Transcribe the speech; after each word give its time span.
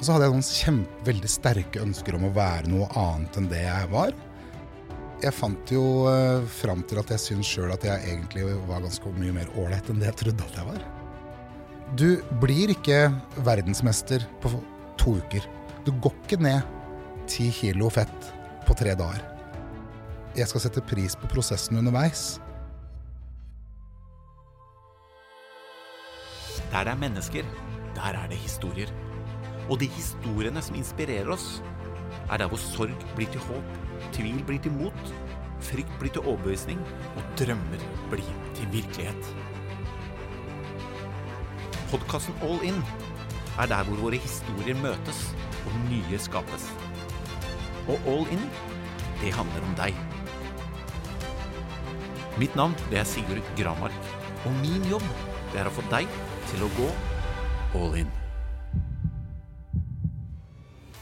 Og 0.00 0.06
så 0.06 0.14
hadde 0.14 0.30
jeg 0.30 0.32
noen 0.32 0.46
kjempe, 0.48 1.02
veldig 1.04 1.28
sterke 1.28 1.80
ønsker 1.84 2.16
om 2.16 2.22
å 2.24 2.32
være 2.32 2.70
noe 2.72 2.86
annet 2.96 3.34
enn 3.36 3.48
det 3.50 3.58
jeg 3.60 3.88
var. 3.92 4.14
Jeg 5.20 5.36
fant 5.36 5.72
jo 5.74 5.82
uh, 6.08 6.40
fram 6.48 6.80
til 6.88 7.02
at 7.02 7.10
jeg 7.12 7.20
syns 7.20 7.50
sjøl 7.52 7.74
at 7.74 7.84
jeg 7.84 8.08
egentlig 8.08 8.46
var 8.64 8.80
ganske 8.80 9.12
mye 9.18 9.34
mer 9.36 9.50
ålreit 9.60 9.90
enn 9.92 10.00
det 10.00 10.08
jeg 10.08 10.18
trodde 10.22 10.46
at 10.46 10.56
jeg 10.56 10.68
var. 10.70 10.86
Du 12.00 12.06
blir 12.40 12.72
ikke 12.72 13.10
verdensmester 13.44 14.24
på 14.40 14.54
to 14.96 15.18
uker. 15.20 15.44
Du 15.84 15.92
går 16.00 16.16
ikke 16.22 16.40
ned 16.48 16.64
ti 17.28 17.50
kilo 17.52 17.92
fett 17.92 18.30
på 18.64 18.78
tre 18.80 18.96
dager. 18.96 19.20
Jeg 20.32 20.48
skal 20.48 20.64
sette 20.64 20.86
pris 20.88 21.18
på 21.18 21.28
prosessen 21.28 21.76
underveis. 21.76 22.38
Der 26.70 26.88
det 26.88 26.96
er 26.96 27.04
mennesker, 27.04 27.54
der 28.00 28.20
er 28.24 28.32
det 28.32 28.40
historier. 28.40 28.88
Og 29.70 29.78
de 29.78 29.86
historiene 29.94 30.62
som 30.62 30.76
inspirerer 30.78 31.30
oss, 31.30 31.60
er 32.30 32.42
der 32.42 32.50
hvor 32.50 32.58
sorg 32.58 33.04
blir 33.14 33.30
til 33.30 33.42
håp, 33.46 33.76
tvil 34.14 34.40
blir 34.46 34.58
til 34.62 34.74
mot, 34.74 35.12
frykt 35.62 35.92
blir 36.00 36.10
til 36.14 36.26
overbevisning, 36.26 36.80
og 37.14 37.22
drømmer 37.38 37.84
blir 38.10 38.32
til 38.58 38.72
virkelighet. 38.74 39.30
Podkasten 41.90 42.34
All 42.46 42.62
In 42.66 42.82
er 43.58 43.70
der 43.70 43.86
hvor 43.86 44.02
våre 44.06 44.18
historier 44.18 44.78
møtes 44.82 45.22
og 45.66 45.78
nye 45.90 46.18
skapes. 46.18 46.70
Og 47.86 47.98
All 48.10 48.26
In, 48.34 48.42
det 49.22 49.34
handler 49.34 49.66
om 49.68 49.76
deg. 49.78 49.94
Mitt 52.40 52.54
navn 52.56 52.74
det 52.90 53.02
er 53.02 53.04
Sigurd 53.04 53.42
Gramark, 53.58 54.14
og 54.46 54.54
min 54.62 54.86
jobb 54.90 55.06
det 55.52 55.62
er 55.62 55.68
å 55.70 55.74
få 55.74 55.84
deg 55.92 56.08
til 56.50 56.64
å 56.64 56.72
gå 56.78 56.88
all 57.78 58.00
in. 58.00 58.19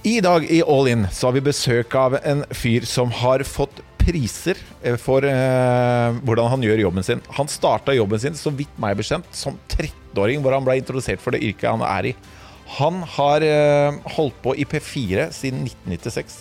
I 0.07 0.21
dag 0.23 0.45
i 0.47 0.61
All 0.63 0.87
In 0.87 1.09
så 1.11 1.27
har 1.27 1.35
vi 1.35 1.41
besøk 1.43 1.95
av 1.99 2.15
en 2.23 2.45
fyr 2.55 2.85
som 2.87 3.11
har 3.11 3.43
fått 3.43 3.81
priser 3.99 4.59
for 5.03 5.25
eh, 5.27 6.19
hvordan 6.23 6.51
han 6.53 6.63
gjør 6.63 6.85
jobben 6.85 7.05
sin. 7.05 7.23
Han 7.35 7.51
starta 7.51 7.97
jobben 7.97 8.21
sin, 8.23 8.37
så 8.39 8.53
vidt 8.55 8.77
meg 8.79 8.95
bekjent, 9.01 9.27
som 9.35 9.57
13-åring, 9.67 10.39
hvor 10.45 10.55
han 10.55 10.63
ble 10.67 10.77
introdusert 10.79 11.19
for 11.23 11.35
det 11.35 11.43
yrket 11.49 11.67
han 11.67 11.83
er 11.83 12.13
i. 12.13 12.13
Han 12.79 13.01
har 13.17 13.43
eh, 13.43 13.99
holdt 14.15 14.39
på 14.45 14.55
i 14.55 14.67
P4 14.71 15.27
siden 15.35 15.65
1996. 15.67 16.37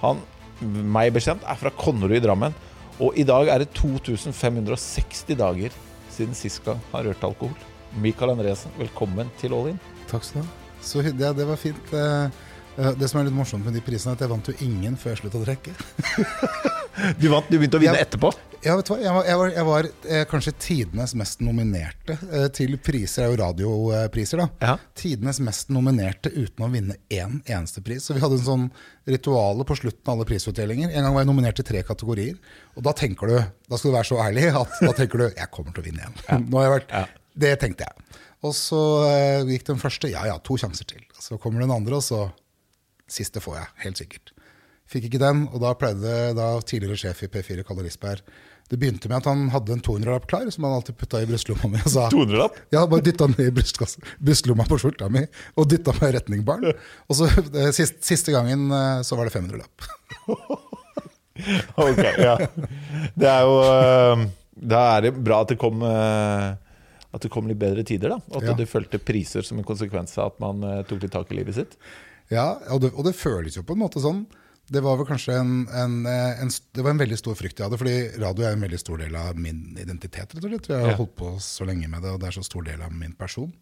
Han, 0.00 0.22
meg 0.62 1.12
bekjent, 1.12 1.44
er 1.44 1.60
fra 1.60 1.74
Konnerud 1.82 2.16
i 2.16 2.22
Drammen. 2.24 2.56
Og 2.96 3.18
i 3.18 3.26
dag 3.28 3.50
er 3.52 3.60
det 3.60 3.74
2560 3.76 5.36
dager 5.36 5.76
siden 6.12 6.32
sist 6.38 6.64
gang 6.64 6.80
han 6.94 7.04
rørte 7.10 7.28
alkohol. 7.28 7.68
Mikael 8.00 8.32
Andresen, 8.32 8.72
velkommen 8.80 9.28
til 9.42 9.52
All 9.52 9.74
In. 9.74 9.78
Takk 10.08 10.24
skal 10.24 10.40
du 10.40 10.48
ha. 10.48 10.56
Så, 10.82 11.04
ja, 11.04 11.30
det 11.36 11.44
var 11.46 11.60
fint. 11.60 11.92
Eh, 11.94 12.24
eh, 12.24 12.48
det 12.76 13.08
som 13.10 13.20
er 13.20 13.28
litt 13.28 13.36
morsomt 13.36 13.66
med 13.66 13.76
de 13.76 13.82
prisene, 13.84 14.14
er 14.14 14.20
at 14.20 14.24
jeg 14.24 14.32
vant 14.32 14.48
jo 14.48 14.54
ingen 14.64 14.96
før 15.00 15.12
jeg 15.12 15.22
sluttet 15.22 15.42
å 15.42 15.46
drikke. 15.46 16.72
Du, 16.92 17.28
vant, 17.32 17.46
du 17.48 17.56
begynte 17.56 17.78
å 17.78 17.80
vinne 17.80 17.96
jeg, 17.96 18.04
etterpå? 18.04 18.28
Ja, 18.62 18.74
vet 18.76 18.86
du 18.86 18.92
hva? 18.92 18.98
Jeg 19.00 19.12
var, 19.16 19.24
jeg 19.26 19.38
var, 19.40 19.52
jeg 19.56 19.66
var 19.66 19.86
eh, 19.88 20.24
kanskje 20.28 20.52
tidenes 20.60 21.14
mest 21.18 21.40
nominerte 21.42 22.16
eh, 22.28 22.44
til 22.54 22.76
priser. 22.84 23.24
Det 23.24 23.24
er 23.24 23.32
jo 23.32 23.38
radiopriser, 23.40 24.42
da. 24.42 24.46
Ja. 24.62 24.74
Tidenes 24.98 25.40
mest 25.42 25.72
nominerte 25.72 26.30
uten 26.34 26.66
å 26.66 26.68
vinne 26.70 26.98
én 27.10 27.40
eneste 27.42 27.82
pris. 27.84 28.04
Så 28.04 28.14
vi 28.14 28.22
hadde 28.22 28.36
en 28.38 28.44
sånn 28.44 28.66
rituale 29.08 29.66
på 29.66 29.78
slutten 29.80 30.04
av 30.04 30.18
alle 30.18 30.28
prisutdelinger. 30.28 30.92
En 30.92 31.08
gang 31.08 31.16
var 31.16 31.24
jeg 31.24 31.30
nominert 31.32 31.58
til 31.58 31.68
tre 31.72 31.82
kategorier. 31.88 32.36
Og 32.76 32.84
da 32.86 32.94
tenker 32.98 33.32
du, 33.32 33.38
da 33.40 33.80
skal 33.80 33.90
du 33.90 33.96
være 33.96 34.10
så 34.12 34.20
ærlig 34.26 34.46
at 34.52 34.76
da 34.84 34.92
tenker 35.00 35.24
du 35.24 35.26
jeg 35.30 35.50
kommer 35.54 35.72
til 35.74 35.82
å 35.82 35.88
vinne 35.88 36.04
igjen. 36.04 36.46
Nå 36.46 36.60
har 36.60 36.68
jeg 36.68 36.76
vært, 36.76 37.16
Det 37.46 37.56
tenkte 37.64 37.88
jeg. 37.88 38.20
Og 38.44 38.54
så 38.58 38.84
eh, 39.08 39.48
gikk 39.56 39.66
den 39.72 39.80
første. 39.80 40.12
Ja 40.12 40.28
ja, 40.28 40.36
to 40.44 40.60
sjanser 40.60 40.86
til. 40.92 41.02
Så 41.18 41.40
kommer 41.40 41.64
den 41.64 41.72
andre, 41.72 41.98
og 41.98 42.04
så 42.04 42.26
Siste 43.12 43.42
får 43.44 43.58
jeg, 43.60 43.68
helt 43.84 44.00
sikkert. 44.00 44.32
Fikk 44.92 45.06
ikke 45.10 45.20
den, 45.22 45.44
og 45.52 45.60
da 45.62 45.74
pleide 45.78 46.14
da 46.36 46.46
tidligere 46.68 46.98
sjef 47.00 47.22
i 47.24 47.28
P4, 47.32 47.62
Kalle 47.64 47.84
Risberg 47.86 48.20
Det 48.72 48.76
begynte 48.80 49.08
med 49.08 49.18
at 49.20 49.26
han 49.28 49.46
hadde 49.52 49.72
en 49.76 49.82
200-lapp 49.84 50.26
klar, 50.30 50.46
som 50.52 50.64
han 50.64 50.74
alltid 50.78 50.96
putta 51.00 51.20
i 51.22 51.26
brystlomma 51.28 51.68
mi. 51.74 51.80
og 51.84 51.90
sa- 51.92 52.08
200-lapp? 52.12 52.56
Ja, 52.72 52.82
bare 52.88 53.04
dytta 53.04 53.28
den 53.28 53.46
i 53.46 53.52
brystlomma 53.52 54.64
på 54.68 54.78
skjorta 54.80 55.08
mi 55.12 55.22
og 55.60 55.68
dytta 55.68 55.92
meg 55.98 56.08
i 56.10 56.16
retning 56.18 56.44
barn. 56.48 56.64
Og 57.08 57.18
så 57.18 57.28
eh, 57.28 57.68
sist, 57.76 58.00
Siste 58.04 58.32
gangen 58.34 58.68
eh, 58.72 59.02
så 59.04 59.16
var 59.18 59.28
det 59.28 59.34
500-lapp. 59.36 59.88
Ok, 61.80 61.98
ja. 62.20 62.34
Det 63.16 63.28
er 63.28 63.44
jo 63.48 63.54
eh, 63.64 64.24
Da 64.68 64.80
er 64.98 65.06
det 65.06 65.12
bra 65.24 65.38
at 65.42 65.48
det 65.54 65.56
kom 65.60 65.80
At 65.82 67.24
det 67.24 67.30
kom 67.32 67.48
litt 67.48 67.58
bedre 67.60 67.84
tider, 67.88 68.12
da. 68.14 68.18
At 68.36 68.44
Ja. 68.50 68.54
du 68.56 68.64
fulgte 68.68 69.00
priser 69.00 69.42
som 69.46 69.58
en 69.60 69.64
konsekvens 69.68 70.16
av 70.20 70.32
at 70.34 70.40
man 70.44 70.60
tok 70.88 71.02
litt 71.06 71.12
tak 71.16 71.32
i 71.32 71.38
livet 71.40 71.56
sitt. 71.56 71.76
Ja, 72.32 72.46
og 72.72 72.80
det, 72.84 72.92
og 72.96 73.04
det 73.06 73.12
føles 73.18 73.58
jo 73.58 73.64
på 73.68 73.76
en 73.76 73.82
måte 73.84 74.00
sånn. 74.02 74.24
Det 74.72 74.80
var 74.80 74.96
vel 74.96 75.08
kanskje 75.08 75.34
en, 75.36 75.50
en, 75.74 75.96
eh, 76.08 76.40
en, 76.40 76.48
det 76.72 76.84
var 76.86 76.94
en 76.94 77.00
veldig 77.02 77.18
stor 77.18 77.34
frykt 77.36 77.58
jeg 77.60 77.66
hadde, 77.66 77.78
fordi 77.80 77.96
radio 78.22 78.46
er 78.48 78.54
en 78.56 78.62
veldig 78.64 78.78
stor 78.80 79.02
del 79.02 79.16
av 79.18 79.36
min 79.36 79.74
identitet. 79.76 80.32
rett 80.32 80.44
og 80.46 80.48
slett. 80.54 80.68
Jeg 80.70 80.80
har 80.86 80.92
Ja. 80.94 80.98
holdt 81.00 81.16
på 81.18 81.32
så 81.44 81.66
lenge 81.68 81.90
med 81.92 82.00
det, 82.06 82.12
og 82.14 82.20
det 82.22 82.30
er 82.30 82.36
så 82.38 82.44
stor 82.46 82.62
del 82.64 82.80
av 82.86 82.92
min 82.94 83.12
person 83.18 83.52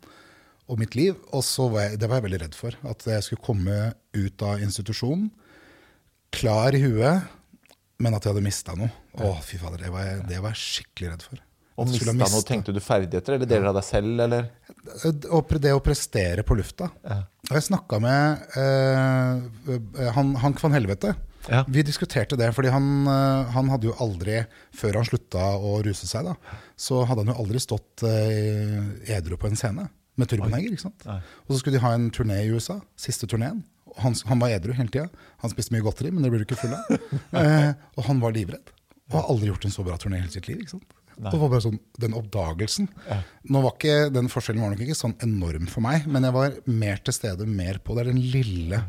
og 0.70 0.78
mitt 0.78 0.94
liv. 0.94 1.16
Og 1.32 1.42
så 1.42 1.66
var 1.72 1.88
jeg, 1.88 1.98
det 1.98 2.08
var 2.12 2.20
jeg 2.20 2.28
veldig 2.28 2.42
redd 2.44 2.54
for. 2.54 2.76
At 2.86 3.02
jeg 3.10 3.24
skulle 3.26 3.42
komme 3.48 3.78
ut 4.14 4.42
av 4.46 4.60
institusjonen 4.62 5.30
klar 6.30 6.76
i 6.78 6.82
huet, 6.84 7.24
men 7.98 8.14
at 8.14 8.22
jeg 8.22 8.32
hadde 8.34 8.44
mista 8.46 8.76
noe. 8.78 8.92
Å, 9.18 9.32
fy 9.42 9.58
fader, 9.58 9.78
det 9.82 9.90
var, 9.90 10.04
jeg, 10.06 10.22
det 10.30 10.38
var 10.44 10.54
jeg 10.54 10.62
skikkelig 10.84 11.10
redd 11.16 11.24
for. 11.26 11.42
Og 11.80 11.88
mista 11.88 12.12
noe, 12.12 12.44
tenkte 12.46 12.74
du 12.76 12.80
ferdigheter, 12.84 13.38
eller 13.38 13.48
deler 13.48 13.70
av 13.70 13.78
deg 13.78 13.86
selv, 13.86 14.20
eller? 14.26 14.50
det 15.64 15.72
å 15.72 15.80
prestere 15.84 16.44
på 16.46 16.56
lufta. 16.58 16.90
Og 17.50 17.56
jeg 17.56 17.66
snakka 17.66 17.98
med 18.02 18.44
eh, 18.60 19.74
eh, 19.74 20.10
han, 20.16 20.34
Hank 20.42 20.60
van 20.62 20.76
Helvete. 20.76 21.14
Ja. 21.48 21.62
Vi 21.68 21.82
diskuterte 21.86 22.36
det, 22.38 22.50
fordi 22.56 22.72
han, 22.74 22.90
eh, 23.08 23.50
han 23.54 23.70
hadde 23.72 23.88
jo 23.88 23.96
aldri, 24.02 24.42
før 24.76 25.00
han 25.00 25.08
slutta 25.08 25.46
å 25.56 25.78
ruse 25.86 26.08
seg, 26.08 26.28
da, 26.28 26.60
så 26.78 27.02
hadde 27.08 27.24
han 27.24 27.32
jo 27.32 27.40
aldri 27.42 27.62
stått 27.62 28.04
eh, 28.06 29.16
edru 29.16 29.40
på 29.40 29.50
en 29.50 29.58
scene 29.58 29.88
med 30.20 30.30
turboneger. 30.30 30.74
ikke 30.74 30.86
sant? 30.88 31.06
Og 31.08 31.54
så 31.54 31.62
skulle 31.62 31.78
de 31.78 31.84
ha 31.84 31.94
en 31.96 32.10
turné 32.14 32.42
i 32.44 32.50
USA, 32.52 32.80
siste 32.98 33.28
turneen. 33.30 33.62
Han, 34.00 34.14
han 34.28 34.42
var 34.42 34.52
edru 34.54 34.74
hele 34.76 34.92
tida. 34.92 35.08
Han 35.42 35.52
spiste 35.52 35.74
mye 35.74 35.84
godteri, 35.84 36.12
men 36.14 36.22
det 36.22 36.30
blir 36.32 36.44
du 36.44 36.48
ikke 36.48 36.60
full 36.60 36.76
av. 36.76 37.08
Eh, 37.40 37.72
og 37.96 38.06
han 38.08 38.20
var 38.22 38.34
livredd. 38.34 38.72
Og 39.10 39.16
har 39.16 39.28
aldri 39.32 39.48
gjort 39.50 39.64
en 39.66 39.74
så 39.74 39.84
bra 39.86 39.96
turné 39.98 40.18
i 40.18 40.24
hele 40.24 40.32
sitt 40.32 40.48
liv. 40.50 40.60
ikke 40.62 40.76
sant? 40.76 40.96
Det 41.20 41.36
var 41.36 41.50
bare 41.52 41.64
sånn, 41.66 41.80
Den 42.00 42.14
oppdagelsen. 42.16 42.88
Nå 43.52 43.60
var 43.64 43.74
ikke, 43.76 43.96
Den 44.14 44.30
forskjellen 44.32 44.62
var 44.64 44.72
nok 44.72 44.84
ikke 44.86 44.96
sånn 44.96 45.18
enorm 45.24 45.66
for 45.68 45.84
meg, 45.84 46.06
men 46.08 46.24
jeg 46.24 46.36
var 46.36 46.56
mer 46.70 47.02
til 47.04 47.16
stede 47.16 47.48
mer 47.48 47.80
på 47.84 47.96
det. 47.98 48.06
Den 48.08 48.22
lille 48.32 48.84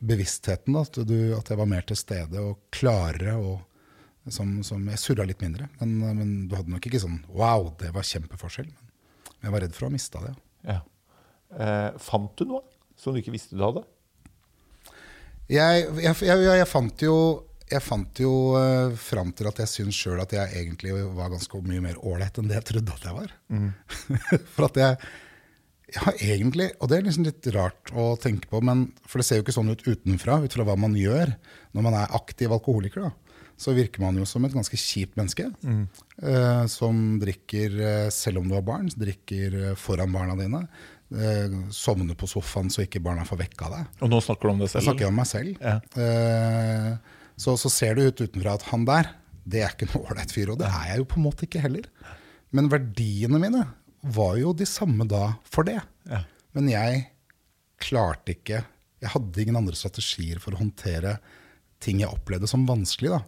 bevisstheten. 0.00 0.74
Da, 0.74 0.82
at, 0.88 0.98
du, 1.06 1.18
at 1.36 1.52
jeg 1.52 1.60
var 1.60 1.70
mer 1.70 1.86
til 1.86 1.98
stede 2.00 2.42
og 2.42 2.58
klarere. 2.74 3.36
og 3.38 3.60
som, 4.30 4.60
som 4.62 4.82
Jeg 4.92 5.00
surra 5.02 5.26
litt 5.26 5.42
mindre. 5.42 5.68
Men, 5.80 5.96
men 6.18 6.34
du 6.50 6.56
hadde 6.58 6.70
nok 6.70 6.86
ikke 6.86 7.00
sånn 7.02 7.22
Wow, 7.30 7.72
det 7.80 7.90
var 7.94 8.06
kjempeforskjell. 8.06 8.70
Men 8.70 9.48
jeg 9.48 9.54
var 9.54 9.64
redd 9.64 9.74
for 9.76 9.86
å 9.86 9.90
ha 9.90 9.94
mista 9.96 10.22
det. 10.22 10.34
Ja. 10.68 10.78
Eh, 11.52 11.88
fant 12.00 12.36
du 12.38 12.46
noe 12.48 12.62
som 12.98 13.14
du 13.14 13.22
ikke 13.22 13.34
visste 13.34 13.58
du 13.58 13.64
hadde? 13.64 13.82
Jeg, 15.50 15.88
jeg, 15.98 16.14
jeg, 16.22 16.44
jeg 16.46 16.68
fant 16.70 17.02
jo 17.02 17.16
jeg 17.72 17.84
fant 17.84 18.22
jo 18.22 18.32
uh, 18.54 18.94
fram 19.00 19.32
til 19.36 19.48
at 19.50 19.60
jeg 19.62 19.70
syns 19.70 19.98
sjøl 19.98 20.22
at 20.22 20.34
jeg 20.36 20.54
egentlig 20.60 20.94
var 21.16 21.32
ganske 21.32 21.60
mye 21.66 21.82
mer 21.84 22.00
ålreit 22.00 22.38
enn 22.40 22.50
det 22.50 22.60
jeg 22.60 22.68
trodde 22.72 22.96
at 22.96 23.06
jeg 23.08 23.18
var. 23.18 23.36
for 24.54 24.68
at 24.70 24.82
jeg 24.82 25.12
Ja, 25.92 26.12
egentlig, 26.24 26.70
og 26.80 26.88
det 26.88 26.98
er 26.98 27.02
liksom 27.04 27.26
litt 27.26 27.46
rart 27.52 27.90
å 27.92 28.14
tenke 28.16 28.48
på, 28.48 28.62
men, 28.64 28.86
for 29.04 29.20
det 29.20 29.26
ser 29.28 29.40
jo 29.40 29.44
ikke 29.44 29.56
sånn 29.58 29.74
ut 29.74 29.82
utenfra, 29.84 30.38
ut 30.40 30.54
fra 30.56 30.64
hva 30.64 30.76
man 30.80 30.94
gjør. 30.96 31.34
Når 31.76 31.84
man 31.84 31.96
er 31.98 32.14
aktiv 32.16 32.54
alkoholiker, 32.54 33.10
da, 33.10 33.34
så 33.60 33.74
virker 33.76 34.00
man 34.00 34.16
jo 34.16 34.24
som 34.28 34.46
et 34.48 34.54
ganske 34.56 34.78
kjipt 34.80 35.18
menneske. 35.20 35.50
eh, 36.22 36.64
som 36.72 37.02
drikker, 37.20 37.76
eh, 37.76 38.08
selv 38.08 38.40
om 38.40 38.48
du 38.48 38.56
har 38.56 38.64
barn, 38.64 38.88
drikker 38.88 39.76
foran 39.76 40.16
barna 40.16 40.38
dine. 40.40 40.64
Uh, 41.12 41.68
sovner 41.68 42.16
på 42.16 42.24
sofaen 42.30 42.70
så 42.72 42.86
ikke 42.86 43.02
barna 43.04 43.26
får 43.28 43.42
vekka 43.42 43.66
deg. 43.68 43.88
Og 44.00 44.08
nå 44.08 44.20
snakker 44.24 44.48
du 44.48 44.52
om 44.54 44.62
det 44.62 44.70
Jeg 44.72 44.86
snakker 44.86 45.10
om 45.10 45.18
meg 45.20 45.28
selv. 45.28 45.58
Ja. 45.60 45.74
Eh, 46.00 47.18
så, 47.42 47.56
så 47.58 47.70
ser 47.72 47.98
det 47.98 48.08
ut 48.08 48.24
utenfra 48.28 48.56
at 48.58 48.66
han 48.70 48.86
der, 48.86 49.10
det 49.42 49.64
er 49.64 49.72
ikke 49.74 49.88
noe 49.90 50.12
ålreit 50.12 50.34
fyr. 50.34 50.52
Og 50.54 50.60
det 50.60 50.68
er 50.68 50.92
jeg 50.92 51.02
jo 51.02 51.08
på 51.10 51.18
en 51.18 51.26
måte 51.26 51.46
ikke 51.48 51.62
heller. 51.64 51.88
Men 52.54 52.70
verdiene 52.70 53.40
mine 53.42 53.64
var 54.14 54.36
jo 54.38 54.52
de 54.54 54.66
samme 54.68 55.06
da 55.10 55.32
for 55.48 55.66
det. 55.66 55.80
Ja. 56.10 56.22
Men 56.54 56.68
jeg 56.70 57.08
klarte 57.82 58.36
ikke 58.36 58.64
Jeg 59.02 59.10
hadde 59.10 59.40
ingen 59.42 59.56
andre 59.58 59.74
strategier 59.74 60.38
for 60.38 60.54
å 60.54 60.60
håndtere 60.60 61.16
ting 61.82 62.04
jeg 62.04 62.14
opplevde 62.14 62.46
som 62.46 62.62
vanskelig. 62.68 63.10
da. 63.10 63.24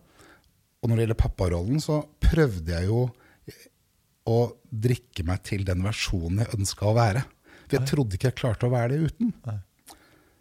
Og 0.78 0.86
når 0.86 0.94
det 0.94 1.02
gjelder 1.02 1.18
papparollen, 1.18 1.80
så 1.82 1.96
prøvde 2.22 2.70
jeg 2.70 2.86
jo 2.86 3.08
å 4.30 4.38
drikke 4.70 5.24
meg 5.26 5.42
til 5.42 5.64
den 5.66 5.82
versjonen 5.82 6.44
jeg 6.44 6.54
ønska 6.60 6.86
å 6.86 6.94
være. 6.94 7.24
For 7.64 7.74
jeg 7.80 7.88
trodde 7.90 8.14
ikke 8.14 8.30
jeg 8.30 8.38
klarte 8.38 8.68
å 8.68 8.72
være 8.76 8.94
det 8.94 9.10
uten. 9.10 9.32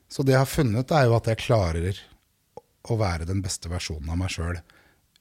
Så 0.06 0.22
det 0.22 0.36
jeg 0.36 0.44
har 0.44 0.52
funnet, 0.54 0.94
er 0.94 1.08
jo 1.10 1.18
at 1.18 1.32
jeg 1.32 1.42
klarer 1.42 1.90
å 2.92 2.98
være 3.00 3.28
den 3.30 3.42
beste 3.44 3.72
versjonen 3.72 4.12
av 4.12 4.20
meg 4.20 4.34
sjøl 4.34 4.58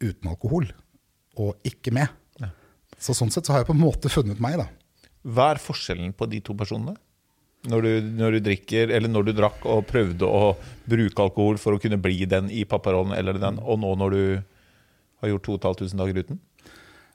uten 0.02 0.32
alkohol, 0.32 0.66
og 1.38 1.68
ikke 1.68 1.94
med. 1.94 2.10
Så 3.02 3.14
sånn 3.18 3.32
sett 3.34 3.48
så 3.48 3.54
har 3.54 3.62
jeg 3.62 3.70
på 3.70 3.74
en 3.74 3.82
måte 3.82 4.10
funnet 4.12 4.40
meg, 4.42 4.60
da. 4.60 4.68
Hva 5.22 5.52
er 5.52 5.62
forskjellen 5.62 6.12
på 6.18 6.26
de 6.30 6.40
to 6.44 6.54
personene? 6.58 6.94
Når 7.70 7.84
du, 7.84 7.90
når 8.18 8.36
du 8.36 8.46
drikker, 8.48 8.90
eller 8.90 9.10
når 9.10 9.28
du 9.28 9.32
drakk 9.38 9.66
og 9.70 9.84
prøvde 9.86 10.26
å 10.26 10.54
bruke 10.90 11.22
alkohol 11.22 11.60
for 11.62 11.76
å 11.76 11.82
kunne 11.82 12.00
bli 12.02 12.24
den 12.26 12.50
i 12.50 12.64
papparollen 12.66 13.14
eller 13.14 13.38
den, 13.38 13.60
og 13.62 13.78
nå 13.82 13.92
når 14.00 14.16
du 14.16 14.24
har 15.22 15.30
gjort 15.30 15.46
2500 15.46 16.00
dager 16.00 16.18
uten? 16.24 16.40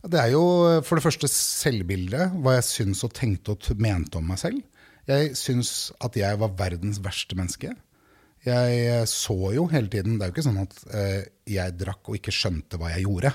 Det 0.08 0.22
er 0.22 0.32
jo 0.32 0.44
for 0.88 1.00
det 1.00 1.04
første 1.04 1.28
selvbildet, 1.32 2.38
hva 2.40 2.56
jeg 2.56 2.68
syns 2.70 3.04
og 3.04 3.16
tenkte 3.18 3.58
og 3.58 3.84
mente 3.84 4.22
om 4.22 4.28
meg 4.32 4.40
selv. 4.40 4.64
Jeg 5.08 5.36
syns 5.40 5.92
at 6.04 6.16
jeg 6.20 6.40
var 6.40 6.56
verdens 6.60 7.02
verste 7.04 7.36
menneske. 7.36 7.74
Jeg 8.46 9.08
så 9.12 9.36
jo 9.56 9.66
hele 9.72 9.90
tiden 9.92 10.16
Det 10.16 10.24
er 10.24 10.30
jo 10.30 10.36
ikke 10.36 10.46
sånn 10.46 10.62
at 10.62 10.78
eh, 10.96 11.24
jeg 11.52 11.74
drakk 11.80 12.08
og 12.08 12.20
ikke 12.20 12.34
skjønte 12.36 12.80
hva 12.80 12.92
jeg 12.94 13.08
gjorde. 13.08 13.34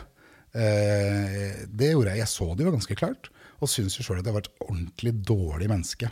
Eh, 0.52 1.64
det 1.68 1.92
gjorde 1.92 2.14
jeg. 2.14 2.22
Jeg 2.22 2.32
så 2.32 2.48
det 2.54 2.66
jo 2.66 2.74
ganske 2.74 2.98
klart. 2.98 3.28
Og 3.62 3.70
syns 3.70 3.98
jo 3.98 4.06
sjøl 4.06 4.20
at 4.22 4.28
jeg 4.28 4.36
var 4.36 4.46
et 4.46 4.64
ordentlig 4.66 5.12
dårlig 5.26 5.68
menneske. 5.72 6.10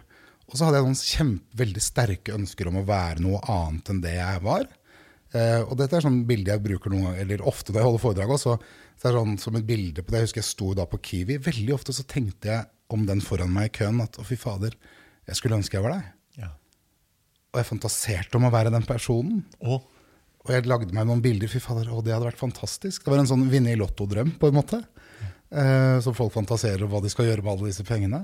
Og 0.50 0.58
så 0.58 0.66
hadde 0.66 0.80
jeg 0.80 0.88
noen 0.88 0.98
kjempe, 0.98 1.58
veldig 1.60 1.82
sterke 1.84 2.34
ønsker 2.34 2.70
om 2.70 2.80
å 2.80 2.86
være 2.86 3.22
noe 3.22 3.40
annet 3.52 3.92
enn 3.92 4.02
det 4.02 4.16
jeg 4.16 4.44
var. 4.44 4.66
Eh, 5.30 5.60
og 5.62 5.76
dette 5.78 5.98
er 5.98 6.04
sånn 6.04 6.24
bilde 6.26 6.50
jeg 6.50 6.64
bruker 6.64 6.90
noe, 6.90 7.14
eller 7.22 7.44
ofte 7.46 7.70
når 7.70 7.80
jeg 7.80 7.88
holder 7.88 8.04
foredrag 8.04 8.34
også. 8.34 8.56
Så 8.98 9.02
det 9.04 9.10
er 9.12 9.18
sånn 9.20 9.36
som 9.42 9.58
et 9.58 9.68
bilde 9.68 10.02
på 10.02 10.12
det. 10.12 10.22
Jeg 10.22 10.30
husker 10.30 10.42
jeg 10.42 10.50
sto 10.50 10.72
da 10.78 10.86
på 10.90 11.00
Kiwi. 11.06 11.38
Veldig 11.46 11.76
ofte 11.76 11.94
så 11.96 12.06
tenkte 12.10 12.50
jeg 12.50 12.66
om 12.90 13.06
den 13.06 13.22
foran 13.22 13.52
meg 13.54 13.70
i 13.70 13.76
køen 13.78 14.02
at 14.02 14.18
å, 14.18 14.26
fy 14.26 14.38
fader, 14.40 14.74
jeg 15.30 15.38
skulle 15.38 15.60
ønske 15.60 15.78
jeg 15.78 15.86
var 15.86 16.00
deg. 16.00 16.08
Og 17.50 17.58
jeg 17.60 17.68
fantaserte 17.68 18.38
om 18.38 18.46
å 18.46 18.52
være 18.54 18.72
den 18.74 18.86
personen. 18.86 19.42
Og 19.60 19.82
Og 20.40 20.54
jeg 20.54 20.64
lagde 20.64 20.94
meg 20.96 21.04
noen 21.04 21.20
bilder. 21.20 21.50
Fy 21.52 21.60
fader, 21.60 21.90
å, 21.92 22.00
det 22.00 22.14
hadde 22.14 22.24
vært 22.30 22.40
fantastisk. 22.40 23.02
Det 23.04 23.12
var 23.12 23.20
en 23.20 23.28
sånn 23.28 23.42
vinne 23.52 23.74
i 23.74 23.76
lotto-drøm, 23.76 24.30
på 24.40 24.48
en 24.48 24.56
måte. 24.56 24.78
Eh, 25.52 25.98
så 26.00 26.14
folk 26.16 26.32
fantaserer 26.32 26.86
om 26.86 26.88
hva 26.94 27.02
de 27.04 27.10
skal 27.12 27.26
gjøre 27.28 27.44
med 27.44 27.52
alle 27.52 27.68
disse 27.68 27.84
pengene. 27.84 28.22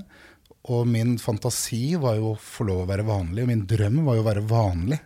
Og 0.73 0.87
min 0.89 1.13
fantasi 1.21 1.93
var 2.01 2.17
jo 2.17 2.31
å 2.31 2.39
få 2.41 2.65
lov 2.65 2.81
å 2.81 2.89
være 2.89 3.05
vanlig, 3.05 3.43
og 3.43 3.51
min 3.51 3.61
drøm 3.69 4.01
var 4.07 4.17
jo 4.17 4.23
å 4.23 4.27
være 4.31 4.45
vanlig. 4.49 4.97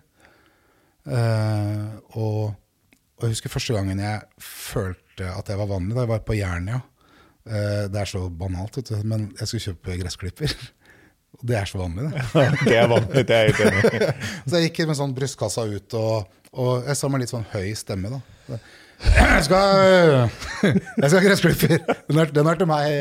Eh, 1.04 1.86
og, 2.16 2.54
og 2.56 3.26
jeg 3.26 3.36
husker 3.36 3.54
første 3.58 3.76
gangen 3.76 4.00
jeg 4.00 4.48
følte 4.48 5.28
at 5.36 5.52
jeg 5.52 5.60
var 5.60 5.70
vanlig, 5.74 5.98
da 5.98 6.06
jeg 6.06 6.14
var 6.14 6.24
på 6.32 6.38
Jernia. 6.40 6.80
Eh, 7.44 7.86
det 7.92 8.06
er 8.06 8.10
så 8.10 8.24
banalt, 8.30 8.80
men 9.04 9.34
jeg 9.36 9.52
skulle 9.52 9.68
kjøpe 9.68 10.00
gressklipper. 10.06 10.56
Og 11.42 11.48
det 11.50 11.58
er 11.58 11.70
så 11.70 11.80
vanlig, 11.82 12.12
det. 12.12 12.26
det 12.70 12.78
er 12.78 12.92
vanlig, 12.92 13.24
det 13.28 13.38
er 13.38 13.50
jeg 13.50 13.58
helt 13.58 13.72
enig. 13.72 14.12
Så 14.46 14.60
jeg 14.60 14.70
gikk 14.70 14.84
med 14.92 15.00
sånn 15.00 15.16
brystkassa 15.18 15.66
ut, 15.72 15.98
og, 15.98 16.30
og 16.54 16.86
jeg 16.86 17.00
sa 17.00 17.10
med 17.10 17.24
litt 17.24 17.34
sånn 17.34 17.48
høy 17.56 17.72
stemme, 17.78 18.14
da. 18.14 18.22
Jeg 19.02 19.46
skal, 19.48 20.28
jeg 20.62 21.08
skal 21.10 21.16
ha 21.16 21.22
gressklipper! 21.24 21.72
Den 22.06 22.20
er, 22.22 22.30
den 22.36 22.50
er 22.52 22.60
til 22.60 22.68
meg. 22.70 23.00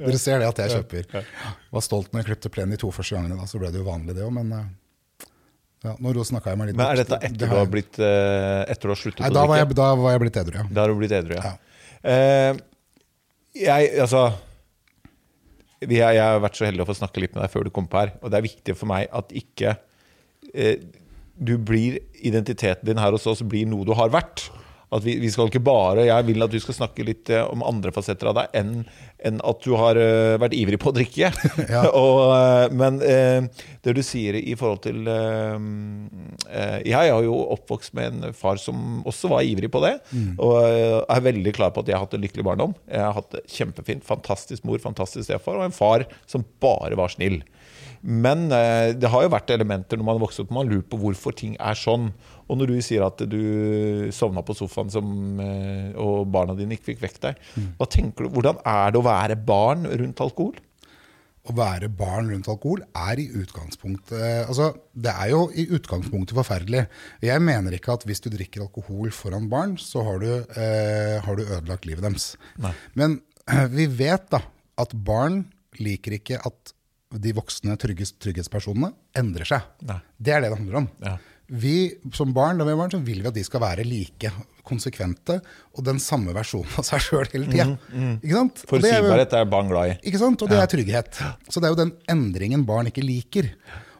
Dere 0.00 0.20
ser 0.22 0.40
det 0.40 0.46
at 0.48 0.62
jeg 0.62 0.78
kjøper. 0.78 1.26
Var 1.76 1.84
stolt 1.84 2.08
når 2.08 2.22
jeg 2.22 2.28
klippte 2.30 2.50
plenen 2.54 2.72
de 2.72 2.78
to 2.80 2.88
første 2.88 3.18
gangene. 3.18 3.36
Da, 3.36 3.44
så 3.50 3.60
ble 3.60 3.68
det 3.74 3.82
jo 3.82 3.84
vanlig, 3.84 4.14
det 4.16 4.24
òg, 4.24 4.32
men 4.32 4.54
eh, 4.56 5.28
ja, 5.84 5.92
nå 6.00 6.24
snakka 6.24 6.54
jeg 6.54 6.60
meg 6.62 6.70
litt 6.70 6.78
Men 6.80 6.86
er 6.88 7.02
bort. 7.02 7.12
dette 7.12 7.20
Det 7.20 7.28
etter 7.28 7.52
du 7.52 7.58
har 7.58 7.68
blitt 7.74 8.00
eh, 8.00 8.62
Etter 8.72 8.88
du 8.88 8.94
har 8.94 9.00
sluttet 9.02 9.20
Nei, 9.26 9.28
da 9.36 9.42
var, 9.44 9.60
drikke? 9.60 9.68
jeg, 9.68 9.78
da 9.82 9.90
var 10.00 10.14
jeg 10.16 10.22
blitt 10.24 10.40
edru, 10.40 10.56
ja. 10.56 10.64
Da 10.72 10.86
har 10.86 10.94
du 10.94 10.98
blitt 11.02 11.14
edru, 11.20 11.36
ja. 11.36 11.52
Ja. 11.52 11.52
Eh, 12.16 12.64
jeg, 13.60 13.92
altså 14.06 14.22
Jeg 15.92 16.20
har 16.22 16.42
vært 16.42 16.58
så 16.58 16.66
heldig 16.66 16.84
å 16.84 16.88
få 16.88 16.96
snakke 16.98 17.22
litt 17.22 17.34
med 17.36 17.44
deg 17.44 17.52
før 17.52 17.66
du 17.66 17.72
kom 17.74 17.88
på 17.90 18.00
her. 18.00 18.14
Og 18.22 18.32
det 18.32 18.38
er 18.38 18.46
viktig 18.46 18.76
for 18.78 18.90
meg 18.90 19.10
at 19.14 19.34
ikke 19.36 19.76
eh, 20.52 20.78
du 21.36 21.56
blir 21.60 22.00
Identiteten 22.26 22.88
din 22.88 22.98
her 22.98 23.12
hos 23.12 23.26
oss 23.28 23.42
blir 23.44 23.68
noe 23.68 23.86
du 23.86 23.92
har 23.94 24.10
vært. 24.10 24.48
At 24.94 25.02
vi, 25.02 25.16
vi 25.18 25.30
skal 25.32 25.48
ikke 25.50 25.64
bare 25.66 26.04
Jeg 26.06 26.26
vil 26.28 26.44
at 26.44 26.52
du 26.52 26.60
skal 26.62 26.76
snakke 26.76 27.06
litt 27.06 27.30
eh, 27.34 27.42
om 27.42 27.64
andre 27.66 27.90
fasetter 27.94 28.30
av 28.30 28.36
deg 28.38 28.54
enn 28.60 28.84
enn 29.26 29.38
at 29.48 29.64
du 29.64 29.72
har 29.80 29.96
eh, 29.98 30.36
vært 30.38 30.54
ivrig 30.56 30.78
på 30.82 30.90
å 30.92 30.96
drikke. 30.96 31.32
Ja. 31.66 31.86
og, 31.98 32.20
eh, 32.36 32.74
men 32.76 32.98
det 33.00 33.94
du 33.96 34.02
sier 34.04 34.36
i 34.38 34.54
forhold 34.58 34.82
til 34.84 35.08
Jeg 35.08 37.00
er 37.00 37.24
jo 37.24 37.38
oppvokst 37.56 37.94
med 37.96 38.12
en 38.12 38.36
far 38.36 38.60
som 38.60 39.00
også 39.08 39.30
var 39.32 39.46
ivrig 39.46 39.70
på 39.72 39.82
det. 39.82 39.94
Og 40.36 40.54
eh, 40.60 41.00
er 41.16 41.26
veldig 41.26 41.54
klar 41.56 41.72
på 41.74 41.82
at 41.82 41.90
jeg 41.90 41.96
har 41.96 42.04
hatt 42.04 42.16
en 42.18 42.22
lykkelig 42.22 42.46
barndom. 42.46 42.76
Jeg 42.90 43.02
har 43.02 43.16
hatt 43.16 43.32
det 43.34 43.44
kjempefint. 43.50 44.06
Fantastisk 44.06 44.66
mor, 44.68 44.78
fantastisk 44.82 45.26
stefar, 45.28 45.58
og 45.58 45.66
en 45.66 45.74
far 45.74 46.06
som 46.30 46.46
bare 46.62 46.98
var 46.98 47.12
snill. 47.14 47.40
Men 48.02 48.46
eh, 48.54 48.92
det 48.96 49.10
har 49.12 49.24
jo 49.24 49.32
vært 49.32 49.52
elementer 49.54 50.00
når 50.00 50.08
man 50.10 50.20
vokser 50.22 50.44
opp, 50.44 50.54
man 50.54 50.68
lurer 50.70 50.84
på 50.86 51.00
hvorfor 51.00 51.36
ting 51.36 51.56
er 51.56 51.78
sånn. 51.78 52.10
Og 52.46 52.60
når 52.60 52.70
du 52.70 52.76
sier 52.84 53.06
at 53.06 53.22
du 53.26 54.10
sovna 54.14 54.44
på 54.46 54.54
sofaen 54.56 54.92
som, 54.92 55.08
eh, 55.42 55.90
og 55.98 56.28
barna 56.34 56.54
dine 56.58 56.76
ikke 56.76 56.92
fikk 56.92 57.02
vekk 57.06 57.18
deg, 57.24 57.42
hva 57.78 57.90
tenker 57.90 58.26
du, 58.26 58.34
hvordan 58.36 58.60
er 58.62 58.94
det 58.94 59.00
å 59.00 59.06
være 59.06 59.38
barn 59.48 59.88
rundt 59.90 60.22
alkohol? 60.22 60.54
Å 61.46 61.54
være 61.54 61.88
barn 61.94 62.30
rundt 62.32 62.48
alkohol 62.50 62.82
er 62.98 63.20
i 63.22 63.26
utgangspunktet 63.38 64.48
altså, 64.48 64.72
Det 64.90 65.12
er 65.12 65.30
jo 65.30 65.44
i 65.54 65.68
utgangspunktet 65.76 66.34
forferdelig. 66.34 66.86
Jeg 67.22 67.42
mener 67.44 67.76
ikke 67.76 67.94
at 67.94 68.06
hvis 68.08 68.22
du 68.24 68.32
drikker 68.32 68.64
alkohol 68.64 69.12
foran 69.14 69.46
barn, 69.50 69.76
så 69.78 70.02
har 70.08 70.22
du, 70.22 70.30
eh, 70.58 71.16
har 71.22 71.38
du 71.38 71.44
ødelagt 71.44 71.86
livet 71.86 72.02
deres. 72.02 72.32
Nei. 72.62 72.72
Men 72.98 73.20
eh, 73.46 73.66
vi 73.70 73.86
vet 73.86 74.26
da 74.34 74.42
at 74.82 74.96
barn 75.06 75.44
liker 75.78 76.18
ikke 76.18 76.40
at 76.42 76.74
de 77.14 77.32
voksne 77.36 77.76
trygghetspersonene 77.78 78.90
endrer 79.16 79.48
seg. 79.48 79.66
Nei. 79.86 80.00
Det 80.18 80.34
er 80.34 80.42
det 80.42 80.50
det 80.50 80.58
handler 80.58 80.80
om. 80.82 80.88
Ja. 81.04 81.16
Vi 81.46 81.76
som 82.16 82.32
barn, 82.34 82.58
da 82.58 82.66
vi 82.66 82.74
barn 82.74 82.90
så 82.90 82.98
vil 83.06 83.20
vi 83.22 83.30
at 83.30 83.36
de 83.36 83.44
skal 83.46 83.62
være 83.62 83.84
like 83.86 84.32
konsekvente 84.66 85.36
og 85.76 85.84
den 85.86 86.00
samme 86.02 86.34
versjonen 86.34 86.80
av 86.80 86.86
seg 86.88 87.04
sjøl 87.04 87.28
hele 87.30 87.46
tida. 87.52 87.68
Og 87.70 88.24
er 88.26 88.48
Forutsigbarhet 88.66 89.36
er 89.38 89.46
barn 89.50 89.70
glad 89.70 89.92
i. 89.92 89.96
ikke 90.10 90.18
sant? 90.22 90.42
Og 90.42 90.50
det 90.50 90.58
er 90.58 90.72
trygghet. 90.72 91.20
Så 91.46 91.62
det 91.62 91.68
er 91.68 91.76
jo 91.76 91.82
den 91.84 91.94
endringen 92.10 92.66
barn 92.66 92.90
ikke 92.90 93.04
liker. 93.06 93.52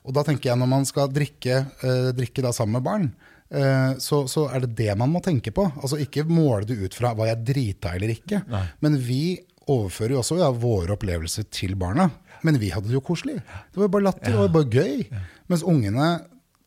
Og 0.06 0.14
da 0.14 0.26
tenker 0.26 0.50
jeg 0.50 0.58
når 0.58 0.70
man 0.70 0.87
skal 0.87 1.11
drikke, 1.11 1.62
eh, 1.87 2.11
drikke 2.14 2.43
da 2.43 2.50
sammen 2.55 2.79
med 2.81 2.87
barn, 2.87 3.06
eh, 3.50 3.94
så, 4.03 4.25
så 4.31 4.49
er 4.50 4.67
det 4.67 4.75
det 4.82 4.99
man 4.99 5.11
må 5.14 5.23
tenke 5.23 5.55
på. 5.55 5.69
Altså 5.79 5.99
ikke 6.03 6.26
måle 6.26 6.67
det 6.67 6.79
ut 6.82 6.99
fra 6.99 7.14
hva 7.14 7.31
jeg 7.31 7.47
drita 7.47 7.94
eller 7.94 8.14
ikke. 8.14 8.43
Men 8.82 8.99
vi 9.06 9.38
overfører 9.72 10.14
jo 10.14 10.22
også 10.22 10.38
ja, 10.40 10.48
våre 10.54 10.94
opplevelser 10.96 11.48
til 11.52 11.74
barna. 11.78 12.08
Men 12.46 12.58
vi 12.62 12.70
hadde 12.74 12.90
det 12.90 12.96
jo 12.96 13.04
koselig. 13.04 13.38
Det 13.72 13.80
var 13.80 13.90
bare 13.92 14.08
latter, 14.08 14.32
det 14.32 14.38
var 14.38 14.52
bare 14.54 14.70
gøy. 14.70 15.06
Mens 15.50 15.64
ungene 15.66 16.10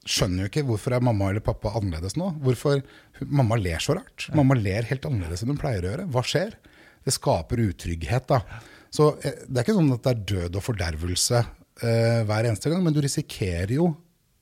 skjønner 0.09 0.45
jo 0.45 0.49
ikke 0.49 0.65
hvorfor 0.67 0.95
er 0.95 1.03
mamma 1.05 1.29
eller 1.29 1.43
pappa 1.45 1.71
annerledes 1.77 2.17
nå. 2.19 2.31
Hvorfor 2.43 2.81
Mamma 3.27 3.57
ler 3.59 3.81
så 3.83 3.97
rart. 3.97 4.29
Mamma 4.35 4.55
ler 4.55 4.85
helt 4.87 5.03
annerledes 5.07 5.43
enn 5.43 5.51
hun 5.51 5.59
pleier 5.59 5.83
å 5.83 5.89
gjøre. 5.91 6.05
Hva 6.13 6.21
skjer? 6.23 6.53
Det 7.03 7.11
skaper 7.11 7.59
utrygghet, 7.65 8.29
da. 8.31 8.61
Så 8.95 9.09
eh, 9.27 9.41
det 9.43 9.59
er 9.59 9.65
ikke 9.65 9.75
sånn 9.75 9.91
at 9.95 10.05
det 10.05 10.13
er 10.13 10.21
død 10.31 10.55
og 10.59 10.63
fordervelse 10.65 11.41
eh, 11.41 12.21
hver 12.29 12.47
eneste 12.47 12.71
gang, 12.71 12.79
men 12.85 12.95
du 12.95 13.01
risikerer 13.03 13.75
jo, 13.75 13.89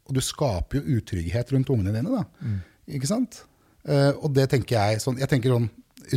og 0.07 0.13
du 0.15 0.21
skaper 0.23 0.77
jo 0.79 0.99
utrygghet 0.99 1.51
rundt 1.55 1.71
ungene 1.73 1.95
dine, 1.95 2.21
da. 2.21 2.53
Ikke 2.97 3.09
sant? 3.09 3.41
Eh, 3.87 4.11
og 4.13 4.29
det 4.37 4.45
tenker 4.51 4.77
jeg 4.77 5.01
sånn 5.03 5.17
Jeg 5.21 5.29
tenker 5.31 5.53
sånn 5.53 5.67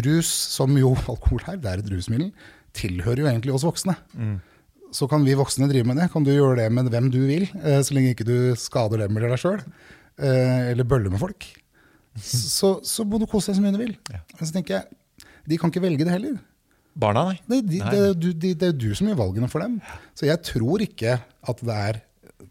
Rus, 0.07 0.29
som 0.57 0.77
jo 0.79 0.93
alkohol 1.13 1.43
er, 1.51 1.57
det 1.61 1.71
er 1.73 1.83
et 1.85 1.91
rusmiddel, 1.93 2.31
tilhører 2.77 3.25
jo 3.25 3.31
egentlig 3.31 3.55
oss 3.57 3.65
voksne. 3.67 3.97
Så 4.95 5.07
kan 5.11 5.23
vi 5.27 5.37
voksne 5.39 5.69
drive 5.71 5.87
med 5.87 5.97
det. 6.01 6.09
Kan 6.13 6.25
du 6.27 6.33
gjøre 6.33 6.57
det 6.65 6.69
med 6.75 6.89
hvem 6.91 7.09
du 7.15 7.21
vil, 7.29 7.45
eh, 7.63 7.81
så 7.87 7.95
lenge 7.95 8.13
ikke 8.15 8.27
du 8.27 8.37
skader 8.59 9.05
dem 9.05 9.17
eller 9.17 9.31
deg 9.37 9.43
sjøl, 9.43 9.61
eller 10.21 10.85
bøller 10.85 11.11
med 11.15 11.21
folk. 11.23 11.47
Så, 12.21 12.81
så 12.85 13.05
må 13.07 13.21
du 13.23 13.27
kose 13.31 13.53
deg 13.53 13.61
så 13.61 13.63
mye 13.65 13.75
du 13.77 13.79
vil. 13.85 13.93
Men 14.37 14.47
så 14.49 14.53
tenker 14.57 14.81
jeg, 14.81 15.27
de 15.49 15.59
kan 15.63 15.71
ikke 15.73 15.83
velge 15.85 16.05
det 16.07 16.13
heller. 16.13 16.39
Barna, 17.01 17.23
nei. 17.31 17.37
Det, 17.47 17.61
de, 17.71 17.79
det, 17.79 18.01
er 18.11 18.15
du- 18.19 18.33
de, 18.35 18.51
det 18.59 18.69
er 18.73 18.77
du 18.77 18.89
som 18.99 19.07
gjør 19.09 19.21
valgene 19.23 19.49
for 19.51 19.63
dem. 19.63 19.79
Så 20.19 20.27
jeg 20.27 20.43
tror 20.45 20.83
ikke 20.85 21.15
at 21.23 21.63
det 21.65 21.77
er 21.87 22.01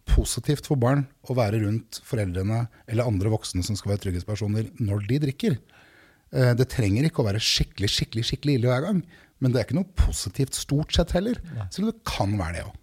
positivt 0.10 0.66
for 0.66 0.80
barn 0.80 1.04
å 1.30 1.36
være 1.38 1.60
rundt 1.66 2.00
foreldrene 2.08 2.64
eller 2.90 3.06
andre 3.12 3.30
voksne 3.36 3.62
som 3.68 3.76
skal 3.78 3.92
være 3.94 4.06
trygghetspersoner 4.08 4.72
når 4.82 5.04
de 5.12 5.20
drikker. 5.28 5.60
Eh, 6.34 6.54
Det 6.56 6.68
trenger 6.70 7.08
ikke 7.10 7.24
å 7.24 7.28
være 7.30 7.40
skikkelig 7.42 7.90
skikkelig, 7.90 8.26
skikkelig 8.30 8.60
ille 8.60 8.68
hver 8.72 8.86
gang. 8.86 9.04
Men 9.40 9.52
det 9.54 9.60
er 9.62 9.66
ikke 9.68 9.80
noe 9.80 9.94
positivt 9.96 10.54
stort 10.58 10.94
sett 10.94 11.12
heller. 11.16 11.40
Selv 11.72 11.88
om 11.88 11.92
det 11.94 12.04
kan 12.06 12.38
være 12.38 12.54
det 12.60 12.64
òg. 12.68 12.76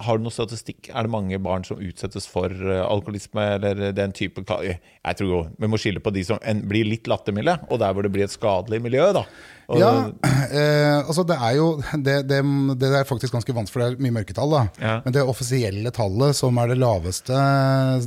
Har 0.00 0.18
du 0.18 0.24
noe 0.24 0.34
statistikk? 0.34 0.90
Er 0.90 1.06
det 1.06 1.12
mange 1.12 1.38
barn 1.42 1.64
som 1.66 1.80
utsettes 1.80 2.26
for 2.30 2.50
eh, 2.50 2.82
alkoholisme 2.84 3.44
eller 3.56 3.90
den 3.96 4.14
type 4.16 4.42
Jeg 4.60 5.16
tror 5.18 5.30
jo, 5.30 5.40
Vi 5.60 5.70
må 5.70 5.80
skille 5.80 6.02
på 6.02 6.12
de 6.14 6.24
som 6.26 6.40
en, 6.42 6.62
blir 6.70 6.88
litt 6.88 7.08
lattermilde, 7.10 7.58
og 7.68 7.80
der 7.82 7.94
hvor 7.94 8.06
det 8.06 8.12
blir 8.14 8.26
et 8.26 8.34
skadelig 8.34 8.80
miljø. 8.82 9.10
da. 9.16 9.24
Og, 9.70 9.78
Ja, 9.78 9.90
eh, 10.60 10.98
altså 11.04 11.24
det 11.28 11.36
er 11.36 11.56
jo 11.58 11.66
det, 12.06 12.16
det, 12.30 12.40
det 12.80 12.90
er 12.90 13.08
faktisk 13.08 13.36
ganske 13.36 13.54
vanskelig, 13.54 13.72
for 13.72 13.84
det 13.84 14.00
er 14.00 14.06
mye 14.06 14.16
mørketall. 14.20 14.56
da. 14.56 14.62
Ja. 14.80 14.96
Men 15.04 15.16
det 15.16 15.26
offisielle 15.26 15.92
tallet, 15.94 16.36
som 16.38 16.58
er 16.58 16.72
det 16.72 16.80
laveste 16.80 17.44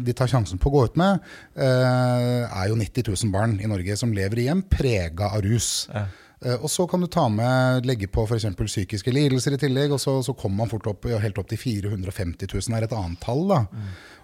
de 0.04 0.18
tar 0.18 0.32
sjansen 0.32 0.60
på 0.62 0.72
å 0.72 0.76
gå 0.76 0.88
ut 0.90 1.00
med, 1.00 1.24
eh, 1.56 2.44
er 2.48 2.68
jo 2.72 2.80
90 2.80 3.14
000 3.14 3.34
barn 3.34 3.56
i 3.62 3.70
Norge 3.70 3.98
som 4.00 4.14
lever 4.16 4.44
i 4.44 4.50
hjem 4.50 4.66
prega 4.72 5.34
av 5.38 5.46
rus. 5.46 5.88
Ja. 5.94 6.08
Eh, 6.44 6.58
og 6.60 6.72
så 6.72 6.86
kan 6.90 7.04
du 7.04 7.08
ta 7.12 7.26
med, 7.32 7.86
legge 7.88 8.10
på 8.12 8.26
f.eks. 8.28 8.50
psykiske 8.60 9.14
lidelser 9.16 9.56
i 9.56 9.62
tillegg, 9.62 9.94
og 9.96 10.02
så, 10.02 10.18
så 10.26 10.36
kommer 10.38 10.64
man 10.64 10.72
fort 10.72 10.90
opp, 10.92 11.08
ja, 11.10 11.22
helt 11.24 11.40
opp 11.40 11.50
til 11.52 11.62
450 11.62 12.50
000 12.52 12.78
er 12.78 12.88
et 12.88 12.96
annet 12.98 13.22
tall. 13.24 13.46
da. 13.52 13.62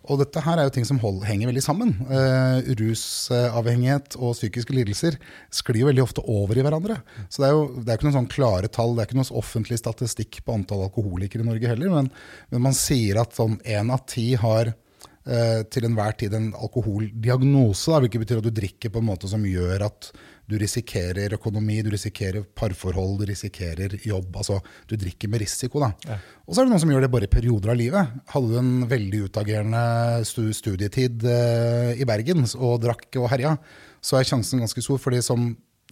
Og 0.09 0.19
dette 0.21 0.41
her 0.43 0.57
er 0.59 0.67
jo 0.67 0.73
ting 0.73 0.87
som 0.87 0.99
hold, 1.03 1.21
henger 1.27 1.51
veldig 1.51 1.63
sammen. 1.63 1.93
Eh, 2.07 2.71
rusavhengighet 2.79 4.17
og 4.19 4.35
psykiske 4.37 4.75
lidelser 4.75 5.19
sklir 5.53 5.83
jo 5.83 5.89
veldig 5.91 6.05
ofte 6.05 6.23
over 6.25 6.59
i 6.59 6.65
hverandre. 6.65 6.99
Så 7.27 7.43
det 7.43 7.49
er 7.49 7.55
jo 7.55 7.65
det 7.77 7.87
er 7.87 7.99
ikke 7.99 8.09
noen 8.09 8.19
sånn 8.21 8.31
klare 8.31 8.71
tall, 8.71 8.95
det 8.95 9.03
er 9.03 9.09
ikke 9.09 9.19
noen 9.21 9.33
offentlig 9.43 9.79
statistikk 9.81 10.41
på 10.45 10.55
antall 10.55 10.87
alkoholikere 10.87 11.45
i 11.45 11.49
Norge 11.49 11.71
heller, 11.71 11.93
men, 11.93 12.11
men 12.51 12.67
man 12.69 12.77
sier 12.77 13.21
at 13.21 13.35
sånn 13.37 13.59
én 13.67 13.91
av 13.93 14.03
ti 14.09 14.31
har 14.39 14.71
eh, 14.71 15.61
til 15.71 15.87
enhver 15.87 16.17
tid 16.19 16.35
en 16.35 16.51
alkoholdiagnose, 16.57 17.91
da, 17.91 18.01
hvilket 18.03 18.25
betyr 18.25 18.41
at 18.41 18.49
du 18.49 18.55
drikker 18.55 18.93
på 18.93 19.03
en 19.03 19.09
måte 19.11 19.29
som 19.31 19.45
gjør 19.45 19.87
at 19.89 20.11
du 20.49 20.55
risikerer 20.57 21.35
økonomi, 21.37 21.77
du 21.85 21.91
risikerer 21.93 22.41
parforhold, 22.57 23.19
du 23.21 23.29
risikerer 23.29 23.93
jobb. 24.01 24.33
altså 24.41 24.57
Du 24.89 24.95
drikker 24.97 25.29
med 25.29 25.43
risiko. 25.43 25.79
da. 25.79 25.91
Ja. 26.07 26.17
Og 26.47 26.55
så 26.55 26.61
er 26.61 26.65
det 26.65 26.73
noen 26.73 26.81
som 26.81 26.91
gjør 26.93 27.05
det 27.05 27.11
bare 27.13 27.29
i 27.29 27.31
perioder 27.31 27.73
av 27.73 27.77
livet. 27.77 28.17
Hadde 28.33 28.49
du 28.49 28.57
en 28.57 28.87
veldig 28.89 29.21
utagerende 29.29 29.83
studietid 30.25 31.25
eh, 31.29 32.01
i 32.01 32.07
Bergen 32.09 32.47
og 32.57 32.81
drakk 32.81 33.21
og 33.21 33.29
herja, 33.29 33.55
så 34.01 34.17
er 34.17 34.25
sjansen 34.25 34.63
ganske 34.63 34.81
stor. 34.81 34.97
fordi 34.97 35.21
som 35.21 35.51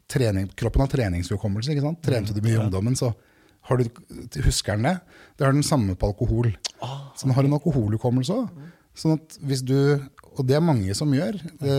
trening, 0.10 0.50
kroppen 0.56 0.82
har 0.82 0.90
treningshukommelse. 0.90 1.72
ikke 1.72 1.86
sant? 1.86 2.02
Trente 2.02 2.34
du 2.34 2.42
mye 2.42 2.56
i 2.56 2.62
ungdommen, 2.64 2.96
så 2.96 3.14
har 3.68 3.78
du, 3.78 3.86
husker 4.46 4.78
den 4.78 4.88
det. 4.88 4.98
Det 5.38 5.46
har 5.46 5.54
den 5.54 5.66
samme 5.66 5.96
på 5.96 6.10
alkohol. 6.10 6.56
Ah. 6.82 7.12
Så 7.16 7.28
den 7.28 7.36
har 7.36 7.46
en 7.46 7.58
alkoholhukommelse 7.60 8.42
òg. 8.42 8.68
Sånn 8.98 9.20
at 9.20 9.38
hvis 9.46 9.62
du 9.62 9.76
og 10.38 10.48
det 10.48 10.58
er 10.58 10.64
mange 10.64 10.94
som 10.98 11.12
gjør. 11.14 11.40
Det, 11.62 11.78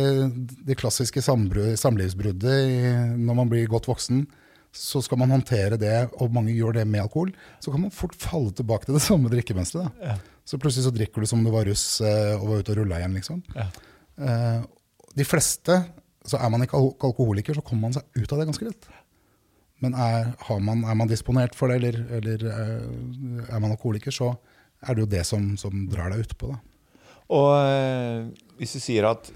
det 0.66 0.76
klassiske 0.80 1.22
samlivsbruddet 1.22 3.18
når 3.18 3.38
man 3.38 3.50
blir 3.50 3.70
godt 3.70 3.88
voksen. 3.90 4.24
Så 4.74 5.00
skal 5.02 5.18
man 5.20 5.32
håndtere 5.32 5.78
det, 5.80 6.08
og 6.20 6.32
mange 6.34 6.52
gjør 6.54 6.76
det 6.76 6.86
med 6.86 7.02
alkohol. 7.02 7.32
Så 7.64 7.72
kan 7.72 7.82
man 7.86 7.94
fort 7.94 8.16
falle 8.20 8.52
tilbake 8.54 8.88
til 8.88 8.98
det 8.98 9.04
samme 9.08 9.32
drikkemønsteret. 9.32 10.02
Ja. 10.04 10.18
Så 10.48 10.60
plutselig 10.60 10.86
så 10.86 10.94
drikker 10.94 11.24
du 11.24 11.28
som 11.28 11.42
du 11.44 11.50
var 11.52 11.68
russ 11.68 12.00
eh, 12.04 12.34
og 12.38 12.50
var 12.50 12.62
ute 12.62 12.74
og 12.74 12.82
rulla 12.82 13.00
igjen. 13.00 13.16
liksom. 13.18 13.42
Ja. 13.56 13.68
Eh, 14.18 14.60
de 15.18 15.26
fleste, 15.26 15.80
så 16.28 16.40
er 16.40 16.52
man 16.52 16.64
ikke 16.64 16.78
alkoholiker, 16.78 17.56
så 17.56 17.64
kommer 17.64 17.88
man 17.88 17.96
seg 17.96 18.06
ut 18.16 18.32
av 18.32 18.40
det 18.40 18.48
ganske 18.50 18.68
lett. 18.68 18.88
Men 19.84 19.94
er, 19.94 20.32
man, 20.64 20.82
er 20.88 20.96
man 20.98 21.10
disponert 21.10 21.54
for 21.58 21.70
det, 21.70 21.78
eller, 21.80 22.00
eller, 22.18 22.46
eh, 22.50 23.44
er 23.46 23.60
man 23.62 23.72
alkoholiker, 23.72 24.14
så 24.14 24.32
er 24.82 24.94
det 24.94 25.04
jo 25.04 25.12
det 25.16 25.24
som, 25.26 25.52
som 25.60 25.86
drar 25.90 26.12
deg 26.12 26.26
utpå. 26.26 26.52
Og 27.34 27.48
hvis 28.58 28.76
du 28.76 28.82
sier 28.82 29.08
at 29.08 29.30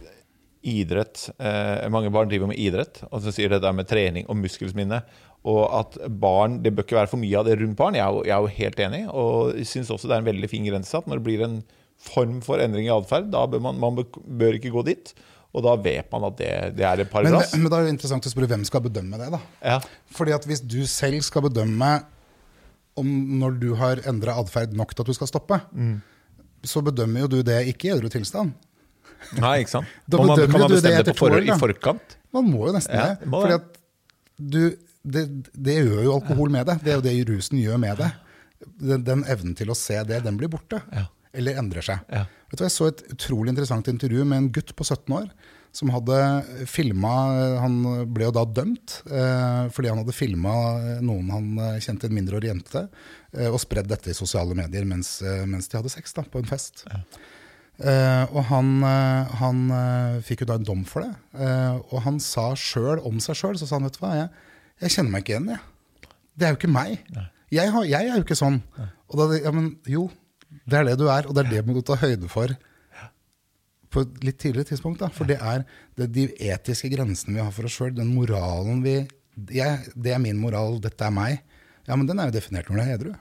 idrett 0.63 1.25
eh, 1.43 1.89
Mange 1.91 2.11
barn 2.15 2.31
driver 2.31 2.51
med 2.51 2.61
idrett, 2.61 3.03
og 3.11 3.23
så 3.25 3.33
sier 3.35 3.51
det 3.51 3.63
der 3.65 3.75
med 3.75 3.89
trening 3.91 4.29
og 4.31 4.39
muskelsminne. 4.39 5.03
Og 5.49 5.63
at 5.75 5.99
barn, 6.23 6.61
Det 6.63 6.71
bør 6.75 6.87
ikke 6.87 7.01
være 7.01 7.11
for 7.11 7.23
mye 7.23 7.39
av 7.39 7.49
det 7.49 7.59
rundt 7.59 7.79
barn. 7.79 7.99
Jeg 7.99 8.05
er 8.05 8.15
jo, 8.15 8.23
jeg 8.29 8.35
er 8.37 8.45
jo 8.45 8.57
helt 8.59 8.83
enig. 8.87 9.03
Og 9.11 9.67
syns 9.67 9.91
også 9.91 10.09
det 10.09 10.17
er 10.17 10.23
en 10.23 10.31
veldig 10.31 10.51
fin 10.51 10.69
grense 10.69 10.97
at 10.99 11.09
når 11.11 11.19
det 11.19 11.27
blir 11.27 11.43
en 11.47 11.61
form 12.03 12.41
for 12.43 12.63
endring 12.63 12.89
i 12.89 12.95
atferd, 12.95 13.29
da 13.31 13.45
bør 13.51 13.63
man, 13.63 13.79
man 13.83 13.99
bør 13.99 14.59
ikke 14.59 14.75
gå 14.75 14.87
dit. 14.87 15.13
Og 15.53 15.67
da 15.67 15.75
vet 15.85 16.09
man 16.15 16.31
at 16.31 16.39
det, 16.39 16.53
det 16.79 16.87
er 16.89 17.03
et 17.03 17.11
par 17.13 17.27
men, 17.27 17.37
men, 17.37 17.69
da 17.69 17.83
er 17.83 17.87
det 17.87 17.93
interessant 17.93 18.25
å 18.25 18.33
spørre 18.33 18.49
hvem 18.55 18.65
skal 18.65 18.85
bedømme 18.87 19.19
det. 19.21 19.29
da? 19.35 19.41
Ja. 19.61 19.79
Fordi 20.15 20.33
at 20.33 20.47
Hvis 20.49 20.63
du 20.65 20.81
selv 20.89 21.21
skal 21.27 21.45
bedømme 21.49 21.91
om 22.97 23.09
når 23.41 23.59
du 23.61 23.71
har 23.81 24.01
endra 24.09 24.37
atferd 24.41 24.75
nok 24.77 24.95
til 24.95 25.05
at 25.05 25.11
du 25.11 25.17
skal 25.17 25.29
stoppe, 25.29 25.59
mm. 25.73 25.97
så 26.69 26.83
bedømmer 26.85 27.25
jo 27.25 27.31
du 27.35 27.39
det 27.47 27.63
ikke 27.73 27.89
i 27.89 27.93
edru 27.97 28.09
tilstand. 28.13 28.55
Nei, 29.39 29.55
ikke 29.63 29.77
sant? 29.77 29.93
Da 30.13 30.21
man, 30.21 30.35
kan 30.37 30.61
man 30.61 30.73
bestemme 30.73 31.05
det, 31.07 31.15
for, 31.19 31.37
i 31.39 31.55
forkant? 31.61 32.19
Man 32.35 32.51
må 32.51 32.67
jo 32.69 32.75
nesten 32.77 32.99
ja, 32.99 33.13
det. 33.21 33.31
Fordi 33.31 33.57
at 33.59 33.81
du, 34.43 34.61
det, 35.03 35.25
det, 35.53 35.79
gjør 35.85 36.05
jo 36.07 36.19
alkohol 36.19 36.53
med 36.55 36.69
det. 36.69 36.79
Det 36.83 36.93
er 36.93 37.01
jo 37.01 37.07
det 37.07 37.17
rusen 37.31 37.61
gjør 37.61 37.81
med 37.83 37.99
det. 38.03 38.11
Den, 38.79 39.03
den 39.07 39.25
evnen 39.31 39.57
til 39.59 39.73
å 39.73 39.79
se 39.79 39.99
det, 40.09 40.23
den 40.27 40.39
blir 40.41 40.51
borte. 40.53 40.83
Ja. 40.95 41.09
Eller 41.37 41.59
endrer 41.61 41.85
seg. 41.85 42.05
Ja. 42.13 42.27
Vet 42.53 42.61
du, 42.61 42.67
jeg 42.67 42.75
så 42.75 42.91
et 42.91 43.03
utrolig 43.15 43.53
interessant 43.55 43.89
intervju 43.89 44.27
med 44.29 44.43
en 44.43 44.53
gutt 44.55 44.75
på 44.77 44.85
17 44.85 45.15
år 45.17 45.29
som 45.73 45.89
hadde 45.89 46.17
filma 46.69 47.13
Han 47.63 47.79
ble 48.13 48.27
jo 48.29 48.35
da 48.37 48.43
dømt 48.45 48.99
eh, 49.09 49.71
fordi 49.73 49.89
han 49.89 50.03
hadde 50.03 50.15
filma 50.15 50.53
noen 51.01 51.31
han 51.33 51.47
kjente, 51.81 52.11
en 52.11 52.17
mindreårig 52.19 52.51
jente, 52.51 52.83
eh, 53.33 53.49
og 53.49 53.57
spredd 53.63 53.89
dette 53.89 54.13
i 54.13 54.17
sosiale 54.17 54.57
medier 54.59 54.85
mens, 54.89 55.15
eh, 55.25 55.47
mens 55.49 55.73
de 55.73 55.79
hadde 55.81 55.93
sex 55.95 56.13
da, 56.19 56.27
på 56.29 56.43
en 56.43 56.51
fest. 56.51 56.85
Ja. 56.91 57.01
Uh, 57.83 58.31
og 58.31 58.45
han, 58.47 58.69
uh, 58.87 59.31
han 59.41 59.63
uh, 59.75 60.23
fikk 60.23 60.45
jo 60.45 60.51
da 60.53 60.57
en 60.61 60.67
dom 60.67 60.83
for 60.87 61.03
det. 61.03 61.13
og 61.91 61.99
han 62.05 62.21
sa 62.23 62.53
sjøl 62.59 63.01
om 63.09 63.19
seg 63.23 63.39
sjøl 63.39 63.57
så 63.59 63.67
sa 63.67 63.79
han, 63.79 63.89
vet 63.89 63.97
du 63.97 64.03
hva, 64.05 64.13
jeg, 64.21 64.51
jeg 64.85 64.95
kjenner 64.97 65.15
meg 65.15 65.25
ikke 65.25 65.35
igjen. 65.35 65.49
Jeg. 65.51 66.13
Det 66.39 66.47
er 66.47 66.53
jo 66.53 66.61
ikke 66.61 66.73
meg. 66.73 66.93
Jeg, 67.53 67.73
har, 67.75 67.87
jeg, 67.89 68.09
er 68.09 68.21
jo 68.21 68.25
ikke 68.25 68.39
sånn. 68.39 68.61
Nei. 68.79 68.91
Og 69.11 69.19
da, 69.19 69.27
ja, 69.43 69.53
men 69.55 69.73
jo, 69.91 70.07
det 70.63 70.79
er 70.79 70.87
det 70.91 70.99
du 71.01 71.09
er, 71.09 71.27
og 71.27 71.35
det 71.37 71.45
er 71.45 71.51
det 71.57 71.65
må 71.67 71.83
ta 71.85 71.99
høyde 72.01 72.31
for 72.33 72.55
på 73.93 74.07
et 74.07 74.23
litt 74.25 74.39
tidligere 74.41 74.71
tidspunkt. 74.71 75.03
Da. 75.03 75.11
For 75.13 75.29
det 75.29 75.37
er 75.37 75.67
det, 75.99 76.09
de 76.15 76.29
etiske 76.49 76.89
grensene 76.93 77.37
vi 77.37 77.43
har 77.45 77.53
for 77.53 77.69
oss 77.69 77.77
sjøl, 77.77 77.93
den 77.97 78.15
moralen 78.15 78.81
vi 78.85 79.03
jeg, 79.57 79.93
Det 79.97 80.13
er 80.13 80.21
min 80.21 80.37
moral, 80.37 80.77
dette 80.85 81.07
er 81.07 81.13
meg. 81.15 81.41
Ja, 81.89 81.97
men 81.97 82.07
den 82.09 82.21
er 82.21 82.29
jo 82.29 82.37
definert 82.37 82.69
når 82.69 82.79
du 82.79 82.83
er 82.83 82.95
edru. 82.95 83.13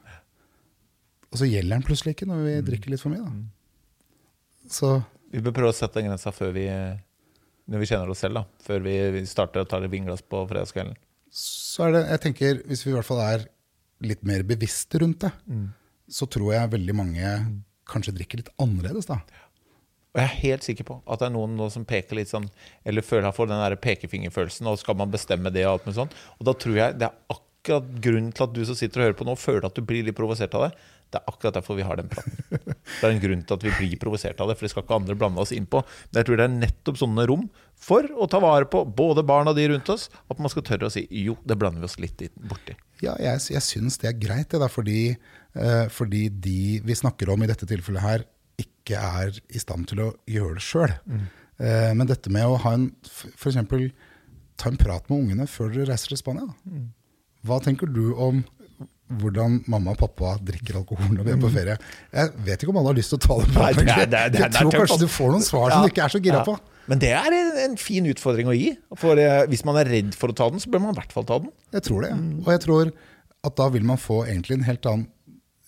Og 1.32 1.40
så 1.40 1.48
gjelder 1.48 1.78
den 1.78 1.86
plutselig 1.88 2.16
ikke 2.16 2.28
når 2.28 2.42
vi 2.44 2.56
mm. 2.58 2.66
drikker 2.68 2.92
litt 2.92 3.04
for 3.04 3.14
mye. 3.14 3.24
da. 3.24 3.61
Så 4.72 5.02
Vi 5.32 5.40
bør 5.44 5.56
prøve 5.56 5.72
å 5.72 5.76
sette 5.76 6.00
den 6.00 6.10
grensa 6.10 6.34
før 6.36 6.54
vi 6.56 6.68
når 7.72 7.84
vi 7.84 7.88
kjenner 7.88 8.10
oss 8.12 8.24
selv, 8.24 8.42
da. 8.42 8.44
Før 8.66 8.84
vi 8.84 9.24
starter 9.30 9.64
å 9.64 9.70
ta 9.70 9.80
litt 9.80 9.94
vinglass 9.94 10.24
på 10.26 10.42
fredagskvelden. 10.50 10.98
Så 11.32 11.86
er 11.86 11.94
det, 11.96 12.02
jeg 12.10 12.24
tenker, 12.26 12.64
Hvis 12.68 12.84
vi 12.86 12.92
i 12.92 12.96
hvert 12.98 13.08
fall 13.08 13.22
er 13.24 13.46
litt 14.04 14.26
mer 14.28 14.44
bevisste 14.48 15.00
rundt 15.00 15.22
det, 15.24 15.30
mm. 15.46 15.68
så 16.10 16.26
tror 16.32 16.56
jeg 16.56 16.74
veldig 16.74 16.96
mange 16.98 17.36
kanskje 17.92 18.16
drikker 18.18 18.42
litt 18.42 18.52
annerledes 18.62 19.08
da. 19.08 19.20
Og 20.12 20.20
jeg 20.20 20.28
er 20.28 20.40
helt 20.42 20.66
sikker 20.66 20.88
på 20.90 20.98
at 21.06 21.22
det 21.22 21.30
er 21.30 21.36
noen 21.36 21.54
nå 21.56 21.70
som 21.72 21.86
peker 21.88 22.18
litt 22.18 22.32
sånn, 22.32 22.50
eller 22.84 23.06
føler 23.06 23.32
får 23.36 23.52
den 23.52 23.62
der 23.62 23.78
pekefingerfølelsen, 23.80 24.68
og 24.68 24.82
skal 24.82 24.98
man 25.00 25.14
bestemme 25.14 25.54
det 25.54 25.64
og 25.68 25.78
alt 25.78 25.88
med 25.88 25.98
sånn. 26.00 26.12
Og 26.40 26.50
da 26.50 26.56
tror 26.58 26.76
jeg 26.82 26.98
det 27.00 27.08
er 27.08 27.16
akkurat 27.30 27.48
grunnen 27.66 28.32
til 28.34 28.48
at 28.48 28.56
du 28.56 28.64
som 28.66 28.78
sitter 28.78 29.02
og 29.02 29.08
hører 29.08 29.20
på 29.20 29.28
nå, 29.28 29.36
føler 29.40 29.68
at 29.68 29.78
du 29.78 29.84
blir 29.86 30.06
litt 30.08 30.18
provosert 30.18 30.56
av 30.58 30.68
det. 30.68 30.72
Det 31.12 31.20
er 31.20 31.28
akkurat 31.28 31.56
derfor 31.58 31.76
vi 31.76 31.84
har 31.84 32.00
den 32.00 32.08
praten. 32.12 32.38
Det 33.02 33.04
er 33.04 33.12
en 33.12 33.22
grunn 33.22 33.42
til 33.44 33.58
at 33.58 33.64
vi 33.66 33.72
blir 33.76 34.00
provosert 34.00 34.40
av 34.44 34.50
det, 34.50 34.56
for 34.58 34.66
det 34.66 34.72
skal 34.72 34.84
ikke 34.84 34.98
andre 35.00 35.16
blande 35.18 35.42
oss 35.44 35.52
innpå. 35.56 35.82
Men 36.10 36.20
jeg 36.20 36.28
tror 36.28 36.40
det 36.40 36.46
er 36.46 36.54
nettopp 36.54 37.00
sånne 37.00 37.26
rom 37.30 37.46
for 37.82 38.08
å 38.14 38.28
ta 38.32 38.40
vare 38.44 38.68
på 38.70 38.84
både 39.00 39.24
barna 39.28 39.52
og 39.52 39.58
de 39.58 39.66
rundt 39.72 39.90
oss, 39.92 40.08
at 40.32 40.40
man 40.42 40.52
skal 40.52 40.66
tørre 40.68 40.88
å 40.88 40.94
si 40.94 41.04
jo, 41.24 41.36
det 41.48 41.58
blander 41.60 41.84
vi 41.84 41.90
oss 41.90 41.98
litt 42.00 42.24
borti. 42.36 42.76
Ja, 43.02 43.16
jeg, 43.20 43.42
jeg 43.56 43.64
syns 43.66 43.98
det 44.02 44.12
er 44.12 44.20
greit, 44.22 44.52
det 44.54 44.62
da, 44.62 44.70
fordi, 44.72 45.16
eh, 45.58 45.86
fordi, 45.92 46.28
de 46.30 46.80
vi 46.86 46.98
snakker 46.98 47.34
om 47.34 47.44
i 47.44 47.50
dette 47.50 47.68
tilfellet 47.70 48.06
her, 48.06 48.26
ikke 48.62 49.02
er 49.02 49.42
i 49.50 49.62
stand 49.62 49.90
til 49.92 50.04
å 50.06 50.10
gjøre 50.30 50.60
det 50.60 50.66
sjøl. 50.68 50.96
Mm. 51.10 51.28
Eh, 51.66 51.92
men 51.98 52.10
dette 52.10 52.32
med 52.34 52.48
å 52.48 52.60
ha 52.62 52.76
en 52.78 52.90
f.eks. 53.10 53.60
ta 54.62 54.70
en 54.70 54.80
prat 54.80 55.10
med 55.10 55.18
ungene 55.18 55.50
før 55.50 55.74
dere 55.74 55.92
reiser 55.92 56.14
til 56.14 56.22
Spania. 56.22 56.52
Mm. 56.70 56.90
Hva 57.48 57.62
tenker 57.64 57.90
du 57.90 58.12
om 58.14 58.44
hvordan 59.20 59.62
mamma 59.72 59.94
og 59.96 60.00
pappa 60.00 60.36
drikker 60.46 60.78
alkohol 60.82 61.16
når 61.16 61.26
vi 61.26 61.34
er 61.34 61.40
på 61.42 61.50
mm. 61.50 61.56
ferie. 61.56 61.78
Jeg 62.16 62.34
vet 62.48 62.64
ikke 62.64 62.74
om 62.74 62.82
alle 62.82 62.92
har 62.94 63.00
lyst 63.00 63.14
til 63.14 63.20
å 63.20 63.24
ta 63.26 63.38
det 63.42 63.48
på. 63.50 63.58
Nei, 63.60 63.72
det 63.76 63.96
er, 63.96 64.12
det 64.12 64.20
er, 64.22 64.38
jeg 64.38 64.54
tror 64.56 64.76
kanskje 64.78 65.00
du 65.02 65.12
får 65.12 65.34
noen 65.34 65.46
svar 65.46 65.74
som 65.74 65.84
du 65.84 65.92
ikke 65.92 66.06
er 66.06 66.14
så 66.14 66.22
gira 66.24 66.44
på. 66.48 66.56
Men 66.92 67.02
det 67.02 67.12
er 67.16 67.36
en, 67.36 67.52
en, 67.66 67.78
fin 67.80 68.08
utfordring 68.10 68.50
å 68.52 68.56
gi. 68.58 68.72
For 69.00 69.20
eh, 69.22 69.44
Hvis 69.52 69.64
man 69.68 69.78
er 69.80 69.92
redd 69.92 70.16
for 70.18 70.34
å 70.34 70.38
ta 70.38 70.48
den, 70.52 70.64
så 70.64 70.72
bør 70.72 70.86
man 70.86 70.96
i 70.96 71.00
hvert 71.02 71.14
fall 71.16 71.28
ta 71.28 71.42
den. 71.44 71.52
Jeg 71.76 71.86
tror 71.88 72.08
det. 72.08 72.14
Mm. 72.18 72.32
Og 72.42 72.50
jeg 72.56 72.64
tror 72.66 72.94
at 73.50 73.58
da 73.58 73.68
vil 73.74 73.86
man 73.88 74.02
få 74.02 74.24
egentlig 74.26 74.60
en 74.60 74.68
helt 74.68 74.90
annen 74.90 75.08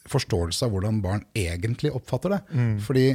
forståelse 0.10 0.65
av 0.65 0.74
hvordan 0.74 1.00
barn 1.03 1.24
egentlig 1.38 1.94
oppfatter 1.96 2.36
det. 2.36 2.42
Mm. 2.51 2.74
Fordi 2.84 3.06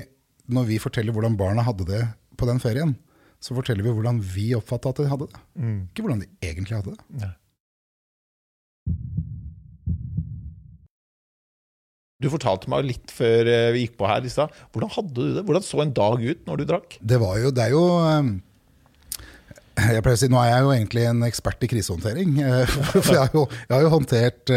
når 0.54 0.70
vi 0.70 0.80
forteller 0.80 1.16
hvordan 1.16 1.36
barna 1.40 1.64
hadde 1.66 1.88
det 1.88 2.04
på 2.40 2.48
den 2.48 2.62
ferien, 2.62 2.94
så 3.44 3.54
forteller 3.54 3.84
vi 3.86 3.92
hvordan 3.94 4.22
vi 4.24 4.50
oppfatta 4.56 4.94
at 4.94 5.02
de 5.02 5.10
hadde 5.10 5.28
det. 5.28 5.42
Mm. 5.58 5.76
Ikke 5.90 6.06
hvordan 6.06 6.24
de 6.24 6.30
egentlig 6.48 6.78
hadde 6.78 6.94
det. 6.94 7.20
Ja. 7.22 7.34
Du 12.18 12.26
fortalte 12.32 12.66
meg 12.66 12.82
litt 12.82 13.12
før 13.14 13.46
eh, 13.46 13.68
vi 13.76 13.84
gikk 13.84 13.92
på 14.00 14.06
her 14.10 14.24
i 14.26 14.30
stad. 14.32 14.50
Hvordan 14.74 14.90
hadde 14.90 15.14
du 15.14 15.36
det? 15.36 15.42
Hvordan 15.46 15.62
så 15.62 15.84
en 15.84 15.94
dag 15.94 16.18
ut 16.18 16.48
når 16.48 16.58
du 16.58 16.64
drakk? 16.66 16.96
Det 16.98 17.18
var 17.22 17.36
jo, 17.38 17.52
det 17.54 17.62
er 17.62 17.74
jo 17.76 17.82
eh, 18.02 18.30
jeg 19.78 20.02
pleier 20.02 20.16
å 20.16 20.18
si, 20.18 20.30
Nå 20.32 20.40
er 20.42 20.48
jeg 20.50 20.64
jo 20.64 20.72
egentlig 20.74 21.04
en 21.06 21.22
ekspert 21.28 21.62
i 21.62 21.68
krisehåndtering. 21.70 22.32
Eh, 22.42 22.72
for 23.04 23.12
jeg 23.14 23.20
har 23.22 23.36
jo, 23.38 23.44
jeg 23.62 23.70
har 23.76 23.86
jo 23.86 23.92
håndtert 23.92 24.54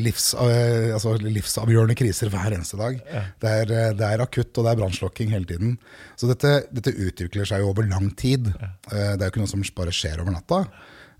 livs, 0.00 0.32
altså 0.40 1.14
livsavgjørende 1.22 1.94
kriser 2.00 2.32
hver 2.32 2.56
eneste 2.56 2.80
dag. 2.80 2.98
Det 3.38 3.54
er, 3.62 3.72
det 3.94 4.10
er 4.10 4.24
akutt, 4.24 4.50
og 4.56 4.66
det 4.66 4.72
er 4.72 4.82
brannslokking 4.82 5.30
hele 5.36 5.46
tiden. 5.46 5.78
Så 6.18 6.26
dette, 6.26 6.64
dette, 6.74 6.96
utvikler 7.06 7.46
seg 7.46 7.62
jo 7.62 7.70
over 7.70 7.86
lang 7.86 8.10
tid. 8.18 8.50
Det 8.50 8.98
er 8.98 9.28
jo 9.28 9.30
ikke 9.30 9.44
noe 9.44 9.52
som 9.52 9.62
bare 9.78 9.94
skjer 9.94 10.24
over 10.24 10.34
natta. 10.34 10.64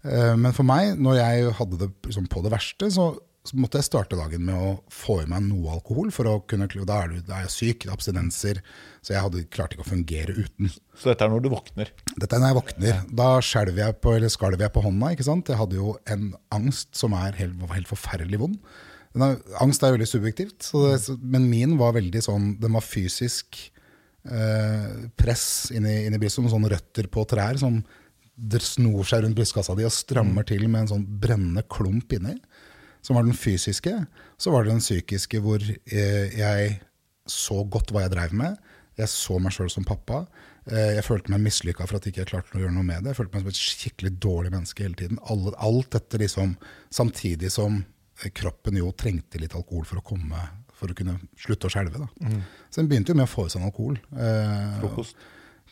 Men 0.02 0.54
for 0.56 0.66
meg, 0.66 0.96
når 0.98 1.20
jeg 1.20 1.56
hadde 1.60 1.82
det 1.84 1.92
liksom 2.08 2.26
på 2.32 2.42
det 2.42 2.54
verste, 2.56 2.88
så 2.94 3.12
så 3.48 3.56
måtte 3.58 3.80
jeg 3.80 3.86
starte 3.88 4.18
dagen 4.18 4.42
med 4.44 4.56
å 4.56 4.72
få 4.92 5.22
i 5.22 5.28
meg 5.30 5.46
noe 5.46 5.78
alkohol. 5.78 6.10
for 6.14 6.28
å 6.28 6.38
kunne, 6.48 6.68
Da 6.68 6.98
er, 7.02 7.08
du, 7.08 7.22
da 7.24 7.38
er 7.38 7.46
jeg 7.46 7.54
syk, 7.54 7.84
det 7.84 7.90
er 7.90 7.94
abstinenser, 7.94 8.60
så 9.00 9.14
jeg 9.14 9.24
hadde 9.24 9.46
klart 9.54 9.72
ikke 9.74 9.86
å 9.86 9.88
fungere 9.88 10.34
uten. 10.36 10.70
Så 10.98 11.10
dette 11.10 11.24
er 11.24 11.32
når 11.32 11.46
du 11.46 11.48
våkner? 11.52 11.92
Dette 12.16 12.36
er 12.36 12.42
når 12.42 12.52
jeg 12.52 12.58
våkner. 12.60 13.00
Da 13.22 13.30
skjelver 13.44 13.84
jeg 13.86 13.98
på, 14.04 14.12
eller 14.18 14.32
skalv 14.34 14.60
jeg 14.60 14.74
på 14.74 14.84
hånda. 14.84 15.14
ikke 15.14 15.28
sant? 15.30 15.48
Jeg 15.48 15.60
hadde 15.60 15.80
jo 15.80 15.96
en 16.10 16.30
angst 16.54 16.92
som 16.98 17.16
er 17.16 17.38
helt, 17.40 17.64
helt 17.72 17.90
forferdelig 17.90 18.42
vond. 18.44 18.60
Er, 19.18 19.38
angst 19.64 19.82
er 19.82 19.96
veldig 19.96 20.06
subjektivt, 20.06 20.68
det, 20.68 21.16
men 21.24 21.48
min 21.50 21.78
var 21.80 21.96
veldig 21.96 22.20
sånn 22.22 22.50
Den 22.60 22.76
var 22.76 22.84
fysisk 22.84 23.56
eh, 24.28 25.08
press 25.18 25.72
inni, 25.74 26.04
inni 26.06 26.20
brystet, 26.20 26.44
med 26.44 26.52
sånne 26.52 26.70
røtter 26.74 27.08
på 27.10 27.24
trær 27.26 27.58
som 27.58 27.80
det 28.38 28.60
snor 28.62 29.02
seg 29.08 29.24
rundt 29.24 29.34
brystkassa 29.34 29.74
di 29.74 29.86
og 29.86 29.94
strammer 29.94 30.46
til 30.46 30.68
med 30.68 30.84
en 30.84 30.90
sånn 30.92 31.06
brennende 31.18 31.64
klump 31.66 32.12
inni 32.14 32.36
som 33.04 33.18
var 33.18 33.26
den 33.26 33.36
fysiske. 33.36 33.94
Så 34.38 34.52
var 34.54 34.64
det 34.64 34.74
den 34.74 34.84
psykiske, 34.84 35.40
hvor 35.44 35.62
eh, 35.62 36.38
jeg 36.38 36.76
så 37.28 37.62
godt 37.68 37.92
hva 37.92 38.04
jeg 38.04 38.14
dreiv 38.14 38.36
med. 38.36 38.58
Jeg 38.98 39.10
så 39.12 39.38
meg 39.42 39.54
sjøl 39.54 39.70
som 39.72 39.86
pappa. 39.86 40.24
Eh, 40.68 40.94
jeg 40.98 41.06
følte 41.06 41.32
meg 41.32 41.44
mislykka 41.46 41.86
for 41.86 41.98
at 41.98 42.06
jeg 42.06 42.16
ikke 42.16 42.30
klarte 42.32 42.58
å 42.58 42.62
gjøre 42.62 42.74
noe 42.76 42.86
med 42.86 43.04
det. 43.04 43.12
Jeg 43.12 43.20
følte 43.20 43.36
meg 43.36 43.44
som 43.44 43.52
et 43.52 43.62
skikkelig 43.62 44.14
dårlig 44.22 44.52
menneske 44.54 44.86
hele 44.86 44.98
tiden. 44.98 45.20
alt 45.28 45.90
dette 45.94 46.22
liksom, 46.24 46.56
Samtidig 46.90 47.52
som 47.54 47.82
eh, 48.22 48.30
kroppen 48.34 48.80
jo 48.80 48.92
trengte 48.92 49.40
litt 49.40 49.56
alkohol 49.56 49.86
for 49.88 50.02
å 50.02 50.06
komme 50.14 50.46
for 50.78 50.92
å 50.92 50.94
kunne 50.94 51.16
slutte 51.34 51.66
å 51.66 51.72
skjelve. 51.74 52.04
Mm. 52.22 52.42
Så 52.70 52.78
den 52.78 52.88
begynte 52.90 53.10
jo 53.10 53.18
med 53.18 53.26
å 53.26 53.30
få 53.32 53.48
i 53.48 53.50
seg 53.50 53.64
alkohol. 53.66 53.96
Frokost? 54.78 55.16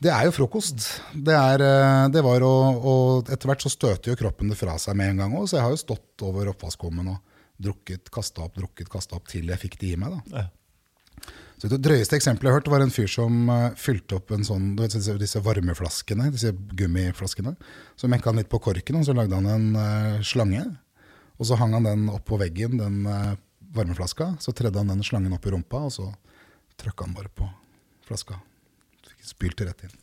Det 0.02 0.10
er 0.12 0.26
jo 0.28 0.34
frokost. 0.36 0.82
Det, 1.14 1.32
er, 1.32 1.62
eh, 1.64 2.02
det 2.12 2.20
var 2.24 2.44
å, 2.44 2.52
og 2.76 3.30
etter 3.32 3.48
hvert 3.48 3.64
så 3.64 3.72
støter 3.72 4.12
jo 4.12 4.18
kroppen 4.20 4.52
det 4.52 4.58
fra 4.58 4.76
seg 4.80 4.96
med 4.98 5.14
en 5.14 5.22
gang 5.22 5.36
òg. 5.38 5.48
Så 5.48 5.56
jeg 5.56 5.64
har 5.64 5.72
jo 5.72 5.80
stått 5.80 6.24
over 6.26 6.50
oppvaskkummen 6.52 7.08
og 7.14 7.22
drukket, 7.62 8.10
kasta 8.12 8.44
opp, 8.44 8.58
drukket, 8.60 8.90
kasta 8.92 9.16
opp 9.16 9.30
til 9.30 9.48
jeg 9.48 9.62
fikk 9.62 9.78
det 9.80 9.94
i 9.94 9.98
meg. 10.00 10.18
da. 10.18 10.42
Ja. 10.42 11.32
Så 11.56 11.70
Det 11.72 11.80
drøyeste 11.80 12.18
eksempelet 12.18 12.50
jeg 12.50 12.52
har 12.52 12.60
hørt, 12.60 12.68
var 12.68 12.82
en 12.84 12.92
fyr 12.92 13.08
som 13.08 13.46
uh, 13.48 13.70
fylte 13.80 14.18
opp 14.18 14.34
en 14.36 14.44
sånn, 14.44 14.74
du 14.76 14.82
vet, 14.82 14.96
disse 15.22 15.40
varmeflaskene, 15.40 16.28
disse 16.34 16.50
gummiflaskene. 16.52 17.54
Så 17.96 18.10
mekka 18.12 18.28
han 18.28 18.42
litt 18.42 18.50
på 18.52 18.60
korken, 18.60 18.98
og 19.00 19.06
så 19.08 19.14
lagde 19.16 19.38
han 19.38 19.48
en 19.48 19.70
uh, 19.72 20.18
slange. 20.20 20.66
Og 21.40 21.48
så 21.48 21.56
hang 21.56 21.72
han 21.78 21.88
den 21.88 22.10
opp 22.12 22.26
på 22.28 22.36
veggen, 22.42 22.76
den 22.82 23.08
uh, 23.08 23.32
varmeflaska. 23.72 24.34
Så 24.44 24.52
tredde 24.52 24.84
han 24.84 24.92
den 24.92 25.00
slangen 25.06 25.32
opp 25.32 25.48
i 25.48 25.54
rumpa, 25.56 25.86
og 25.88 25.96
så 25.96 26.10
trøkka 26.76 27.08
han 27.08 27.16
bare 27.16 27.32
på 27.32 27.48
flaska 28.04 28.36
spylte 29.26 29.64
rett 29.68 29.82
inn. 29.88 29.96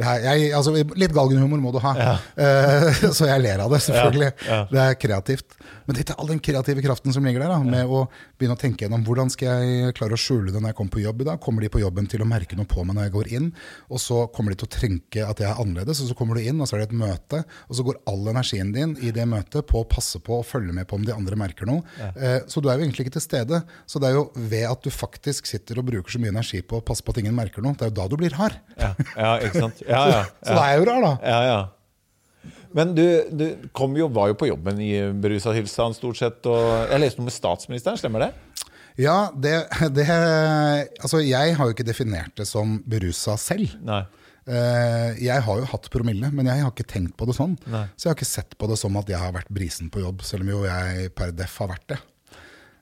Her, 0.00 0.22
jeg, 0.24 0.52
altså, 0.56 0.72
litt 0.96 1.12
galgenhumor 1.12 1.60
må 1.60 1.70
du 1.74 1.76
ha, 1.84 1.90
ja. 1.98 2.12
uh, 2.16 3.02
så 3.16 3.26
jeg 3.28 3.42
ler 3.44 3.60
av 3.60 3.74
det, 3.74 3.82
selvfølgelig. 3.84 4.30
Ja, 4.46 4.54
ja. 4.54 4.60
Det 4.70 4.80
er 4.86 4.96
kreativt. 4.96 5.58
Men 5.84 5.98
dette 5.98 6.14
er 6.14 6.22
all 6.22 6.30
den 6.30 6.40
kreative 6.40 6.80
kraften 6.84 7.12
som 7.12 7.26
ligger 7.26 7.44
der, 7.44 7.52
da, 7.52 7.58
med 7.60 7.90
å 7.90 8.06
begynne 8.40 8.56
å 8.56 8.60
tenke 8.60 8.86
gjennom 8.86 9.04
hvordan 9.04 9.28
skal 9.32 9.66
jeg 9.66 9.96
klare 9.98 10.16
å 10.16 10.20
skjule 10.20 10.48
det 10.48 10.62
når 10.62 10.72
jeg 10.72 10.78
kommer 10.78 10.94
på 10.94 11.02
jobb 11.02 11.20
i 11.20 11.26
dag. 11.28 11.40
Kommer 11.44 11.64
de 11.64 11.70
på 11.74 11.82
jobben 11.82 12.08
til 12.08 12.24
å 12.24 12.28
merke 12.28 12.56
noe 12.56 12.70
på 12.70 12.86
meg 12.86 12.96
når 12.96 13.08
jeg 13.08 13.14
går 13.18 13.30
inn? 13.36 13.50
Og 13.92 14.00
så 14.00 14.22
kommer 14.32 14.54
de 14.54 14.62
til 14.62 14.70
å 14.70 14.72
tenke 14.72 15.26
at 15.26 15.42
jeg 15.44 15.50
er 15.50 15.60
annerledes, 15.60 16.00
og 16.00 16.08
så 16.08 16.16
kommer 16.18 16.38
du 16.38 16.46
inn, 16.46 16.62
og 16.62 16.70
så 16.70 16.78
er 16.78 16.84
det 16.84 16.88
et 16.88 16.96
møte, 17.02 17.42
og 17.68 17.78
så 17.78 17.86
går 17.86 18.00
all 18.10 18.32
energien 18.32 18.72
din 18.72 18.96
i 19.04 19.12
det 19.14 19.28
møtet 19.28 19.68
på 19.68 19.82
å 19.82 19.88
passe 19.88 20.22
på 20.24 20.40
og 20.40 20.48
følge 20.48 20.72
med 20.76 20.88
på 20.88 20.96
om 20.96 21.04
de 21.04 21.12
andre 21.14 21.38
merker 21.38 21.68
noe. 21.68 21.84
Uh, 22.16 22.40
så 22.48 22.64
du 22.64 22.70
er 22.70 22.80
jo 22.80 22.86
egentlig 22.86 23.08
ikke 23.08 23.16
til 23.18 23.26
stede. 23.26 23.62
Så 23.84 24.00
det 24.00 24.08
er 24.08 24.16
jo 24.16 24.26
ved 24.38 24.64
at 24.70 24.88
du 24.88 24.88
faktisk 24.94 25.50
sitter 25.50 25.82
og 25.82 25.90
bruker 25.92 26.16
så 26.16 26.22
mye 26.22 26.32
energi 26.32 26.62
på 26.64 26.80
å 26.80 26.86
passe 26.86 27.04
på 27.04 27.12
at 27.12 27.20
ingen 27.20 27.36
merker 27.36 27.64
noe, 27.64 27.76
det 27.76 27.90
er 27.90 27.92
jo 27.92 27.98
da 28.00 28.08
du 28.08 28.16
blir 28.20 28.40
hard. 28.40 28.56
Ja, 28.78 28.94
ja 29.12 29.36
ikke 29.44 29.66
sant? 29.66 29.81
Ja, 29.86 30.02
ja, 30.10 30.24
så 30.46 30.56
da 30.56 30.64
er 30.64 30.74
jeg 30.74 30.82
jo 30.82 30.88
rar, 30.90 31.06
da. 31.06 31.14
Ja, 31.26 31.40
ja. 31.50 32.52
Men 32.72 32.94
du, 32.96 33.04
du 33.28 33.44
jo, 33.98 34.08
var 34.12 34.30
jo 34.30 34.38
på 34.40 34.48
jobben 34.48 34.80
i 34.80 34.94
berusa 35.20 35.52
tilstand 35.52 35.96
stort 35.98 36.18
sett. 36.20 36.40
Og 36.48 36.88
jeg 36.88 37.02
leste 37.02 37.20
noe 37.20 37.28
med 37.28 37.36
statsministeren, 37.36 38.00
stemmer 38.00 38.26
det? 38.26 38.30
Ja, 39.00 39.32
det, 39.32 39.54
det, 39.96 40.06
Altså, 40.08 41.20
jeg 41.24 41.56
har 41.58 41.68
jo 41.68 41.76
ikke 41.76 41.86
definert 41.86 42.32
det 42.38 42.48
som 42.48 42.78
berusa 42.88 43.36
selv. 43.40 43.76
Nei. 43.84 44.02
Eh, 44.42 45.20
jeg 45.22 45.42
har 45.46 45.58
jo 45.60 45.68
hatt 45.70 45.86
promille, 45.92 46.32
men 46.34 46.48
jeg 46.50 46.64
har 46.64 46.72
ikke 46.72 46.88
tenkt 46.90 47.14
på 47.18 47.28
det 47.28 47.36
sånn. 47.38 47.54
Nei. 47.70 47.84
Så 47.94 48.08
jeg 48.08 48.12
har 48.12 48.18
ikke 48.18 48.32
sett 48.32 48.56
på 48.58 48.68
det 48.70 48.78
som 48.80 48.96
at 48.98 49.10
jeg 49.10 49.20
har 49.22 49.34
vært 49.36 49.52
brisen 49.54 49.90
på 49.92 50.02
jobb, 50.02 50.24
selv 50.26 50.46
om 50.46 50.50
jo 50.50 50.64
jeg 50.66 51.12
per 51.18 51.34
def 51.36 51.58
har 51.62 51.70
vært 51.74 51.86
det. 51.94 52.00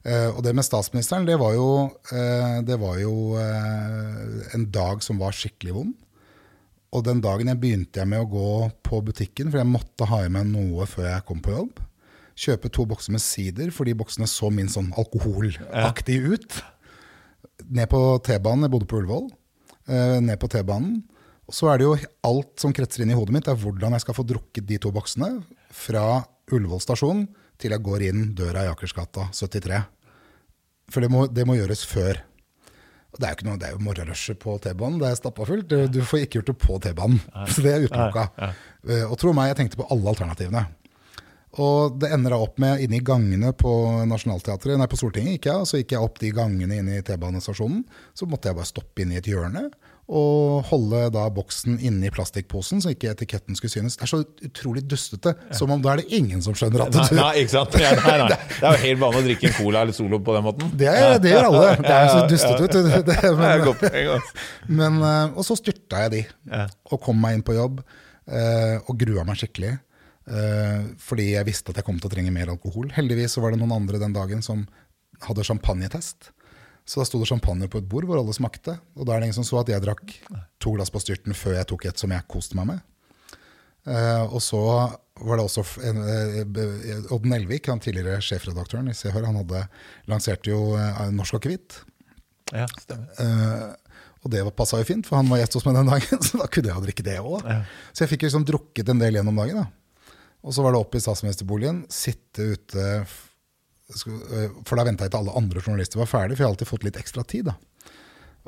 Uh, 0.01 0.31
og 0.33 0.39
det 0.47 0.55
med 0.57 0.65
statsministeren, 0.65 1.27
det 1.29 1.37
var 1.37 1.53
jo, 1.53 1.91
uh, 1.93 2.59
det 2.65 2.79
var 2.81 2.95
jo 3.03 3.37
en 3.37 4.65
dag 4.73 5.03
som 5.05 5.21
var 5.21 5.37
skikkelig 5.37 5.75
vond. 5.77 5.93
Og 6.91 7.05
den 7.07 7.21
dagen 7.23 7.51
jeg 7.51 7.61
begynte 7.63 8.03
jeg 8.03 8.11
med 8.11 8.25
å 8.25 8.31
gå 8.31 8.51
på 8.87 8.99
butikken, 9.07 9.51
for 9.51 9.61
jeg 9.61 9.71
måtte 9.71 10.09
ha 10.11 10.25
i 10.25 10.33
meg 10.33 10.49
noe 10.51 10.89
før 10.91 11.07
jeg 11.13 11.27
kom 11.29 11.43
på 11.45 11.55
jobb. 11.55 11.79
Kjøpe 12.41 12.71
to 12.73 12.87
bokser 12.89 13.15
med 13.15 13.23
sider, 13.23 13.71
fordi 13.75 13.95
boksene 13.99 14.27
så 14.31 14.51
min 14.55 14.71
sånn 14.71 14.91
alkoholaktig 14.99 16.19
ut. 16.25 16.59
Ned 17.69 17.91
på 17.93 18.01
T-banen, 18.27 18.67
jeg 18.67 18.75
bodde 18.75 18.89
på 18.91 18.99
Ullevål. 19.03 19.29
Eh, 19.87 20.17
ned 20.25 20.41
på 20.41 20.51
T-banen. 20.51 21.03
Og 21.51 21.55
så 21.55 21.71
er 21.71 21.79
det 21.79 21.87
jo 21.87 21.95
alt 22.27 22.63
som 22.63 22.75
kretser 22.75 23.05
inn 23.05 23.13
i 23.13 23.19
hodet 23.19 23.35
mitt, 23.35 23.51
er 23.51 23.59
hvordan 23.59 23.95
jeg 23.95 24.05
skal 24.07 24.17
få 24.17 24.27
drukket 24.27 24.67
de 24.67 24.79
to 24.83 24.93
boksene 24.95 25.33
fra 25.75 26.23
Ullevål 26.51 26.83
stasjon 26.83 27.25
til 27.61 27.75
jeg 27.75 27.85
går 27.85 28.07
inn 28.09 28.31
døra 28.39 28.65
i 28.65 28.71
Akersgata 28.73 29.29
73. 29.37 29.83
For 30.91 31.05
det 31.05 31.11
må, 31.13 31.27
det 31.31 31.47
må 31.47 31.59
gjøres 31.59 31.85
før 31.87 32.23
det 33.19 33.27
er 33.27 33.33
jo 33.33 33.39
ikke 33.39 33.47
noe, 33.49 33.59
det 33.59 33.69
er 33.69 33.73
jo 33.75 33.85
morgenrushet 33.85 34.39
på 34.43 34.57
T-banen. 34.63 35.01
Det 35.03 35.09
er 35.09 35.17
stappa 35.19 35.47
fullt. 35.49 35.73
Du 35.91 36.01
får 36.07 36.25
ikke 36.25 36.39
gjort 36.39 36.53
det 36.53 36.59
på 36.63 36.77
T-banen. 36.85 37.23
Så 37.51 37.65
det 37.65 37.73
er 37.73 37.87
utelukka. 37.89 38.29
Eh, 38.87 39.03
og 39.07 39.17
tro 39.19 39.33
meg, 39.37 39.51
jeg 39.51 39.59
tenkte 39.65 39.81
på 39.81 39.89
alle 39.91 40.13
alternativene. 40.13 40.63
Og 41.59 41.97
det 41.99 42.13
ender 42.15 42.31
da 42.31 42.39
opp 42.45 42.61
med 42.63 42.85
inne 42.85 43.01
i 43.01 43.03
gangene 43.03 43.51
på 43.59 43.73
Nationaltheatret, 44.07 44.79
nei 44.79 44.87
på 44.87 44.99
Stortinget 45.01 45.35
gikk 45.35 45.49
jeg, 45.51 45.67
så 45.67 45.81
gikk 45.81 45.97
jeg 45.97 46.07
opp 46.07 46.21
de 46.23 46.31
gangene 46.37 46.79
inn 46.79 46.91
i 46.95 47.01
T-banestasjonen. 47.03 47.83
Så 48.15 48.29
måtte 48.31 48.51
jeg 48.51 48.59
bare 48.61 48.71
stoppe 48.71 49.03
inn 49.03 49.11
i 49.11 49.19
et 49.19 49.31
hjørne 49.31 49.67
og 50.11 50.65
holde 50.67 51.05
da 51.15 51.29
boksen 51.31 51.77
inni 51.87 52.11
plastikkposen, 52.11 52.81
så 52.83 52.91
ikke 52.91 53.13
etiketten 53.13 53.55
skulle 53.55 53.71
synes. 53.71 53.95
Det 53.95 54.07
er 54.07 54.11
så 54.11 54.19
utrolig 54.49 54.83
dustete. 54.91 55.37
Som 55.55 55.71
om 55.71 55.83
da 55.85 55.93
er 55.93 56.03
det 56.03 56.19
ingen 56.19 56.43
som 56.43 56.57
skjønner 56.59 56.89
at 56.89 56.95
du 56.95 56.99
Nei, 56.99 57.19
nei 57.21 57.29
ikke 57.45 57.53
sant? 57.53 57.77
Ja, 57.79 57.93
nei, 57.95 58.17
nei. 58.25 58.39
Det 58.51 58.59
er 58.59 58.75
jo 58.75 58.83
helt 58.89 59.03
vanlig 59.05 59.21
å 59.21 59.27
drikke 59.29 59.49
en 59.51 59.55
cola 59.61 59.85
eller 59.87 59.95
Solo 59.95 60.19
på 60.27 60.35
den 60.35 60.47
måten. 60.49 60.73
Det, 60.81 60.89
er, 60.91 61.15
det 61.23 61.35
gjør 61.35 61.51
alle. 61.53 61.69
Det 61.79 61.95
er 61.95 62.11
så 62.11 62.25
dustete 62.31 62.67
ut. 62.67 62.79
Det, 63.11 63.31
men, 63.39 64.81
men, 64.81 64.99
eh, 65.07 65.39
og 65.39 65.47
så 65.47 65.57
styrta 65.59 66.03
jeg 66.05 66.13
de, 66.17 66.25
og 66.91 67.01
kom 67.03 67.19
meg 67.23 67.39
inn 67.39 67.47
på 67.47 67.55
jobb. 67.55 67.79
Eh, 68.31 68.77
og 68.83 68.99
grua 68.99 69.25
meg 69.29 69.39
skikkelig. 69.41 69.77
Eh, 70.31 70.91
fordi 71.03 71.31
jeg 71.33 71.49
visste 71.49 71.73
at 71.73 71.81
jeg 71.81 71.87
kom 71.87 71.99
til 72.03 72.11
å 72.11 72.13
trenge 72.13 72.35
mer 72.35 72.51
alkohol. 72.53 72.91
Heldigvis 72.95 73.39
så 73.39 73.45
var 73.45 73.55
det 73.55 73.63
noen 73.63 73.79
andre 73.79 74.03
den 74.03 74.15
dagen 74.17 74.43
som 74.47 74.67
hadde 75.27 75.47
champagnetest. 75.47 76.33
Så 76.91 76.99
da 76.99 77.07
sto 77.07 77.21
det 77.23 77.29
champagne 77.31 77.69
på 77.71 77.79
et 77.79 77.87
bord 77.87 78.09
hvor 78.09 78.19
alle 78.19 78.33
smakte. 78.35 78.75
Og 78.99 79.07
da 79.07 79.15
er 79.15 79.23
det 79.23 79.29
ingen 79.29 79.37
som 79.39 79.47
så 79.47 79.61
at 79.61 79.69
jeg 79.71 79.83
drakk 79.85 80.15
to 80.59 80.73
glass 80.75 80.91
på 80.91 81.03
styrten 81.03 81.37
før 81.39 81.61
jeg 81.61 81.69
tok 81.71 81.87
et 81.87 82.03
som 82.03 82.11
jeg 82.11 82.27
koste 82.31 82.59
meg 82.59 82.73
med. 82.73 82.81
Uh, 83.87 84.27
og 84.27 84.43
så 84.45 84.59
var 85.21 85.39
det 85.39 85.45
også 85.47 85.63
uh, 85.81 87.15
Odd 87.15 87.29
Nelvik, 87.31 87.71
han 87.71 87.81
tidligere 87.81 88.19
sjefredaktøren 88.25 88.91
i 88.91 88.97
Se 88.97 89.13
Hør, 89.15 89.29
han 89.29 89.39
hadde 89.41 89.63
lanserte 90.11 90.51
jo 90.51 90.75
uh, 90.75 91.07
Norsk 91.15 91.39
akevitt. 91.39 91.79
Ja, 92.51 92.67
stemmer. 92.83 93.77
og 94.25 94.33
det 94.35 94.43
passa 94.59 94.81
jo 94.81 94.89
fint, 94.89 95.07
for 95.07 95.21
han 95.21 95.31
var 95.31 95.39
gjest 95.39 95.55
hos 95.57 95.67
meg 95.69 95.79
den 95.79 95.93
dagen, 95.93 96.23
så 96.27 96.43
da 96.43 96.51
kunne 96.51 96.73
jeg 96.73 96.87
drikke 96.89 97.07
det 97.07 97.21
òg. 97.23 97.47
Ja. 97.47 97.61
Så 97.95 98.05
jeg 98.05 98.17
fikk 98.17 98.27
liksom 98.27 98.45
drukket 98.49 98.91
en 98.91 99.01
del 99.01 99.21
gjennom 99.21 99.39
dagen. 99.39 99.63
da. 99.63 100.17
Og 100.43 100.57
så 100.57 100.65
var 100.65 100.75
det 100.75 100.83
opp 100.83 100.99
i 100.99 101.05
statsministerboligen, 101.05 101.85
sitte 101.93 102.51
ute 102.57 102.89
Eh, 102.91 103.19
for 103.97 104.79
da 104.79 104.87
venta 104.87 105.07
jeg 105.07 105.13
til 105.13 105.21
alle 105.23 105.35
andre 105.39 105.63
journalister 105.63 106.01
var 106.01 106.11
ferdig, 106.11 106.37
for 106.37 106.45
jeg 106.45 106.49
har 106.49 106.55
alltid 106.55 106.71
fått 106.71 106.87
litt 106.87 107.01
ekstra 107.01 107.25
tid. 107.27 107.51
da. 107.51 107.57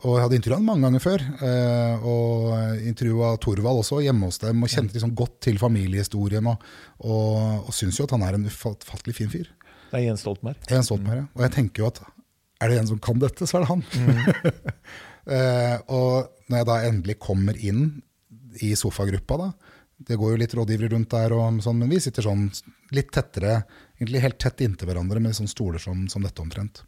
Og 0.03 0.17
jeg 0.17 0.25
hadde 0.25 0.39
intervjua 0.39 0.59
ham 0.59 0.69
mange 0.71 0.87
ganger 0.87 1.03
før. 1.05 1.25
Eh, 1.47 2.07
og 2.09 2.87
intervjua 2.89 3.35
Thorvald 3.43 3.83
også 3.83 4.01
hjemme 4.03 4.31
hos 4.31 4.41
dem. 4.43 4.63
Og 4.65 4.73
kjente 4.73 4.97
liksom 4.97 5.13
godt 5.19 5.37
til 5.47 5.61
familiehistorien. 5.61 6.49
Og, 6.49 6.65
og, 7.05 7.69
og 7.69 7.77
syns 7.77 8.01
jo 8.01 8.09
at 8.09 8.15
han 8.17 8.25
er 8.27 8.39
en 8.39 8.49
ufattelig 8.49 9.15
fin 9.19 9.31
fyr. 9.33 9.51
Det 9.93 10.01
er 10.01 10.07
Jens 10.07 10.25
Stoltenberg. 10.25 10.65
Jens 10.73 10.89
Stoltenberg, 10.89 11.27
ja. 11.27 11.29
Og 11.37 11.45
jeg 11.45 11.55
tenker 11.59 11.85
jo 11.85 11.91
at 11.93 12.01
er 12.63 12.71
det 12.71 12.79
en 12.81 12.89
som 12.93 13.03
kan 13.03 13.21
dette, 13.21 13.47
så 13.47 13.59
er 13.59 13.65
det 13.65 13.71
han. 13.73 13.85
Mm. 13.93 14.73
eh, 15.37 15.77
og 15.93 16.49
når 16.49 16.61
jeg 16.61 16.69
da 16.71 16.79
endelig 16.89 17.19
kommer 17.23 17.59
inn 17.59 17.85
i 18.63 18.73
sofagruppa, 18.79 19.39
da, 19.41 19.49
det 20.09 20.19
går 20.19 20.35
jo 20.35 20.41
litt 20.41 20.55
rådgivere 20.57 20.93
rundt 20.95 21.11
der, 21.13 21.35
og 21.37 21.59
sånn, 21.65 21.81
men 21.83 21.91
vi 21.93 22.01
sitter 22.03 22.25
sånn 22.27 22.47
litt 22.95 23.11
tettere, 23.15 23.63
egentlig 23.99 24.25
helt 24.25 24.41
tett 24.43 24.63
inntil 24.65 24.91
hverandre 24.91 25.23
med 25.23 25.37
sånne 25.37 25.53
stoler 25.53 25.83
som, 25.83 26.07
som 26.13 26.25
dette 26.25 26.43
omtrent. 26.43 26.83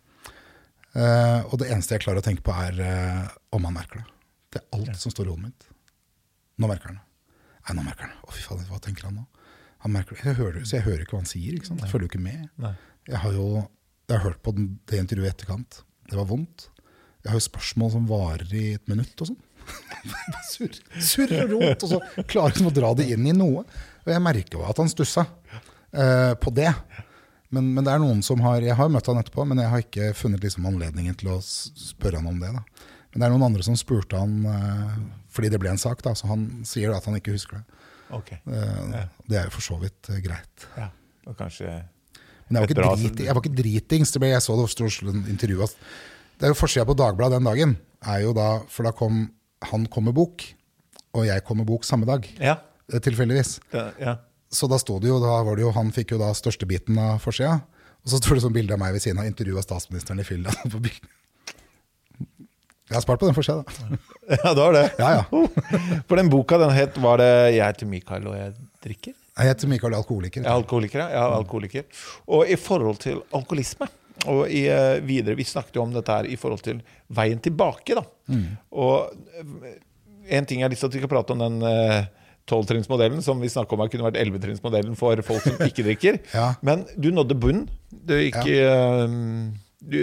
Uh, 0.95 1.43
og 1.51 1.59
det 1.59 1.71
eneste 1.75 1.97
jeg 1.97 2.05
klarer 2.05 2.23
å 2.23 2.27
tenke 2.27 2.45
på, 2.47 2.55
er 2.55 2.79
uh, 2.79 3.31
om 3.55 3.67
han 3.67 3.75
merker 3.77 4.03
det. 4.03 4.09
Det 4.55 4.63
er 4.63 4.77
alt 4.79 5.01
som 5.01 5.11
står 5.11 5.27
i 5.27 5.33
hodet 5.33 5.49
mitt. 5.51 5.69
Nå 6.63 6.71
merker 6.71 6.93
han 6.93 7.01
det. 7.01 7.07
Nei, 7.65 7.79
nå 7.79 7.87
merker 7.87 8.07
han 8.07 8.15
det. 8.15 8.21
Å, 8.23 8.35
fy 8.35 8.45
faen, 8.47 8.67
hva 8.71 8.83
tenker 8.83 9.09
han 9.09 9.17
nå? 9.19 9.25
Han 9.85 9.95
merker 9.97 10.17
det. 10.17 10.27
Jeg 10.29 10.39
hører, 10.39 10.61
så 10.63 10.79
jeg 10.79 10.87
hører 10.87 11.03
ikke 11.03 11.17
hva 11.17 11.25
han 11.25 11.33
sier. 11.33 11.57
ikke 11.57 11.73
sant? 11.73 11.83
Jeg 11.83 11.91
følger 11.91 12.07
jo 12.07 12.13
ikke 12.13 12.27
med. 12.27 12.45
Nei. 12.63 12.75
Jeg 13.11 13.21
har 13.21 13.35
jo 13.37 13.49
jeg 14.05 14.19
har 14.19 14.25
hørt 14.27 14.43
på 14.45 14.53
det 14.53 15.01
intervjuet 15.01 15.31
i 15.31 15.33
etterkant. 15.33 15.81
Det 16.11 16.17
var 16.19 16.29
vondt. 16.29 16.69
Jeg 17.25 17.33
har 17.33 17.39
jo 17.39 17.47
spørsmål 17.47 17.93
som 17.95 18.09
varer 18.09 18.51
i 18.53 18.65
et 18.77 18.91
minutt 18.91 19.23
og 19.25 19.31
sånn. 19.31 19.39
Surr 20.51 20.75
sur 21.01 21.31
og 21.39 21.55
rot, 21.55 21.87
og 21.87 21.95
så 21.95 22.25
klarer 22.29 22.59
han 22.59 22.69
å 22.69 22.75
dra 22.77 22.91
det 22.99 23.07
inn 23.15 23.25
i 23.25 23.33
noe. 23.33 23.63
Og 24.05 24.11
jeg 24.13 24.21
merker 24.21 24.59
jo 24.59 24.67
at 24.69 24.81
han 24.83 24.93
stussa 24.93 25.25
uh, 25.97 26.35
på 26.41 26.53
det. 26.55 26.71
Men, 27.55 27.71
men, 27.75 27.85
det 27.87 27.93
er 27.93 28.03
noen 28.03 28.23
som 28.27 28.41
har 28.43 28.65
Jeg 28.65 28.75
har 28.75 28.91
møtt 28.91 29.07
han 29.07 29.21
etterpå, 29.21 29.45
men 29.47 29.61
jeg 29.63 29.71
har 29.71 29.85
ikke 29.85 30.11
funnet 30.19 30.43
liksom 30.43 30.67
anledningen 30.67 31.15
til 31.21 31.35
å 31.37 31.39
spørre 31.43 32.21
han 32.21 32.31
om 32.31 32.41
det. 32.43 32.51
da. 32.57 32.91
Men 33.13 33.23
det 33.23 33.27
er 33.27 33.35
noen 33.35 33.47
andre 33.47 33.67
som 33.67 33.79
spurte 33.79 34.19
han 34.19 34.41
uh, 34.49 34.97
fordi 35.35 35.51
det 35.51 35.61
ble 35.63 35.73
en 35.73 35.81
sak, 35.81 36.03
da, 36.03 36.15
så 36.19 36.31
han 36.31 36.47
sier 36.67 36.95
at 36.95 37.07
han 37.09 37.19
ikke 37.19 37.35
husker 37.35 37.61
det. 37.61 37.81
Okay. 38.15 38.41
Uh, 38.47 38.91
ja. 38.95 39.05
Det 39.31 39.41
er 39.41 39.49
jo 39.49 39.55
for 39.57 39.67
så 39.67 39.79
vidt 39.83 40.13
greit. 40.25 40.69
Ja, 40.79 40.91
og 41.27 41.39
kanskje... 41.39 41.81
Men 42.45 42.59
jeg 42.61 42.61
var, 42.61 42.69
ikke 42.69 42.83
drit, 43.01 43.21
jeg 43.25 43.35
var 43.35 43.41
ikke 43.41 43.57
dritings. 43.57 44.11
Det 44.13 44.21
ble, 44.21 44.29
jeg 44.35 44.45
så 44.45 44.55
det 44.59 44.67
stod 44.69 45.17
intervjuet. 45.33 45.73
Det 46.37 46.45
er 46.45 46.53
jo 46.53 46.59
Forsida 46.59 46.85
på 46.85 46.97
Dagbladet 46.99 47.39
den 47.39 47.49
dagen, 47.49 47.73
er 48.05 48.19
jo 48.21 48.35
da, 48.37 48.49
for 48.69 48.85
da 48.85 48.93
kom 48.93 49.23
han 49.71 49.87
kom 49.89 50.09
med 50.09 50.17
bok, 50.17 50.45
og 51.15 51.27
jeg 51.27 51.45
kom 51.47 51.61
med 51.63 51.69
bok 51.69 51.87
samme 51.87 52.09
dag. 52.09 52.27
Ja. 52.43 52.59
Tilfeldigvis. 52.93 53.59
Ja, 53.73 53.87
ja. 54.01 54.15
Så 54.55 54.69
da 54.71 54.79
sto 54.79 55.01
det 55.03 55.11
jo, 55.11 55.19
da 55.23 55.41
var 55.43 55.59
det 55.59 55.65
jo, 55.67 55.73
han 55.75 55.91
fikk 55.95 56.15
jo 56.15 56.21
da 56.23 56.31
største 56.37 56.69
biten 56.71 56.99
av 57.01 57.19
forsida. 57.23 57.59
Og 58.05 58.13
så 58.13 58.21
står 58.21 58.37
det 58.37 58.45
sånn 58.45 58.55
bilde 58.55 58.77
av 58.77 58.81
meg 58.83 58.95
ved 58.95 59.03
siden 59.03 59.23
av 59.23 59.29
intervjuet 59.29 59.67
statsministeren 59.67 60.21
i 60.23 60.27
Finland. 60.29 60.77
Jeg 62.85 62.99
har 62.99 63.03
spart 63.03 63.23
på 63.23 63.29
den 63.29 63.37
forsida, 63.37 63.65
da. 63.65 63.99
Ja, 64.45 64.53
det 64.53 64.61
var 64.61 64.77
det? 64.77 64.85
Ja, 65.01 65.11
ja. 65.19 65.25
For 66.09 66.21
den 66.21 66.31
boka 66.33 66.57
den 66.61 66.71
het 66.73 66.97
Var 67.01 67.19
det 67.21 67.33
'Jeg 67.57 67.65
heter 67.67 67.87
Mikael 67.87 68.27
og 68.29 68.37
jeg 68.37 68.55
drikker'? 68.85 69.15
Jeg 69.35 69.47
heter 69.51 69.69
Mikael 69.69 69.95
Alkoholiker. 69.95 70.43
Ja, 70.43 70.55
alkoholiker, 70.55 71.01
ja. 71.01 71.25
alkoholiker. 71.37 71.85
Og 72.29 72.49
i 72.49 72.57
forhold 72.57 73.01
til 73.03 73.23
alkoholisme 73.35 73.89
og 74.27 74.51
i, 74.51 74.69
uh, 74.71 75.01
videre, 75.03 75.35
Vi 75.35 75.45
snakket 75.45 75.77
jo 75.77 75.83
om 75.83 75.93
dette 75.93 76.13
her 76.13 76.25
i 76.25 76.37
forhold 76.37 76.63
til 76.63 76.83
veien 77.09 77.41
tilbake. 77.41 77.95
da. 77.95 78.05
Mm. 78.29 78.57
Og 78.71 79.11
uh, 79.11 79.67
en 80.29 80.47
ting 80.47 80.61
jeg 80.61 80.65
har 80.65 80.71
lyst 80.71 80.81
til 80.81 80.87
at 80.87 80.95
vi 80.95 81.03
skal 81.03 81.09
prate 81.09 81.33
om 81.33 81.39
den 81.39 81.63
uh, 81.63 82.05
tolvtrinnsmodellen, 82.51 83.23
som 83.25 83.41
vi 83.41 83.51
snakka 83.53 83.77
om 83.77 83.83
her 83.85 83.91
kunne 83.93 84.07
vært 84.09 84.21
ellevetrinnsmodellen 84.21 84.97
for 84.99 85.21
folk 85.27 85.45
som 85.47 85.61
ikke 85.65 85.87
drikker. 85.87 86.21
ja. 86.37 86.53
Men 86.67 86.85
du 86.97 87.11
nådde 87.15 87.37
bunnen. 87.41 87.69
Du 87.91 88.17
gikk 88.19 88.41
ja. 88.51 89.07
du, 89.81 90.01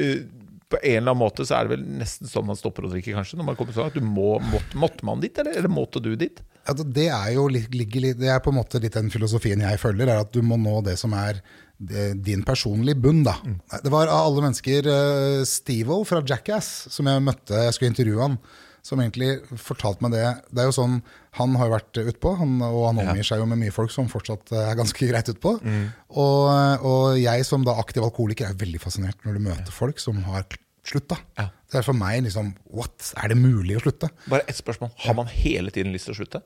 På 0.72 0.80
en 0.80 1.02
eller 1.02 1.12
annen 1.12 1.20
måte 1.22 1.46
så 1.46 1.58
er 1.58 1.68
det 1.68 1.76
vel 1.76 1.84
nesten 2.00 2.30
sånn 2.32 2.48
man 2.48 2.58
stopper 2.58 2.88
å 2.88 2.94
drikke, 2.94 3.14
kanskje? 3.14 3.38
når 3.38 3.52
man 3.52 3.60
kommer 3.60 3.76
sånn 3.76 3.92
at 3.92 3.98
du 3.98 4.06
må, 4.06 4.38
måtte, 4.54 4.80
måtte 4.80 5.06
man 5.06 5.22
dit, 5.22 5.36
eller, 5.38 5.60
eller 5.60 5.74
måtte 5.74 6.02
du 6.02 6.16
dit? 6.18 6.42
Ja, 6.66 6.76
det 6.78 7.08
er 7.10 7.34
jo 7.36 7.48
det 7.50 8.30
er 8.30 8.42
på 8.42 8.54
en 8.54 8.60
måte 8.60 8.82
litt 8.82 8.96
den 8.96 9.10
filosofien 9.14 9.62
jeg 9.66 9.82
følger, 9.82 10.10
er 10.10 10.24
at 10.24 10.34
du 10.34 10.42
må 10.46 10.58
nå 10.62 10.80
det 10.86 10.96
som 11.02 11.14
er 11.18 11.42
din 11.82 12.44
personlige 12.46 13.02
bunn. 13.02 13.24
da. 13.26 13.36
Mm. 13.42 13.56
Det 13.84 13.90
var 13.94 14.10
av 14.10 14.28
alle 14.28 14.44
mennesker 14.46 14.90
uh, 14.90 15.46
Steve 15.50 15.98
fra 16.06 16.22
Jackass, 16.22 16.70
som 16.94 17.10
jeg 17.10 17.26
møtte, 17.26 17.58
jeg 17.66 17.78
skulle 17.78 17.94
intervjue 17.94 18.28
han 18.28 18.38
som 18.86 19.02
egentlig 19.02 19.42
fortalte 19.62 20.04
meg 20.06 20.16
det. 20.16 20.26
Det 20.50 20.64
er 20.64 20.70
jo 20.70 20.76
sånn, 20.76 21.02
Han 21.38 21.54
har 21.56 21.70
jo 21.70 21.76
vært 21.78 22.00
utpå, 22.02 22.34
han, 22.42 22.58
og 22.66 22.82
han 22.90 23.02
omgir 23.06 23.24
seg 23.24 23.40
jo 23.40 23.46
med 23.48 23.62
mye 23.62 23.72
folk 23.72 23.94
som 23.94 24.10
fortsatt 24.12 24.52
er 24.52 24.74
ganske 24.80 25.08
greit 25.12 25.30
utpå. 25.32 25.54
Mm. 25.64 25.86
Og, 26.20 26.86
og, 26.88 27.06
jeg 27.22 27.46
som 27.48 27.64
da 27.68 27.78
aktiv 27.80 28.04
alkoholiker 28.04 28.50
er 28.50 28.58
veldig 28.60 28.82
fascinert 28.84 29.22
når 29.24 29.38
du 29.38 29.46
møter 29.48 29.76
folk 29.76 30.02
som 30.02 30.20
har 30.28 30.48
slutta. 30.88 31.20
Ja. 31.40 31.48
Det 31.72 31.80
er 31.80 31.86
for 31.88 31.96
meg 31.96 32.24
liksom 32.26 32.56
What? 32.74 33.14
Er 33.22 33.32
det 33.32 33.38
mulig 33.40 33.78
å 33.78 33.84
slutte? 33.86 34.10
Bare 34.26 34.44
ett 34.50 34.60
spørsmål. 34.60 34.92
Har 35.06 35.16
man 35.16 35.30
hele 35.32 35.72
tiden 35.72 35.94
lyst 35.96 36.10
til 36.10 36.18
å 36.18 36.20
slutte? 36.24 36.42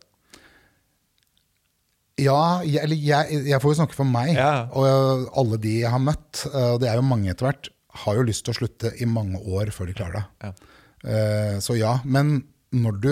Ja, 2.21 2.61
jeg, 2.63 2.79
eller 2.85 2.95
jeg, 2.95 3.41
jeg 3.49 3.59
får 3.63 3.73
jo 3.73 3.79
snakke 3.81 3.97
for 3.97 4.07
meg. 4.07 4.35
Ja. 4.37 4.67
Og 4.71 5.31
alle 5.39 5.59
de 5.59 5.79
jeg 5.81 5.91
har 5.91 6.03
møtt, 6.03 6.45
og 6.51 6.77
det 6.83 6.91
er 6.91 6.99
jo 6.99 7.07
mange 7.07 7.31
etter 7.31 7.49
hvert, 7.49 7.71
har 8.05 8.19
jo 8.19 8.27
lyst 8.27 8.45
til 8.45 8.53
å 8.53 8.59
slutte 8.59 8.91
i 9.01 9.07
mange 9.07 9.39
år 9.39 9.71
før 9.75 9.89
de 9.89 9.97
klarer 9.97 10.19
det. 10.19 10.25
Ja. 10.45 10.74
Eh, 11.05 11.57
så 11.63 11.77
ja. 11.77 11.97
Men 12.03 12.39
når 12.75 13.01
du 13.01 13.11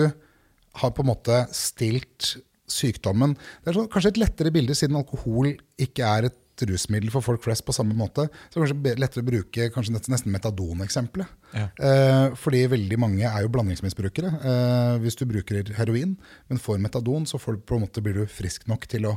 har 0.80 0.94
på 0.94 1.04
en 1.04 1.12
måte 1.12 1.44
stilt 1.54 2.34
sykdommen 2.64 3.34
Det 3.36 3.70
er 3.70 3.76
så, 3.76 3.82
kanskje 3.92 4.14
et 4.14 4.18
lettere 4.22 4.50
bilde, 4.50 4.74
siden 4.74 4.96
alkohol 4.96 5.50
ikke 5.80 6.06
er 6.08 6.30
et 6.30 6.64
rusmiddel 6.64 7.10
for 7.12 7.24
folk 7.26 7.42
flest 7.44 7.64
på 7.66 7.74
samme 7.74 7.96
måte. 7.98 8.24
Så 8.48 8.54
det 8.54 8.60
er 8.60 8.62
kanskje 8.62 8.94
lettere 9.02 9.24
å 9.24 9.26
bruke 9.26 9.66
kanskje 9.74 9.94
nesten 9.96 10.32
metadon-eksempelet. 10.32 11.32
Ja. 11.52 11.64
Eh, 11.76 12.36
fordi 12.38 12.62
veldig 12.70 12.98
mange 13.02 13.26
er 13.26 13.44
jo 13.44 13.50
blandingsmisbrukere. 13.52 14.30
Eh, 14.38 14.94
hvis 15.02 15.18
du 15.18 15.26
bruker 15.28 15.74
heroin, 15.76 16.14
men 16.48 16.62
får 16.62 16.80
metadon, 16.82 17.26
så 17.26 17.42
får 17.42 17.58
du, 17.58 17.64
på 17.66 17.76
en 17.76 17.84
måte 17.84 18.04
blir 18.06 18.22
du 18.22 18.30
frisk 18.30 18.68
nok 18.70 18.86
til 18.90 19.10
å 19.10 19.16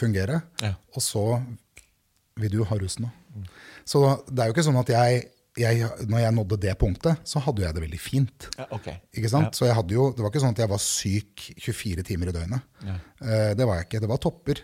fungere. 0.00 0.40
Ja. 0.62 0.72
Og 0.96 1.04
så 1.04 1.24
vil 2.40 2.56
du 2.56 2.64
ha 2.66 2.80
rusen 2.80 3.08
òg. 3.08 3.46
Så 3.86 4.00
det 4.30 4.42
er 4.42 4.48
jo 4.48 4.54
ikke 4.54 4.66
sånn 4.66 4.80
at 4.80 4.90
jeg 4.92 5.24
jeg, 5.58 5.86
når 6.10 6.22
jeg 6.24 6.34
nådde 6.34 6.58
det 6.64 6.74
punktet, 6.80 7.26
så 7.28 7.40
hadde 7.44 7.62
jeg 7.62 7.76
det 7.76 7.82
veldig 7.84 8.02
fint. 8.02 8.46
Ja, 8.58 8.66
okay. 8.74 8.98
Ikke 9.14 9.30
sant? 9.30 9.52
Ja. 9.52 9.58
Så 9.58 9.68
jeg 9.68 9.76
hadde 9.78 9.94
jo, 9.94 10.08
Det 10.14 10.24
var 10.24 10.32
ikke 10.32 10.42
sånn 10.42 10.54
at 10.56 10.62
jeg 10.64 10.70
var 10.72 10.82
syk 10.82 11.44
24 11.62 12.06
timer 12.10 12.30
i 12.30 12.34
døgnet. 12.34 12.70
Ja. 12.82 12.96
Uh, 13.22 13.50
det 13.58 13.68
var 13.68 13.78
jeg 13.78 13.88
ikke. 13.88 14.00
Det 14.02 14.10
var 14.10 14.22
topper. 14.22 14.62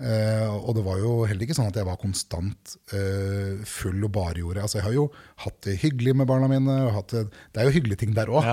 Uh, 0.00 0.46
og 0.62 0.70
det 0.78 0.84
var 0.86 1.00
jo 1.02 1.16
heller 1.28 1.44
ikke 1.44 1.56
sånn 1.58 1.68
at 1.68 1.76
jeg 1.76 1.88
var 1.88 1.98
konstant 2.00 2.76
uh, 2.94 3.58
full 3.68 4.06
og 4.06 4.14
bare 4.14 4.38
gjorde. 4.38 4.62
Altså, 4.64 4.78
jeg 4.78 4.86
har 4.86 4.96
jo 5.00 5.08
hatt 5.44 5.58
det 5.66 5.76
hyggelig 5.82 6.14
med 6.22 6.30
barna 6.30 6.48
mine. 6.52 6.78
Det, 7.10 7.26
det, 7.50 7.58
er 7.60 7.68
jo 7.68 7.74
hyggelige 7.80 8.04
ting 8.04 8.14
der 8.16 8.30
òg. 8.30 8.46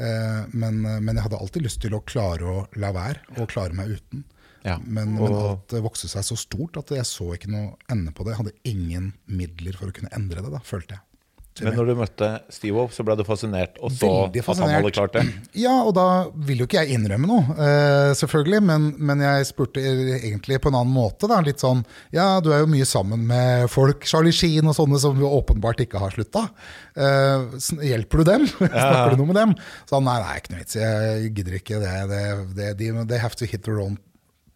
Men, 0.00 0.80
men, 0.80 1.12
jeg 1.12 1.26
hadde 1.26 1.36
alltid 1.36 1.66
lyst 1.66 1.82
til 1.84 1.92
å 1.92 2.00
klare 2.08 2.46
å 2.48 2.62
la 2.80 2.94
være, 2.96 3.26
og 3.36 3.50
klare 3.52 3.76
meg 3.76 3.92
uten. 3.98 4.24
Men, 4.64 5.12
men, 5.18 5.34
alt 5.36 5.74
vokste 5.84 6.08
seg 6.08 6.24
så 6.24 6.38
stort 6.40 6.78
at 6.80 6.92
jeg 6.94 7.04
så 7.08 7.28
ikke 7.36 7.52
noe 7.52 7.74
ende 7.92 8.14
på 8.16 8.24
det. 8.24 8.32
Jeg 8.32 8.40
hadde 8.40 8.72
ingen 8.72 9.12
midler 9.28 9.76
for 9.76 9.92
å 9.92 9.96
kunne 9.96 10.12
endre 10.16 10.40
det, 10.40 10.54
da, 10.56 10.62
følte 10.64 10.96
jeg. 10.96 11.04
Men 11.64 11.76
når 11.76 11.90
du 11.90 11.92
møtte 11.98 12.28
Steve 12.52 12.86
så 12.94 13.04
ble 13.06 13.16
du 13.18 13.22
fascinert, 13.26 13.78
og 13.82 13.92
så 13.94 14.10
at 14.30 14.48
han 14.48 14.72
hadde 14.72 14.92
klart 14.94 15.16
det? 15.16 15.24
Ja, 15.64 15.74
og 15.84 15.92
da 15.96 16.06
vil 16.46 16.62
jo 16.62 16.68
ikke 16.68 16.82
jeg 16.82 16.96
innrømme 16.96 17.28
noe, 17.28 17.56
uh, 17.58 18.10
selvfølgelig. 18.16 18.60
Men, 18.66 18.88
men, 18.98 19.24
jeg 19.24 19.48
spurte 19.50 19.82
egentlig 19.82 20.60
på 20.62 20.70
en 20.72 20.78
annen 20.80 20.94
måte. 20.94 21.28
Da, 21.30 21.40
litt 21.44 21.62
sånn 21.62 21.82
Ja, 22.14 22.38
du 22.42 22.50
er 22.54 22.64
jo 22.64 22.70
mye 22.72 22.88
sammen 22.88 23.26
med 23.28 23.66
folk, 23.72 24.06
Charlie 24.08 24.34
Sheen 24.36 24.68
og 24.70 24.76
sånne 24.78 25.00
som 25.02 25.18
vi 25.18 25.26
åpenbart 25.26 25.82
ikke 25.84 26.00
har 26.02 26.14
slutta. 26.14 26.46
Uh, 26.96 27.56
hjelper 27.84 28.22
du 28.22 28.30
dem? 28.30 28.46
Snakker 28.56 29.14
du 29.14 29.22
noe 29.22 29.32
med 29.32 29.40
dem? 29.40 29.56
Så 29.88 29.98
han 29.98 30.08
nei, 30.08 30.18
nei, 30.24 30.36
ikke 30.40 30.54
noe 30.54 30.62
vits. 30.62 30.78
Jeg 30.80 31.34
gidder 31.36 31.58
ikke 31.60 31.82
det. 31.82 31.96
det, 32.12 32.22
det 32.56 32.70
de, 32.80 32.92
they 33.10 33.20
have 33.20 33.38
to 33.38 33.48
hit 33.48 33.66
their 33.66 33.82
own 33.82 33.98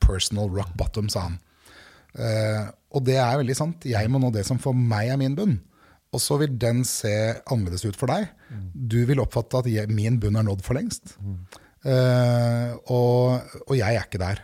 personal 0.05 0.51
rock 0.53 0.73
bottom, 0.79 1.11
sa 1.13 1.29
han. 1.29 1.39
Uh, 2.15 2.71
og 2.95 3.07
det 3.07 3.19
er 3.19 3.39
veldig 3.41 3.57
sant. 3.59 3.87
Jeg 3.89 4.11
må 4.11 4.21
nå 4.23 4.31
det 4.35 4.47
som 4.47 4.61
for 4.63 4.77
meg 4.77 5.11
er 5.13 5.21
min 5.21 5.37
bunn. 5.39 5.59
Og 6.15 6.23
så 6.23 6.39
vil 6.39 6.55
den 6.61 6.85
se 6.87 7.13
annerledes 7.51 7.85
ut 7.89 7.99
for 7.99 8.11
deg. 8.13 8.31
Du 8.75 9.01
vil 9.09 9.23
oppfatte 9.23 9.65
at 9.65 9.71
jeg, 9.71 9.91
min 9.91 10.21
bunn 10.23 10.39
er 10.39 10.47
nådd 10.47 10.63
for 10.67 10.79
lengst. 10.79 11.17
Mm. 11.19 11.39
Uh, 11.85 12.71
og, 12.89 13.57
og, 13.67 13.75
jeg 13.77 13.93
er 13.93 14.07
ikke 14.07 14.23
der. 14.23 14.41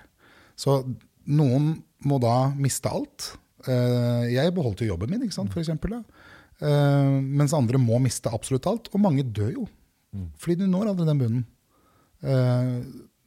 Så 0.59 0.83
noen 1.31 1.73
må 2.05 2.19
da 2.21 2.51
miste 2.57 2.91
alt. 2.93 3.33
Uh, 3.65 4.27
jeg 4.29 4.55
beholdt 4.57 4.83
jo 4.85 4.91
jobben 4.91 5.13
min, 5.13 5.25
ikke 5.25 5.37
sant, 5.37 5.53
for 5.53 5.63
eksempel, 5.63 5.99
uh, 6.01 7.17
mens 7.21 7.57
andre 7.57 7.81
må 7.81 8.01
miste 8.03 8.33
absolutt 8.33 8.69
alt. 8.69 8.91
Og 8.93 9.05
mange 9.05 9.25
dør 9.25 9.55
jo. 9.63 9.69
Mm. 10.13 10.29
Fordi 10.41 10.59
du 10.61 10.67
når 10.69 10.93
aldri 10.93 11.09
den 11.09 11.23
bunnen. 11.25 11.47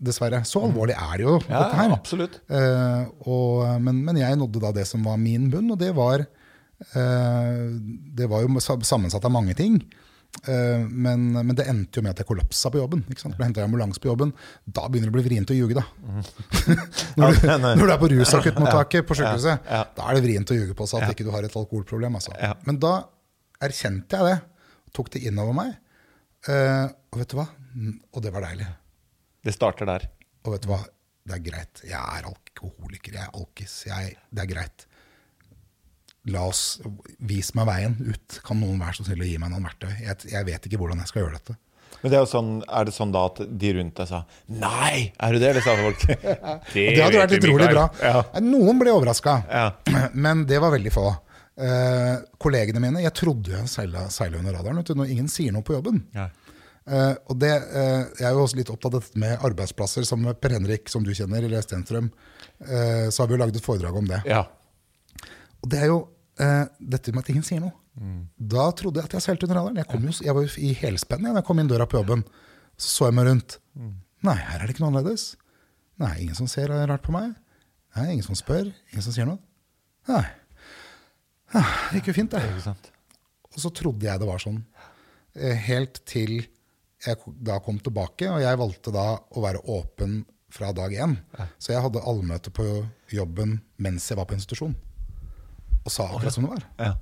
dessverre. 0.04 0.44
Så 0.46 0.60
alvorlig 0.62 0.94
er 0.94 1.14
det 1.18 1.24
jo, 1.24 1.38
ja, 1.48 1.64
dette 1.64 1.78
her. 1.80 1.94
Absolutt. 1.96 2.36
Og, 3.24 3.64
men, 3.82 4.04
men, 4.04 4.20
jeg 4.20 4.38
nådde 4.38 4.62
da 4.62 4.74
det 4.76 4.84
som 4.86 5.06
var 5.08 5.16
min 5.18 5.48
bunn, 5.50 5.72
og 5.74 5.80
det 5.80 5.94
var 5.98 6.26
det 6.92 8.28
var 8.30 8.44
jo 8.44 8.60
sammensatt 8.60 9.24
av 9.26 9.32
mange 9.34 9.56
ting. 9.58 9.78
Eh, 10.48 10.80
men, 10.90 11.32
men, 11.32 11.56
det 11.56 11.68
endte 11.70 12.00
jo 12.00 12.04
med 12.04 12.16
at 12.16 12.24
jeg 12.24 12.28
kollapsa 12.28 12.72
på 12.74 12.80
jobben. 12.82 13.04
Ikke 13.12 13.22
sant? 13.22 13.36
Ble 13.38 13.48
henta 13.48 13.62
i 13.62 13.68
ambulanse 13.68 14.02
på 14.02 14.10
jobben. 14.10 14.34
Da 14.66 14.88
begynner 14.90 15.12
det 15.12 15.14
å 15.14 15.18
bli 15.20 15.26
vrient 15.28 15.54
å 15.54 15.58
ljuge, 15.58 15.78
da. 15.78 15.86
når, 17.22 17.38
du, 17.38 17.52
når, 17.64 17.84
du, 17.84 17.92
er 17.94 18.02
på 18.02 18.10
rusakuttmottaket 18.16 19.08
på 19.08 19.18
sykehuset, 19.20 19.70
da 19.70 20.08
er 20.08 20.18
det 20.18 20.24
vrient 20.26 20.54
å 20.54 20.58
ljuge 20.58 20.78
på 20.78 20.88
seg 20.90 21.06
at 21.06 21.14
ikke 21.14 21.28
du 21.28 21.32
har 21.36 21.46
et 21.46 21.60
alkoholproblem. 21.60 22.18
Altså. 22.20 22.34
Men 22.68 22.82
da 22.82 22.96
erkjente 23.64 24.20
jeg 24.20 24.34
det, 24.34 24.40
tok 24.94 25.14
det 25.14 25.24
innover 25.30 25.56
meg. 25.58 25.78
Eh, 26.50 26.88
og 27.14 27.22
vet 27.22 27.32
du 27.32 27.38
hva? 27.40 27.48
Og 28.12 28.26
det 28.26 28.34
var 28.34 28.50
deilig. 28.50 28.68
Det 29.44 29.54
starter 29.56 29.90
der. 29.90 30.10
Og 30.44 30.58
vet 30.58 30.66
du 30.66 30.74
hva? 30.74 30.82
Det 31.24 31.38
er 31.38 31.46
greit. 31.46 31.86
Jeg 31.88 32.00
er 32.02 32.26
alkoholiker. 32.28 33.16
Jeg 33.16 33.30
er 33.30 33.38
alkis. 33.38 33.78
Jeg, 33.88 34.18
det 34.34 34.44
er 34.44 34.50
greit 34.50 34.88
la 36.32 36.46
oss, 36.48 36.80
Vis 37.20 37.52
meg 37.58 37.68
veien 37.68 37.98
ut. 38.00 38.40
Kan 38.46 38.62
noen 38.62 38.80
være 38.82 39.00
så 39.00 39.08
snill 39.08 39.24
å 39.24 39.28
gi 39.28 39.38
meg 39.42 39.52
noen 39.52 39.68
verktøy? 39.68 39.92
Jeg, 40.06 40.32
jeg, 40.32 40.48
vet 40.48 40.68
ikke 40.68 40.80
hvordan 40.82 41.04
jeg 41.04 41.12
skal 41.12 41.26
gjøre 41.26 41.40
dette. 41.40 41.58
Men 42.04 42.12
det 42.12 42.18
Er 42.18 42.24
jo 42.26 42.30
sånn, 42.32 42.54
er 42.68 42.88
det 42.88 42.94
sånn 42.96 43.12
da 43.14 43.26
at 43.30 43.38
de 43.48 43.70
rundt 43.78 44.00
deg 44.00 44.10
sa 44.10 44.24
'nei', 44.52 45.14
er 45.16 45.36
du 45.36 45.40
det? 45.40 45.52
Eller 45.54 45.64
sa 45.64 45.76
folk 45.80 46.02
det, 46.74 46.88
det 46.98 47.00
hadde 47.00 47.22
vært 47.22 47.38
utrolig 47.38 47.70
bra. 47.72 47.86
Ja. 48.02 48.24
Noen 48.44 48.82
ble 48.82 48.92
overraska, 48.92 49.38
ja. 49.48 49.68
men 50.26 50.44
det 50.50 50.60
var 50.64 50.74
veldig 50.76 50.92
få. 50.94 51.06
Eh, 51.54 52.16
kollegene 52.42 52.82
mine 52.82 53.04
Jeg 53.04 53.14
trodde 53.14 53.52
jeg 53.54 53.70
seila, 53.70 54.08
under 54.40 54.56
radaren 54.58 54.80
vet 54.82 54.90
du, 54.90 54.96
når 54.98 55.12
ingen 55.14 55.30
sier 55.32 55.54
noe 55.56 55.64
på 55.66 55.78
jobben. 55.78 56.02
Ja. 56.16 56.32
Eh, 56.84 57.14
og 57.32 57.38
det, 57.40 57.54
eh, 57.54 58.02
Jeg 58.20 58.28
er 58.28 58.34
jo 58.34 58.44
også 58.44 58.60
litt 58.60 58.72
opptatt 58.74 58.96
av 58.96 59.04
dette 59.04 59.20
med 59.20 59.40
arbeidsplasser. 59.40 60.04
Som 60.06 60.26
Per 60.26 60.50
Henrik, 60.58 60.90
som 60.90 61.04
du 61.04 61.14
kjenner, 61.14 61.44
eller 61.44 61.62
Stenstrøm, 61.62 62.12
eh, 62.68 63.08
så 63.10 63.24
har 63.24 63.28
vi 63.28 63.38
jo 63.38 63.44
laget 63.44 63.56
et 63.56 63.66
foredrag 63.66 63.96
om 63.96 64.08
det. 64.08 64.22
Ja. 64.26 64.46
Og 65.64 65.70
det 65.70 65.80
er 65.80 65.88
jo 65.94 66.10
eh, 66.40 66.66
dette 66.80 67.14
med 67.14 67.24
at 67.24 67.30
ingen 67.34 67.46
sier 67.46 67.62
noe. 67.64 67.74
Mm. 68.00 68.24
Da 68.38 68.70
trodde 68.74 69.02
jeg 69.02 69.10
at 69.10 69.16
jeg 69.20 69.26
seilte 69.28 69.46
under 69.48 69.60
radaren. 69.60 69.80
Jeg, 69.82 69.90
kom 69.92 70.06
jo, 70.08 70.14
jeg 70.26 70.34
var 70.38 70.58
i 70.58 70.72
helspenn 70.80 71.28
da 71.28 71.36
jeg 71.38 71.46
kom 71.48 71.62
inn 71.62 71.70
døra 71.70 71.86
på 71.90 72.00
jobben. 72.00 72.24
Så 72.78 72.90
så 72.90 73.10
jeg 73.10 73.18
meg 73.20 73.30
rundt. 73.30 73.58
Mm. 73.78 73.96
Nei, 74.26 74.38
her 74.40 74.62
er 74.62 74.66
det 74.66 74.76
ikke 74.76 74.86
noe 74.86 74.94
annerledes. 74.94 75.34
Nei, 76.02 76.14
ingen 76.24 76.38
som 76.38 76.50
ser 76.50 76.74
rart 76.74 77.04
på 77.06 77.14
meg. 77.14 77.36
Nei, 77.94 78.08
Ingen 78.16 78.26
som 78.26 78.38
spør. 78.38 78.72
Ingen 78.92 79.06
som 79.06 79.14
sier 79.14 79.28
noe. 79.30 79.38
Nei. 80.10 80.24
Det 81.54 82.00
gikk 82.00 82.10
jo 82.10 82.16
fint, 82.18 82.34
det. 82.34 82.42
Og 83.54 83.60
så 83.62 83.70
trodde 83.70 84.08
jeg 84.08 84.18
det 84.22 84.26
var 84.26 84.42
sånn. 84.42 84.64
Eh, 85.38 85.54
Helt 85.68 86.02
til 86.10 86.40
jeg 87.04 87.20
da 87.44 87.58
kom 87.60 87.78
tilbake, 87.84 88.30
og 88.32 88.40
jeg 88.42 88.60
valgte 88.62 88.94
da 88.96 89.06
å 89.20 89.44
være 89.44 89.62
åpen 89.70 90.22
fra 90.54 90.72
dag 90.76 90.94
én. 90.96 91.18
Så 91.60 91.74
jeg 91.74 91.84
hadde 91.84 92.02
allmøte 92.08 92.54
på 92.54 92.66
jobben 93.12 93.58
mens 93.82 94.08
jeg 94.10 94.18
var 94.20 94.28
på 94.30 94.38
institusjon. 94.38 94.76
Og 95.84 95.92
sa 95.92 96.06
akkurat 96.08 96.34
som 96.36 96.46
det 96.48 96.54
var. 96.56 96.64
Ja. 96.80 96.94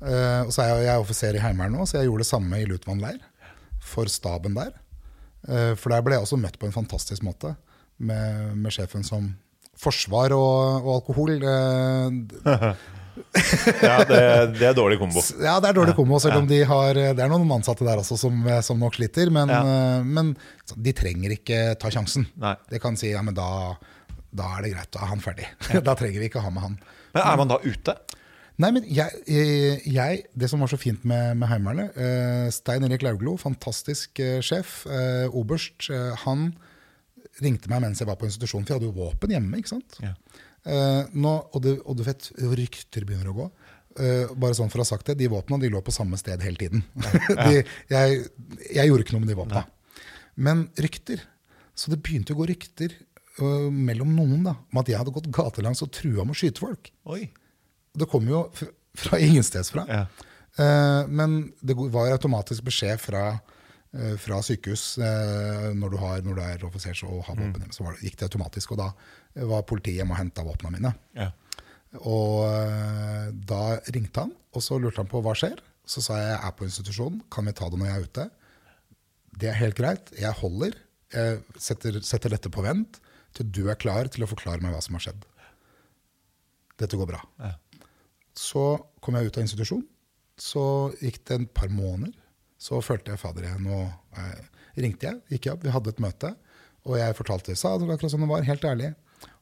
Eh, 0.00 0.40
og 0.46 0.52
så 0.54 0.62
er 0.64 0.68
jeg, 0.70 0.84
jeg 0.86 0.92
er 0.94 1.02
offiser 1.02 1.36
i 1.36 1.42
Heimevernet 1.42 1.76
nå, 1.80 1.86
så 1.90 1.98
jeg 2.00 2.08
gjorde 2.08 2.24
det 2.24 2.30
samme 2.30 2.60
i 2.62 2.68
Lutvann 2.70 3.02
leir. 3.02 3.18
For 3.84 4.08
staben 4.12 4.54
der. 4.56 4.70
Eh, 5.48 5.74
for 5.80 5.92
der 5.92 6.04
ble 6.06 6.16
jeg 6.18 6.24
også 6.26 6.38
møtt 6.40 6.58
på 6.60 6.68
en 6.68 6.74
fantastisk 6.76 7.24
måte. 7.26 7.54
Med, 8.00 8.54
med 8.56 8.72
sjefen 8.72 9.02
som 9.04 9.26
forsvar 9.80 10.32
og, 10.36 10.86
og 10.86 10.94
alkohol. 11.00 11.34
eh, 11.42 12.72
ja 13.82 13.96
det, 14.08 14.20
det 14.60 14.66
er 14.70 14.76
dårlig 14.76 14.96
kombo. 15.00 15.20
Ja, 15.42 15.58
det 15.60 15.70
er 15.72 15.76
dårlig 15.76 15.94
kombo, 15.98 16.18
selv 16.22 16.38
om 16.40 16.46
de 16.48 16.62
har, 16.68 16.94
det 16.96 17.20
er 17.20 17.28
noen 17.32 17.50
ansatte 17.58 17.84
der 17.84 18.00
også 18.00 18.16
som, 18.20 18.40
som 18.64 18.80
nok 18.80 18.96
sliter. 18.96 19.28
Men, 19.34 19.50
Ja. 19.52 20.00
men 20.06 20.32
de 20.76 20.94
trenger 20.96 21.34
ikke 21.36 21.60
ta 21.80 21.90
sjansen. 21.92 22.24
Nei. 22.40 22.54
De 22.70 22.80
kan 22.82 22.96
si 23.00 23.10
ja, 23.12 23.20
men 23.26 23.36
da, 23.36 23.48
da 24.32 24.54
er 24.56 24.64
det 24.64 24.72
greit, 24.76 24.90
da 24.96 25.02
er 25.04 25.12
han 25.12 25.20
ferdig. 25.24 25.48
da 25.88 25.96
trenger 25.98 26.22
vi 26.22 26.30
ikke 26.30 26.44
ha 26.44 26.52
med 26.54 26.64
han. 26.68 26.78
Men 27.16 27.26
er 27.26 27.40
man 27.42 27.50
da 27.52 27.58
ute? 27.66 27.96
Nei, 28.60 28.70
men 28.76 28.86
jeg, 28.90 29.22
eh, 29.30 29.86
jeg 29.88 30.24
Det 30.36 30.48
som 30.50 30.60
var 30.62 30.70
så 30.72 30.78
fint 30.80 31.04
med, 31.08 31.38
med 31.40 31.48
Heimevernet 31.50 31.96
eh, 31.96 32.48
Stein 32.52 32.84
Erik 32.86 33.04
Lauglo, 33.06 33.36
fantastisk 33.40 34.20
eh, 34.22 34.40
sjef, 34.44 34.82
eh, 34.90 35.26
oberst, 35.36 35.88
eh, 35.92 36.12
han 36.26 36.50
ringte 37.40 37.70
meg 37.72 37.80
mens 37.84 38.02
jeg 38.02 38.08
var 38.10 38.18
på 38.20 38.28
institusjon, 38.28 38.66
for 38.66 38.74
jeg 38.74 38.80
hadde 38.80 38.90
jo 38.90 38.98
våpen 38.98 39.32
hjemme. 39.32 39.60
ikke 39.60 39.72
sant? 39.72 39.96
Ja. 40.02 40.12
Eh, 40.66 41.08
nå, 41.14 41.34
og, 41.54 41.60
du, 41.64 41.70
og 41.86 41.96
du 41.96 42.04
vet, 42.04 42.28
rykter 42.60 43.06
begynner 43.08 43.32
å 43.32 43.36
gå. 43.38 43.50
Bare 44.00 44.54
sånn 44.54 44.68
for 44.70 44.80
å 44.80 44.84
ha 44.84 44.88
sagt 44.88 45.08
det, 45.10 45.16
De 45.18 45.26
våpna 45.28 45.56
de 45.60 45.68
lå 45.68 45.80
på 45.84 45.92
samme 45.92 46.16
sted 46.20 46.40
hele 46.44 46.60
tiden. 46.60 46.84
de, 47.40 47.62
jeg, 47.90 48.20
jeg 48.68 48.90
gjorde 48.90 49.04
ikke 49.06 49.16
noe 49.16 49.24
med 49.24 49.32
de 49.32 49.38
våpna. 49.40 49.64
Men 50.40 50.68
rykter. 50.80 51.24
Så 51.74 51.90
det 51.92 51.98
begynte 52.04 52.36
å 52.36 52.38
gå 52.38 52.46
rykter 52.52 52.94
mellom 53.40 54.12
noen 54.14 54.44
da, 54.44 54.54
om 54.68 54.80
at 54.82 54.88
jeg 54.90 55.00
hadde 55.00 55.14
gått 55.16 55.30
gatelangs 55.32 55.80
og 55.84 55.92
trua 55.96 56.26
med 56.26 56.36
å 56.36 56.40
skyte 56.42 56.62
folk. 56.62 56.92
Oi. 57.08 57.24
Det 57.92 58.08
kom 58.10 58.28
jo 58.28 58.44
fra 58.94 59.18
ingenstedsfra. 59.26 59.86
Ja. 59.88 60.04
Eh, 60.56 61.06
men 61.08 61.52
det 61.60 61.76
var 61.76 62.10
automatisk 62.10 62.66
beskjed 62.66 63.00
fra, 63.00 63.24
eh, 63.94 64.16
fra 64.20 64.40
sykehus 64.44 64.98
eh, 64.98 65.70
når, 65.76 65.94
du 65.94 66.00
har, 66.02 66.24
når 66.26 66.38
du 66.38 66.42
er 66.44 66.66
offiser 66.68 66.98
og 67.06 67.24
har 67.28 67.38
våpen 67.38 67.62
hjemme. 67.62 67.76
Så 67.76 67.86
var 67.86 67.96
det, 67.96 68.08
gikk 68.08 68.18
det 68.20 68.28
automatisk. 68.30 68.74
Og 68.74 68.82
da 68.82 68.90
var 69.52 69.66
politiet 69.68 70.00
hjemme 70.00 70.16
og 70.16 70.20
henta 70.22 70.44
våpnene 70.46 70.76
mine. 70.78 70.94
Ja. 71.18 71.30
Og 72.06 72.46
da 73.50 73.62
ringte 73.90 74.22
han, 74.22 74.34
og 74.54 74.62
så 74.62 74.76
lurte 74.78 75.02
han 75.02 75.10
på 75.10 75.22
hva 75.24 75.34
skjer. 75.38 75.58
Så 75.90 76.02
sa 76.04 76.20
jeg 76.20 76.28
jeg 76.28 76.42
er 76.46 76.52
på 76.54 76.66
institusjon, 76.68 77.16
kan 77.34 77.48
vi 77.48 77.54
ta 77.58 77.66
det 77.66 77.80
når 77.80 77.88
jeg 77.88 77.96
er 77.96 78.04
ute? 78.06 78.26
Det 79.40 79.48
er 79.50 79.58
helt 79.58 79.78
greit, 79.78 80.12
jeg 80.14 80.38
holder. 80.38 80.76
Jeg 81.10 81.40
setter, 81.58 81.98
setter 82.06 82.30
dette 82.36 82.52
på 82.52 82.62
vent 82.62 83.00
til 83.34 83.48
du 83.50 83.64
er 83.70 83.78
klar 83.78 84.06
til 84.10 84.22
å 84.22 84.28
forklare 84.30 84.62
meg 84.62 84.74
hva 84.74 84.82
som 84.84 84.94
har 84.94 85.02
skjedd. 85.08 85.26
Dette 86.78 86.98
går 86.98 87.10
bra. 87.10 87.24
Ja. 87.42 87.50
Så 88.40 88.64
kom 89.04 89.18
jeg 89.18 89.28
ut 89.28 89.38
av 89.38 89.44
institusjon. 89.44 89.84
Så 90.40 90.62
gikk 91.02 91.20
det 91.28 91.36
et 91.36 91.52
par 91.56 91.68
måneder. 91.72 92.14
Så 92.60 92.80
følte 92.84 93.12
jeg 93.12 93.20
fader 93.20 93.46
jeg, 93.48 93.60
nå 93.64 93.76
eh, 94.20 94.40
ringte 94.80 95.08
jeg, 95.08 95.20
gikk 95.32 95.46
jeg 95.46 95.56
opp, 95.56 95.62
vi 95.64 95.72
hadde 95.72 95.92
et 95.92 96.02
møte. 96.04 96.32
Og 96.88 96.96
jeg 97.00 97.16
fortalte 97.16 97.56
sa 97.56 97.74
det 97.80 97.88
akkurat 97.88 98.12
som 98.12 98.24
det 98.24 98.30
var, 98.30 98.44
helt 98.44 98.64
ærlig. 98.68 98.90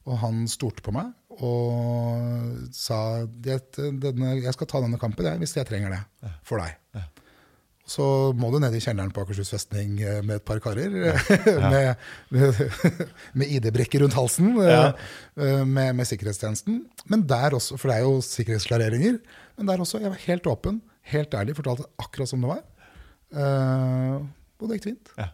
Og 0.07 0.19
han 0.23 0.45
stolte 0.51 0.83
på 0.83 0.93
meg 0.95 1.15
og 1.39 2.71
sa 2.75 3.21
at 3.23 3.47
jeg 3.47 4.53
skal 4.55 4.67
ta 4.67 4.81
denne 4.83 4.99
kampen 4.99 5.27
jeg, 5.27 5.39
hvis 5.39 5.55
jeg 5.55 5.67
trenger 5.69 5.93
det 5.93 6.31
for 6.47 6.59
deg. 6.59 6.75
Så 7.89 8.05
må 8.37 8.51
du 8.53 8.59
ned 8.61 8.75
i 8.77 8.81
kjelleren 8.83 9.09
på 9.15 9.23
Akershus 9.23 9.49
festning 9.49 9.95
eh, 10.05 10.19
med 10.21 10.37
et 10.37 10.45
par 10.45 10.59
karer. 10.61 10.93
med 11.73 11.87
med, 12.35 12.59
med 13.33 13.53
ID-brikke 13.57 14.03
rundt 14.03 14.17
halsen. 14.17 14.51
eh, 14.61 14.91
eh, 15.41 15.63
Med, 15.65 15.95
med 15.97 16.05
sikkerhetstjenesten. 16.09 16.83
Men 17.09 17.25
der 17.29 17.57
også, 17.57 17.79
for 17.81 17.89
det 17.89 17.97
er 17.97 18.05
jo 18.05 18.19
sikkerhetsklareringer. 18.25 19.17
Men 19.57 19.71
der 19.71 19.81
også, 19.81 19.99
jeg 20.03 20.13
var 20.13 20.21
helt 20.27 20.47
åpen, 20.53 20.81
helt 21.13 21.33
ærlig, 21.33 21.57
fortalte 21.57 21.89
akkurat 21.99 22.29
som 22.31 22.45
det 22.45 22.51
var. 22.53 22.61
Uh, 23.29 24.23
og 24.57 24.69
det 24.69 24.79
gikk 24.79 24.87
fint. 24.87 25.09
Ja. 25.19 25.27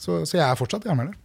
Så, 0.00 0.22
så 0.26 0.38
jeg 0.38 0.46
er 0.46 0.58
fortsatt 0.58 0.86
i 0.86 0.90
Heimevernet. 0.90 1.19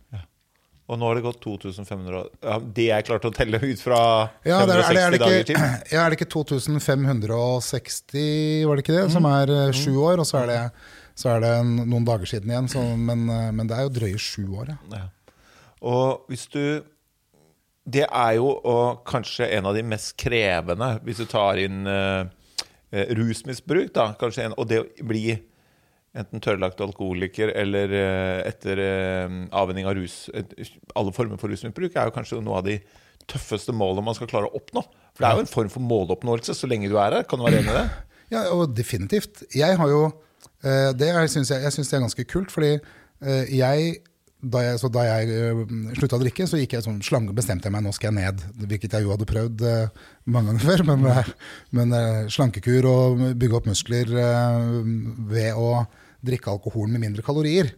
Og 0.86 1.00
nå 1.02 1.08
har 1.10 1.17
det 1.17 1.24
gått 1.26 1.39
2500 1.41 2.17
år. 2.19 2.28
ja, 2.45 2.56
Det 2.78 2.84
jeg 2.91 3.06
klarte 3.08 3.32
å 3.32 3.34
telle 3.34 3.58
ut 3.58 3.80
fra 3.82 3.98
Ja, 4.45 4.60
det 4.69 4.76
er, 4.76 4.78
det, 4.78 4.78
er, 4.78 4.86
560 4.86 5.15
ikke, 5.15 5.24
dager 5.24 5.48
til. 5.50 5.58
ja, 5.95 6.04
er 6.04 6.13
det 6.13 6.19
ikke 6.19 6.28
2560, 6.36 8.67
var 8.69 8.78
det 8.78 8.84
ikke 8.86 8.98
det? 9.00 9.08
Som 9.15 9.26
er 9.30 9.54
eh, 9.56 9.71
sju 9.74 9.95
år, 9.98 10.21
og 10.21 10.28
så 10.30 10.43
er 10.43 10.52
det, 10.52 10.60
så 11.17 11.32
er 11.34 11.41
det 11.41 11.50
en, 11.63 11.71
noen 11.89 12.06
dager 12.06 12.30
siden 12.30 12.54
igjen. 12.54 12.69
Så, 12.69 12.84
men, 13.10 13.26
eh, 13.34 13.50
men 13.58 13.65
det 13.71 13.80
er 13.80 13.88
jo 13.88 13.95
drøye 13.98 14.19
sju 14.21 14.43
år, 14.62 14.76
ja. 14.76 14.78
Ja. 14.93 15.08
Og 15.86 16.30
hvis 16.32 16.45
du 16.54 16.62
Det 17.86 18.02
er 18.08 18.32
jo 18.39 18.48
og 18.65 19.04
kanskje 19.06 19.45
en 19.54 19.67
av 19.69 19.76
de 19.78 19.84
mest 19.86 20.15
krevende, 20.17 20.95
hvis 21.06 21.19
du 21.21 21.28
tar 21.30 21.60
inn 21.62 21.86
eh, 21.86 22.26
rusmisbruk, 23.13 23.91
da, 23.93 24.08
kanskje 24.17 24.48
en, 24.48 24.56
og 24.58 24.65
det 24.69 24.80
å 24.82 24.88
bli 25.06 25.36
enten 26.15 26.43
tørrlagt 26.43 26.82
alkoholiker 26.84 27.51
eller 27.56 27.91
eh, 27.91 28.41
etter 28.47 28.80
uh, 28.80 29.39
avvenning 29.56 29.88
av 29.89 29.97
rus 29.97 30.25
Alle 30.95 31.13
former 31.15 31.39
for 31.41 31.51
rusmisbruk 31.51 31.95
er 31.95 32.08
jo 32.08 32.15
kanskje 32.15 32.39
noe 32.43 32.62
av 32.62 32.67
de 32.69 32.80
tøffeste 33.30 33.73
målene 33.75 34.06
man 34.06 34.15
skal 34.17 34.30
klare 34.30 34.47
å 34.47 34.60
oppnå. 34.60 34.84
For 35.15 35.23
det 35.23 35.30
er 35.30 35.39
jo 35.39 35.45
en 35.45 35.49
form 35.49 35.71
for 35.73 35.84
måloppnåelse 35.84 36.54
så 36.54 36.69
lenge 36.69 36.91
du 36.91 36.97
er 37.01 37.17
her. 37.17 37.25
Kan 37.28 37.41
du 37.41 37.47
være 37.47 37.63
enig 37.63 37.73
i 37.73 37.80
det? 37.80 37.88
Ja, 38.34 38.39
og 38.49 38.71
definitivt. 38.73 39.43
Jeg 39.54 39.78
har 39.78 39.89
jo 39.91 39.99
eh, 40.65 40.89
Det 40.97 41.12
synes 41.30 41.51
jeg, 41.54 41.62
jeg 41.62 41.73
syns 41.75 41.91
det 41.91 41.97
er 41.97 42.06
ganske 42.08 42.23
kult, 42.25 42.49
fordi 42.49 42.71
eh, 42.73 43.51
jeg 43.54 43.99
da 44.45 44.62
jeg, 44.62 44.80
så 44.82 44.89
da 44.93 45.04
jeg 45.08 45.65
slutta 45.97 46.17
å 46.17 46.21
drikke, 46.21 46.45
så 46.49 46.60
gikk 46.60 46.75
jeg 46.75 46.86
sånn 46.86 47.01
slange, 47.06 47.34
bestemte 47.38 47.69
jeg 47.69 47.73
meg 47.73 47.86
nå 47.86 47.93
skal 47.95 48.12
jeg 48.12 48.17
ned. 48.19 48.43
Hvilket 48.69 48.97
jeg 48.97 49.06
jo 49.06 49.13
hadde 49.13 49.28
prøvd 49.30 49.63
eh, 49.69 50.01
mange 50.30 50.51
ganger 50.51 50.65
før. 50.69 50.84
Men, 50.91 51.06
eh, 51.12 51.32
men 51.78 51.95
eh, 51.97 52.19
slankekur 52.34 52.89
og 52.89 53.23
bygge 53.41 53.60
opp 53.60 53.69
muskler 53.69 54.12
eh, 54.25 54.60
ved 55.32 55.58
å 55.58 55.69
drikke 56.25 56.51
alkohol 56.55 56.89
med 56.91 57.03
mindre 57.07 57.25
kalorier. 57.25 57.71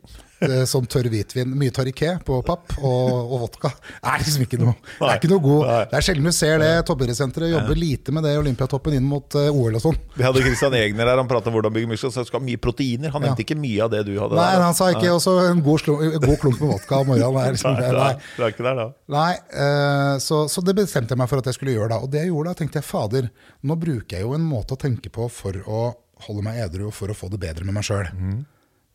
Som 0.70 0.86
tørr 0.86 1.08
hvitvin. 1.10 1.50
Mye 1.58 1.74
Tariqué 1.74 2.12
på 2.22 2.36
papp 2.46 2.76
og, 2.78 3.08
og 3.34 3.40
vodka. 3.42 3.72
Det 3.74 4.12
er 4.12 4.20
liksom 4.22 4.44
ikke 4.46 4.60
noe, 4.62 4.76
det 5.00 5.08
er 5.08 5.16
ikke 5.18 5.30
noe 5.32 5.42
god 5.42 5.64
Det 5.90 5.98
er 5.98 6.06
sjelden 6.06 6.28
du 6.30 6.34
ser 6.38 6.60
det. 6.62 6.68
Toppidrettssenteret 6.86 7.50
jobber 7.56 7.80
lite 7.82 8.14
med 8.14 8.22
det 8.28 8.36
i 8.36 8.38
Olympiatoppen 8.44 8.94
inn 9.00 9.08
mot 9.10 9.34
eh, 9.34 9.48
OL 9.50 9.80
og 9.80 9.82
sånn. 9.82 9.98
Vi 10.14 10.22
hadde 10.28 10.44
Christian 10.46 10.78
Egner 10.78 11.10
her, 11.10 11.18
han 11.24 11.32
pratet 11.32 11.50
om 11.50 11.58
hvordan 11.58 11.74
bygge 11.74 11.90
muskler. 11.90 12.14
Så 12.14 12.28
skal 12.30 12.38
ha 12.38 12.46
mye 12.52 12.62
proteiner. 12.62 13.16
Han 13.16 13.26
nevnte 13.26 13.42
ikke 13.48 13.58
mye 13.58 13.82
av 13.88 13.90
det 13.96 14.04
du 14.06 14.14
hadde. 14.14 14.38
Nei, 14.38 14.62
han 14.62 14.78
sa 14.78 14.92
ikke 14.94 15.10
også 15.16 15.34
en 15.48 15.66
god, 15.66 15.82
slum, 15.82 16.06
god 16.30 16.38
klump 16.46 16.62
med 16.62 16.74
vodka 16.76 17.02
om 17.02 17.10
morgenen. 17.16 17.58
Liksom, 17.58 17.74
Nei, 17.82 17.90
nei, 17.90 17.98
nei. 17.98 18.32
det 18.38 18.46
er 18.46 18.54
ikke 18.54 18.70
der, 18.70 18.84
da. 18.84 18.90
nei 19.18 19.32
eh, 19.66 20.16
så, 20.22 20.44
så 20.54 20.62
det 20.70 20.78
bestemte 20.78 21.18
jeg 21.18 21.24
meg 21.24 21.34
for 21.34 21.42
at 21.42 21.50
jeg 21.50 21.58
skulle 21.58 21.74
gjøre 21.80 21.96
da. 21.96 22.04
Og 22.06 22.14
det 22.14 22.28
jeg 22.28 22.30
gjorde 22.36 22.54
da, 22.54 22.62
tenkte 22.62 22.84
jeg 22.84 22.92
fader, 22.94 23.32
nå 23.66 23.82
bruker 23.82 24.20
jeg 24.20 24.28
jo 24.30 24.38
en 24.38 24.46
måte 24.54 24.78
å 24.78 24.86
tenke 24.86 25.10
på 25.18 25.26
for 25.34 25.58
å 25.66 25.88
holde 26.26 26.44
meg 26.46 26.58
edru 26.66 26.90
for 26.96 27.12
å 27.12 27.16
få 27.18 27.30
det 27.34 27.40
bedre 27.44 27.66
med 27.68 27.76
meg 27.78 27.86
sjøl. 27.88 28.08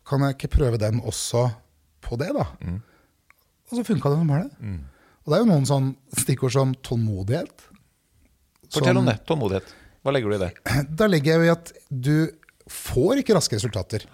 Kan 0.08 0.24
jeg 0.26 0.34
ikke 0.36 0.50
prøve 0.56 0.80
den 0.82 0.98
også 1.06 1.46
på 2.02 2.18
det, 2.18 2.32
da? 2.34 2.48
Og 3.70 3.76
så 3.78 3.84
funka 3.86 4.10
det 4.10 4.18
som 4.18 4.32
bare 4.32 4.48
det. 4.48 4.72
Og 5.22 5.30
det 5.30 5.36
er 5.38 5.44
jo 5.44 5.50
noen 5.52 5.68
sånn 5.68 5.92
stikkord 6.18 6.52
som 6.54 6.72
tålmodighet. 6.82 7.68
Fortell 8.74 8.98
om 8.98 9.06
det. 9.06 9.18
Tålmodighet. 9.28 9.74
Hva 10.02 10.10
legger 10.16 10.32
du 10.32 10.36
i 10.36 10.42
det? 10.42 10.52
Da 10.98 11.06
legger 11.06 11.32
jeg 11.32 11.38
jo 11.38 11.46
i 11.46 11.52
at 11.52 11.72
du 11.88 12.16
får 12.72 13.20
ikke 13.22 13.36
raske 13.36 13.54
resultater. 13.58 14.06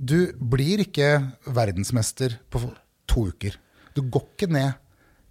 Du 0.00 0.32
blir 0.40 0.80
ikke 0.86 1.10
verdensmester 1.44 2.38
på 2.48 2.62
to 3.10 3.26
uker. 3.34 3.58
Du 3.92 4.00
går 4.06 4.24
ikke 4.32 4.48
ned 4.54 4.78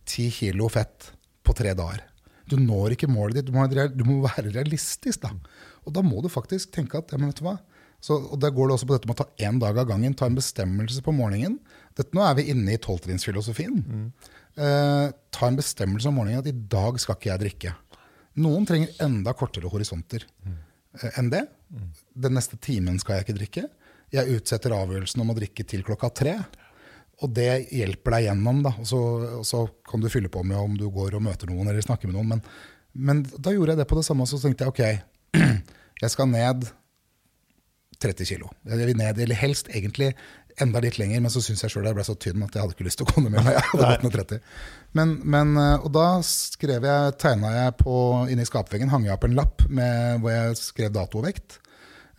ti 0.10 0.28
kilo 0.34 0.70
fett 0.70 1.10
på 1.46 1.56
tre 1.58 1.74
dager. 1.78 2.04
Du 2.50 2.58
når 2.62 2.96
ikke 2.96 3.10
målet 3.10 3.40
ditt. 3.40 3.50
Du 3.50 4.06
må 4.06 4.20
være 4.26 4.52
realistisk, 4.54 5.22
da. 5.26 5.34
Og 5.90 5.96
da 5.96 6.04
må 6.06 6.22
du 6.24 6.30
faktisk 6.32 6.72
tenke 6.76 7.02
at 7.02 7.12
ja, 7.12 7.20
men 7.20 7.32
vet 7.32 7.42
du 7.42 7.48
hva? 7.48 7.58
Så, 8.00 8.16
og 8.16 8.40
Da 8.40 8.52
går 8.54 8.70
det 8.70 8.78
også 8.78 8.88
på 8.88 8.96
dette 8.96 9.10
med 9.10 9.18
å 9.18 9.24
ta 9.24 9.46
én 9.46 9.60
dag 9.60 9.78
av 9.82 9.90
gangen. 9.90 10.16
Ta 10.16 10.30
en 10.30 10.38
bestemmelse 10.38 11.04
på 11.04 11.14
morgenen. 11.16 11.58
Dette, 11.98 12.14
nå 12.16 12.24
er 12.24 12.38
vi 12.38 12.48
inne 12.54 12.76
i 12.76 12.82
tolvtrinnsfilosofien. 12.82 13.82
Eh, 14.56 15.08
ta 15.36 15.50
en 15.50 15.60
bestemmelse 15.60 16.08
om 16.08 16.20
morgenen 16.22 16.44
at 16.44 16.48
i 16.48 16.56
dag 16.56 17.00
skal 17.02 17.18
ikke 17.18 17.32
jeg 17.34 17.44
drikke. 17.44 17.74
Noen 18.40 18.68
trenger 18.70 19.04
enda 19.04 19.34
kortere 19.36 19.72
horisonter 19.72 20.24
eh, 20.48 21.20
enn 21.20 21.34
det. 21.34 21.44
Den 22.16 22.38
neste 22.38 22.60
timen 22.62 23.02
skal 23.04 23.18
jeg 23.18 23.28
ikke 23.28 23.38
drikke. 23.42 23.66
Jeg 24.16 24.40
utsetter 24.40 24.74
avgjørelsen 24.74 25.22
om 25.22 25.34
å 25.34 25.38
drikke 25.38 25.68
til 25.68 25.84
klokka 25.86 26.10
tre. 26.22 26.38
Og 27.20 27.34
det 27.36 27.52
hjelper 27.76 28.16
deg 28.16 28.30
gjennom. 28.30 28.62
Da. 28.64 28.74
Og, 28.80 28.88
så, 28.88 29.00
og 29.42 29.46
så 29.48 29.66
kan 29.90 30.02
du 30.02 30.08
fylle 30.12 30.32
på 30.32 30.44
med 30.48 30.58
om 30.60 30.78
du 30.80 30.88
går 30.94 31.18
og 31.20 31.26
møter 31.28 31.52
noen 31.52 31.68
eller 31.68 31.84
snakker 31.84 32.10
med 32.10 32.16
noen. 32.16 32.32
Men, 32.32 32.46
men 32.96 33.26
da 33.36 33.54
gjorde 33.54 33.76
jeg 33.76 33.84
det 33.84 33.90
på 33.92 34.00
det 34.00 34.06
samme, 34.08 34.24
og 34.24 34.32
så 34.32 34.40
tenkte 34.40 34.66
jeg 34.66 34.72
ok, 34.72 35.44
jeg 36.00 36.14
skal 36.14 36.30
ned 36.32 36.68
30 38.00 38.30
kilo. 38.30 38.52
Jeg 38.68 38.80
vil 38.80 38.98
ned, 38.98 39.20
eller 39.20 39.36
helst 39.36 39.72
egentlig 39.76 40.14
enda 40.64 40.82
litt 40.84 40.98
lenger, 41.00 41.22
men 41.24 41.32
så 41.32 41.42
syns 41.44 41.64
jeg 41.64 41.74
sjøl 41.74 41.88
jeg 41.88 41.96
ble 41.98 42.04
så 42.08 42.16
tynn 42.20 42.44
at 42.44 42.56
jeg 42.56 42.64
hadde 42.64 42.76
ikke 42.76 42.88
lyst 42.88 43.00
til 43.00 43.08
å 43.08 43.14
gå 43.14 43.24
ned 43.24 43.34
med 43.36 43.46
meg. 43.48 43.56
Jeg 43.60 43.70
hadde 43.70 43.90
gått 43.94 44.06
ned 44.06 44.16
30. 44.18 44.44
Men, 44.98 45.16
men, 45.24 45.56
eh, 45.62 45.86
og 45.86 45.92
da 45.96 46.06
skrev 46.26 46.86
jeg, 46.88 47.16
tegna 47.22 47.52
jeg 47.54 47.76
på 47.80 47.96
inni 48.34 48.46
skapveggen, 48.48 48.92
hang 48.92 49.06
jeg 49.06 49.14
opp 49.14 49.28
en 49.28 49.36
lapp 49.38 49.66
med, 49.70 50.24
hvor 50.24 50.34
jeg 50.34 50.58
skrev 50.60 50.94
dato 50.96 51.22
og 51.22 51.28
vekt. 51.28 51.60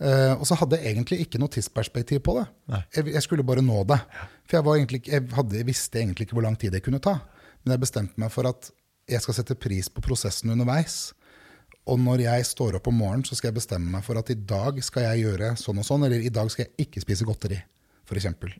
Uh, 0.01 0.33
og 0.39 0.47
så 0.49 0.55
hadde 0.57 0.79
jeg 0.79 0.95
egentlig 0.95 1.19
ikke 1.21 1.37
noe 1.37 1.51
tidsperspektiv 1.53 2.23
på 2.25 2.33
det. 2.39 2.47
Jeg, 2.95 3.11
jeg, 3.11 3.21
skulle 3.21 3.45
bare 3.45 3.61
nå 3.61 3.83
det. 3.85 3.99
For 4.49 4.57
jeg, 4.57 4.79
egentlig, 4.81 5.01
jeg, 5.05 5.27
hadde, 5.35 5.59
jeg, 5.59 5.67
visste 5.67 5.99
egentlig 6.01 6.25
ikke 6.25 6.39
hvor 6.39 6.47
lang 6.47 6.57
tid 6.57 6.73
det 6.73 6.81
kunne 6.81 7.01
ta. 7.03 7.19
Men 7.61 7.75
jeg 7.75 7.83
bestemte 7.83 8.23
meg 8.23 8.33
for 8.33 8.49
at 8.49 8.71
jeg 9.11 9.21
skal 9.21 9.37
sette 9.37 9.59
pris 9.61 9.91
på 9.93 10.01
prosessen 10.01 10.49
underveis. 10.55 11.11
Og 11.89 11.97
når 11.99 12.25
jeg 12.27 12.45
står 12.45 12.77
opp 12.77 12.87
om 12.91 12.99
morgenen, 13.01 13.25
så 13.25 13.35
skal 13.37 13.49
jeg 13.49 13.57
bestemme 13.57 13.89
meg 13.89 14.05
for 14.05 14.19
at 14.19 14.29
i 14.29 14.37
dag 14.37 14.77
skal 14.85 15.07
jeg 15.09 15.25
gjøre 15.25 15.55
sånn 15.57 15.81
og 15.81 15.87
sånn, 15.87 16.05
eller 16.05 16.21
i 16.21 16.33
dag 16.33 16.51
skal 16.53 16.67
jeg 16.67 16.87
ikke 16.87 17.01
spise 17.01 17.25
godteri 17.25 17.57
f.eks. 18.05 18.27
For, 18.37 18.53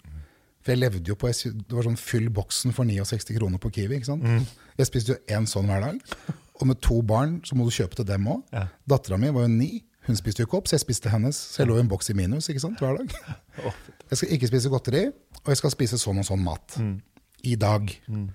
for 0.61 0.73
jeg 0.73 0.79
levde 0.81 1.11
jo 1.11 1.17
på 1.19 1.29
Det 1.29 1.75
var 1.75 1.85
sånn 1.87 1.99
fyll 1.99 2.29
boksen 2.33 2.73
for 2.75 2.87
69 2.87 3.37
kroner 3.37 3.61
på 3.61 3.71
Kiwi. 3.77 3.99
ikke 3.99 4.09
sant? 4.09 4.25
Mm. 4.25 4.45
Jeg 4.79 4.89
spiste 4.89 5.13
jo 5.13 5.19
én 5.37 5.47
sånn 5.49 5.69
hver 5.69 5.85
dag. 5.85 6.01
Og 6.61 6.67
med 6.69 6.81
to 6.81 7.01
barn 7.05 7.39
så 7.45 7.57
må 7.57 7.65
du 7.65 7.73
kjøpe 7.73 7.97
til 7.97 8.07
dem 8.09 8.27
òg. 8.29 8.43
Ja. 8.53 8.67
Dattera 8.89 9.17
mi 9.21 9.31
var 9.33 9.47
jo 9.47 9.53
ni. 9.53 9.71
Hun 10.07 10.17
spiste 10.17 10.41
jo 10.41 10.49
ikke 10.49 10.57
opp, 10.61 10.69
så 10.69 10.77
jeg 10.77 10.85
spiste 10.85 11.11
hennes. 11.13 11.37
Så 11.37 11.61
jeg 11.61 11.69
lå 11.69 11.77
i 11.77 11.83
en 11.83 11.89
boks 11.89 12.09
i 12.09 12.17
minus 12.17 12.49
ikke 12.49 12.63
sant, 12.63 12.81
hver 12.81 12.97
dag. 12.97 13.13
Jeg 14.11 14.17
skal 14.19 14.31
ikke 14.35 14.47
spise 14.49 14.69
godteri, 14.71 15.01
og 15.39 15.49
jeg 15.53 15.59
skal 15.61 15.71
spise 15.71 15.97
sånn 16.01 16.17
og 16.19 16.25
sånn 16.27 16.41
mat. 16.43 16.73
Mm. 16.83 16.97
I 17.47 17.53
dag. 17.55 17.93
Mm. 18.11 18.25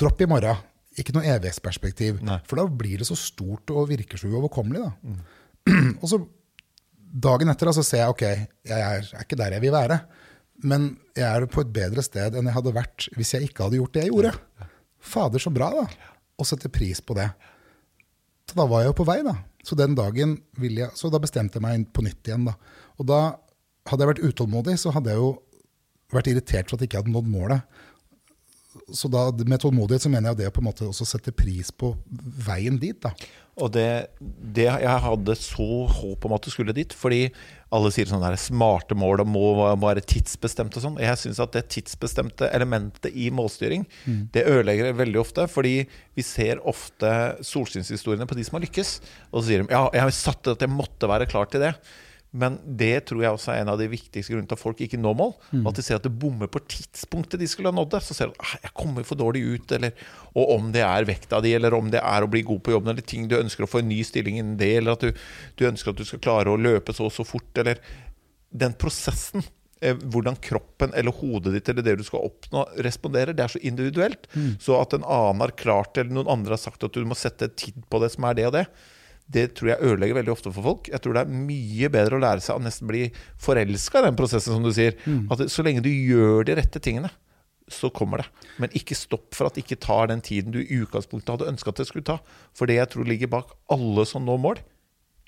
Dropp 0.00 0.24
i 0.24 0.26
morgen. 0.26 0.58
Ikke 1.00 1.14
noe 1.16 1.24
evighetsperspektiv. 1.24 2.20
For 2.48 2.60
da 2.60 2.66
blir 2.68 3.00
det 3.00 3.08
så 3.08 3.16
stort 3.18 3.70
og 3.72 3.88
virker 3.90 4.20
så 4.20 4.28
uoverkommelig. 4.28 4.82
da. 4.84 4.92
Mm. 5.02 5.92
og 6.02 6.06
så 6.10 6.18
dagen 7.12 7.52
etter 7.52 7.70
så 7.76 7.84
ser 7.86 8.02
jeg 8.02 8.14
ok, 8.14 8.24
jeg 8.24 8.76
er, 8.78 9.04
er, 9.04 9.24
ikke 9.24 9.38
der 9.38 9.56
jeg 9.56 9.64
vil 9.64 9.74
være. 9.74 10.00
Men 10.62 10.92
jeg 11.16 11.26
er 11.26 11.46
på 11.50 11.64
et 11.64 11.72
bedre 11.74 12.04
sted 12.04 12.36
enn 12.38 12.48
jeg 12.48 12.56
hadde 12.56 12.74
vært 12.76 13.08
hvis 13.16 13.34
jeg 13.34 13.48
ikke 13.48 13.66
hadde 13.66 13.80
gjort 13.80 13.96
det 13.96 14.04
jeg 14.04 14.12
gjorde. 14.14 14.34
Fader, 15.02 15.42
så 15.42 15.50
bra, 15.54 15.70
da. 15.74 16.12
Og 16.38 16.46
sette 16.48 16.70
pris 16.72 17.00
på 17.02 17.16
det. 17.18 17.28
Så 18.48 18.58
da 18.58 18.66
var 18.70 18.84
jeg 18.84 18.92
jo 18.92 18.98
på 19.00 19.08
vei, 19.08 19.18
da. 19.26 19.36
Så 19.66 19.78
den 19.78 19.96
dagen 19.98 20.36
ville 20.58 20.84
jeg, 20.84 20.94
så 20.98 21.10
da 21.10 21.20
bestemte 21.22 21.58
jeg 21.58 21.64
meg 21.64 21.88
på 21.94 22.04
nytt 22.06 22.28
igjen. 22.28 22.46
da. 22.46 22.54
Og 22.98 23.08
da 23.10 23.22
hadde 23.88 24.04
jeg 24.04 24.12
vært 24.12 24.26
utålmodig, 24.28 24.76
så 24.78 24.92
hadde 24.94 25.14
jeg 25.14 25.22
jo 25.22 25.32
vært 26.12 26.28
irritert 26.30 26.68
for 26.68 26.76
at 26.76 26.84
jeg 26.84 26.90
ikke 26.90 27.02
hadde 27.02 27.14
nådd 27.14 27.30
målet. 27.32 27.80
Så 28.92 29.08
da, 29.12 29.26
med 29.44 29.60
tålmodighet 29.60 30.06
så 30.06 30.10
mener 30.12 30.32
jeg 30.32 30.42
det 30.42 30.50
å 30.50 30.54
på 30.56 30.62
en 30.62 30.68
måte 30.70 30.88
også 30.88 31.06
sette 31.08 31.32
pris 31.36 31.70
på 31.74 31.92
veien 32.46 32.78
dit. 32.80 32.96
da. 33.02 33.12
Og 33.60 33.68
det, 33.74 34.08
det, 34.20 34.64
Jeg 34.64 35.00
hadde 35.04 35.34
så 35.36 35.66
håp 35.92 36.24
om 36.24 36.32
at 36.32 36.46
du 36.46 36.52
skulle 36.52 36.74
dit. 36.76 36.94
Fordi 36.96 37.26
alle 37.72 37.90
sier 37.92 38.08
sånn 38.08 38.24
der 38.24 38.38
smarte 38.40 38.96
mål 38.96 39.24
og 39.24 39.28
må 39.32 39.44
være 39.82 40.04
tidsbestemt 40.08 40.78
og 40.78 40.86
sånn. 40.86 41.00
Jeg 41.02 41.20
syns 41.20 41.40
at 41.42 41.52
det 41.56 41.66
tidsbestemte 41.72 42.48
elementet 42.52 43.12
i 43.12 43.28
målstyring, 43.34 43.84
mm. 44.06 44.22
det 44.32 44.46
ødelegger 44.48 44.96
veldig 44.96 45.20
ofte. 45.20 45.48
Fordi 45.52 45.74
vi 46.16 46.24
ser 46.26 46.62
ofte 46.68 47.12
solskinnshistoriene 47.44 48.28
på 48.28 48.38
de 48.38 48.46
som 48.48 48.56
har 48.56 48.64
lykkes. 48.64 48.94
Og 49.32 49.42
så 49.42 49.50
sier 49.50 49.66
de 49.66 49.76
ja, 49.76 49.84
jeg 49.92 50.06
har 50.06 50.16
satt 50.16 50.42
det 50.46 50.56
at 50.56 50.66
jeg 50.66 50.72
måtte 50.72 51.12
være 51.12 51.28
klar 51.28 51.52
til 51.52 51.66
det. 51.66 51.74
Men 52.32 52.56
det 52.64 53.04
tror 53.10 53.20
jeg 53.20 53.36
også 53.36 53.50
er 53.52 53.60
en 53.60 53.70
av 53.74 53.80
de 53.80 53.90
viktigste 53.92 54.32
grunnene 54.32 54.48
til 54.48 54.56
at 54.56 54.62
folk 54.62 54.78
ikke 54.80 55.00
når 55.00 55.16
mål. 55.18 55.32
Mm. 55.50 55.66
At 55.68 55.76
de 55.76 55.84
ser 55.84 55.98
at 55.98 56.06
det 56.06 56.14
bommer 56.16 56.48
på 56.48 56.62
tidspunktet 56.64 57.42
de 57.42 57.48
skulle 57.50 57.68
ha 57.68 57.76
nådd 57.76 57.90
det. 57.92 58.00
Så 58.06 58.16
ser 58.16 58.30
de 58.30 58.36
at 58.38 58.46
«Ah, 58.46 58.54
jeg 58.64 58.72
kommer 58.78 59.04
for 59.04 59.20
dårlig 59.20 59.42
ut, 59.44 59.74
eller, 59.76 59.92
og 60.32 60.54
om 60.54 60.70
det 60.72 60.84
er 60.86 61.08
vekta 61.08 61.42
di, 61.44 61.52
eller 61.58 61.76
om 61.76 61.90
det 61.92 62.00
er 62.00 62.24
å 62.24 62.30
bli 62.32 62.40
god 62.48 62.62
på 62.64 62.72
jobben, 62.72 62.94
eller 62.94 63.04
ting 63.04 63.26
du 63.28 63.36
ønsker 63.36 63.66
å 63.66 63.68
få 63.68 63.82
en 63.82 63.90
ny 63.92 64.00
stilling 64.08 64.38
innen 64.40 64.54
det, 64.60 64.70
eller 64.78 64.96
at 64.96 65.04
du, 65.04 65.26
du 65.60 65.66
ønsker 65.68 65.92
at 65.92 66.00
du 66.00 66.08
skal 66.08 66.22
klare 66.24 66.54
å 66.54 66.60
løpe 66.60 66.96
så 66.96 67.10
og 67.10 67.12
så 67.12 67.26
fort, 67.28 67.52
eller 67.60 67.82
Den 68.52 68.74
prosessen, 68.76 69.44
eh, 69.80 69.96
hvordan 69.96 70.36
kroppen 70.44 70.92
eller 70.92 71.14
hodet 71.16 71.54
ditt 71.54 71.68
eller 71.72 71.84
det 71.86 71.94
du 72.00 72.02
skal 72.04 72.26
oppnå, 72.26 72.66
responderer, 72.84 73.32
det 73.32 73.44
er 73.44 73.54
så 73.54 73.60
individuelt. 73.64 74.28
Mm. 74.36 74.58
Så 74.60 74.76
at 74.76 74.92
en 74.96 75.04
annen 75.04 75.40
har 75.40 75.54
klart 75.56 75.94
det, 75.94 76.04
eller 76.04 76.18
noen 76.18 76.32
andre 76.32 76.56
har 76.56 76.64
sagt 76.64 76.84
at 76.84 76.92
du 76.92 77.04
må 77.08 77.16
sette 77.16 77.48
tid 77.56 77.80
på 77.88 78.00
det 78.04 78.12
som 78.12 78.28
er 78.28 78.36
det 78.36 78.48
og 78.50 78.56
det, 78.56 78.66
det 79.32 79.46
tror 79.56 79.72
jeg 79.72 79.86
ødelegger 79.86 80.18
veldig 80.18 80.32
ofte 80.34 80.52
for 80.52 80.66
folk. 80.66 80.88
Jeg 80.92 81.00
tror 81.02 81.16
det 81.16 81.22
er 81.24 81.42
mye 81.48 81.90
bedre 81.92 82.18
å 82.18 82.22
lære 82.22 82.44
seg 82.44 82.58
å 82.58 82.62
nesten 82.64 82.88
bli 82.90 83.04
forelska 83.40 84.02
i 84.02 84.06
den 84.08 84.18
prosessen, 84.18 84.56
som 84.56 84.64
du 84.66 84.72
sier. 84.74 84.96
Mm. 85.06 85.28
At 85.32 85.44
så 85.52 85.64
lenge 85.64 85.84
du 85.84 85.90
gjør 85.90 86.48
de 86.48 86.56
rette 86.58 86.82
tingene, 86.82 87.10
så 87.72 87.88
kommer 87.94 88.22
det. 88.22 88.26
Men 88.60 88.74
ikke 88.76 88.98
stopp 88.98 89.32
for 89.36 89.48
at 89.48 89.56
det 89.56 89.64
ikke 89.64 89.80
tar 89.80 90.10
den 90.10 90.20
tiden 90.24 90.52
du 90.54 90.60
i 90.60 90.82
utgangspunktet 90.82 91.32
hadde 91.32 91.48
ønska 91.54 91.72
at 91.72 91.80
det 91.80 91.88
skulle 91.88 92.08
ta. 92.08 92.18
For 92.56 92.68
det 92.68 92.80
jeg 92.80 92.90
tror 92.92 93.08
ligger 93.08 93.32
bak 93.32 93.56
alle 93.72 94.04
som 94.08 94.26
når 94.26 94.42
mål 94.42 94.62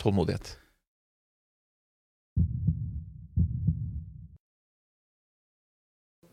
tålmodighet. 0.02 0.56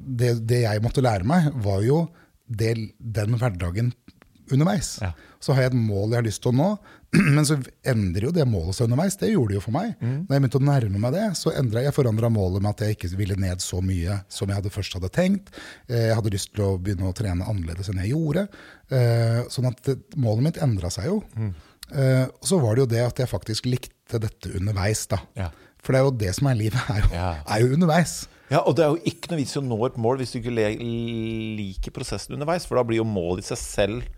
Det, 0.02 0.34
det, 0.50 0.63
jeg 0.65 0.82
måtte 0.84 1.04
lære 1.06 1.28
meg, 1.30 1.52
var 1.62 1.84
jo 1.86 2.04
det, 2.50 2.74
den 3.00 3.38
hverdagen 3.38 3.93
underveis. 4.52 4.97
Ja. 5.00 5.13
Så 5.41 5.56
har 5.56 5.65
jeg 5.65 5.71
et 5.71 5.77
mål 5.77 6.12
jeg 6.12 6.21
har 6.21 6.25
lyst 6.27 6.43
til 6.43 6.51
å 6.51 6.58
nå, 6.58 6.67
men 7.36 7.47
så 7.47 7.58
endrer 7.91 8.27
jo 8.27 8.34
det 8.36 8.45
målet 8.47 8.77
seg 8.77 8.88
underveis. 8.88 9.17
Det 9.19 9.32
gjorde 9.32 9.51
det 9.51 9.58
jo 9.58 9.63
for 9.65 9.75
meg. 9.75 9.95
Mm. 9.99 10.13
Når 10.27 10.36
jeg 10.36 10.43
begynte 10.43 10.62
å 10.62 10.67
nærme 10.67 11.01
meg 11.01 11.15
det, 11.17 11.25
så 11.39 11.54
endra 11.60 11.84
jeg 11.84 11.95
forandra 11.95 12.30
målet 12.32 12.63
med 12.63 12.71
at 12.75 12.84
jeg 12.86 12.97
ikke 12.97 13.12
ville 13.19 13.39
ned 13.41 13.63
så 13.63 13.82
mye 13.84 14.21
som 14.32 14.51
jeg 14.51 14.62
hadde 14.62 14.73
først 14.73 14.95
hadde 14.97 15.12
tenkt. 15.15 15.51
Eh, 15.89 16.12
jeg 16.12 16.19
hadde 16.19 16.36
lyst 16.36 16.54
til 16.54 16.67
å 16.67 16.77
begynne 16.77 17.10
å 17.10 17.17
trene 17.17 17.47
annerledes 17.47 17.91
enn 17.91 18.04
jeg 18.04 18.13
gjorde. 18.13 18.45
Eh, 18.93 19.41
sånn 19.51 19.71
at 19.71 19.91
målet 20.15 20.47
mitt 20.47 20.62
endra 20.63 20.93
seg 20.93 21.10
jo. 21.10 21.19
Mm. 21.36 21.51
Eh, 21.91 22.25
og 22.30 22.47
så 22.47 22.62
var 22.62 22.77
det 22.77 22.86
jo 22.86 22.91
det 22.93 23.04
at 23.04 23.23
jeg 23.23 23.32
faktisk 23.32 23.67
likte 23.67 24.21
dette 24.21 24.54
underveis, 24.60 25.04
da. 25.12 25.19
Ja. 25.39 25.49
For 25.82 25.93
det 25.93 25.99
er 25.99 26.06
jo 26.06 26.17
det 26.21 26.36
som 26.38 26.47
er 26.47 26.60
livet, 26.60 26.80
er 26.93 27.01
jo, 27.01 27.12
ja. 27.17 27.34
er 27.41 27.65
jo 27.65 27.75
underveis. 27.75 28.21
Ja, 28.51 28.62
og 28.67 28.75
det 28.75 28.84
er 28.84 28.93
jo 28.93 29.04
ikke 29.08 29.32
noe 29.32 29.39
vits 29.39 29.56
i 29.56 29.62
å 29.62 29.63
nå 29.63 29.77
et 29.88 29.99
mål 30.01 30.19
hvis 30.19 30.34
du 30.36 30.41
ikke 30.41 30.51
liker 30.54 31.93
prosessen 31.95 32.36
underveis, 32.36 32.67
for 32.67 32.77
da 32.77 32.84
blir 32.88 32.99
jo 32.99 33.08
målet 33.08 33.45
i 33.45 33.51
seg 33.54 33.62
selv 33.62 34.10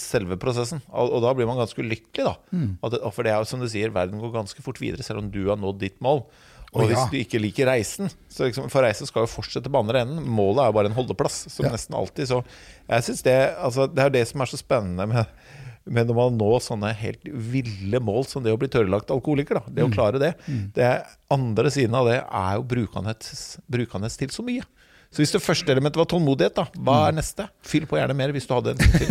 selve 0.00 0.38
prosessen. 0.40 0.82
Og, 0.88 1.18
da 1.24 1.32
blir 1.36 1.48
man 1.48 1.60
ganske 1.60 1.82
ulykkelig, 1.82 2.24
da. 2.28 2.34
Mm. 2.54 2.70
For 3.12 3.24
det 3.24 3.34
er 3.34 3.42
jo 3.42 3.50
som 3.50 3.62
du 3.62 3.68
sier, 3.70 3.92
verden 3.94 4.22
går 4.22 4.34
ganske 4.34 4.64
fort 4.64 4.80
videre, 4.82 5.04
selv 5.06 5.22
om 5.22 5.30
du 5.32 5.44
har 5.48 5.60
nådd 5.60 5.80
ditt 5.82 6.00
mål. 6.04 6.24
Og 6.72 6.86
oh, 6.86 6.88
hvis 6.88 7.10
du 7.12 7.18
ikke 7.18 7.40
liker 7.42 7.68
reisen 7.68 8.08
så 8.32 8.46
liksom, 8.46 8.70
For 8.72 8.80
reisen 8.80 9.04
skal 9.08 9.26
jo 9.26 9.28
fortsette 9.28 9.68
på 9.68 9.80
andre 9.82 10.06
enden. 10.06 10.24
Målet 10.24 10.62
er 10.62 10.70
jo 10.70 10.76
bare 10.78 10.88
en 10.88 10.96
holdeplass, 10.96 11.42
som 11.52 11.66
ja. 11.66 11.72
nesten 11.74 11.96
alltid. 11.98 12.30
Så 12.30 12.38
jeg 12.88 13.08
synes 13.08 13.26
det, 13.26 13.34
altså, 13.60 13.88
det 13.92 14.06
er 14.06 14.14
det 14.14 14.22
som 14.30 14.40
er 14.40 14.48
så 14.48 14.60
spennende 14.60 15.06
med, 15.10 15.34
med 15.84 16.08
når 16.08 16.16
man 16.16 16.38
når 16.40 16.62
sånne 16.64 16.94
helt 16.96 17.28
ville 17.28 18.00
mål 18.00 18.24
som 18.30 18.44
det 18.44 18.54
å 18.54 18.60
bli 18.60 18.70
tørrlagt 18.72 19.12
alkoholiker. 19.12 19.60
Da. 19.60 19.74
Det 19.76 19.84
å 19.84 19.90
mm. 19.90 19.96
klare 19.98 20.22
det. 20.22 20.32
Mm. 20.46 20.62
Det 20.78 20.92
andre 21.36 21.74
siden 21.76 21.98
av 21.98 22.08
det 22.08 22.22
er 22.24 22.56
jo 22.56 22.64
brukandes 22.72 24.20
til 24.22 24.32
så 24.32 24.46
mye. 24.46 24.64
Så 25.12 25.20
hvis 25.20 25.34
det 25.34 25.42
første 25.44 25.68
elementet 25.74 26.00
var 26.00 26.06
tålmodighet, 26.08 26.54
da, 26.56 26.64
hva 26.80 26.94
er 27.06 27.12
mm. 27.12 27.18
neste? 27.18 27.44
Fyll 27.68 27.84
på 27.88 27.98
gjerne 27.98 28.14
mer 28.16 28.32
hvis 28.32 28.46
du 28.48 28.54
hadde 28.54 28.72
en 28.72 28.80
til. 28.96 29.10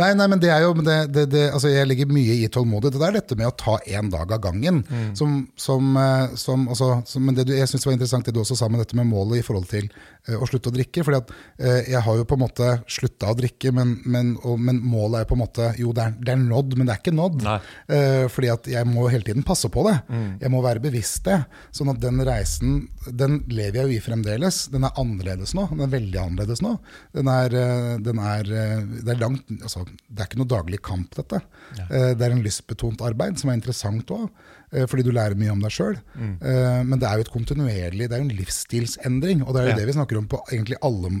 nei, 0.00 0.08
nei, 0.18 0.26
men 0.32 0.42
det 0.42 0.50
er 0.50 0.64
jo 0.64 0.72
det, 0.80 0.96
det, 1.14 1.26
det, 1.30 1.44
altså 1.54 1.70
Jeg 1.70 1.86
legger 1.86 2.10
mye 2.10 2.34
i 2.40 2.48
tålmodighet. 2.50 2.98
Det 2.98 3.06
er 3.06 3.14
dette 3.20 3.38
med 3.38 3.46
å 3.46 3.54
ta 3.54 3.76
én 3.86 4.10
dag 4.10 4.34
av 4.34 4.42
gangen. 4.42 4.82
Mm. 4.90 5.12
Som, 5.18 5.36
som, 5.54 5.92
eh, 6.02 6.34
som, 6.40 6.66
altså, 6.74 6.90
som, 7.06 7.22
men 7.22 7.38
det 7.38 7.46
du, 7.46 7.54
jeg 7.54 7.70
syns 7.70 7.86
var 7.86 7.94
interessant 7.94 8.26
det 8.26 8.34
du 8.34 8.42
også 8.42 8.58
sa 8.58 8.68
med 8.72 8.82
dette 8.82 8.98
med 8.98 9.06
målet 9.06 9.38
i 9.38 9.44
forhold 9.46 9.68
til 9.70 9.86
uh, 9.86 10.34
å 10.34 10.48
slutte 10.50 10.72
å 10.72 10.74
drikke. 10.74 11.06
fordi 11.06 11.22
at 11.22 11.30
uh, 11.30 11.78
jeg 11.92 12.02
har 12.08 12.18
jo 12.18 12.26
på 12.26 12.40
en 12.40 12.42
måte 12.42 12.72
slutta 12.96 13.30
å 13.30 13.38
drikke, 13.38 13.70
men, 13.76 13.94
men, 14.02 14.34
og, 14.42 14.58
men, 14.58 14.82
målet 14.82 15.22
er 15.22 15.30
på 15.30 15.38
en 15.38 15.44
måte 15.44 15.70
Jo, 15.78 15.94
det 15.94 16.08
er, 16.08 16.18
er 16.34 16.42
nådd, 16.42 16.74
men 16.74 16.90
det 16.90 16.96
er 16.96 17.04
ikke 17.04 17.14
nådd. 17.14 17.46
Uh, 17.46 18.26
fordi 18.34 18.50
at 18.56 18.66
jeg 18.74 18.90
må 18.90 19.06
hele 19.14 19.30
tiden 19.30 19.46
passe 19.46 19.70
på 19.70 19.86
det. 19.86 19.94
Mm. 20.10 20.28
Jeg 20.42 20.54
må 20.56 20.66
være 20.66 20.82
bevisst 20.82 21.22
det. 21.30 21.38
Sånn 21.70 21.94
at 21.94 22.02
den 22.02 22.18
reisen, 22.26 22.82
den 23.06 23.44
lever 23.46 23.84
jeg 23.84 23.86
jo 23.86 24.00
i 24.00 24.04
fremdeles. 24.10 24.64
Den 24.74 24.90
er 24.90 24.98
annerledes 24.98 25.35
annerledes 25.36 25.54
nå. 25.54 25.66
Den 25.70 25.84
er 25.84 25.92
veldig 25.92 26.20
annerledes 26.20 26.62
nå. 26.64 26.72
Den 27.14 27.28
er, 27.28 27.54
eh, 27.54 27.98
den 28.02 28.18
er, 28.18 28.50
eh, 28.50 28.84
det, 29.02 29.14
er 29.14 29.20
langt, 29.20 29.44
altså, 29.62 29.84
det 30.08 30.20
er 30.20 30.28
ikke 30.28 30.40
noe 30.40 30.50
daglig 30.50 30.82
kamp, 30.82 31.14
dette. 31.14 31.40
Ja. 31.76 31.86
Eh, 31.90 32.14
det 32.16 32.26
er 32.26 32.32
en 32.32 32.42
lystbetont 32.44 33.02
arbeid, 33.02 33.38
som 33.38 33.50
er 33.50 33.60
interessant 33.60 34.06
òg. 34.10 34.30
Fordi 34.66 35.04
du 35.06 35.12
lærer 35.14 35.38
mye 35.38 35.52
om 35.52 35.60
deg 35.62 35.70
sjøl. 35.70 35.94
Mm. 36.18 36.40
Men 36.90 36.98
det 36.98 37.06
er 37.06 37.16
jo 37.16 37.24
et 37.24 37.30
kontinuerlig, 37.30 38.08
det 38.10 38.16
er 38.16 38.18
jo 38.18 38.26
en 38.26 38.34
livsstilsendring. 38.34 39.44
Og 39.46 39.54
det 39.54 39.60
er 39.60 39.68
jo 39.68 39.70
ja. 39.70 39.76
det 39.78 39.86
vi 39.86 39.94
snakker 39.94 40.18
om 40.18 40.26
på 40.26 40.40
egentlig 40.50 40.76
alle 40.84 41.12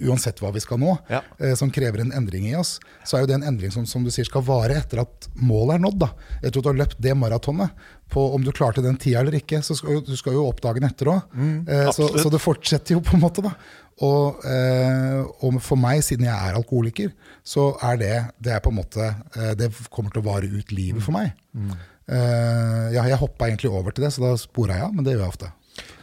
uansett 0.00 0.40
hva 0.42 0.52
vi 0.54 0.62
skal 0.62 0.80
nå, 0.80 0.94
ja. 1.12 1.20
eh, 1.38 1.54
som 1.58 1.70
krever 1.72 2.04
en 2.04 2.12
endring 2.16 2.48
i 2.50 2.56
oss, 2.58 2.78
så 3.04 3.16
er 3.16 3.24
jo 3.24 3.30
det 3.30 3.38
en 3.40 3.48
endring 3.52 3.72
som, 3.74 3.86
som 3.88 4.04
du 4.04 4.10
sier 4.14 4.28
skal 4.28 4.44
vare 4.46 4.78
etter 4.80 5.02
at 5.04 5.28
målet 5.34 5.76
er 5.76 5.84
nådd. 5.84 5.98
da. 6.04 6.12
Etter 6.40 6.58
at 6.58 6.62
du 6.62 6.70
har 6.70 6.80
løpt 6.80 7.02
det 7.02 7.16
maratonet. 7.18 7.84
På 8.12 8.26
om 8.36 8.42
du 8.44 8.50
klarte 8.52 8.84
den 8.84 8.98
tida 9.00 9.22
eller 9.22 9.38
ikke, 9.38 9.62
så 9.64 9.76
skal 9.78 10.02
du 10.04 10.12
skal 10.18 10.36
jo 10.36 10.44
opp 10.44 10.60
dagen 10.64 10.84
etter 10.84 11.08
òg. 11.14 11.32
Mm, 11.32 11.54
eh, 11.64 11.86
så, 11.96 12.10
så, 12.18 12.28
det 12.32 12.42
fortsetter 12.42 12.98
jo 12.98 13.04
på 13.04 13.16
en 13.16 13.24
måte. 13.24 13.44
da. 13.44 13.54
Og, 14.02 14.42
eh, 14.48 15.22
og, 15.44 15.56
for 15.62 15.80
meg, 15.80 16.02
siden 16.04 16.26
jeg 16.26 16.34
er 16.34 16.58
alkoholiker, 16.58 17.12
så 17.44 17.70
er 17.84 18.00
det 18.00 18.14
det 18.42 18.56
er 18.56 18.62
på 18.64 18.72
en 18.72 18.80
måte, 18.80 19.08
eh, 19.36 19.54
det 19.58 19.72
kommer 19.92 20.12
til 20.12 20.24
å 20.24 20.28
vare 20.30 20.48
ut 20.50 20.72
livet 20.74 21.04
for 21.04 21.14
meg. 21.16 21.34
Mm. 21.52 21.72
Eh, 22.12 22.86
ja, 22.96 23.04
jeg 23.06 23.20
hoppa 23.20 23.48
egentlig 23.48 23.70
over 23.70 23.94
til 23.94 24.06
det, 24.06 24.12
så 24.14 24.24
da 24.24 24.32
spora 24.40 24.78
jeg 24.78 24.88
av, 24.88 24.94
men 24.96 25.06
det 25.06 25.14
gjør 25.14 25.26
jeg 25.26 25.34
ofte. 25.36 25.52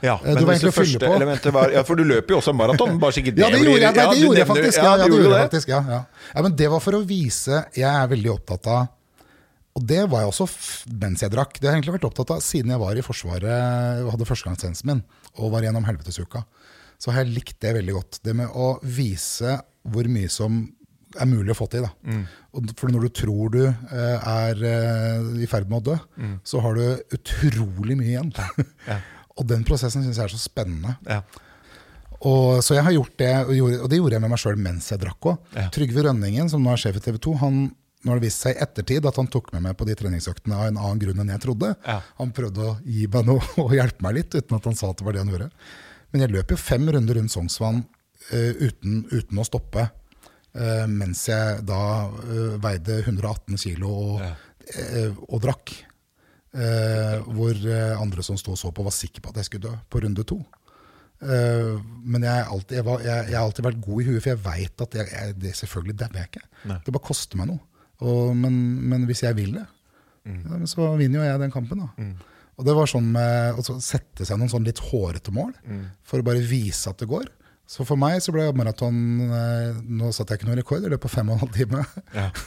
Ja, 0.01 0.15
du 0.23 0.45
var 0.47 0.53
egentlig 0.53 0.71
å 0.71 0.75
fylle 0.75 0.99
på. 1.01 1.51
var 1.53 1.73
Ja, 1.73 1.83
for 1.87 1.99
du 1.99 2.05
løper 2.07 2.35
jo 2.35 2.39
også 2.39 2.53
maraton. 2.55 2.95
Bare 3.01 3.15
sikkert 3.15 3.35
det 3.37 3.43
Ja, 3.43 3.49
det 3.53 3.59
gjorde 3.61 3.83
jeg, 3.83 3.95
nei, 3.97 4.05
det 4.13 4.21
gjorde 4.23 4.41
jeg 4.41 4.49
faktisk. 4.49 4.79
Ja, 4.79 4.93
ja, 4.93 5.03
det 5.03 5.09
gjorde 5.19 5.33
jeg 5.33 5.49
faktisk 5.49 5.73
ja, 5.73 5.81
ja. 5.93 5.99
ja, 6.31 6.45
Men 6.45 6.55
det 6.61 6.69
var 6.71 6.83
for 6.83 6.97
å 6.97 7.01
vise 7.05 7.59
Jeg 7.75 7.89
er 7.89 8.07
veldig 8.13 8.31
opptatt 8.33 8.69
av 8.71 8.87
Og 9.77 9.85
det 9.91 9.99
var 10.11 10.23
jeg 10.23 10.31
også 10.31 10.47
mens 11.03 11.25
jeg 11.25 11.33
drakk. 11.35 11.59
Det 11.59 11.67
har 11.67 11.75
jeg 11.75 11.83
egentlig 11.83 11.97
vært 11.99 12.09
opptatt 12.09 12.33
av 12.37 12.41
siden 12.45 12.73
jeg 12.73 12.81
var 12.81 12.97
i 12.97 13.05
Forsvaret 13.05 14.01
og 14.05 14.13
hadde 14.15 14.27
førstegangstjenesten 14.31 14.91
min 14.93 15.05
og 15.39 15.53
var 15.53 15.63
gjennom 15.63 15.85
helvetesuka. 15.87 16.41
Så 16.99 17.13
har 17.13 17.23
jeg 17.23 17.35
likt 17.37 17.59
det 17.63 17.75
veldig 17.77 17.93
godt. 17.95 18.17
Det 18.25 18.33
med 18.35 18.49
å 18.51 18.73
vise 18.83 19.53
hvor 19.87 20.09
mye 20.11 20.31
som 20.33 20.57
er 21.15 21.29
mulig 21.29 21.53
å 21.53 21.57
få 21.57 21.69
til. 21.71 21.85
Og 22.57 22.73
for 22.79 22.91
når 22.91 23.05
du 23.07 23.11
tror 23.21 23.53
du 23.53 23.61
eh, 23.69 24.27
er 24.33 24.65
eh, 24.67 25.29
i 25.45 25.47
ferd 25.49 25.69
med 25.71 25.79
å 25.79 25.85
dø, 25.93 25.95
så 26.43 26.59
har 26.65 26.75
du 26.75 27.15
utrolig 27.15 27.95
mye 27.99 28.11
igjen. 28.17 28.33
og 29.39 29.47
den 29.47 29.63
prosessen 29.67 30.03
syns 30.03 30.19
jeg 30.19 30.27
er 30.27 30.33
så 30.33 30.41
spennende. 30.41 30.97
Ja. 31.07 31.21
Og, 32.19 32.59
så 32.65 32.75
jeg 32.75 32.83
har 32.83 32.95
gjort 32.95 33.13
det, 33.21 33.33
og, 33.47 33.85
det 33.87 33.99
gjorde 33.99 34.17
jeg 34.17 34.23
med 34.25 34.33
meg 34.33 34.41
sjøl 34.41 34.57
mens 34.59 34.89
jeg 34.91 34.99
drakk 34.99 35.29
òg. 35.31 35.51
Ja. 35.55 35.69
Trygve 35.73 36.03
Rønningen, 36.09 36.49
som 36.51 36.63
nå 36.65 36.73
er 36.73 36.81
sjef 36.81 36.99
i 36.99 37.03
TV 37.05 37.19
2, 37.23 37.35
han, 37.39 37.61
nå 38.03 38.11
har 38.11 38.19
det 38.19 38.27
vist 38.27 38.43
seg 38.43 38.57
i 38.57 38.63
ettertid 38.65 39.07
at 39.07 39.19
han 39.21 39.29
tok 39.31 39.53
med 39.55 39.63
meg 39.69 39.77
på 39.79 39.87
de 39.87 39.95
treningsøktene 39.99 40.57
av 40.57 40.67
en 40.67 40.81
annen 40.81 40.99
grunn 40.99 41.23
enn 41.23 41.31
jeg 41.31 41.43
trodde. 41.45 41.71
Ja. 41.87 42.01
Han 42.19 42.33
prøvde 42.35 42.65
å 42.65 42.73
gi 42.83 43.07
meg 43.13 43.29
noe 43.31 43.53
og 43.63 43.77
hjelpe 43.77 44.03
meg 44.05 44.19
litt, 44.19 44.35
uten 44.35 44.59
at 44.59 44.67
han 44.67 44.75
sa 44.79 44.91
at 44.91 44.99
det 44.99 45.07
var 45.07 45.15
det 45.15 45.23
han 45.23 45.31
gjorde. 45.31 45.49
Men 46.11 46.25
jeg 46.25 46.35
løp 46.35 46.51
jo 46.51 46.59
fem 46.59 46.91
runder 46.91 47.19
rundt 47.21 47.31
Sognsvann 47.31 47.83
uh, 47.85 48.53
uten, 48.59 49.03
uten 49.13 49.39
å 49.39 49.47
stoppe. 49.47 49.87
Uh, 50.49 50.87
mens 50.91 51.27
jeg 51.29 51.59
da 51.69 51.81
uh, 52.09 52.55
veide 52.59 52.99
118 53.05 53.59
kilo 53.61 53.93
og, 53.93 54.23
Ja. 54.25 54.33
og 55.29 55.39
drakk. 55.45 55.71
Eh, 56.49 57.19
hvor 57.29 57.53
eh, 57.53 57.93
andre 57.93 58.23
som 58.25 58.37
sto 58.39 58.55
og 58.55 58.57
så 58.57 58.71
på, 58.73 58.85
var 58.85 58.95
sikre 58.95 59.21
på 59.21 59.29
at 59.29 59.37
jeg 59.37 59.49
skulle 59.49 59.69
dø 59.69 59.75
på 59.89 60.01
runde 60.01 60.25
to. 60.25 60.39
Eh, 61.21 61.75
men 62.09 62.25
jeg, 62.25 62.45
alltid, 62.55 62.79
jeg, 62.79 62.85
var, 62.87 63.03
jeg, 63.05 63.27
jeg 63.29 63.37
har 63.37 63.45
alltid 63.45 63.67
vært 63.67 63.83
god 63.85 64.01
i 64.01 64.07
huet, 64.07 64.21
for 64.23 64.31
jeg 64.31 64.41
veit 64.47 64.85
at 64.85 64.97
jeg, 64.97 65.11
jeg, 65.13 65.35
det 65.43 65.53
selvfølgelig 65.59 65.97
dauer 65.99 66.21
jeg 66.21 66.31
ikke. 66.31 66.47
Nei. 66.71 66.79
Det 66.85 66.95
bare 66.95 67.09
koster 67.11 67.41
meg 67.41 67.51
noe. 67.51 67.61
Og, 67.99 68.33
men, 68.39 68.57
men 68.89 69.05
hvis 69.09 69.25
jeg 69.27 69.37
vil 69.37 69.59
det, 69.59 69.67
ja, 70.29 70.57
så 70.69 70.91
vinner 70.99 71.21
jo 71.21 71.25
jeg 71.25 71.41
den 71.41 71.53
kampen. 71.53 71.81
da. 71.83 72.07
Og 72.59 72.65
det 72.67 72.73
var 72.75 72.89
sånn 72.91 73.07
med 73.13 73.57
å 73.57 73.63
sette 73.81 74.27
seg 74.27 74.37
noen 74.37 74.51
sånn 74.51 74.65
litt 74.67 74.81
hårete 74.89 75.33
mål, 75.35 75.51
for 76.05 76.21
å 76.21 76.25
bare 76.27 76.43
vise 76.43 76.91
at 76.91 77.01
det 77.01 77.09
går. 77.09 77.27
Så 77.69 77.85
for 77.85 78.01
meg 78.01 78.17
så 78.25 78.33
ble 78.33 78.47
maraton 78.57 78.95
eh, 79.29 79.75
Nå 79.85 80.07
satte 80.09 80.33
jeg 80.33 80.39
ikke 80.39 80.47
noen 80.47 80.57
rekord, 80.57 80.81
jeg 80.81 80.89
løp 80.89 81.03
på 81.03 81.11
fem 81.13 81.27
og 81.29 81.35
en 81.35 81.43
halv 81.43 81.53
time. 81.53 81.83
Ja. 82.17 82.29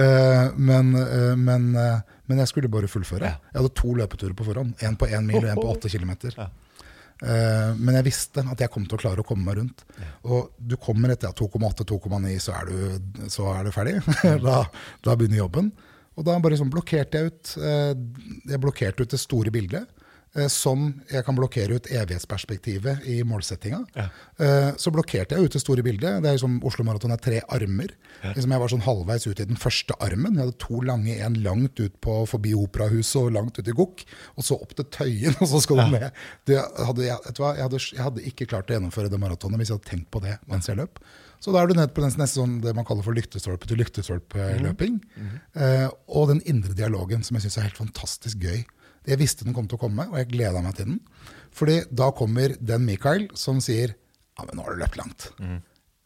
Eh, 0.00 0.54
men, 0.56 0.94
men, 1.36 1.64
men 2.30 2.38
jeg 2.44 2.48
skulle 2.52 2.70
bare 2.72 2.88
fullføre. 2.90 3.34
Jeg 3.50 3.58
hadde 3.60 3.74
to 3.82 3.92
løpeturer 3.98 4.36
på 4.38 4.46
forhånd. 4.46 4.76
En 4.86 4.96
på 5.00 5.08
én 5.10 5.26
mil 5.26 5.42
og 5.42 5.50
en 5.50 5.58
på 5.60 5.68
åtte 5.74 5.90
kilometer. 5.92 6.38
Eh, 7.20 7.74
men 7.76 7.98
jeg 7.98 8.06
visste 8.06 8.40
at 8.48 8.62
jeg 8.64 8.70
kom 8.72 8.86
til 8.88 8.96
å 8.96 9.00
klare 9.02 9.20
å 9.20 9.26
komme 9.28 9.44
meg 9.44 9.58
rundt. 9.60 9.82
Og 10.24 10.54
du 10.56 10.76
kommer 10.80 11.12
etter 11.12 11.34
2,8-2,9, 11.36 12.38
så, 12.40 12.54
du- 12.70 13.28
så 13.28 13.50
er 13.58 13.66
du 13.68 13.72
ferdig. 13.74 13.98
da, 14.46 14.62
da 15.04 15.16
begynner 15.20 15.42
jobben. 15.42 15.68
Og 16.16 16.24
da 16.26 16.38
bare 16.42 16.56
sånn 16.58 16.72
blokkerte 16.72 17.20
jeg 17.20 17.30
ut 17.32 17.52
Uh, 17.60 17.92
Jeg 18.50 18.60
blokkerte 18.60 19.04
ut 19.04 19.12
det 19.14 19.20
store 19.20 19.52
bildet. 19.54 19.88
Eh, 20.36 20.46
Som 20.48 21.02
jeg 21.10 21.24
kan 21.26 21.36
blokkere 21.38 21.76
ut 21.78 21.86
evighetsperspektivet 21.90 23.06
i 23.10 23.20
målsettinga. 23.26 23.80
Ja. 23.96 24.08
Eh, 24.38 24.70
Så 24.76 24.92
blokkerte 24.94 25.36
jeg 25.36 25.44
ut 25.48 25.52
det 25.56 25.60
store 25.62 25.82
bildet. 25.82 26.22
Det 26.22 26.28
er 26.30 26.36
liksom 26.36 26.58
som 26.60 26.66
Oslo 26.66 26.84
Maraton 26.84 27.12
er 27.14 27.20
tre 27.22 27.40
armer. 27.48 27.92
Liksom 28.22 28.50
jeg 28.54 28.60
var 28.62 28.72
sånn 28.72 28.84
halvveis 28.84 29.26
ut 29.26 29.40
i 29.40 29.44
den 29.46 29.56
første 29.60 29.94
armen. 30.00 30.34
Jeg 30.36 30.44
hadde 30.46 30.58
to 30.58 30.80
lange, 30.86 31.16
en 31.20 31.34
langt 31.44 31.80
ut 31.80 32.00
på 32.00 32.26
forbi 32.30 32.54
Operahuset 32.56 33.20
og 33.22 33.32
langt 33.36 33.58
ut 33.58 33.68
i 33.68 33.74
Gokk. 33.76 34.04
Og 34.36 34.44
så 34.44 34.58
opp 34.60 34.74
til 34.74 34.84
Tøyen, 34.90 35.36
og 35.42 35.48
så 35.48 35.60
skal 35.62 35.76
du 35.82 35.96
ned. 35.98 36.10
Det 36.46 36.58
hadde, 36.58 37.06
jeg, 37.06 37.18
vet 37.26 37.36
du 37.36 37.42
hva, 37.44 37.54
jeg, 37.56 37.62
hadde, 37.68 37.82
jeg 37.96 38.04
hadde 38.04 38.26
ikke 38.32 38.46
klart 38.50 38.70
å 38.70 38.76
gjennomføre 38.78 39.10
det 39.12 39.20
maratonet 39.20 39.60
hvis 39.60 39.70
jeg 39.72 39.78
hadde 39.80 39.90
tenkt 39.90 40.10
på 40.10 40.22
det 40.24 40.38
mens 40.50 40.68
jeg 40.70 40.78
løp. 40.80 40.98
Så 41.40 41.54
da 41.54 41.62
er 41.62 41.70
du 41.70 41.72
nede 41.78 41.88
på 41.96 42.02
den 42.04 42.12
neste 42.20 42.36
sånn, 42.36 42.58
det 42.60 42.74
man 42.76 42.84
kaller 42.84 43.00
for 43.06 43.16
lyktestolpe 43.16 43.64
til 43.70 43.78
lyktestolpe-løping. 43.80 44.98
Eh, 45.56 45.86
og 46.12 46.28
den 46.28 46.42
indre 46.44 46.74
dialogen 46.76 47.22
som 47.24 47.38
jeg 47.38 47.46
syns 47.46 47.56
er 47.62 47.68
helt 47.70 47.80
fantastisk 47.80 48.42
gøy. 48.44 48.60
Jeg 49.10 49.20
visste 49.20 49.46
den 49.46 49.56
kom 49.56 49.66
til 49.70 49.78
å 49.78 49.82
komme, 49.82 50.06
og 50.10 50.20
jeg 50.20 50.30
gleda 50.32 50.62
meg 50.64 50.76
til 50.78 50.92
den. 50.92 51.00
Fordi 51.56 51.80
da 51.90 52.10
kommer 52.16 52.54
den 52.58 52.86
Mikael 52.86 53.26
som 53.38 53.58
sier 53.64 53.96
ja, 54.38 54.46
men 54.46 54.56
nå 54.56 54.64
har 54.64 54.76
du 54.76 54.80
løpt 54.80 54.96
langt. 54.96 55.26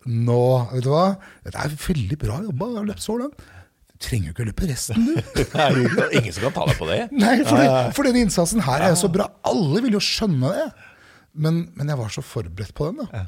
Nå, 0.04 0.40
vet 0.72 0.84
du 0.84 0.90
hva? 0.92 1.04
Dette 1.44 1.60
er 1.60 1.76
veldig 1.84 2.16
bra 2.20 2.40
jobba, 2.44 2.70
du 2.70 2.80
har 2.80 2.88
løpt 2.88 3.04
så 3.04 3.18
langt. 3.20 3.44
Du 3.92 3.94
trenger 4.02 4.30
jo 4.30 4.34
ikke 4.34 4.44
å 4.44 4.48
løpe 4.48 4.68
resten, 4.68 5.04
du. 5.06 5.14
Er 5.64 5.78
ingen 6.18 6.34
som 6.34 6.48
kan 6.48 6.56
ta 6.56 6.66
deg 6.68 6.80
på 6.80 6.88
det. 6.90 6.98
Nei, 7.24 7.36
for, 7.46 7.62
for 7.94 8.08
den 8.08 8.24
innsatsen 8.24 8.64
her 8.66 8.82
er 8.82 8.94
jo 8.96 8.98
så 9.04 9.12
bra. 9.12 9.28
Alle 9.46 9.84
vil 9.84 9.96
jo 9.96 10.02
skjønne 10.02 10.50
det. 10.56 10.66
Men, 11.44 11.64
men 11.78 11.90
jeg 11.90 11.98
var 12.00 12.10
så 12.14 12.24
forberedt 12.26 12.74
på 12.76 12.90
den. 12.90 13.06
da. 13.06 13.24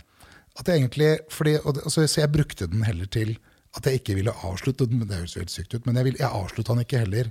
At 0.56 0.68
jeg 0.70 0.82
egentlig, 0.82 1.12
fordi, 1.32 1.56
det, 1.76 1.86
så, 1.92 2.06
så 2.08 2.22
jeg 2.22 2.32
brukte 2.34 2.68
den 2.70 2.84
heller 2.86 3.08
til 3.12 3.36
at 3.76 3.86
jeg 3.86 4.00
ikke 4.00 4.16
ville 4.18 4.34
avslutte 4.46 4.88
den. 4.88 5.04
Det 5.06 5.20
høres 5.20 5.36
jo 5.36 5.44
helt 5.44 5.54
sykt 5.54 5.74
ut, 5.76 5.86
men 5.86 5.98
jeg, 6.00 6.10
vil, 6.10 6.20
jeg 6.20 6.28
avslutta 6.28 6.74
den 6.74 6.86
ikke 6.86 7.02
heller 7.04 7.30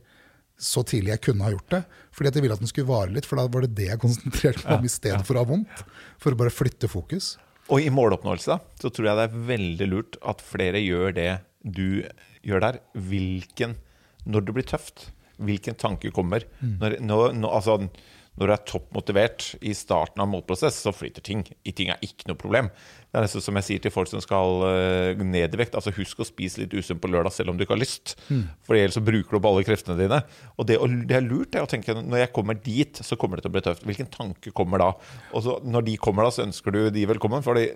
så 0.57 0.83
tidlig 0.87 1.13
jeg 1.15 1.23
kunne 1.27 1.45
ha 1.45 1.53
gjort 1.53 1.73
det. 1.73 1.81
Fordi 2.15 2.29
at 2.31 2.37
jeg 2.37 2.45
ville 2.45 2.55
at 2.55 2.63
den 2.63 2.71
skulle 2.71 2.89
vare 2.89 3.11
litt, 3.11 3.27
for 3.27 3.39
da 3.39 3.47
var 3.51 3.65
det 3.65 3.75
det 3.77 3.89
jeg 3.89 4.01
konsentrerte 4.01 4.63
meg 4.67 4.79
om 4.79 4.87
i 4.87 4.93
stedet 4.93 5.23
for 5.27 5.35
å 5.35 5.43
ha 5.43 5.49
vondt. 5.49 5.83
For 6.21 6.35
å 6.35 6.39
bare 6.39 6.53
flytte 6.53 6.89
fokus. 6.91 7.33
Og 7.73 7.81
i 7.81 7.91
måloppnåelse 7.93 8.53
da, 8.53 8.59
så 8.81 8.91
tror 8.93 9.09
jeg 9.09 9.19
det 9.19 9.25
er 9.27 9.43
veldig 9.49 9.89
lurt 9.89 10.17
at 10.21 10.43
flere 10.45 10.81
gjør 10.83 11.15
det 11.17 11.31
du 11.65 12.05
gjør 12.45 12.67
der. 12.67 12.81
Hvilken 12.93 13.79
Når 14.25 14.45
det 14.45 14.53
blir 14.55 14.65
tøft, 14.65 15.09
hvilken 15.37 15.75
tanke 15.77 16.09
kommer. 16.13 16.45
Når, 16.61 16.99
når, 17.01 17.33
når, 17.37 17.51
altså, 17.59 17.89
når 18.36 18.49
du 18.49 18.53
er 18.53 18.63
toppmotivert 18.67 19.45
i 19.63 19.71
starten 19.77 20.21
av 20.23 20.27
målprosess, 20.31 20.81
så 20.83 20.91
flyter 20.95 21.23
ting. 21.23 21.45
I 21.63 21.71
ting 21.75 21.91
er 21.93 22.01
ikke 22.03 22.27
noe 22.29 22.39
problem. 22.39 22.67
Det 23.07 23.19
er 23.19 23.23
nesten 23.23 23.43
som 23.45 23.55
jeg 23.61 23.67
sier 23.69 23.83
til 23.86 23.93
folk 23.95 24.11
som 24.11 24.23
skal 24.23 24.65
eh, 24.67 25.23
ned 25.23 25.55
i 25.55 25.61
vekt. 25.61 25.77
Altså 25.79 25.93
Husk 25.95 26.19
å 26.19 26.27
spise 26.27 26.63
litt 26.63 26.75
usunt 26.75 26.99
på 27.03 27.11
lørdag 27.11 27.31
selv 27.31 27.53
om 27.53 27.57
du 27.57 27.63
ikke 27.63 27.77
har 27.77 27.83
lyst. 27.83 28.17
For 28.67 28.75
ellers 28.75 28.99
så 28.99 29.03
bruker 29.05 29.31
du 29.31 29.39
opp 29.39 29.49
alle 29.51 29.63
kreftene 29.67 29.95
dine. 30.01 30.19
Og 30.59 30.67
det, 30.67 30.81
det 31.07 31.19
er 31.19 31.27
lurt 31.27 31.53
det 31.55 31.63
å 31.63 31.71
tenke 31.71 31.95
når 31.95 32.25
jeg 32.25 32.33
kommer 32.36 32.59
dit, 32.59 33.03
så 33.07 33.15
kommer 33.19 33.39
det 33.39 33.47
til 33.47 33.53
å 33.53 33.55
bli 33.55 33.65
tøft. 33.69 33.88
Hvilken 33.88 34.11
tanke 34.11 34.51
kommer 34.55 34.83
da? 34.83 34.91
Og 35.31 35.47
så 35.47 35.59
når 35.63 35.88
de 35.88 35.99
kommer 36.01 36.27
da, 36.27 36.36
så 36.36 36.43
ønsker 36.43 36.75
du 36.75 36.81
de 36.91 37.07
velkommen. 37.15 37.45
fordi 37.45 37.69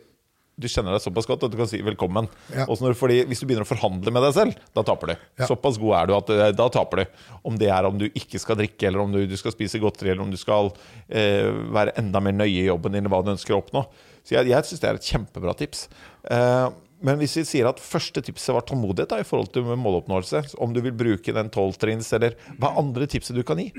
du 0.59 0.67
kjenner 0.67 0.95
deg 0.95 1.03
såpass 1.03 1.27
godt 1.29 1.45
at 1.47 1.53
du 1.53 1.57
kan 1.59 1.69
si 1.71 1.79
velkommen. 1.85 2.27
Ja. 2.53 2.65
Når, 2.67 2.95
fordi 2.99 3.21
Hvis 3.29 3.41
du 3.41 3.47
begynner 3.47 3.67
å 3.67 3.69
forhandle 3.69 4.13
med 4.13 4.25
deg 4.27 4.35
selv, 4.35 4.59
da 4.75 4.83
taper 4.87 5.13
du. 5.13 5.15
Ja. 5.39 5.47
Såpass 5.49 5.79
god 5.81 5.95
er 6.01 6.09
du 6.09 6.15
at 6.17 6.33
eh, 6.35 6.51
da 6.57 6.67
taper 6.73 7.03
du. 7.03 7.23
Om 7.47 7.59
det 7.61 7.71
er 7.73 7.87
om 7.87 7.97
du 8.01 8.07
ikke 8.09 8.41
skal 8.41 8.59
drikke, 8.59 8.89
eller 8.89 9.05
om 9.05 9.15
du, 9.15 9.21
du 9.29 9.37
skal 9.39 9.55
spise 9.55 9.81
godteri, 9.81 10.11
eller 10.13 10.25
om 10.25 10.33
du 10.33 10.39
skal 10.39 10.73
eh, 11.07 11.47
være 11.75 11.95
enda 12.01 12.21
mer 12.23 12.35
nøye 12.35 12.65
i 12.65 12.67
jobben 12.67 12.95
din, 12.95 13.05
eller 13.05 13.15
hva 13.15 13.23
du 13.25 13.33
ønsker 13.35 13.55
å 13.55 13.63
oppnå. 13.63 13.85
Så 14.27 14.35
jeg, 14.35 14.51
jeg 14.51 14.67
syns 14.67 14.83
det 14.83 14.91
er 14.91 14.99
et 14.99 15.11
kjempebra 15.13 15.55
tips. 15.57 15.87
Eh, 16.29 16.67
men 17.05 17.19
hvis 17.21 17.37
vi 17.39 17.45
sier 17.47 17.69
at 17.69 17.79
første 17.81 18.21
tipset 18.25 18.53
var 18.55 18.65
tålmodighet 18.67 19.11
da, 19.13 19.19
i 19.21 19.27
forhold 19.27 19.51
til 19.55 19.67
måloppnåelse, 19.67 20.41
om 20.63 20.73
du 20.75 20.81
vil 20.83 20.95
bruke 20.95 21.35
den 21.35 21.51
tolvtrinns, 21.53 22.11
eller 22.17 22.35
hva 22.57 22.71
er 22.71 22.81
andre 22.81 23.07
tipset 23.09 23.37
du 23.37 23.43
kan 23.47 23.61
gi? 23.61 23.69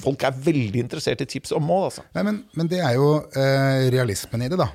Folk 0.00 0.24
er 0.26 0.36
veldig 0.46 0.84
interessert 0.84 1.22
i 1.24 1.28
tips 1.28 1.54
om 1.56 1.66
mål, 1.68 1.88
altså. 1.90 2.04
Nei, 2.16 2.24
men, 2.26 2.42
men 2.56 2.70
det 2.70 2.80
er 2.84 2.96
jo 2.96 3.10
eh, 3.36 3.88
realismen 3.92 4.46
i 4.46 4.50
det, 4.52 4.58
da. 4.60 4.70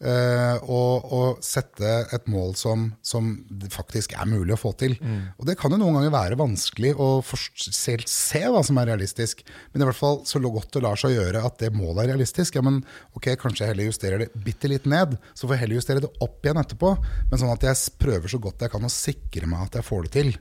Eh, 0.00 0.66
og 0.66 1.12
å 1.16 1.22
sette 1.44 1.92
et 2.16 2.26
mål 2.30 2.56
som, 2.58 2.88
som 3.06 3.32
faktisk 3.72 4.16
er 4.18 4.28
mulig 4.30 4.56
å 4.56 4.60
få 4.60 4.74
til. 4.78 4.96
Og 5.38 5.46
det 5.48 5.56
kan 5.60 5.72
jo 5.72 5.80
noen 5.80 6.00
ganger 6.00 6.14
være 6.14 6.40
vanskelig 6.40 6.94
å 6.98 7.08
selv 7.54 8.06
se 8.10 8.42
hva 8.50 8.62
som 8.66 8.78
er 8.80 8.90
realistisk. 8.90 9.42
Men 9.72 9.84
i 9.84 9.88
hvert 9.88 9.98
fall 9.98 10.20
så 10.28 10.40
godt 10.42 10.72
det 10.76 10.82
lar 10.84 10.98
seg 11.00 11.14
gjøre 11.16 11.42
at 11.46 11.58
det 11.62 11.72
målet 11.74 12.04
er 12.04 12.12
realistisk. 12.14 12.58
Ja, 12.58 12.64
men 12.64 12.82
ok, 13.16 13.32
kanskje 13.40 13.64
jeg 13.64 13.74
heller 13.74 13.90
justerer 13.90 14.22
det 14.24 14.30
bitte 14.46 14.70
litt 14.70 14.86
ned, 14.88 15.16
så 15.34 15.46
får 15.46 15.56
jeg 15.56 15.64
heller 15.64 15.80
justere 15.80 16.04
det 16.04 16.12
opp 16.24 16.46
igjen 16.46 16.60
etterpå. 16.60 16.92
Men 17.30 17.35
sånn 17.40 17.52
at 17.52 17.66
jeg 17.68 17.98
prøver 18.00 18.32
så 18.32 18.40
godt 18.42 18.64
jeg 18.66 18.72
kan 18.72 18.86
å 18.86 18.92
sikre 18.92 19.50
meg 19.50 19.66
at 19.66 19.78
jeg 19.80 19.86
får 19.86 20.06
det 20.06 20.12
til. 20.16 20.32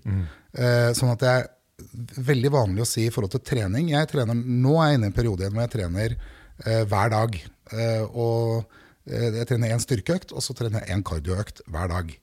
Eh, 0.56 0.90
sånn 0.98 1.14
at 1.14 1.26
jeg 1.28 1.48
veldig 2.26 2.52
vanlig 2.54 2.84
å 2.84 2.88
si 2.88 3.06
i 3.06 3.12
forhold 3.14 3.36
til 3.36 3.44
trening. 3.52 3.92
Jeg 3.94 4.10
trener, 4.12 4.36
nå 4.36 4.78
er 4.80 4.92
jeg 4.92 5.00
inne 5.00 5.10
i 5.10 5.12
en 5.12 5.18
periode 5.18 5.44
igjen 5.44 5.56
hvor 5.56 5.66
jeg 5.66 5.74
trener 5.76 6.16
eh, 6.16 6.84
hver 6.88 7.12
dag. 7.14 7.40
Eh, 7.72 8.04
og 8.06 8.64
eh, 9.10 9.32
jeg 9.42 9.50
trener 9.50 9.76
én 9.76 9.84
styrkeøkt, 9.84 10.34
og 10.36 10.46
så 10.46 10.56
trener 10.58 10.84
jeg 10.84 10.96
én 10.96 11.06
kardioøkt 11.06 11.66
hver 11.72 11.92
dag. 11.92 12.14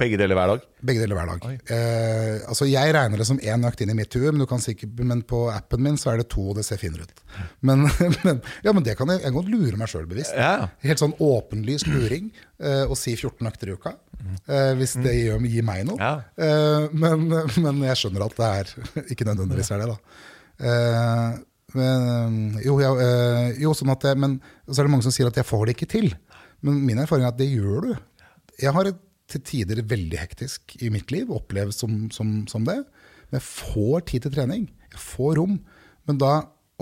Begge 0.00 0.18
deler 0.20 0.38
hver 0.38 0.52
dag. 0.52 0.64
Begge 0.86 1.02
deler 1.02 1.18
hver 1.18 1.30
dag. 1.30 1.58
Eh, 1.74 2.36
altså 2.48 2.68
Jeg 2.68 2.94
regner 2.96 3.20
det 3.20 3.26
som 3.28 3.40
én 3.40 3.66
økt 3.68 3.82
inn 3.84 3.92
i 3.92 3.96
mitt 3.98 4.14
hue, 4.16 4.30
men, 4.30 4.42
du 4.42 4.48
kan 4.50 4.62
sikkert, 4.62 4.94
men 5.06 5.22
på 5.28 5.42
appen 5.52 5.82
min 5.84 5.98
så 6.00 6.14
er 6.14 6.22
det 6.22 6.28
to, 6.32 6.46
og 6.52 6.60
det 6.60 6.64
ser 6.68 6.80
finere 6.80 7.08
ut. 7.08 7.24
Men, 7.66 7.84
men, 8.24 8.40
ja, 8.64 8.74
men 8.76 8.86
det 8.86 8.96
kan 8.98 9.12
jeg, 9.12 9.20
jeg 9.20 9.28
kan 9.28 9.38
godt 9.40 9.52
lure 9.52 9.80
meg 9.80 9.92
sjøl 9.92 10.08
bevisst. 10.10 10.36
Ja. 10.36 10.70
Helt 10.86 11.02
sånn 11.02 11.16
åpenlys 11.20 11.86
luring 11.90 12.32
eh, 12.62 12.86
å 12.86 12.98
si 12.98 13.16
14 13.18 13.50
økter 13.52 13.72
i 13.72 13.76
uka. 13.76 13.94
eh, 14.46 14.72
hvis 14.80 14.96
det 15.04 15.14
gjør, 15.18 15.44
gir 15.50 15.66
meg 15.66 15.84
noe. 15.90 16.00
Ja. 16.00 16.16
Eh, 16.40 16.88
men, 16.92 17.28
men 17.66 17.84
jeg 17.90 18.02
skjønner 18.02 18.26
at 18.26 18.40
det 18.40 18.50
er 18.50 18.74
ikke 19.12 19.28
nødvendigvis 19.28 19.72
er 19.76 19.84
det, 19.84 19.94
da. 19.94 20.26
Eh, 20.60 21.38
men, 21.76 22.40
jo, 22.64 22.80
ja, 22.82 22.90
eh, 22.98 23.60
jo, 23.62 23.74
sånn 23.78 23.92
at 23.94 24.08
jeg, 24.08 24.18
men 24.18 24.40
så 24.66 24.80
er 24.80 24.88
det 24.88 24.92
mange 24.96 25.06
som 25.06 25.14
sier 25.14 25.28
at 25.30 25.38
jeg 25.38 25.46
får 25.46 25.68
det 25.68 25.76
ikke 25.76 25.92
til. 25.92 26.10
Men 26.66 26.80
min 26.86 26.98
erfaring 27.00 27.24
er 27.24 27.32
at 27.32 27.38
det 27.38 27.50
gjør 27.52 27.86
du. 27.86 27.92
Jeg 28.60 28.74
har 28.76 28.90
et 28.90 28.98
til 29.30 29.44
tider 29.46 29.82
veldig 29.86 30.18
hektisk 30.20 30.76
i 30.82 30.90
mitt 30.92 31.12
liv, 31.14 31.30
oppleves 31.34 31.80
som, 31.82 32.08
som, 32.14 32.40
som 32.50 32.64
det. 32.68 32.78
Men 33.30 33.38
jeg 33.38 33.46
får 33.46 34.06
tid 34.10 34.26
til 34.26 34.34
trening. 34.34 34.64
Jeg 34.90 35.02
får 35.02 35.36
rom. 35.38 35.58
Men 36.08 36.18
da, 36.20 36.32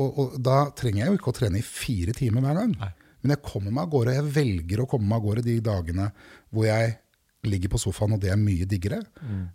og, 0.01 0.09
og, 0.23 0.39
da 0.45 0.63
trenger 0.79 1.05
jeg 1.05 1.13
jo 1.13 1.19
ikke 1.21 1.35
å 1.35 1.39
trene 1.41 1.61
i 1.61 1.67
fire 1.67 2.15
timer 2.17 2.47
hver 2.47 2.63
gang. 2.63 2.73
Men 3.23 3.35
jeg 3.35 3.45
kommer 3.45 3.75
meg 3.75 3.85
av 3.85 3.93
gårde. 3.93 4.17
Jeg 4.17 4.33
velger 4.39 4.83
å 4.83 4.89
komme 4.91 5.11
meg 5.11 5.21
av 5.21 5.29
gårde 5.29 5.47
de 5.49 5.59
dagene 5.69 6.09
hvor 6.55 6.69
jeg 6.69 6.97
ligger 7.49 7.71
på 7.71 7.79
sofaen, 7.81 8.17
og 8.17 8.23
det 8.23 8.33
er 8.33 8.41
mye 8.41 8.67
diggere. 8.69 8.99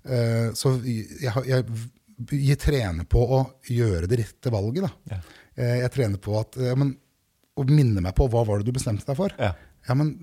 Eh, 0.08 0.54
så 0.58 0.78
jeg, 0.86 1.34
jeg 1.50 1.66
jeg 2.30 2.60
trener 2.62 3.08
på 3.10 3.22
å 3.36 3.40
gjøre 3.74 4.08
det 4.10 4.20
rette 4.22 4.52
valget. 4.54 4.86
Da. 4.86 5.18
Eh, 5.56 5.80
Jeg 5.84 5.92
trener 5.96 6.22
på 6.22 6.36
at, 6.40 6.58
uh, 6.62 6.74
men, 6.80 6.94
å 7.58 7.66
minne 7.70 8.02
meg 8.02 8.16
på 8.18 8.28
hva 8.32 8.44
var 8.48 8.62
det 8.62 8.70
du 8.70 8.76
bestemte 8.76 9.06
deg 9.08 9.18
for. 9.18 9.34
Ja. 9.40 9.54
Ja, 9.84 9.96
men 10.00 10.14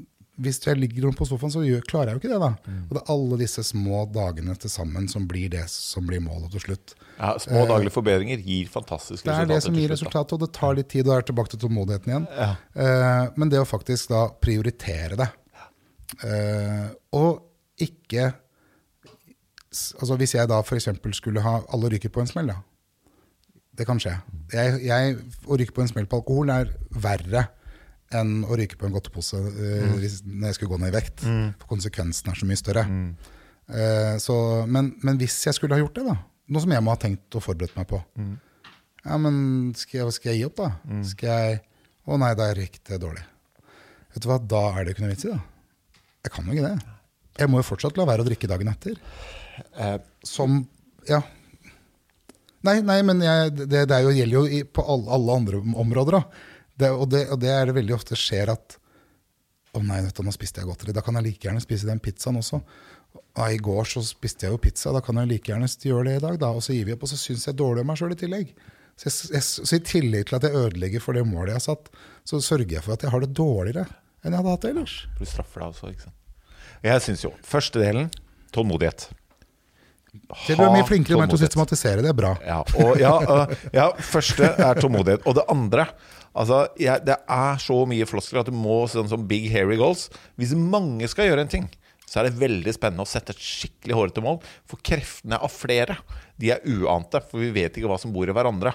hvis 0.41 0.61
jeg 0.65 0.79
ligger 0.81 1.13
på 1.17 1.27
sofaen, 1.29 1.53
så 1.53 1.63
klarer 1.89 2.11
jeg 2.11 2.17
jo 2.17 2.21
ikke 2.23 2.33
det. 2.33 2.41
da. 2.41 2.51
Mm. 2.65 2.83
Og 2.87 2.97
det 2.97 3.01
er 3.01 3.13
alle 3.15 3.39
disse 3.43 3.65
små 3.67 4.03
dagene 4.15 4.57
til 4.61 4.73
sammen 4.73 5.09
som 5.13 5.27
blir 5.29 5.51
det 5.53 5.67
som 5.73 6.07
blir 6.09 6.23
målet 6.25 6.53
til 6.55 6.65
slutt. 6.65 6.95
Ja, 7.19 7.35
små 7.43 7.67
daglige 7.69 7.95
forbedringer 7.95 8.41
gir 8.41 8.71
fantastiske 8.73 9.27
resultater. 9.27 9.47
Det 9.47 9.55
er 9.55 9.55
det 9.55 9.67
som 9.67 9.77
gir 9.77 9.93
resultatet, 9.93 10.35
og 10.37 10.45
det 10.45 10.51
tar 10.57 10.77
litt 10.79 10.91
tid, 10.93 11.09
og 11.09 11.19
er 11.19 11.29
tilbake 11.29 11.53
til 11.53 11.63
tålmodigheten 11.65 12.15
igjen. 12.15 12.29
Ja. 12.37 12.51
Eh, 12.75 13.25
men 13.37 13.53
det 13.53 13.61
å 13.61 13.69
faktisk 13.69 14.15
da 14.15 14.25
prioritere 14.41 15.21
det, 15.21 15.31
eh, 16.27 16.89
og 17.17 17.47
ikke 17.81 18.33
Altså 19.71 20.17
Hvis 20.19 20.33
jeg 20.35 20.49
da 20.51 20.57
f.eks. 20.65 20.89
skulle 21.15 21.43
ha 21.45 21.61
alle 21.71 21.93
ryker 21.93 22.11
på 22.11 22.25
en 22.25 22.27
smell, 22.27 22.49
da. 22.51 22.57
Det 23.79 23.85
kan 23.87 24.01
skje. 24.03 24.17
Jeg, 24.51 24.81
jeg, 24.83 25.13
å 25.47 25.59
ryke 25.61 25.77
på 25.77 25.85
en 25.85 25.91
smell 25.93 26.09
på 26.11 26.19
alkohol 26.19 26.51
er 26.51 26.73
verre 26.91 27.45
enn 28.19 28.41
å 28.43 28.57
ryke 28.59 28.79
på 28.79 28.89
en 28.89 28.95
godtepose 28.95 29.39
eh, 29.39 29.93
hvis, 30.01 30.21
når 30.27 30.51
jeg 30.51 30.59
skulle 30.59 30.73
gå 30.73 30.81
ned 30.83 30.91
i 30.91 30.97
vekt. 30.97 31.25
For 31.63 31.71
konsekvensen 31.71 32.33
er 32.33 32.39
så 32.41 32.49
mye 32.49 32.59
større. 32.59 32.85
Uh, 33.71 34.17
så, 34.19 34.35
men, 34.67 34.95
men 35.07 35.19
hvis 35.21 35.37
jeg 35.47 35.55
skulle 35.55 35.77
ha 35.77 35.83
gjort 35.85 36.01
det, 36.01 36.03
da, 36.09 36.17
noe 36.51 36.63
som 36.65 36.73
jeg 36.75 36.83
må 36.83 36.91
ha 36.91 36.99
tenkt 36.99 37.37
og 37.39 37.45
forberedt 37.45 37.77
meg 37.79 37.87
på 37.87 38.01
Ja, 39.05 39.15
men 39.23 39.37
skal 39.79 40.01
jeg, 40.01 40.15
skal 40.17 40.33
jeg 40.33 40.41
gi 40.41 40.49
opp, 40.49 40.57
da? 40.59 40.71
Skal 41.07 41.31
jeg 41.31 41.61
Å 42.11 42.19
nei, 42.19 42.33
da 42.35 42.49
gikk 42.51 42.81
det 42.89 42.99
dårlig. 43.05 43.23
Vet 44.11 44.25
du 44.25 44.27
hva, 44.27 44.41
da 44.43 44.63
er 44.75 44.85
det 44.89 44.97
ikke 44.97 45.05
noe 45.05 45.13
vits 45.13 45.29
i, 45.29 45.31
da. 45.31 45.39
Jeg 46.27 46.35
kan 46.35 46.49
jo 46.49 46.57
ikke 46.57 46.67
det. 46.73 46.97
Jeg 47.39 47.51
må 47.53 47.61
jo 47.61 47.69
fortsatt 47.71 48.01
la 48.01 48.09
være 48.09 48.25
å 48.25 48.29
drikke 48.29 48.49
dagen 48.51 48.73
etter. 48.73 48.97
Eh, 49.77 49.99
Som 50.27 50.65
Ja. 51.09 51.23
Nei, 52.67 52.81
nei 52.85 52.99
men 53.07 53.23
jeg, 53.25 53.55
det, 53.63 53.87
det 53.89 54.01
jo, 54.05 54.11
gjelder 54.13 54.51
jo 54.51 54.65
på 54.75 54.83
alle, 54.85 55.07
alle 55.17 55.37
andre 55.39 55.63
områder. 55.85 56.19
Da. 56.19 56.50
Det, 56.81 56.91
og, 56.91 57.09
det, 57.13 57.27
og 57.33 57.41
det 57.43 57.51
er 57.53 57.69
det 57.69 57.77
veldig 57.77 57.97
ofte 57.97 58.19
skjer 58.19 58.55
at 58.55 58.79
Å 59.77 59.83
nei, 59.87 60.01
nå 60.03 60.33
spiste 60.35 60.63
jeg 60.63 60.67
godteri. 60.67 60.95
Da 60.97 61.03
kan 61.07 61.15
jeg 61.19 61.29
like 61.29 61.47
gjerne 61.47 61.63
spise 61.63 61.87
den 61.87 62.01
pizzaen 62.03 62.41
også. 62.41 62.59
I 63.39 63.59
går 63.63 63.87
så 63.87 64.03
spiste 64.03 64.47
jeg 64.47 64.55
jo 64.57 64.59
pizza, 64.63 64.91
da 64.95 65.03
kan 65.05 65.21
jeg 65.21 65.31
like 65.31 65.53
gjerne 65.53 65.69
gjøre 65.71 66.09
det 66.09 66.17
i 66.19 66.23
dag. 66.25 66.41
Da. 66.43 66.51
Og 66.51 66.65
så 66.67 66.75
gir 66.75 66.89
vi 66.89 66.97
opp, 66.97 67.05
og 67.07 67.13
så 67.13 67.19
syns 67.21 67.47
jeg 67.47 67.59
dårlig 67.59 67.85
om 67.85 67.91
meg 67.93 68.01
sjøl 68.01 68.17
i 68.17 68.19
tillegg. 68.19 68.51
Så, 68.99 69.07
jeg, 69.07 69.31
jeg, 69.37 69.45
så 69.47 69.79
i 69.79 69.85
tillegg 69.87 70.27
til 70.29 70.37
at 70.41 70.47
jeg 70.49 70.59
ødelegger 70.59 71.05
for 71.05 71.17
det 71.17 71.23
målet 71.25 71.55
jeg 71.55 71.61
har 71.61 71.67
satt, 71.69 71.93
så 72.27 72.43
sørger 72.45 72.75
jeg 72.77 72.85
for 72.85 72.97
at 72.97 73.07
jeg 73.07 73.15
har 73.15 73.23
det 73.23 73.31
dårligere 73.39 73.87
enn 74.21 74.35
jeg 74.35 74.43
hadde 74.43 74.57
hatt 74.57 74.67
det 74.67 74.73
ellers. 74.75 74.97
Du 75.17 75.23
straffer 75.25 75.63
deg 75.63 75.71
også, 75.71 75.93
ikke 75.95 76.09
sant. 76.09 76.19
Jeg 76.85 77.05
syns 77.05 77.25
jo 77.25 77.31
Første 77.45 77.81
delen 77.81 78.11
tålmodighet. 78.55 79.09
Du 80.11 80.57
er 80.57 80.73
mye 80.75 80.87
flinkere 80.87 81.23
enn 81.23 81.33
å 81.33 81.39
systematisere 81.39 82.03
det. 82.03 82.11
er 82.11 82.19
Bra. 82.19 82.33
Ja, 82.43 82.59
og, 82.83 82.97
ja, 82.99 83.13
øh, 83.23 83.53
ja, 83.77 83.87
første 84.03 84.49
er 84.51 84.81
tålmodighet. 84.81 85.23
Og 85.31 85.37
det 85.39 85.47
andre 85.53 85.87
altså, 86.33 86.63
jeg, 86.81 87.05
Det 87.07 87.17
er 87.17 87.61
så 87.63 87.79
mye 87.89 88.09
floskler 88.09 88.43
at 88.43 88.51
du 88.51 88.57
må 88.57 88.83
sånn 88.91 89.11
som 89.11 89.27
big 89.31 89.51
hairy 89.53 89.79
goals. 89.81 90.09
Hvis 90.41 90.55
mange 90.57 91.09
skal 91.11 91.31
gjøre 91.31 91.47
en 91.47 91.53
ting, 91.53 91.69
så 92.11 92.21
er 92.21 92.27
det 92.27 92.41
veldig 92.41 92.73
spennende 92.75 93.07
å 93.07 93.11
sette 93.11 93.37
et 93.37 93.43
skikkelig 93.43 93.97
hårete 93.97 94.25
mål. 94.25 94.41
For 94.69 94.83
kreftene 94.83 95.39
av 95.39 95.53
flere 95.55 96.01
de 96.41 96.51
er 96.55 96.65
uante, 96.67 97.23
for 97.31 97.43
vi 97.43 97.53
vet 97.55 97.77
ikke 97.77 97.91
hva 97.91 98.01
som 98.03 98.15
bor 98.15 98.27
i 98.27 98.35
hverandre. 98.35 98.75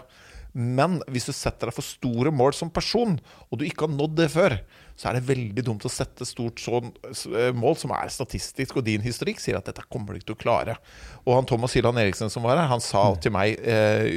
Men 0.56 1.02
hvis 1.12 1.28
du 1.28 1.34
setter 1.36 1.68
deg 1.68 1.76
for 1.76 1.84
store 1.84 2.32
mål 2.32 2.54
som 2.56 2.70
person, 2.72 3.18
og 3.52 3.60
du 3.60 3.66
ikke 3.68 3.90
har 3.90 3.92
nådd 3.92 4.14
det 4.22 4.30
før, 4.32 4.56
så 4.96 5.10
er 5.10 5.18
det 5.18 5.28
veldig 5.28 5.66
dumt 5.68 5.84
å 5.84 5.92
sette 5.92 6.24
stort 6.24 6.62
sånn 6.64 6.94
eh, 7.12 7.50
mål 7.52 7.76
som 7.82 7.92
er 7.92 8.14
statistisk, 8.14 8.78
og 8.80 8.86
din 8.88 9.04
historikk 9.04 9.44
sier 9.44 9.60
at 9.60 9.68
dette 9.68 9.84
kommer 9.92 10.16
du 10.16 10.22
ikke 10.22 10.30
til 10.32 10.38
å 10.38 10.44
klare. 10.46 10.78
Og 11.26 11.36
han 11.36 11.50
Thomas 11.50 11.76
Hylland 11.76 12.00
Eriksen 12.00 12.32
som 12.32 12.48
var 12.48 12.56
her, 12.56 12.72
han 12.72 12.84
sa 12.84 13.10
til 13.20 13.36
meg 13.36 13.60
eh, 13.68 14.08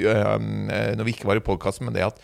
når 0.95 1.09
vi 1.09 1.16
ikke 1.16 1.26
var 1.26 1.43
i 1.43 1.43
podkasten, 1.43 1.89
men 1.89 1.99
det 1.99 2.07
at 2.07 2.22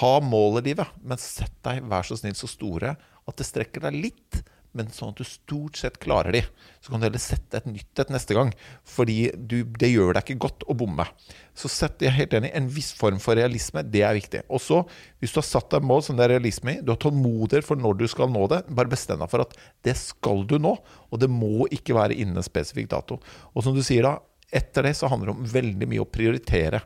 ha 0.00 0.14
mål 0.24 0.60
i 0.60 0.68
livet, 0.70 0.96
men 1.02 1.20
sett 1.20 1.54
deg, 1.66 1.84
vær 1.90 2.06
så 2.06 2.18
snill, 2.18 2.36
så 2.38 2.50
store 2.50 2.96
at 3.24 3.38
det 3.40 3.46
strekker 3.48 3.86
deg 3.86 4.02
litt. 4.08 4.42
Men 4.74 4.88
sånn 4.90 5.12
at 5.12 5.20
du 5.20 5.26
stort 5.26 5.78
sett 5.78 6.00
klarer 6.02 6.34
de. 6.34 6.40
Så 6.82 6.90
kan 6.90 6.98
du 6.98 7.06
heller 7.06 7.22
sette 7.22 7.60
et 7.60 7.66
nytt 7.70 8.00
et 8.02 8.10
neste 8.10 8.34
gang. 8.34 8.50
Fordi 8.90 9.30
du, 9.38 9.60
det 9.62 9.92
gjør 9.92 10.16
deg 10.16 10.26
ikke 10.26 10.48
godt 10.48 10.66
å 10.66 10.74
bomme. 10.80 11.06
Så 11.54 11.70
sett, 11.70 12.02
jeg 12.02 12.16
helt 12.16 12.34
enig, 12.34 12.50
en 12.58 12.66
viss 12.74 12.90
form 12.98 13.20
for 13.22 13.38
realisme, 13.38 13.84
det 13.86 14.02
er 14.02 14.18
viktig. 14.18 14.42
Og 14.50 14.58
så, 14.64 14.80
hvis 15.22 15.34
du 15.34 15.38
har 15.38 15.46
satt 15.46 15.70
deg 15.76 15.86
mål 15.86 16.02
som 16.02 16.18
det 16.18 16.26
er 16.26 16.34
realisme 16.34 16.74
i, 16.74 16.82
du 16.82 16.90
har 16.90 16.98
tålmodighet 17.04 17.66
for 17.68 17.78
når 17.78 18.02
du 18.02 18.06
skal 18.10 18.32
nå 18.34 18.48
det, 18.50 18.64
bare 18.74 18.90
bestem 18.90 19.22
deg 19.22 19.30
for 19.30 19.46
at 19.46 19.54
det 19.86 19.94
skal 20.00 20.42
du 20.50 20.58
nå. 20.58 20.74
Og 21.14 21.22
det 21.22 21.30
må 21.30 21.70
ikke 21.70 21.94
være 21.94 22.18
innen 22.18 22.42
en 22.42 22.46
spesifikk 22.46 22.90
dato. 22.96 23.22
Og 23.54 23.62
som 23.62 23.78
du 23.78 23.82
sier 23.86 24.10
da, 24.10 24.16
etter 24.54 24.86
det 24.86 24.96
så 24.98 25.06
handler 25.10 25.30
det 25.30 25.38
om 25.38 25.46
veldig 25.54 25.90
mye 25.90 26.02
å 26.02 26.10
prioritere. 26.10 26.82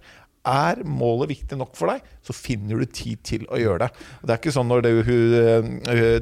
Er 0.47 0.83
målet 0.87 1.33
viktig 1.33 1.57
nok 1.59 1.75
for 1.77 1.91
deg, 1.91 2.05
så 2.25 2.35
finner 2.37 2.79
du 2.79 2.87
tid 2.87 3.21
til 3.27 3.45
å 3.51 3.59
gjøre 3.59 3.87
det. 3.87 3.89
Og 4.21 4.29
Det 4.29 4.35
er 4.35 4.41
ikke 4.41 4.55
sånn 4.55 4.71
når 4.71 4.87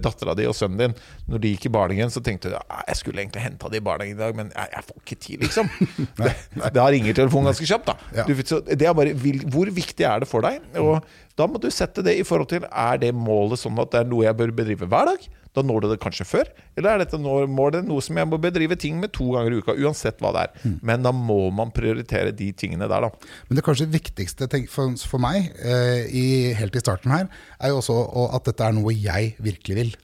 dattera 0.03 0.35
di 0.39 0.47
og 0.49 0.57
sønnen 0.57 0.81
din 0.81 0.95
Når 1.31 1.43
de 1.43 1.53
gikk 1.53 1.69
i 1.69 1.73
barnehagen, 1.75 2.12
så 2.12 2.23
tenkte 2.25 2.51
du 2.51 2.57
"Ja, 2.57 2.83
jeg 2.89 2.97
skulle 2.97 3.23
egentlig 3.23 3.43
henta 3.43 3.71
de 3.71 3.77
i 3.77 3.85
barnehagen 3.85 4.17
i 4.17 4.21
dag, 4.21 4.35
men 4.37 4.51
jeg, 4.55 4.69
jeg 4.73 4.85
får 4.89 4.97
ikke 5.03 5.21
tid, 5.21 5.41
liksom. 5.47 5.71
det, 6.23 6.35
da 6.75 6.87
ringer 6.91 7.14
telefonen 7.14 7.51
ganske 7.51 7.67
kjapt, 7.67 7.87
da. 7.87 7.97
Ja. 8.14 8.25
Du, 8.27 8.35
så 8.47 8.61
det 8.64 8.87
er 8.87 8.95
bare, 8.95 9.14
hvor 9.51 9.71
viktig 9.71 10.07
er 10.07 10.23
det 10.23 10.29
for 10.31 10.47
deg? 10.47 10.62
Og 10.81 11.03
da 11.37 11.47
må 11.51 11.61
du 11.61 11.69
sette 11.71 12.05
det 12.05 12.17
i 12.19 12.25
forhold 12.25 12.49
til 12.49 12.64
Er 12.71 12.97
det 13.03 13.12
målet 13.14 13.61
sånn 13.61 13.79
at 13.83 13.91
det 13.93 14.01
er 14.01 14.09
noe 14.09 14.25
jeg 14.25 14.39
bør 14.39 14.55
bedrive 14.57 14.89
hver 14.89 15.12
dag? 15.12 15.27
Da 15.57 15.64
når 15.64 15.82
du 15.82 15.88
det 15.90 16.00
kanskje 16.02 16.26
før. 16.28 16.50
Eller 16.76 16.92
er 16.92 17.04
dette 17.04 17.18
målet 17.18 17.86
noe 17.88 18.04
som 18.04 18.18
jeg 18.20 18.28
må 18.28 18.38
bedrive 18.42 18.76
ting 18.80 18.98
med 19.00 19.14
to 19.16 19.30
ganger 19.32 19.54
i 19.57 19.61
uka? 19.62 19.76
Uansett 19.80 20.20
hva 20.20 20.34
det 20.36 20.46
er. 20.46 20.74
Men 20.84 21.04
da 21.07 21.14
må 21.16 21.46
man 21.57 21.72
prioritere 21.74 22.34
de 22.36 22.50
tingene 22.52 22.88
der, 22.90 23.07
da. 23.09 23.32
Men 23.48 23.59
det 23.59 23.64
kanskje 23.66 23.88
viktigste 23.92 24.50
for, 24.72 24.92
for 25.09 25.22
meg 25.22 25.50
eh, 25.64 26.04
i, 26.12 26.26
helt 26.59 26.76
i 26.76 26.84
starten 26.84 27.14
her, 27.14 27.30
er 27.57 27.72
jo 27.72 27.80
også 27.80 27.96
at 28.36 28.50
dette 28.52 28.68
er 28.68 28.76
noe 28.76 28.92
jeg 28.92 29.34
virkelig 29.42 29.78
vil. 29.80 29.96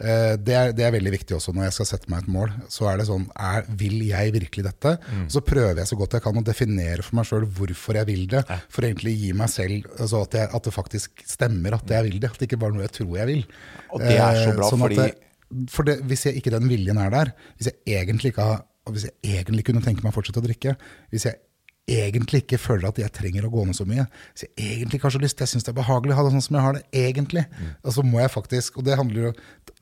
Eh, 0.00 0.36
det, 0.38 0.54
er, 0.54 0.72
det 0.78 0.84
er 0.86 0.92
veldig 0.94 1.10
viktig 1.16 1.34
også 1.36 1.52
når 1.56 1.64
jeg 1.68 1.74
skal 1.78 1.88
sette 1.90 2.10
meg 2.12 2.22
et 2.22 2.30
mål. 2.34 2.52
Så 2.70 2.86
er 2.90 3.00
det 3.00 3.06
sånn 3.08 3.24
er, 3.34 3.64
Vil 3.80 3.96
jeg 4.06 4.32
virkelig 4.36 4.64
dette? 4.68 4.92
Mm. 5.10 5.24
så 5.34 5.42
prøver 5.42 5.80
jeg 5.82 5.90
så 5.90 5.98
godt 5.98 6.14
jeg 6.18 6.22
kan 6.22 6.38
å 6.38 6.44
definere 6.46 7.02
for 7.06 7.18
meg 7.18 7.26
sjøl 7.30 7.46
hvorfor 7.58 7.98
jeg 7.98 8.06
vil 8.12 8.26
det. 8.30 8.44
For 8.70 8.84
å 8.86 8.90
egentlig 8.92 9.16
gi 9.18 9.32
meg 9.36 9.50
selv 9.50 9.88
altså 9.98 10.22
at, 10.26 10.38
jeg, 10.38 10.50
at 10.54 10.68
det 10.68 10.74
faktisk 10.76 11.24
stemmer 11.26 11.74
at 11.80 11.90
jeg 11.96 12.08
vil 12.08 12.20
det. 12.22 12.30
At 12.30 12.38
det 12.38 12.48
ikke 12.50 12.60
bare 12.62 12.74
er 12.74 12.78
noe 12.78 12.86
jeg 12.86 12.96
tror 13.00 13.16
jeg 13.18 13.30
vil. 13.32 13.42
Og 13.90 14.04
det 14.06 14.14
er 14.16 14.42
så 14.44 14.48
Eh, 14.52 14.56
bra, 14.56 14.70
sånn 14.70 14.84
fordi- 14.86 15.02
det, 15.02 15.68
for 15.72 15.82
det, 15.88 15.98
hvis 16.04 16.26
jeg, 16.28 16.36
ikke 16.42 16.50
den 16.52 16.68
viljen 16.68 16.98
er 17.00 17.10
der, 17.10 17.32
hvis 17.56 17.70
jeg 17.72 17.78
egentlig 18.04 18.34
ikke 18.34 18.44
har 18.52 18.64
hvis 18.88 19.04
jeg 19.04 19.42
egentlig 19.42 19.64
kunne 19.68 19.82
tenke 19.84 20.00
meg 20.00 20.14
å 20.14 20.16
fortsette 20.16 20.40
å 20.40 20.44
drikke, 20.46 20.72
hvis 21.12 21.26
jeg 21.28 21.34
egentlig 21.88 22.42
ikke 22.42 22.58
føler 22.60 22.88
at 22.88 22.98
jeg 23.00 23.12
trenger 23.16 23.44
å 23.44 23.50
gå 23.52 23.64
ned 23.68 23.76
så 23.76 23.84
mye, 23.88 24.06
hvis 24.32 24.44
jeg 24.46 24.52
egentlig 24.64 24.96
ikke 24.98 25.08
har 25.08 25.14
så 25.16 25.20
lyst, 25.20 25.40
jeg 25.40 25.48
syns 25.52 25.64
det 25.66 25.72
er 25.74 25.76
behagelig 25.82 26.12
å 26.14 26.16
ha 26.18 26.24
det 26.24 26.32
sånn 26.34 26.44
som 26.46 26.56
jeg 26.56 26.64
har 26.64 26.76
det 26.78 26.82
egentlig, 27.00 27.44
og 27.84 27.92
så 27.96 28.04
må 28.04 28.20
jeg 28.20 28.32
faktisk, 28.32 28.78
og 28.80 28.84
det 28.88 28.96
handler 29.00 29.26
jo, 29.26 29.32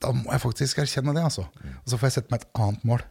da 0.03 0.13
må 0.15 0.31
jeg 0.31 0.43
faktisk 0.43 0.81
erkjenne 0.83 1.15
det, 1.17 1.25
altså. 1.25 1.47
Og 1.47 1.91
så 1.91 1.99
får 1.99 2.09
jeg 2.09 2.17
sette 2.19 2.33
meg 2.33 2.43
et 2.43 2.63
annet 2.63 2.87
mål. 2.87 3.03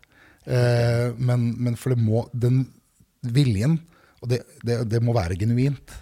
Eh, 0.47 1.13
men, 1.19 1.51
men 1.59 1.79
for 1.81 1.95
det 1.95 2.01
må, 2.03 2.27
den 2.33 2.65
viljen, 3.27 3.81
og 4.23 4.31
det, 4.33 4.43
det, 4.67 4.83
det 4.91 5.03
må 5.05 5.17
være 5.17 5.39
genuint. 5.41 5.97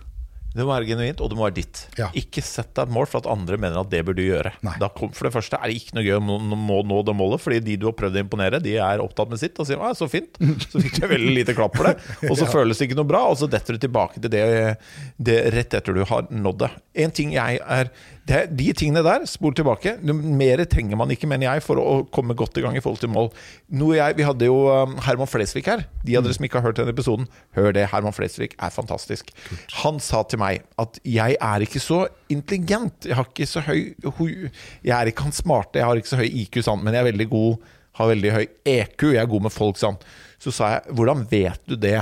Det 0.55 0.62
må 0.62 0.70
være 0.70 0.87
genuint, 0.87 1.18
og 1.18 1.30
det 1.30 1.37
må 1.37 1.43
være 1.49 1.57
ditt. 1.57 1.80
Ja. 1.99 2.07
Ikke 2.14 2.43
sett 2.47 2.70
deg 2.76 2.87
et 2.87 2.95
mål 2.95 3.09
for 3.11 3.24
at 3.24 3.26
andre 3.32 3.57
mener 3.59 3.80
at 3.80 3.89
det 3.91 4.05
bør 4.07 4.14
du 4.14 4.22
gjøre. 4.22 4.53
Kom, 4.95 5.11
for 5.11 5.26
det 5.26 5.32
første 5.35 5.59
er 5.59 5.70
det 5.70 5.80
ikke 5.80 5.97
noe 5.99 6.05
gøy 6.07 6.14
å 6.20 6.22
nå, 6.22 6.37
nå, 6.87 7.01
det 7.09 7.14
målet, 7.18 7.43
fordi 7.43 7.59
de 7.64 7.74
du 7.82 7.89
har 7.89 7.97
prøvd 7.99 8.20
å 8.20 8.22
imponere, 8.22 8.61
de 8.62 8.76
er 8.78 9.03
opptatt 9.03 9.32
med 9.32 9.43
sitt 9.43 9.59
og 9.59 9.66
sier 9.66 9.82
så 9.99 10.07
fint', 10.11 10.39
så 10.70 10.82
fikk 10.85 11.01
jeg 11.03 11.11
veldig 11.11 11.35
lite 11.41 11.57
klapp 11.59 11.74
for 11.74 11.91
det. 11.91 11.97
Og 12.30 12.39
så 12.39 12.47
føles 12.47 12.78
det 12.78 12.87
ikke 12.87 13.01
noe 13.01 13.11
bra, 13.11 13.24
og 13.32 13.41
så 13.41 13.51
detter 13.51 13.74
du 13.74 13.82
tilbake 13.82 14.22
til 14.22 14.30
det, 14.30 14.45
det 15.18 15.41
rett 15.57 15.74
etter 15.80 15.99
du 15.99 16.05
har 16.07 16.30
nådd 16.30 16.62
det. 16.62 16.70
En 17.03 17.16
ting 17.18 17.35
jeg 17.35 17.59
er 17.59 17.91
det, 18.29 18.41
De 18.57 18.70
tingene 18.77 19.03
der, 19.05 19.27
spol 19.29 19.55
tilbake. 19.57 19.97
Mer 20.03 20.62
trenger 20.70 20.97
man 21.01 21.12
ikke, 21.12 21.29
mener 21.31 21.51
jeg, 21.51 21.64
for 21.66 21.81
å 21.81 21.97
komme 22.14 22.37
godt 22.39 22.57
i 22.61 22.64
gang 22.64 22.79
i 22.79 22.83
forhold 22.85 23.03
til 23.03 23.12
mål. 23.12 23.31
Jeg, 23.95 24.16
Vi 24.16 24.27
hadde 24.27 24.49
jo 24.49 24.57
um, 24.72 24.97
Herman 25.05 25.31
Flesvig 25.31 25.64
her. 25.68 25.85
De 26.07 26.16
av 26.16 26.25
dere 26.25 26.37
som 26.37 26.49
ikke 26.49 26.61
har 26.61 26.68
hørt 26.70 26.81
denne 26.81 26.95
episoden, 26.95 27.29
hør 27.59 27.75
det. 27.77 27.89
Herman 27.93 28.16
Flesvig 28.16 28.55
er 28.57 28.75
fantastisk. 28.75 29.31
Han 29.83 30.01
sa 30.03 30.25
til 30.29 30.41
meg 30.41 30.64
at 30.81 30.99
jeg 31.05 31.37
er 31.37 31.66
ikke 31.66 31.83
så 31.83 32.05
intelligent. 32.33 33.09
Jeg 33.09 33.18
har 33.20 33.29
ikke 33.29 33.49
så 33.51 33.64
høy 33.66 33.95
Jeg 34.85 34.95
er 34.97 35.11
ikke 35.11 35.29
han 35.29 35.37
smarte, 35.37 35.81
jeg 35.81 35.89
har 35.89 36.01
ikke 36.01 36.14
så 36.14 36.20
høy 36.22 36.29
IQ, 36.29 36.62
sant? 36.64 36.85
men 36.85 36.97
jeg 36.97 37.05
er 37.05 37.12
veldig 37.12 37.31
god 37.33 37.72
har 37.99 38.11
veldig 38.11 38.35
høy 38.35 38.45
EQ. 38.66 39.07
Jeg 39.14 39.22
er 39.22 39.31
god 39.31 39.47
med 39.47 39.55
folk, 39.55 39.79
sa. 39.79 39.93
Så 40.43 40.53
sa 40.55 40.75
jeg, 40.75 40.95
hvordan 40.99 41.25
vet 41.31 41.70
du 41.70 41.77
det? 41.79 42.01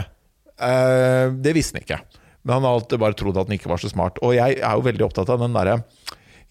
Uh, 0.56 1.34
det 1.42 1.54
visste 1.56 1.78
han 1.78 1.84
ikke. 1.84 2.00
Men 2.42 2.58
han 2.58 2.66
har 2.66 2.76
alltid 2.78 3.02
bare 3.02 3.18
trodd 3.18 3.38
at 3.38 3.48
han 3.48 3.56
ikke 3.56 3.70
var 3.70 3.82
så 3.82 3.90
smart. 3.92 4.18
Og 4.22 4.34
jeg 4.36 4.58
er 4.58 4.76
jo 4.76 4.86
veldig 4.86 5.06
opptatt 5.06 5.30
av 5.32 5.42
den 5.42 5.56
derre 5.56 5.82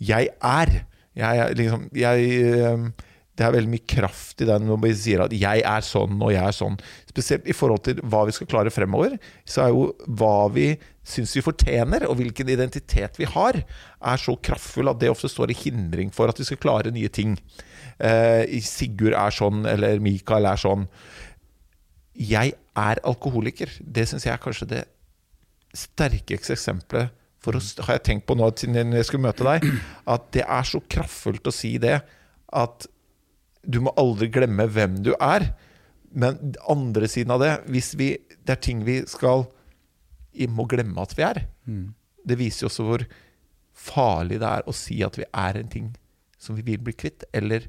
Jeg 0.02 0.32
er. 0.39 0.74
Jeg 1.18 1.56
liksom 1.60 1.89
jeg, 1.92 2.30
eh, 2.48 3.08
Det 3.36 3.46
er 3.48 3.56
veldig 3.56 3.72
mye 3.72 3.88
kraft 3.88 4.42
i 4.44 4.46
den 4.46 4.68
når 4.68 4.80
vi 4.84 4.94
sier 4.94 5.22
at 5.24 5.32
'jeg 5.32 5.64
er 5.66 5.82
sånn 5.82 6.22
og 6.22 6.32
jeg 6.32 6.44
er 6.44 6.52
sånn'. 6.52 6.80
Spesielt 7.10 7.48
i 7.48 7.54
forhold 7.54 7.84
til 7.84 7.96
hva 8.04 8.26
vi 8.26 8.32
skal 8.32 8.48
klare 8.48 8.70
fremover. 8.70 9.18
Så 9.46 9.64
er 9.64 9.70
jo 9.70 9.96
hva 10.06 10.52
vi 10.52 10.78
syns 11.04 11.34
vi 11.34 11.42
fortjener, 11.42 12.08
og 12.08 12.18
hvilken 12.18 12.50
identitet 12.50 13.18
vi 13.18 13.26
har, 13.26 13.54
er 13.56 14.18
så 14.18 14.36
kraftfull 14.38 14.89
at 14.89 15.00
det 15.00 15.10
ofte 15.10 15.30
står 15.30 15.50
i 15.50 15.58
hindring 15.58 16.12
for 16.14 16.28
at 16.28 16.38
vi 16.38 16.44
skal 16.44 16.58
klare 16.58 16.92
nye 16.92 17.10
ting. 17.10 17.39
Eh, 18.00 18.46
Sigurd 18.62 19.14
er 19.14 19.32
sånn, 19.32 19.66
eller 19.66 20.00
Mikael 20.00 20.46
er 20.46 20.58
sånn 20.58 20.88
'jeg 22.16 22.54
er 22.76 22.96
alkoholiker', 23.04 23.80
det 23.82 24.08
syns 24.08 24.26
jeg 24.26 24.34
er 24.34 24.38
kanskje 24.38 24.68
det 24.68 24.86
sterkeste 25.78 26.56
eksempelet 26.58 27.12
for 27.42 27.58
å, 27.58 27.62
har 27.88 27.98
jeg 27.98 28.06
tenkt 28.06 28.28
på 28.30 28.38
nå 28.38 28.52
siden 28.58 28.94
jeg 28.94 29.08
skulle 29.08 29.26
møte 29.30 29.46
deg, 29.48 29.66
at 30.14 30.28
det 30.36 30.46
er 30.46 30.68
så 30.68 30.82
kraftfullt 30.92 31.50
å 31.50 31.56
si 31.56 31.76
det 31.82 32.00
at 32.52 32.88
du 33.62 33.80
må 33.86 33.94
aldri 34.00 34.30
glemme 34.34 34.66
hvem 34.70 35.00
du 35.06 35.14
er. 35.18 35.52
Men 36.12 36.56
andre 36.70 37.08
siden 37.08 37.34
av 37.36 37.42
det, 37.44 37.52
hvis 37.72 37.94
vi, 37.98 38.14
det 38.44 38.58
er 38.58 38.64
ting 38.64 38.82
vi 38.86 39.02
skal 39.10 39.46
vi 40.32 40.48
må 40.48 40.66
glemme 40.70 41.04
at 41.04 41.14
vi 41.18 41.26
er, 41.28 41.44
mm. 41.68 41.92
det 42.28 42.38
viser 42.40 42.66
jo 42.66 42.72
også 42.72 42.88
hvor 42.88 43.06
farlig 43.82 44.40
det 44.42 44.50
er 44.50 44.68
å 44.68 44.76
si 44.76 45.00
at 45.06 45.18
vi 45.20 45.28
er 45.28 45.60
en 45.60 45.72
ting 45.72 45.92
som 46.42 46.58
vi 46.58 46.66
vil 46.66 46.82
bli 46.82 46.96
kvitt, 46.98 47.26
eller 47.36 47.68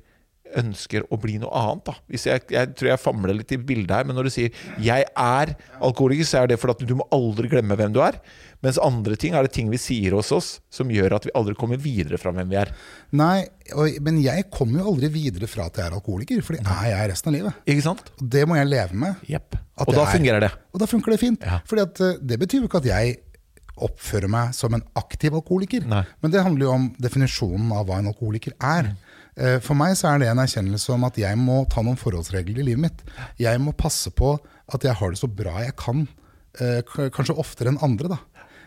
ønsker 0.60 1.06
å 1.10 1.18
bli 1.20 1.38
noe 1.42 1.52
annet. 1.58 1.84
da. 1.88 1.94
Jeg, 2.12 2.46
jeg, 2.52 2.72
tror 2.78 2.90
jeg 2.92 3.02
famler 3.02 3.36
litt 3.36 3.54
i 3.54 3.60
bildet 3.60 3.94
her, 3.96 4.08
men 4.08 4.18
når 4.18 4.28
du 4.28 4.32
sier 4.34 4.50
'jeg 4.78 5.06
er 5.08 5.54
alkoholiker', 5.80 6.28
så 6.28 6.42
er 6.42 6.52
det 6.52 6.60
fordi 6.60 6.86
du 6.86 6.96
må 6.96 7.08
aldri 7.12 7.48
glemme 7.48 7.76
hvem 7.76 7.92
du 7.92 8.00
er. 8.02 8.20
Mens 8.62 8.78
andre 8.78 9.16
ting 9.18 9.34
er 9.34 9.42
det 9.42 9.52
ting 9.56 9.70
vi 9.70 9.78
sier 9.80 10.14
hos 10.14 10.30
oss 10.30 10.60
som 10.70 10.90
gjør 10.90 11.16
at 11.16 11.24
vi 11.26 11.34
aldri 11.34 11.54
kommer 11.58 11.80
videre 11.82 12.18
fra 12.18 12.30
hvem 12.30 12.48
vi 12.52 12.60
er. 12.60 12.70
Nei, 13.10 13.48
og, 13.74 13.98
men 14.00 14.20
jeg 14.22 14.46
kommer 14.54 14.82
jo 14.82 14.92
aldri 14.94 15.10
videre 15.10 15.50
fra 15.50 15.66
at 15.66 15.80
jeg 15.80 15.88
er 15.88 15.96
alkoholiker, 15.98 16.44
for 16.46 16.54
det 16.54 16.62
er 16.62 16.92
jeg 16.92 17.10
resten 17.10 17.32
av 17.32 17.36
livet. 17.38 17.58
Ikke 17.66 17.82
sant? 17.82 18.14
Og 18.20 18.30
det 18.36 18.46
må 18.46 18.60
jeg 18.60 18.70
leve 18.70 18.94
med. 18.94 19.26
Yep. 19.26 19.58
Og 19.82 19.94
da 19.96 20.06
fungerer 20.06 20.46
det. 20.46 20.52
Og 20.70 20.82
da 20.82 20.86
funker 20.86 21.14
det 21.14 21.20
fint. 21.22 21.42
Ja. 21.42 21.58
Fordi 21.66 21.82
at, 21.88 22.00
eh, 22.06 22.18
det 22.22 22.38
betyr 22.38 22.62
jo 22.62 22.70
ikke 22.70 22.82
at 22.84 22.90
jeg 22.92 23.18
oppfører 23.82 24.30
meg 24.30 24.52
som 24.54 24.74
en 24.76 24.84
aktiv 24.98 25.34
alkoholiker. 25.34 25.86
Nei. 25.88 26.04
Men 26.22 26.34
det 26.34 26.44
handler 26.44 26.68
jo 26.68 26.74
om 26.76 26.88
definisjonen 27.02 27.72
av 27.74 27.88
hva 27.88 27.98
en 27.98 28.10
alkoholiker 28.12 28.54
er. 28.58 28.92
Mm. 28.92 29.11
Eh, 29.36 29.58
for 29.64 29.78
meg 29.78 29.94
så 29.96 30.10
er 30.10 30.20
det 30.20 30.28
en 30.28 30.42
erkjennelse 30.42 30.92
om 30.94 31.06
at 31.08 31.18
jeg 31.20 31.38
må 31.40 31.62
ta 31.72 31.84
noen 31.84 32.00
forholdsregler 32.00 32.60
i 32.60 32.66
livet 32.72 32.84
mitt. 32.84 33.04
Jeg 33.40 33.60
må 33.62 33.72
passe 33.76 34.12
på 34.12 34.34
at 34.72 34.84
jeg 34.84 34.96
har 34.98 35.12
det 35.12 35.20
så 35.20 35.30
bra 35.30 35.62
jeg 35.64 35.76
kan. 35.80 36.04
Eh, 36.60 36.82
kanskje 37.14 37.38
oftere 37.40 37.72
enn 37.72 37.80
andre, 37.84 38.12
da. 38.12 38.20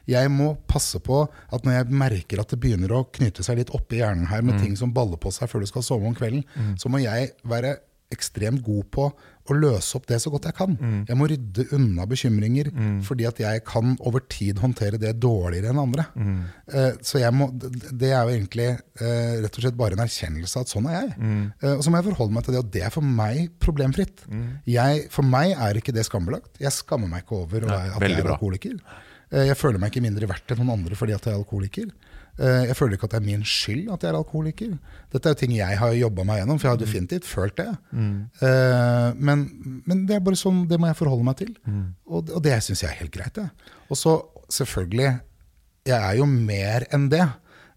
Jeg 0.10 0.30
må 0.30 0.52
passe 0.70 1.00
på 1.02 1.24
at 1.26 1.66
når 1.66 1.80
jeg 1.80 1.98
merker 1.98 2.42
at 2.42 2.52
det 2.54 2.60
begynner 2.62 2.94
å 2.94 3.08
knyte 3.14 3.46
seg 3.46 3.58
litt 3.58 3.74
opp 3.74 3.94
i 3.94 4.04
hjernen 4.04 4.30
her 4.30 4.44
med 4.46 4.58
mm. 4.58 4.62
ting 4.62 4.76
som 4.78 4.94
baller 4.94 5.18
på 5.22 5.32
seg 5.34 5.50
før 5.50 5.66
du 5.66 5.70
skal 5.70 5.86
sove 5.86 6.06
om 6.06 6.18
kvelden, 6.18 6.44
mm. 6.54 6.76
så 6.82 6.92
må 6.94 7.02
jeg 7.02 7.32
være 7.46 7.80
ekstremt 8.14 8.62
god 8.66 8.86
på 8.94 9.08
å 9.46 9.56
løse 9.58 9.98
opp 9.98 10.08
det 10.10 10.18
så 10.22 10.32
godt 10.34 10.48
jeg 10.50 10.58
kan. 10.58 10.74
Mm. 10.74 11.02
Jeg 11.10 11.18
må 11.20 11.28
rydde 11.30 11.66
unna 11.78 12.08
bekymringer, 12.10 12.72
mm. 12.74 12.96
fordi 13.06 13.28
at 13.30 13.42
jeg 13.44 13.62
kan 13.68 13.94
over 14.10 14.24
tid 14.32 14.62
håndtere 14.64 15.00
det 15.02 15.14
dårligere 15.22 15.70
enn 15.70 15.82
andre. 15.84 16.08
Mm. 16.18 16.40
Eh, 16.74 16.90
så 17.06 17.22
må, 17.36 17.52
det 17.54 18.10
er 18.10 18.26
jo 18.26 18.34
egentlig 18.34 18.68
eh, 18.72 19.36
rett 19.46 19.60
og 19.60 19.68
slett 19.68 19.78
bare 19.78 19.98
en 19.98 20.06
erkjennelse 20.06 20.58
av 20.58 20.66
at 20.66 20.74
sånn 20.74 20.90
er 20.90 20.98
jeg. 20.98 21.14
Eh, 21.62 21.76
og 21.76 21.86
så 21.86 21.94
må 21.94 22.02
jeg 22.02 22.10
forholde 22.10 22.38
meg 22.38 22.48
til 22.48 22.58
det, 22.58 22.64
og 22.64 22.72
det 22.74 22.86
er 22.88 22.96
for 22.96 23.16
meg 23.22 23.44
problemfritt. 23.62 24.26
Mm. 24.32 24.48
Jeg, 24.74 25.06
for 25.14 25.30
meg 25.36 25.54
er 25.54 25.82
ikke 25.82 25.94
det 25.96 26.08
skambelagt. 26.10 26.56
Jeg 26.62 26.74
skammer 26.74 27.12
meg 27.12 27.26
ikke 27.26 27.44
over 27.44 27.70
Nei, 27.70 27.84
at 27.92 28.08
jeg 28.08 28.18
er 28.18 28.34
alkoholiker. 28.34 28.80
Jeg 29.36 29.58
føler 29.58 29.82
meg 29.82 29.92
ikke 29.92 30.06
mindre 30.06 30.28
verdt 30.30 30.54
enn 30.54 30.60
noen 30.62 30.76
andre 30.78 30.98
fordi 30.98 31.14
at 31.16 31.26
jeg 31.26 31.34
er 31.34 31.42
alkoholiker. 31.42 31.90
Eh, 32.36 32.66
jeg 32.68 32.76
føler 32.76 32.98
ikke 32.98 33.08
at 33.08 33.14
det 33.16 33.22
er 33.22 33.28
min 33.30 33.46
skyld 33.48 33.92
at 33.94 34.04
jeg 34.04 34.12
er 34.12 34.18
alkoholiker. 34.18 34.74
Dette 35.14 35.30
er 35.30 35.36
jo 35.36 35.40
ting 35.40 35.54
jeg 35.56 35.80
har 35.80 35.94
jobba 35.96 36.26
meg 36.28 36.42
gjennom, 36.42 36.60
for 36.60 36.68
jeg 36.68 36.76
har 36.76 36.82
definitivt 36.82 37.30
følt 37.30 37.56
det. 37.62 37.70
Mm. 37.96 38.18
Eh, 38.48 39.08
men, 39.30 39.46
men, 39.86 40.04
det 40.10 40.18
er 40.18 40.26
bare 40.26 40.40
sånn, 40.40 40.66
det 40.70 40.80
må 40.82 40.90
jeg 40.92 41.00
forholde 41.00 41.28
meg 41.28 41.40
til. 41.40 41.54
Mm. 41.64 41.88
Og, 42.10 42.34
og, 42.36 42.42
det 42.44 42.60
syns 42.66 42.84
jeg 42.84 42.92
er 42.92 43.00
helt 43.00 43.16
greit. 43.16 43.40
Det. 43.40 43.72
Og 43.88 44.00
så 44.00 44.18
selvfølgelig, 44.52 45.14
jeg 45.88 45.96
er 45.96 46.20
jo 46.20 46.28
mer 46.28 46.88
enn 46.96 47.08
det. 47.14 47.24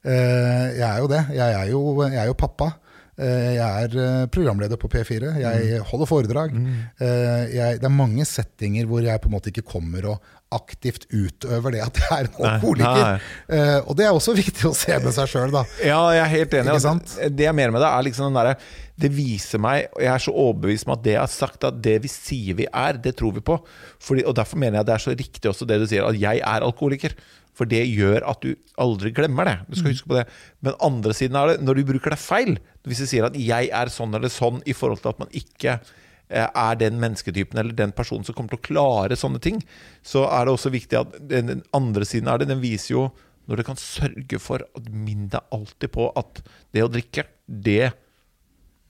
Eh, 0.02 0.66
jeg 0.80 0.86
er 0.88 1.00
jo 1.04 1.10
det. 1.14 1.22
Jeg 1.38 1.58
er 1.62 1.72
jo, 1.72 1.82
jeg 2.08 2.22
er 2.24 2.30
jo 2.32 2.38
pappa. 2.38 2.72
Jeg 3.18 3.58
er 3.58 4.28
programleder 4.30 4.78
på 4.78 4.86
P4. 4.86 5.32
Jeg 5.42 5.62
mm. 5.80 5.86
holder 5.90 6.06
foredrag. 6.06 6.52
Mm. 6.54 6.66
Jeg, 7.02 7.80
det 7.82 7.88
er 7.88 7.90
mange 7.90 8.22
settinger 8.22 8.86
hvor 8.86 9.02
jeg 9.02 9.18
på 9.18 9.26
en 9.26 9.34
måte 9.34 9.50
ikke 9.50 9.64
kommer 9.66 10.06
og 10.12 10.36
aktivt 10.54 11.06
utøver 11.12 11.74
det 11.74 11.80
at 11.84 11.98
jeg 12.00 12.08
er 12.14 12.28
en 12.28 12.36
alkoholiker. 12.38 13.24
Uh, 13.50 13.88
og 13.90 13.96
det 13.98 14.06
er 14.06 14.16
også 14.16 14.34
viktig 14.36 14.68
å 14.68 14.74
se 14.76 14.96
med 15.02 15.12
seg 15.16 15.30
sjøl, 15.30 15.52
da. 15.54 15.64
Ja, 15.84 16.00
jeg 16.16 16.22
er 16.24 16.32
helt 16.32 16.54
enig. 16.60 16.74
Altså, 16.76 16.94
det 17.28 17.48
jeg 17.48 17.56
mener 17.56 17.74
med 17.74 17.84
det, 17.84 17.90
er 17.90 18.06
liksom 18.06 18.30
den 18.30 18.38
derre 18.38 18.54
Det 18.98 19.10
viser 19.14 19.62
meg, 19.62 19.90
og 19.94 20.04
jeg 20.04 20.12
er 20.14 20.24
så 20.24 20.34
overbevist 20.44 20.88
om 20.88 20.94
at 20.96 21.02
det 21.04 21.14
jeg 21.16 21.22
har 21.22 21.34
sagt, 21.34 21.66
at 21.68 21.82
det 21.84 21.98
vi 22.04 22.12
sier 22.12 22.58
vi 22.58 22.68
er, 22.68 23.00
det 23.02 23.16
tror 23.18 23.36
vi 23.36 23.44
på. 23.44 23.58
Fordi, 24.02 24.24
og 24.24 24.38
derfor 24.38 24.60
mener 24.60 24.80
jeg 24.80 24.88
det 24.88 24.96
er 24.96 25.04
så 25.04 25.16
riktig 25.16 25.52
også 25.52 25.68
det 25.68 25.82
du 25.82 25.86
sier, 25.90 26.08
at 26.08 26.18
jeg 26.18 26.40
er 26.40 26.66
alkoholiker. 26.66 27.14
For 27.58 27.68
det 27.68 27.84
gjør 27.90 28.22
at 28.30 28.42
du 28.44 28.52
aldri 28.78 29.10
glemmer 29.14 29.48
det. 29.48 29.56
Du 29.66 29.78
skal 29.78 29.90
mm. 29.90 29.94
huske 29.96 30.10
på 30.10 30.18
det. 30.20 30.26
Men 30.64 30.76
andre 30.88 31.14
siden 31.16 31.38
er 31.38 31.52
det, 31.52 31.62
når 31.66 31.80
du 31.80 31.88
bruker 31.88 32.14
det 32.14 32.20
feil, 32.22 32.58
hvis 32.86 33.02
du 33.02 33.08
sier 33.10 33.26
at 33.26 33.36
'jeg 33.36 33.70
er 33.74 33.90
sånn 33.92 34.14
eller 34.14 34.30
sånn' 34.32 34.62
i 34.64 34.72
forhold 34.72 35.02
til 35.02 35.10
at 35.10 35.18
man 35.18 35.32
ikke 35.34 35.80
er 36.28 36.74
den 36.80 36.98
mennesketypen 37.00 37.58
eller 37.60 37.76
den 37.76 37.94
personen 37.96 38.26
som 38.26 38.36
kommer 38.36 38.52
til 38.52 38.60
å 38.60 38.66
klare 38.68 39.16
sånne 39.16 39.40
ting, 39.40 39.62
så 40.04 40.26
er 40.28 40.44
det 40.44 40.54
også 40.54 40.72
viktig 40.74 40.98
at 41.00 41.16
den 41.30 41.62
andre 41.76 42.04
siden 42.08 42.28
av 42.28 42.40
det, 42.40 42.50
den 42.50 42.60
viser 42.64 42.94
jo 42.94 43.06
når 43.48 43.60
du 43.60 43.64
kan 43.64 43.80
sørge 43.80 44.40
for 44.42 44.64
at 44.76 44.90
Minn 44.92 45.30
deg 45.32 45.54
alltid 45.56 45.92
på 45.94 46.10
at 46.20 46.42
det 46.76 46.84
å 46.84 46.90
drikke, 46.92 47.24
det, 47.48 47.94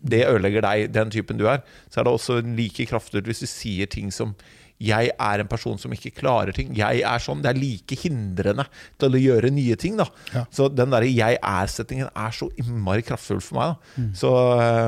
det 0.03 0.25
ødelegger 0.27 0.67
deg, 0.67 0.89
den 0.95 1.13
typen 1.15 1.39
du 1.39 1.47
er, 1.47 1.63
så 1.87 2.01
er 2.01 2.09
det 2.09 2.15
også 2.17 2.41
like 2.43 2.89
kraftfullt 2.91 3.31
hvis 3.31 3.45
du 3.45 3.51
sier 3.51 3.91
ting 3.91 4.11
som 4.15 4.35
'jeg 4.79 5.11
er 5.11 5.43
en 5.43 5.49
person 5.51 5.79
som 5.79 5.91
ikke 5.91 6.15
klarer 6.21 6.55
ting'. 6.55 6.71
Jeg 6.77 7.03
er 7.03 7.19
sånn. 7.19 7.43
Det 7.43 7.51
er 7.51 7.59
like 7.59 7.97
hindrende 7.99 8.67
til 8.99 9.11
å 9.11 9.19
gjøre 9.19 9.51
nye 9.51 9.75
ting. 9.75 9.97
da. 9.97 10.07
Ja. 10.33 10.45
Så 10.55 10.69
den 10.71 10.91
derre 10.91 11.11
'jeg 11.11 11.39
er'-settingen 11.43 12.11
er 12.15 12.31
så 12.31 12.49
innmari 12.57 13.03
kraftfull 13.03 13.43
for 13.43 13.59
meg. 13.59 13.75
da. 13.75 14.03
Mm. 14.03 14.15
Så 14.15 14.31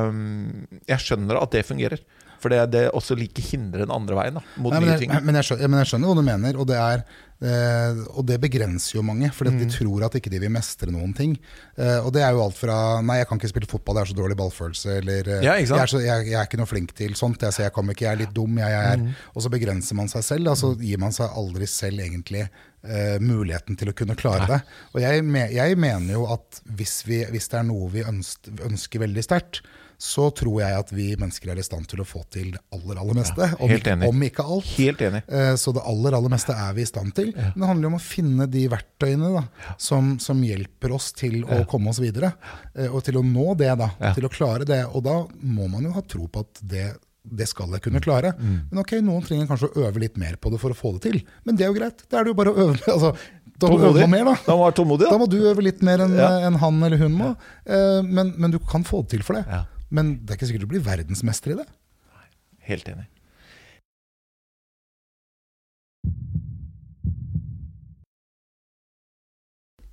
um, 0.06 0.66
jeg 0.86 0.98
skjønner 0.98 1.42
at 1.42 1.50
det 1.50 1.66
fungerer. 1.66 1.98
For 2.40 2.52
det, 2.52 2.60
det 2.72 2.84
er 2.86 2.94
også 2.96 3.16
like 3.18 3.42
hindrer 3.44 3.84
den 3.84 3.92
andre 3.94 4.16
veien. 4.16 4.38
Da, 4.38 4.44
mot 4.56 4.72
Nei, 4.72 4.80
men, 4.80 4.92
nye 4.92 5.00
ting. 5.00 5.12
Men 5.26 5.36
jeg, 5.40 5.50
skjønner, 5.50 5.68
men 5.72 5.82
jeg, 5.82 5.90
skjønner, 5.90 6.10
hva 6.10 6.16
du 6.16 6.24
mener, 6.26 6.60
og 6.62 6.68
det, 6.70 6.78
er, 6.80 7.02
eh, 7.44 8.00
og 8.14 8.24
det 8.30 8.38
begrenser 8.42 8.96
jo 8.96 9.04
mange. 9.06 9.28
For 9.36 9.50
mm. 9.50 9.58
de 9.60 9.68
tror 9.74 10.06
at 10.08 10.16
ikke 10.16 10.32
de 10.32 10.40
vil 10.42 10.54
mestre 10.54 10.94
noen 10.94 11.12
ting. 11.16 11.34
Eh, 11.76 11.98
og 11.98 12.08
det 12.16 12.24
er 12.24 12.36
jo 12.36 12.44
alt 12.46 12.56
fra 12.56 12.78
'nei, 13.04 13.20
jeg 13.20 13.28
kan 13.28 13.42
ikke 13.42 13.52
spille 13.52 13.70
fotball, 13.70 14.00
jeg 14.00 14.06
har 14.06 14.12
så 14.12 14.18
dårlig 14.22 14.38
ballfølelse', 14.40 14.96
eller 15.02 15.28
eh, 15.36 15.44
ja, 15.44 15.58
jeg, 15.60 15.68
er 15.76 15.92
så, 15.92 16.00
jeg, 16.04 16.32
er 16.32 16.48
ikke 16.48 16.62
noe 16.62 16.70
flink 16.70 16.96
til 16.96 17.18
sånt', 17.18 17.44
jeg, 17.44 17.66
jeg 17.66 17.76
kommer 17.76 17.96
ikke, 17.96 18.08
jeg 18.08 18.16
er 18.16 18.24
litt 18.24 18.34
dum', 18.36 18.62
jeg, 18.62 18.80
er 18.94 19.04
mm. 19.04 19.12
Og 19.34 19.44
så 19.44 19.52
begrenser 19.52 20.00
man 20.00 20.10
seg 20.12 20.24
selv. 20.26 20.54
Altså 20.54 20.72
gir 20.80 21.00
man 21.02 21.14
seg 21.16 21.38
aldri 21.42 21.68
selv 21.70 22.06
egentlig 22.06 22.48
Uh, 22.80 23.20
muligheten 23.20 23.76
til 23.76 23.90
å 23.90 23.92
kunne 23.92 24.14
klare 24.16 24.46
det. 24.48 24.56
Og 24.94 25.02
jeg, 25.02 25.20
jeg, 25.52 25.74
mener 25.76 26.14
jo 26.14 26.22
at 26.32 26.62
hvis, 26.78 26.94
vi, 27.04 27.18
hvis 27.28 27.50
det 27.52 27.58
er 27.58 27.66
noe 27.68 27.90
vi 27.92 28.00
ønsker, 28.08 28.54
ønsker 28.64 29.02
veldig 29.02 29.24
sterkt, 29.26 29.60
så 30.00 30.30
tror 30.32 30.62
jeg 30.62 30.76
at 30.80 30.90
vi 30.96 31.10
mennesker 31.20 31.50
er 31.52 31.58
i 31.60 31.64
stand 31.64 31.84
til 31.90 32.00
å 32.00 32.06
få 32.08 32.22
til 32.32 32.54
det 32.54 32.60
aller 32.72 33.00
aller 33.02 33.18
meste. 33.18 33.50
Ja, 33.50 33.58
om, 33.60 33.74
ikke, 33.74 33.96
om, 34.08 34.22
ikke, 34.24 34.46
alt. 34.56 34.70
Helt 34.78 35.02
enig. 35.04 35.20
Eh, 35.28 35.52
så 35.60 35.74
det 35.76 35.84
aller 35.90 36.16
aller 36.16 36.32
meste 36.32 36.56
er 36.56 36.72
vi 36.78 36.86
i 36.86 36.88
stand 36.88 37.12
til. 37.18 37.34
Ja. 37.34 37.50
Men 37.52 37.64
det 37.64 37.68
handler 37.74 37.90
om 37.90 37.98
å 37.98 38.00
finne 38.00 38.46
de 38.48 38.64
verktøyene 38.72 39.34
da, 39.34 39.44
som, 39.76 40.14
som, 40.22 40.40
hjelper 40.40 40.96
oss 40.96 41.10
til 41.18 41.44
å 41.44 41.60
komme 41.68 41.92
oss 41.92 42.00
videre. 42.00 42.32
Eh, 42.72 42.88
og 42.88 43.04
til 43.04 43.20
å 43.20 43.24
nå 43.26 43.52
det, 43.60 43.74
da. 43.76 43.90
Til 44.16 44.24
å 44.24 44.32
klare 44.32 44.64
det. 44.68 44.80
Og 44.88 45.04
da 45.04 45.20
må 45.44 45.68
man 45.68 45.84
jo 45.84 45.92
ha 45.98 46.04
tro 46.08 46.30
på 46.32 46.46
at 46.46 46.64
det 46.64 46.88
det 47.20 47.44
skal 47.50 47.68
jeg 47.76 47.84
kunne 47.84 48.00
klare. 48.00 48.32
Mm. 48.40 48.54
Men 48.70 48.80
ok, 48.80 48.94
noen 49.04 49.24
trenger 49.26 49.50
kanskje 49.50 49.68
å 49.68 49.82
øve 49.84 50.00
litt 50.02 50.16
mer 50.18 50.38
på 50.40 50.50
det 50.52 50.60
for 50.62 50.72
å 50.72 50.76
få 50.76 50.94
det 50.96 51.02
til. 51.04 51.18
Men 51.44 51.58
det 51.58 51.66
er 51.66 51.68
jo 51.68 51.76
greit. 51.76 52.00
Da 52.08 52.20
er 52.20 52.26
det 52.26 52.32
jo 52.32 52.38
bare 52.38 52.54
å 52.54 52.64
øve. 52.64 52.78
Altså, 52.94 53.12
da 53.60 53.68
må 53.68 53.76
du 53.76 53.86
øve 53.90 54.06
mer, 54.08 54.24
da. 54.24 54.34
Da 54.46 54.56
må, 54.56 54.96
da 54.96 55.18
må 55.20 55.26
du 55.28 55.36
øve 55.44 55.64
litt 55.66 55.82
mer 55.84 56.00
enn 56.06 56.16
ja. 56.16 56.30
en 56.48 56.56
han 56.62 56.80
eller 56.86 57.02
hun 57.02 57.12
må. 57.18 57.34
Eh, 57.68 58.00
men, 58.06 58.32
men, 58.40 58.54
du 58.54 58.56
kan 58.64 58.86
få 58.88 59.02
det 59.04 59.18
til 59.18 59.26
for 59.26 59.36
det. 59.36 59.44
Ja. 59.44 59.66
Men 59.90 60.18
det 60.22 60.34
er 60.34 60.38
ikke 60.38 60.50
sikkert 60.50 60.68
du 60.68 60.72
blir 60.74 60.84
verdensmester 60.86 61.54
i 61.54 61.62
det. 61.62 61.66
Nei, 62.10 62.28
Helt 62.70 62.92
enig. 62.92 63.08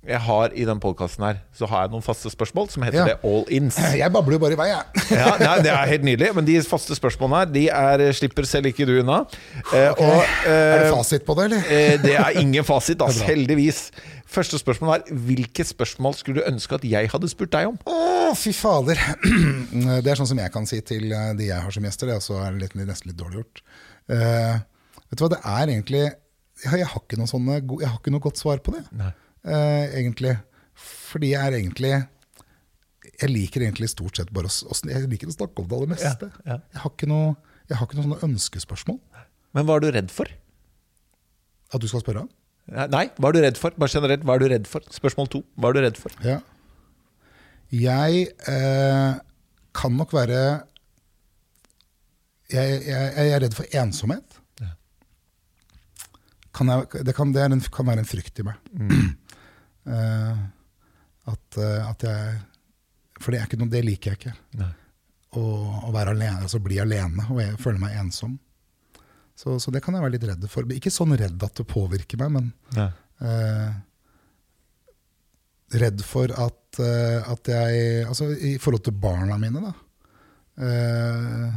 Jeg 0.08 0.20
har 0.24 0.54
I 0.56 0.64
den 0.64 0.78
podkasten 0.80 1.24
her 1.26 1.40
Så 1.52 1.66
har 1.68 1.84
jeg 1.84 1.92
noen 1.92 2.04
faste 2.04 2.30
spørsmål 2.32 2.70
som 2.72 2.84
heter 2.86 3.00
ja. 3.02 3.06
det 3.10 3.16
All 3.28 3.44
Ins. 3.52 3.76
Jeg 4.00 4.12
babler 4.14 4.38
jo 4.38 4.40
bare 4.40 4.56
i 4.56 4.58
vei, 4.58 4.68
jeg. 4.70 5.02
ja, 5.20 5.32
nei, 5.42 5.56
det 5.64 5.72
er 5.72 5.90
helt 5.90 6.06
nydelig. 6.06 6.30
Men 6.36 6.46
de 6.46 6.54
faste 6.64 6.96
spørsmålene 6.96 7.40
her 7.42 7.50
De 7.52 7.64
er, 7.68 8.04
slipper 8.16 8.46
selv 8.48 8.70
ikke 8.70 8.86
du 8.88 8.94
unna. 9.02 9.20
Eh, 9.72 9.90
okay. 9.90 10.06
og, 10.06 10.22
uh, 10.46 10.52
er 10.52 10.84
det 10.84 10.92
fasit 10.94 11.26
på 11.26 11.36
det, 11.38 11.48
eller? 11.50 11.72
eh, 11.74 11.96
det 12.02 12.14
er 12.16 12.40
ingen 12.40 12.64
fasit, 12.64 13.02
ass, 13.06 13.20
heldigvis. 13.26 13.82
Første 14.28 14.58
spørsmål 14.60 14.90
er 14.92 15.12
hvilke 15.24 15.64
spørsmål 15.64 16.14
skulle 16.18 16.42
du 16.42 16.48
ønske 16.50 16.76
at 16.76 16.84
jeg 16.84 17.08
hadde 17.08 17.30
spurt 17.32 17.52
deg 17.54 17.70
om? 17.70 17.78
Å, 17.88 18.34
fy 18.36 18.52
fader. 18.52 19.00
Det 20.04 20.10
er 20.10 20.20
sånn 20.20 20.28
som 20.28 20.40
jeg 20.42 20.52
kan 20.52 20.68
si 20.68 20.80
til 20.84 21.08
eh, 21.16 21.30
de 21.38 21.46
jeg 21.48 21.64
har 21.64 21.72
som 21.72 21.86
gjester, 21.86 22.12
og 22.12 22.24
så 22.24 22.36
er 22.42 22.52
det 22.52 22.66
litt, 22.66 22.76
nesten 22.76 23.08
litt 23.08 23.18
dårlig 23.20 23.40
gjort. 23.40 23.62
Uh, 24.08 24.60
vet 25.08 25.16
du 25.16 25.24
hva, 25.24 25.30
det 25.34 25.40
er 25.44 25.68
egentlig 25.68 25.98
Jeg, 26.00 26.78
jeg 26.80 26.86
har 26.88 27.02
ikke 27.02 27.18
noe, 27.20 27.28
sånne, 27.28 27.58
jeg 27.60 27.90
har 27.90 27.98
ikke 27.98 28.12
noe 28.14 28.24
godt 28.24 28.40
svar 28.40 28.62
på 28.64 28.72
det, 28.72 28.84
uh, 28.88 29.84
egentlig. 29.96 30.32
Fordi 30.78 31.34
jeg 31.34 31.42
er 31.42 31.56
egentlig 31.58 31.90
Jeg 33.18 33.28
liker 33.28 33.66
egentlig 33.66 33.90
stort 33.92 34.20
sett 34.20 34.32
bare 34.32 34.48
å, 34.48 34.78
jeg 34.88 35.10
liker 35.12 35.28
å 35.32 35.36
snakke 35.36 35.64
om 35.64 35.68
det 35.68 35.78
aller 35.78 35.92
meste. 35.94 36.30
Ja, 36.44 36.54
ja. 36.54 36.58
Jeg, 36.76 36.82
har 36.84 36.92
ikke 36.92 37.08
noe, 37.10 37.32
jeg 37.68 37.80
har 37.80 37.88
ikke 37.88 38.00
noe 38.00 38.08
sånne 38.10 38.28
ønskespørsmål. 38.28 39.00
Men 39.56 39.68
hva 39.68 39.78
er 39.78 39.84
du 39.84 39.90
redd 39.96 40.12
for? 40.12 40.28
At 41.72 41.84
du 41.84 41.88
skal 41.88 42.04
spørre? 42.04 42.28
Nei, 42.68 43.06
hva 43.16 43.30
er 43.30 43.36
du 43.36 43.40
redd 43.42 43.58
for? 43.60 43.76
Bare 43.80 43.92
generelt, 43.92 44.24
hva 44.28 44.36
er 44.36 44.42
du 44.42 44.50
redd 44.52 44.66
for? 44.68 44.84
Spørsmål 44.92 45.30
to. 45.32 45.42
Hva 45.56 45.70
er 45.70 45.78
du 45.78 45.84
redd 45.86 46.00
for? 46.00 46.14
Ja. 46.24 46.40
Jeg 47.72 48.26
eh, 48.48 49.20
kan 49.76 49.96
nok 49.96 50.12
være 50.16 50.42
jeg, 52.48 52.82
jeg, 52.88 53.08
jeg 53.16 53.32
er 53.32 53.42
redd 53.44 53.56
for 53.56 53.78
ensomhet. 53.80 54.36
Kan 56.58 56.72
jeg, 56.72 57.04
det, 57.06 57.14
kan, 57.14 57.32
det 57.32 57.44
en, 57.44 57.60
kan 57.72 57.86
være 57.86 58.02
en 58.02 58.08
frykt 58.08 58.42
i 58.42 58.48
meg. 58.50 58.68
Eh, 59.88 60.40
at, 61.32 61.56
eh, 61.56 61.84
at 61.88 62.02
jeg 62.04 62.40
For 63.22 63.32
det, 63.32 63.38
er 63.38 63.46
ikke 63.46 63.56
noe, 63.56 63.70
det 63.72 63.80
liker 63.86 64.10
jeg 64.10 64.18
ikke. 64.18 64.66
Å, 65.32 65.44
å 65.88 65.92
være 65.94 66.12
alene, 66.12 66.42
altså 66.44 66.60
bli 66.60 66.76
alene 66.82 67.24
og 67.30 67.40
jeg 67.40 67.54
føle 67.62 67.80
meg 67.80 67.94
ensom. 67.96 68.34
Så, 69.38 69.54
så 69.62 69.70
det 69.70 69.82
kan 69.84 69.94
jeg 69.94 70.02
være 70.02 70.16
litt 70.16 70.26
redd 70.26 70.46
for. 70.50 70.66
Ikke 70.74 70.90
sånn 70.90 71.14
redd 71.18 71.42
at 71.46 71.60
det 71.60 71.66
påvirker 71.70 72.18
meg, 72.18 72.32
men 72.34 72.48
ja. 72.74 72.88
eh, 73.22 73.76
redd 75.78 76.02
for 76.06 76.32
at, 76.34 76.80
eh, 76.82 77.20
at 77.22 77.50
jeg 77.52 78.06
Altså 78.08 78.32
i 78.34 78.56
forhold 78.62 78.86
til 78.88 78.96
barna 78.98 79.38
mine, 79.40 79.62
da. 79.62 79.74
Eh, 80.58 81.52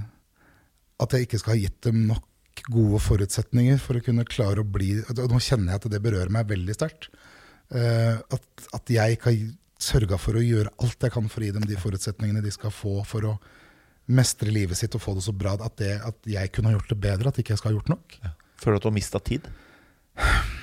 at 1.02 1.16
jeg 1.16 1.26
ikke 1.26 1.40
skal 1.42 1.56
ha 1.56 1.64
gitt 1.64 1.80
dem 1.88 2.04
nok 2.12 2.28
gode 2.70 3.00
forutsetninger 3.02 3.80
for 3.82 3.98
å 3.98 4.04
kunne 4.06 4.28
klare 4.30 4.62
å 4.62 4.68
bli 4.68 5.00
og 5.02 5.24
Nå 5.32 5.40
kjenner 5.42 5.74
jeg 5.74 5.82
at 5.82 5.90
det 5.90 6.02
berører 6.04 6.30
meg 6.34 6.52
veldig 6.52 6.76
sterkt. 6.78 7.10
Eh, 7.74 8.20
at, 8.20 8.68
at 8.78 8.94
jeg 8.94 9.18
ikke 9.18 9.32
har 9.32 9.42
sørga 9.82 10.20
for 10.22 10.38
å 10.38 10.46
gjøre 10.46 10.74
alt 10.84 11.02
jeg 11.02 11.14
kan 11.16 11.32
for 11.32 11.42
å 11.42 11.48
gi 11.48 11.56
dem 11.56 11.66
de 11.66 11.80
forutsetningene 11.82 12.44
de 12.46 12.54
skal 12.54 12.74
få 12.76 13.00
for 13.08 13.32
å 13.32 13.34
mestre 14.12 14.51
livet 14.53 14.78
sitt 14.80 14.95
og 14.97 15.01
få 15.03 15.16
det 15.18 15.24
så 15.26 15.34
bra 15.36 15.55
at, 15.57 15.76
det, 15.82 15.93
at 16.05 16.30
jeg 16.30 16.51
kunne 16.55 16.72
ha 16.72 16.78
gjort 16.78 16.91
det 16.93 16.99
bedre. 17.03 17.32
At 17.32 17.39
ikke 17.41 17.53
jeg 17.55 17.62
skal 17.62 17.72
ha 17.72 17.78
gjort 17.80 17.91
nok. 17.93 18.18
Føler 18.62 18.78
du 18.78 18.82
at 18.82 18.86
du 18.86 18.89
har 18.91 18.97
mista 18.97 19.22
tid? 19.24 19.47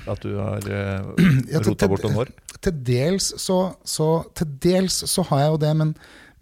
At 0.09 0.22
du 0.24 0.36
har 0.38 0.64
uh, 0.68 1.11
Ja, 1.53 1.59
til- 1.62 1.72
rota 1.72 1.88
bort 1.90 2.05
noen 2.07 2.22
år? 2.24 2.32
til 2.59 2.74
dels 2.82 3.28
så, 3.38 3.57
så, 3.86 4.07
til 4.34 4.49
dels 4.64 4.96
så 5.07 5.22
har 5.28 5.44
jeg 5.44 5.51
jo 5.53 5.59
det, 5.62 5.68
men, 5.78 5.92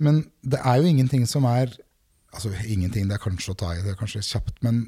men 0.00 0.20
det 0.48 0.60
er 0.64 0.78
jo 0.80 0.88
ingenting 0.88 1.26
som 1.28 1.44
er 1.50 1.74
Altså 2.36 2.50
ingenting, 2.68 3.06
det 3.08 3.16
er 3.16 3.20
kanskje 3.22 3.52
å 3.54 3.56
ta 3.56 3.70
i, 3.72 3.82
det 3.84 3.94
er 3.94 3.96
kanskje 3.96 4.20
kjapt, 4.26 4.58
men, 4.64 4.82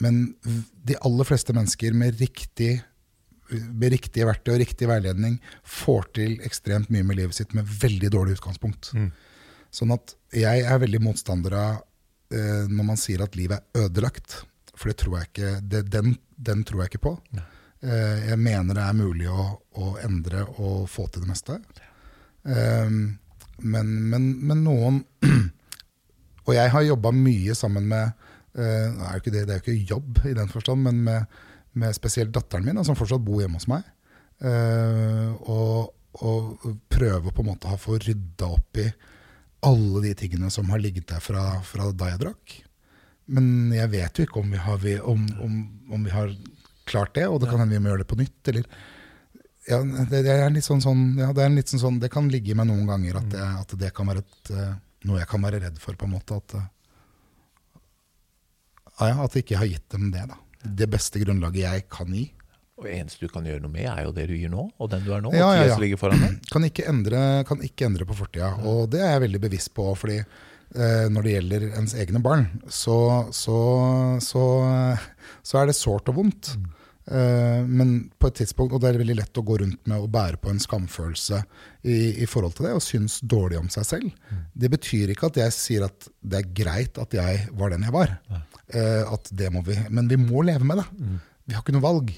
men 0.00 0.20
de 0.88 0.94
aller 1.04 1.26
fleste 1.28 1.52
mennesker 1.52 1.92
med 1.96 2.16
riktig 2.20 2.78
med 3.50 3.90
riktige 3.92 4.24
verktøy 4.28 4.52
og 4.54 4.60
riktig 4.62 4.86
veiledning 4.88 5.34
får 5.66 6.06
til 6.16 6.36
ekstremt 6.46 6.88
mye 6.94 7.04
med 7.04 7.18
livet 7.18 7.36
sitt 7.36 7.52
med 7.56 7.66
veldig 7.82 8.08
dårlig 8.14 8.36
utgangspunkt. 8.38 8.92
Sånn 9.70 9.94
at 9.94 10.16
jeg 10.34 10.64
er 10.66 10.82
veldig 10.82 11.00
motstander 11.04 11.56
av 11.58 11.78
eh, 12.34 12.66
når 12.70 12.88
man 12.92 13.00
sier 13.00 13.22
at 13.24 13.36
livet 13.38 13.62
er 13.62 13.86
ødelagt. 13.86 14.40
For 14.74 14.90
det 14.90 14.98
tror 15.02 15.18
jeg 15.18 15.30
ikke, 15.30 15.54
det, 15.70 15.84
den, 15.92 16.14
den 16.36 16.64
tror 16.66 16.84
jeg 16.84 16.92
ikke 16.92 17.06
på. 17.10 17.14
Eh, 17.36 18.26
jeg 18.30 18.40
mener 18.40 18.76
det 18.76 18.84
er 18.84 18.98
mulig 18.98 19.30
å, 19.30 19.46
å 19.80 19.94
endre 20.02 20.44
og 20.58 20.88
få 20.90 21.06
til 21.08 21.24
det 21.24 21.30
meste. 21.30 21.60
Eh, 22.48 22.90
men, 23.60 23.94
men, 24.10 24.28
men 24.48 24.62
noen 24.64 25.02
Og 26.48 26.54
jeg 26.56 26.70
har 26.72 26.82
jobba 26.82 27.10
mye 27.14 27.54
sammen 27.54 27.84
med 27.90 28.08
eh, 28.58 28.88
er 28.88 29.20
det, 29.22 29.44
det 29.46 29.54
er 29.54 29.60
jo 29.60 29.62
ikke 29.62 29.92
jobb 29.92 30.20
i 30.26 30.34
den 30.34 30.48
forstand, 30.50 30.82
men 30.82 31.02
med, 31.06 31.40
med 31.78 31.94
spesielt 31.94 32.32
datteren 32.34 32.64
min, 32.66 32.80
som 32.82 32.96
fortsatt 32.98 33.22
bor 33.22 33.42
hjemme 33.42 33.60
hos 33.60 33.68
meg. 33.70 33.84
Eh, 34.40 35.28
og, 35.52 35.92
og 36.24 36.64
prøve 36.90 37.30
på 37.30 37.44
en 37.44 37.50
måte 37.52 37.70
å 37.70 37.78
få 37.78 38.00
rydda 38.00 38.48
opp 38.48 38.80
i 38.82 38.88
alle 39.66 40.02
de 40.06 40.14
tingene 40.16 40.50
som 40.52 40.70
har 40.72 40.80
ligget 40.80 41.08
der 41.10 41.20
fra, 41.22 41.44
fra 41.66 41.90
da 41.92 42.12
jeg 42.12 42.22
drakk. 42.22 42.56
Men 43.30 43.70
jeg 43.74 43.92
vet 43.92 44.18
jo 44.18 44.26
ikke 44.26 44.40
om 44.40 44.50
vi 44.50 44.60
har, 44.60 44.80
vi, 44.82 44.96
om, 44.98 45.26
om, 45.44 45.58
om 45.94 46.06
vi 46.06 46.14
har 46.14 46.32
klart 46.90 47.14
det, 47.14 47.26
og 47.28 47.38
det 47.42 47.50
kan 47.50 47.62
hende 47.62 47.76
vi 47.76 47.82
må 47.82 47.92
gjøre 47.92 48.02
det 48.02 48.10
på 48.10 48.18
nytt. 48.18 48.50
Eller, 48.50 48.66
ja, 49.68 49.78
det, 49.84 50.22
det, 50.26 50.34
er 50.34 50.50
litt 50.54 50.66
sånn, 50.66 50.82
sånn, 50.82 51.04
ja, 51.20 51.30
det 51.36 51.44
er 51.44 51.54
litt 51.54 51.70
sånn, 51.70 51.82
sånn 51.82 52.00
Det 52.02 52.10
kan 52.12 52.30
ligge 52.32 52.54
i 52.54 52.56
meg 52.58 52.66
noen 52.70 52.88
ganger 52.88 53.20
at 53.20 53.28
det, 53.30 53.46
at 53.62 53.74
det 53.78 53.92
kan 53.94 54.08
være 54.10 54.24
et, 54.24 54.52
eh, 54.56 54.72
noe 55.06 55.20
jeg 55.20 55.30
kan 55.30 55.44
være 55.44 55.62
redd 55.66 55.78
for, 55.82 55.98
på 56.00 56.08
en 56.08 56.14
måte. 56.16 56.40
At, 56.40 56.56
eh, 56.58 56.68
ja, 59.12 59.14
at 59.14 59.36
jeg 59.36 59.46
ikke 59.46 59.60
har 59.60 59.70
gitt 59.70 59.88
dem 59.94 60.10
det. 60.14 60.26
da. 60.32 60.40
Det 60.82 60.90
beste 60.92 61.22
grunnlaget 61.22 61.62
jeg 61.62 61.86
kan 61.92 62.16
gi. 62.16 62.26
Og 62.80 62.88
eneste 62.88 63.26
du 63.26 63.32
kan 63.32 63.44
gjøre 63.44 63.60
noe 63.60 63.72
med, 63.72 63.84
er 63.92 64.06
jo 64.06 64.12
det 64.16 64.26
du 64.30 64.36
gir 64.38 64.52
nå, 64.52 64.66
og 64.80 64.92
den 64.92 65.04
du 65.04 65.10
er 65.12 65.24
nå. 65.24 65.34
Ja, 65.36 65.50
og 65.50 65.58
ja, 65.58 65.66
ja. 65.68 65.80
ligger 65.80 66.00
foran 66.00 66.22
deg. 66.22 66.38
Kan 66.52 66.64
ikke 66.64 66.86
endre, 66.88 67.20
kan 67.48 67.60
ikke 67.66 67.90
endre 67.90 68.08
på 68.08 68.16
fortida. 68.16 68.54
Og 68.64 68.86
det 68.92 69.02
er 69.04 69.14
jeg 69.16 69.26
veldig 69.26 69.42
bevisst 69.42 69.74
på. 69.76 69.84
fordi 70.00 70.16
eh, 70.20 71.06
når 71.12 71.26
det 71.26 71.36
gjelder 71.36 71.66
ens 71.82 71.96
egne 72.00 72.22
barn, 72.24 72.46
så, 72.72 72.98
så, 73.36 73.60
så, 74.24 74.44
så 75.44 75.60
er 75.60 75.68
det 75.68 75.76
sårt 75.76 76.08
og 76.08 76.22
vondt. 76.22 76.54
Eh, 77.10 77.60
men 77.66 77.94
på 78.16 78.30
et 78.30 78.38
tidspunkt, 78.40 78.72
og 78.72 78.82
det 78.82 78.92
er 78.92 79.00
veldig 79.02 79.18
lett 79.18 79.40
å 79.40 79.44
gå 79.46 79.58
rundt 79.64 79.90
med 79.90 80.04
å 80.04 80.10
bære 80.10 80.38
på 80.40 80.52
en 80.52 80.62
skamfølelse 80.62 81.42
i, 81.82 81.98
i 82.22 82.28
forhold 82.30 82.56
til 82.56 82.68
det, 82.68 82.74
og 82.78 82.84
synes 82.86 83.18
dårlig 83.20 83.58
om 83.60 83.68
seg 83.72 83.88
selv. 83.88 84.32
Det 84.54 84.70
betyr 84.72 85.12
ikke 85.12 85.32
at 85.32 85.40
jeg 85.42 85.56
sier 85.56 85.88
at 85.88 86.08
det 86.22 86.42
er 86.42 86.52
greit 86.62 87.00
at 87.02 87.16
jeg 87.16 87.44
var 87.58 87.74
den 87.74 87.84
jeg 87.88 87.96
var. 87.96 88.16
Eh, 88.30 89.02
at 89.04 89.32
det 89.34 89.50
må 89.52 89.64
vi, 89.66 89.76
men 89.90 90.10
vi 90.10 90.20
må 90.20 90.46
leve 90.46 90.66
med 90.66 90.82
det. 90.82 90.88
Vi 91.44 91.56
har 91.56 91.64
ikke 91.64 91.74
noe 91.74 91.88
valg. 91.88 92.12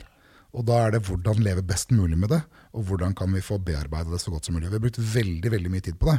Og 0.53 0.67
da 0.69 0.83
er 0.85 0.93
det 0.93 1.05
hvordan 1.07 1.41
leve 1.41 1.63
best 1.65 1.93
mulig 1.97 2.19
med 2.21 2.29
det, 2.35 2.43
og 2.77 2.85
hvordan 2.89 3.15
kan 3.17 3.33
vi 3.33 3.41
få 3.45 3.57
bearbeida 3.65 4.13
det 4.13 4.21
så 4.21 4.33
godt 4.35 4.45
som 4.49 4.57
mulig. 4.57 4.69
Vi 4.69 4.77
har 4.77 4.85
brukt 4.85 5.01
veldig 5.15 5.53
veldig 5.55 5.73
mye 5.73 5.85
tid 5.87 5.97
på 6.01 6.11
det. 6.11 6.19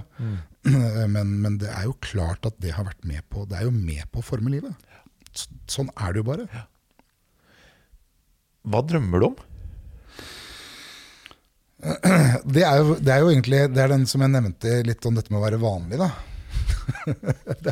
Men, 1.14 1.34
men 1.44 1.58
det 1.60 1.68
er 1.68 1.84
jo 1.90 1.98
klart 2.00 2.46
at 2.48 2.56
det 2.64 2.72
har 2.72 2.86
vært 2.88 3.02
med 3.04 3.20
på 3.28 3.42
Det 3.52 3.58
er 3.60 3.66
jo 3.68 3.74
med 3.76 4.06
på 4.14 4.22
å 4.22 4.26
forme 4.26 4.54
livet. 4.54 4.72
Sånn 5.68 5.90
er 5.92 6.14
det 6.14 6.22
jo 6.22 6.28
bare. 6.30 6.46
Hva 8.64 8.80
drømmer 8.88 9.20
du 9.20 9.26
om? 9.28 9.36
Det 12.56 12.64
er 12.64 12.78
jo, 12.80 12.94
det 12.96 13.12
er 13.12 13.20
jo 13.20 13.32
egentlig 13.34 13.58
Det 13.74 13.82
er 13.84 13.90
den 13.92 14.06
som 14.08 14.22
jeg 14.24 14.32
nevnte 14.32 14.78
litt 14.88 15.04
om 15.04 15.18
dette 15.18 15.34
med 15.34 15.42
å 15.42 15.44
være 15.44 15.60
vanlig, 15.60 15.98
da. 16.00 16.08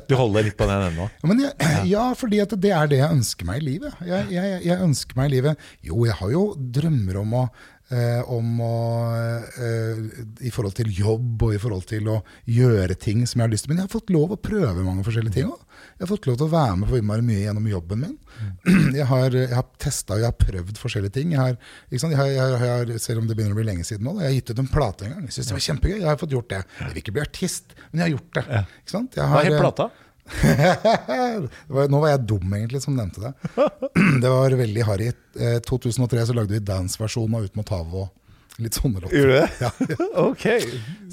Du 0.09 0.15
holder 0.19 0.47
litt 0.47 0.57
på 0.59 0.67
den 0.69 0.87
ennå? 0.89 1.09
Ja, 1.41 1.83
ja, 1.95 2.05
fordi 2.17 2.41
det 2.55 2.71
er 2.75 2.89
det 2.91 3.01
jeg 3.01 3.17
ønsker 3.17 3.47
meg 3.49 3.61
i 3.61 3.67
livet. 3.67 3.99
Jeg, 4.07 4.31
jeg, 4.33 4.57
jeg 4.67 4.87
ønsker 4.87 5.19
meg 5.19 5.29
i 5.29 5.35
livet 5.35 5.69
Jo, 5.87 6.01
jeg 6.07 6.17
har 6.19 6.33
jo 6.33 6.43
drømmer 6.77 7.21
om 7.21 7.37
å, 7.41 7.43
eh, 7.91 8.21
om 8.31 8.63
å 8.65 8.75
eh, 9.15 10.01
I 10.47 10.53
forhold 10.53 10.77
til 10.79 10.91
jobb 10.95 11.47
og 11.47 11.55
i 11.55 11.61
forhold 11.61 11.87
til 11.91 12.11
å 12.11 12.19
gjøre 12.49 12.97
ting 12.99 13.25
som 13.25 13.41
jeg 13.41 13.47
har 13.47 13.53
lyst 13.55 13.67
til. 13.67 13.73
Men 13.73 13.83
jeg 13.83 13.89
har 13.89 13.95
fått 13.97 14.13
lov 14.13 14.35
å 14.35 14.41
prøve 14.41 14.85
mange 14.85 15.05
forskjellige 15.07 15.39
ting 15.39 15.51
òg. 15.51 15.61
Jeg 15.97 16.03
har 16.05 16.09
fått 16.09 16.27
lov 16.29 16.37
til 16.39 16.47
å 16.47 16.51
være 16.51 16.75
med 16.81 16.89
på 16.89 16.99
innmari 16.99 17.25
mye 17.25 17.41
gjennom 17.43 17.67
jobben 17.69 18.03
min. 18.05 18.17
Jeg 19.01 19.05
har, 19.07 19.35
jeg 19.35 19.53
har 19.53 19.65
testa 19.79 20.15
og 20.15 20.21
jeg 20.21 20.27
har 20.27 20.37
prøvd 20.39 20.79
forskjellige 20.81 21.13
ting. 21.15 21.33
Jeg 21.35 21.39
har? 21.39 21.57
Jeg 21.93 22.17
har, 22.17 22.29
jeg 22.33 22.59
har, 22.61 22.91
selv 23.01 23.21
om 23.21 23.27
det 23.29 23.35
begynner 23.37 23.55
å 23.55 23.59
bli 23.59 23.67
lenge 23.67 23.85
siden 23.87 24.07
nå, 24.07 24.15
jeg 24.19 24.27
har 24.27 24.33
gitt 24.35 24.51
ut 24.51 24.61
en 24.63 24.69
plate 24.71 25.05
en 25.07 25.13
gang. 25.13 25.27
Jeg 25.27 25.35
synes 25.37 25.51
det 25.51 25.55
var 25.55 25.63
kjempegøy. 25.67 25.97
Jeg 25.99 26.09
har 26.09 26.19
fått 26.21 26.35
gjort 26.35 26.49
det. 26.51 26.61
Jeg 26.79 26.89
vil 26.89 27.01
ikke 27.03 27.13
bli 27.15 27.23
artist, 27.23 27.75
men 27.91 28.01
jeg 28.01 28.07
har 28.07 28.13
gjort 28.15 28.39
det. 28.39 28.45
Ikke 28.81 28.95
sant? 28.95 29.19
Jeg 29.19 29.23
Hva 29.23 29.37
har, 29.37 29.49
er 29.51 29.57
eh, 29.57 29.61
plata? 29.61 29.89
var, 31.75 31.91
nå 31.91 32.01
var 32.01 32.13
jeg 32.13 32.23
dum, 32.33 32.55
egentlig, 32.57 32.81
som 32.83 32.97
nevnte 32.97 33.27
det. 33.27 33.33
Det 34.23 34.33
var 34.33 34.57
veldig 34.63 34.87
harry. 34.87 35.11
I 35.11 35.53
2003 35.67 36.25
så 36.31 36.37
lagde 36.37 36.55
vi 36.55 36.63
dance-versjonen 36.71 37.39
av 37.39 37.47
Ut 37.47 37.59
mot 37.59 37.75
havet 37.75 38.01
og 38.05 38.61
litt 38.61 38.77
sånne 38.77 39.01
låter. 39.03 39.17
Gjorde 39.17 39.31
du 39.31 39.39
det? 39.39 39.49
Ja, 39.61 39.71
Ok, 40.27 40.45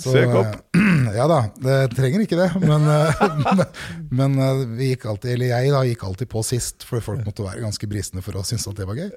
søk 0.00 0.34
opp. 0.40 0.56
Ja 1.16 1.26
da, 1.30 1.38
det 1.62 1.76
trenger 1.96 2.22
ikke 2.24 2.38
det. 2.38 2.48
Men, 2.62 2.84
eh, 2.92 3.22
men, 3.38 3.62
men 4.20 4.36
eh, 4.44 4.62
vi 4.78 4.88
gikk 4.92 5.06
alltid, 5.12 5.32
eller 5.36 5.50
jeg 5.52 5.72
da, 5.74 5.82
gikk 5.88 6.04
alltid 6.08 6.30
på 6.32 6.42
sist, 6.46 6.84
for 6.88 7.00
folk 7.04 7.22
måtte 7.26 7.46
være 7.46 7.62
ganske 7.64 7.88
brisne 7.90 8.22
for 8.24 8.38
å 8.40 8.44
synes 8.46 8.66
at 8.70 8.76
det 8.80 8.86
var 8.90 8.98
gøy. 9.00 9.10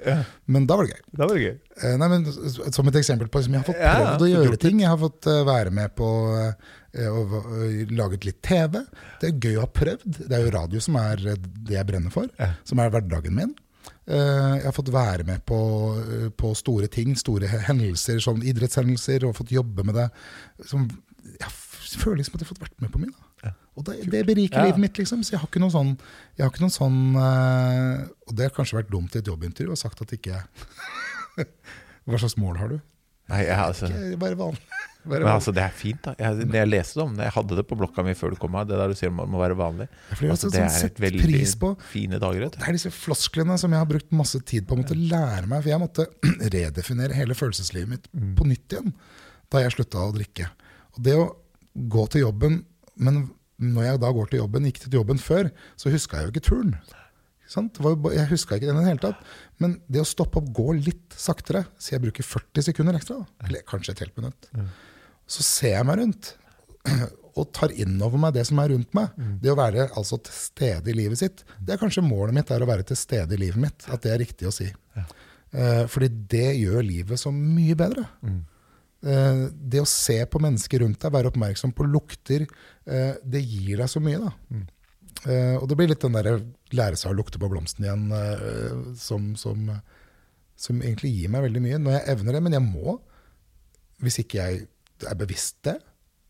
Men 0.51 0.67
da 0.69 0.77
var 0.79 0.87
det 0.89 0.95
gøy. 0.97 1.03
Da 1.21 1.27
var 1.31 1.41
gøy. 1.47 1.55
Eh, 1.81 1.95
Nei, 2.01 2.11
men 2.15 2.27
Som 2.71 2.87
et 2.91 2.99
eksempel 3.01 3.27
på 3.31 3.41
liksom, 3.41 3.57
Jeg 3.57 3.63
har 3.63 3.69
fått 3.71 3.81
prøvd 3.81 4.25
å 4.27 4.31
gjøre 4.35 4.61
ting. 4.67 4.79
Jeg 4.85 4.91
har 4.93 5.01
fått 5.01 5.31
være 5.51 5.73
med 5.81 5.95
på 5.97 6.11
å 6.11 7.31
laget 7.95 8.25
litt 8.27 8.41
TV. 8.43 8.81
Det 9.21 9.29
er 9.29 9.37
gøy 9.45 9.57
å 9.59 9.65
ha 9.65 9.69
prøvd. 9.71 10.21
Det 10.27 10.35
er 10.37 10.45
jo 10.45 10.53
radio 10.55 10.81
som 10.83 10.97
er 10.99 11.21
det 11.37 11.75
jeg 11.77 11.87
brenner 11.87 12.11
for. 12.13 12.27
Som 12.67 12.81
er 12.83 12.91
hverdagen 12.93 13.35
min. 13.37 13.53
Jeg 14.11 14.65
har 14.65 14.73
fått 14.75 14.89
være 14.91 15.23
med 15.27 15.43
på, 15.47 15.57
på 16.37 16.51
store 16.57 16.89
ting, 16.91 17.13
store 17.15 17.47
hendelser, 17.69 18.19
sånn 18.23 18.41
idrettshendelser, 18.43 19.23
og 19.29 19.37
fått 19.37 19.53
jobbe 19.55 19.85
med 19.87 19.95
det. 19.95 20.07
Som, 20.67 20.87
jeg 21.37 21.47
f- 21.47 21.60
føler 21.99 22.21
liksom 22.21 22.35
at 22.37 22.41
jeg 22.43 22.47
har 22.47 22.53
fått 22.55 22.63
vært 22.67 22.81
med 22.85 22.91
på 22.93 23.01
mye. 23.01 23.11
Da. 23.43 23.51
Og 23.79 23.85
det, 23.87 23.95
det 24.11 24.21
beriker 24.27 24.59
Ja. 24.59 24.65
livet 24.67 24.79
mitt, 24.83 24.97
liksom. 24.99 25.23
Så 25.23 25.33
jeg 25.33 25.39
har 25.41 25.47
ikke 25.49 25.61
noen 25.63 25.73
sånn, 25.73 25.91
jeg 26.37 26.43
har 26.45 26.51
ikke 26.51 26.61
noen 26.63 26.75
sånn 26.75 26.97
uh, 27.17 28.07
Og 28.27 28.35
det 28.37 28.47
har 28.49 28.53
kanskje 28.55 28.77
vært 28.81 28.91
dumt 28.91 29.15
i 29.15 29.21
et 29.23 29.27
jobbintervju 29.31 29.71
og 29.73 29.79
sagt 29.79 30.01
at 30.03 30.11
ikke 30.15 30.41
Hva 32.07 32.19
slags 32.21 32.37
mål 32.41 32.57
har 32.61 32.71
du? 32.73 32.79
Nei, 33.31 33.43
jeg, 33.47 33.55
altså, 33.57 33.87
Ikke 33.91 34.19
Bare 34.21 34.37
vanlig. 34.39 34.63
Bare 35.01 35.23
men 35.25 35.31
altså, 35.33 35.49
det 35.55 35.63
er 35.65 35.71
fint, 35.73 35.97
da. 36.05 36.11
Jeg, 36.19 36.45
jeg 36.53 36.67
leste 36.69 36.99
om 37.01 37.15
det, 37.17 37.25
jeg 37.25 37.33
hadde 37.33 37.55
det 37.57 37.63
på 37.65 37.73
blokka 37.79 38.03
mi 38.05 38.13
før 38.13 38.35
du 38.35 38.37
kom 38.37 38.53
her, 38.53 38.67
det 38.69 38.77
der 38.77 38.91
du 38.91 38.97
sier 38.99 39.09
om 39.09 39.17
må 39.33 39.39
være 39.41 39.55
vanlig. 39.57 39.87
Altså, 40.13 40.43
sånn 40.45 40.51
det 40.53 40.61
er 40.67 40.85
et 40.91 40.99
veldig 41.01 41.23
pris 41.23 41.55
på- 41.57 41.71
fine 41.89 42.19
dager. 42.21 42.43
Det 42.53 42.61
er 42.69 42.77
disse 42.77 42.91
flosklene 42.93 43.55
som 43.57 43.73
jeg 43.73 43.81
har 43.81 43.89
brukt 43.89 44.13
masse 44.13 44.37
tid 44.45 44.67
på 44.69 44.77
å 44.77 44.81
måtte 44.83 44.93
lære 44.99 45.49
meg. 45.49 45.63
For 45.63 45.71
jeg 45.73 45.81
måtte 45.81 46.05
redefinere 46.53 47.17
hele 47.17 47.33
følelseslivet 47.39 47.89
mitt 47.95 48.05
på 48.37 48.45
nytt 48.51 48.75
igjen 48.77 48.93
da 49.49 49.63
jeg 49.65 49.73
slutta 49.73 50.05
å 50.05 50.13
drikke. 50.13 50.51
Og 50.93 51.01
det 51.09 51.17
å 51.17 51.25
gå 51.73 52.07
til 52.11 52.25
jobben 52.25 52.63
Men 52.99 53.21
når 53.61 53.85
jeg 53.85 54.01
da 54.01 54.09
går 54.11 54.31
til 54.31 54.41
jobben, 54.41 54.65
gikk 54.67 54.81
til 54.83 54.97
jobben 54.97 55.19
før, 55.21 55.51
så 55.79 55.91
huska 55.93 56.17
jeg 56.17 56.27
jo 56.27 56.33
ikke 56.33 56.43
turen. 56.47 56.73
Jeg 58.15 58.29
huska 58.31 58.57
ikke 58.57 58.67
den 58.69 58.79
i 58.79 58.83
det 58.83 58.89
hele 58.89 59.03
tatt. 59.03 59.21
Men 59.61 59.75
det 59.91 60.01
å 60.01 60.07
stoppe 60.07 60.41
opp, 60.41 60.49
gå 60.55 60.73
litt 60.79 61.15
saktere, 61.19 61.63
så 61.77 61.93
jeg 61.95 62.03
bruker 62.03 62.25
40 62.25 62.65
sekunder 62.71 62.97
ekstra, 62.97 63.19
eller 63.45 63.65
kanskje 63.69 63.93
et 63.93 64.03
helt 64.05 64.17
minutt, 64.17 64.49
så 65.29 65.45
ser 65.45 65.75
jeg 65.77 65.87
meg 65.87 66.01
rundt. 66.01 66.33
og 67.39 67.51
tar 67.55 67.71
inn 67.79 67.95
over 68.03 68.19
meg 68.19 68.33
det 68.35 68.43
som 68.49 68.59
er 68.59 68.73
rundt 68.73 68.95
meg. 68.97 69.13
Det 69.43 69.51
å 69.53 69.57
være 69.59 69.87
altså 69.95 70.17
til 70.25 70.35
stede 70.35 70.91
i 70.91 70.95
livet 70.97 71.21
sitt. 71.21 71.43
Det 71.61 71.75
er 71.75 71.79
kanskje 71.81 72.03
målet 72.03 72.35
mitt, 72.35 72.51
er 72.51 72.63
å 72.63 72.69
være 72.69 72.83
til 72.89 72.99
stede 72.99 73.37
i 73.37 73.39
livet 73.39 73.61
mitt. 73.61 73.85
At 73.87 74.03
det 74.03 74.11
er 74.15 74.19
riktig 74.23 74.49
å 74.49 74.55
si. 74.55 74.67
Eh, 75.51 75.85
fordi 75.91 76.09
det 76.31 76.49
gjør 76.59 76.83
livet 76.87 77.19
så 77.21 77.31
mye 77.35 77.77
bedre. 77.79 78.07
Eh, 78.27 78.41
det 79.01 79.81
å 79.81 79.87
se 79.89 80.19
på 80.29 80.39
mennesker 80.43 80.83
rundt 80.83 81.01
deg, 81.01 81.13
være 81.15 81.31
oppmerksom 81.31 81.71
på 81.73 81.87
lukter, 81.89 82.45
eh, 82.85 83.15
det 83.25 83.41
gir 83.41 83.81
deg 83.81 83.89
så 83.89 84.01
mye. 84.03 84.19
da. 84.21 84.61
Eh, 85.29 85.55
og 85.59 85.67
det 85.69 85.77
blir 85.77 85.91
litt 85.91 86.01
den 86.01 86.15
derre 86.17 86.39
lære 86.73 86.97
seg 86.97 87.11
å 87.11 87.17
lukte 87.17 87.41
på 87.41 87.49
blomsten 87.51 87.85
igjen, 87.85 88.07
eh, 88.15 88.77
som, 88.97 89.31
som, 89.37 89.67
som 90.57 90.81
egentlig 90.81 91.13
gir 91.13 91.33
meg 91.33 91.45
veldig 91.45 91.63
mye. 91.65 91.81
Når 91.81 91.97
jeg 91.97 92.07
evner 92.15 92.37
det. 92.37 92.43
Men 92.47 92.57
jeg 92.57 92.65
må, 92.65 92.97
hvis 94.01 94.21
ikke 94.23 94.41
jeg 94.41 94.65
er 95.09 95.19
bevisst 95.19 95.61
det, 95.67 95.77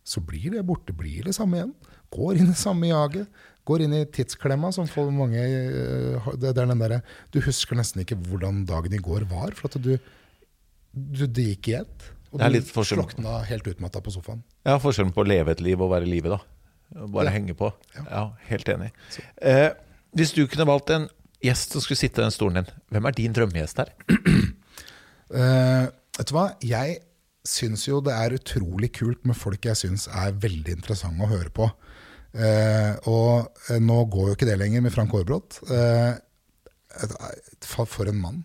så 0.08 0.24
blir 0.26 0.50
det 0.56 0.66
borte. 0.68 0.96
Blir 0.98 1.30
det 1.30 1.36
samme 1.38 1.60
igjen. 1.60 1.76
Går 2.12 2.42
inn 2.42 2.52
i 2.52 2.60
samme 2.60 2.90
jaget. 2.92 3.44
Går 3.68 3.86
inn 3.86 3.94
i 3.96 4.06
tidsklemma, 4.10 4.72
som 4.76 4.88
for 4.90 5.12
mange 5.14 5.40
eh, 5.40 6.32
det 6.42 6.52
er 6.52 6.58
den 6.66 6.82
der, 6.82 6.98
Du 7.32 7.40
husker 7.46 7.78
nesten 7.78 8.04
ikke 8.04 8.20
hvordan 8.26 8.66
dagen 8.68 8.96
i 8.98 9.04
går 9.04 9.28
var, 9.30 9.54
for 9.56 9.70
at 9.70 9.78
du, 9.80 9.94
du 10.92 11.28
det 11.28 11.54
gikk 11.54 11.72
i 11.72 11.78
ett. 11.84 12.10
Og 12.32 12.40
Det 12.40 12.46
er 12.48 12.54
du 12.62 12.62
forskjell. 12.72 13.02
slokna 13.02 13.44
helt 13.46 13.68
utmatta 13.68 14.00
på 14.02 14.12
sofaen. 14.14 14.42
Ja, 14.66 14.78
forskjellen 14.80 15.12
på 15.14 15.24
å 15.24 15.28
leve 15.28 15.52
et 15.52 15.62
liv 15.62 15.82
og 15.82 15.92
være 15.92 16.08
i 16.08 16.12
livet, 16.14 16.32
da. 16.32 17.06
Bare 17.08 17.26
Ja. 17.26 17.32
henge 17.32 17.54
på. 17.56 17.74
Ja, 18.10 18.32
helt 18.48 18.66
enig. 18.72 18.92
Eh, 19.42 19.70
hvis 20.16 20.34
du 20.34 20.46
kunne 20.48 20.66
valgt 20.68 20.90
en 20.92 21.10
gjest 21.44 21.72
som 21.72 21.82
skulle 21.82 21.98
sitte 21.98 22.20
i 22.20 22.24
den 22.24 22.32
stolen 22.32 22.64
din, 22.64 22.74
hvem 22.92 23.06
er 23.08 23.12
din 23.12 23.34
drømmegjest 23.34 23.78
her? 23.78 23.92
Eh, 25.32 25.86
vet 26.18 26.28
du 26.28 26.34
hva? 26.36 26.58
Jeg 26.62 26.98
syns 27.48 27.86
jo 27.88 28.02
det 28.04 28.12
er 28.12 28.36
utrolig 28.36 28.92
kult 28.92 29.24
med 29.26 29.38
folk 29.40 29.62
jeg 29.64 29.78
syns 29.80 30.08
er 30.12 30.34
veldig 30.34 30.74
interessante 30.76 31.24
å 31.24 31.30
høre 31.32 31.50
på. 31.56 31.70
Eh, 32.36 32.96
og 33.08 33.48
eh, 33.70 33.80
nå 33.80 34.10
går 34.12 34.28
jo 34.28 34.36
ikke 34.36 34.50
det 34.50 34.58
lenger 34.60 34.82
med 34.84 34.92
Frank 34.92 35.14
Aarbrot. 35.16 35.62
Eh, 35.72 36.18
for, 37.64 38.08
en 38.12 38.20
mann. 38.20 38.44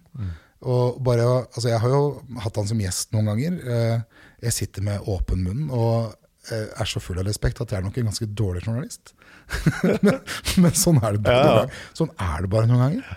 Og 0.65 1.01
bare, 1.05 1.25
altså 1.53 1.69
jeg 1.69 1.81
har 1.83 1.93
jo 1.93 2.05
hatt 2.41 2.57
han 2.57 2.69
som 2.69 2.81
gjest 2.81 3.13
noen 3.13 3.29
ganger. 3.33 3.59
Eh, 3.61 4.23
jeg 4.47 4.57
sitter 4.57 4.87
med 4.87 5.11
åpen 5.11 5.43
munn 5.45 5.67
og 5.69 6.15
eh, 6.51 6.71
er 6.73 6.89
så 6.89 7.03
full 7.03 7.21
av 7.21 7.29
respekt 7.29 7.61
at 7.61 7.73
jeg 7.73 7.81
er 7.81 7.85
nok 7.87 7.99
en 8.01 8.09
ganske 8.11 8.29
dårlig 8.39 8.65
journalist. 8.65 9.13
men, 10.07 10.19
men 10.63 10.75
sånn 10.77 11.03
er 11.05 11.21
Ja. 11.29 11.67
Sånn 11.97 12.13
er 12.17 12.43
det 12.45 12.53
bare 12.53 12.71
noen 12.71 12.85
ganger. 12.87 13.13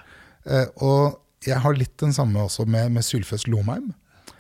Eh, 0.46 0.68
og 0.84 1.48
jeg 1.48 1.62
har 1.64 1.80
litt 1.80 1.96
den 2.02 2.14
samme 2.16 2.44
også 2.44 2.68
med, 2.68 2.92
med 2.92 3.08
Sylfest 3.08 3.48
Lomheim. 3.52 3.94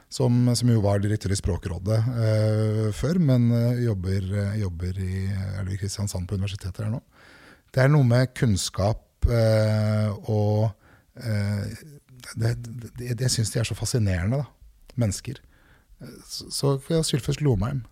Som, 0.09 0.47
som 0.57 0.65
jo 0.71 0.79
var 0.81 0.97
direktør 0.97 1.35
i 1.35 1.37
Språkrådet 1.37 1.97
uh, 2.01 2.87
før, 2.97 3.19
men 3.21 3.43
jobber, 3.77 4.23
jobber 4.57 4.97
i, 5.05 5.27
er 5.29 5.67
det 5.67 5.77
Kristiansand 5.77 6.25
på 6.25 6.39
universitetet 6.39 6.81
her 6.81 6.89
nå. 6.89 6.97
Det 7.69 7.83
er 7.83 7.91
noe 7.93 8.07
med 8.09 8.31
kunnskap 8.33 9.29
uh, 9.29 10.09
og 10.25 10.71
eh, 11.21 11.65
Det, 12.35 12.55
det, 12.61 12.91
det, 12.97 13.13
jeg 13.25 13.35
syns 13.39 13.53
de 13.53 13.61
er 13.61 13.69
så 13.69 13.77
fascinerende, 13.77 14.43
da. 14.43 14.93
Mennesker. 14.99 15.39
Så, 16.27 16.77
ja, 16.91 17.01
Sylfest 17.03 17.41
Lomheim. 17.43 17.83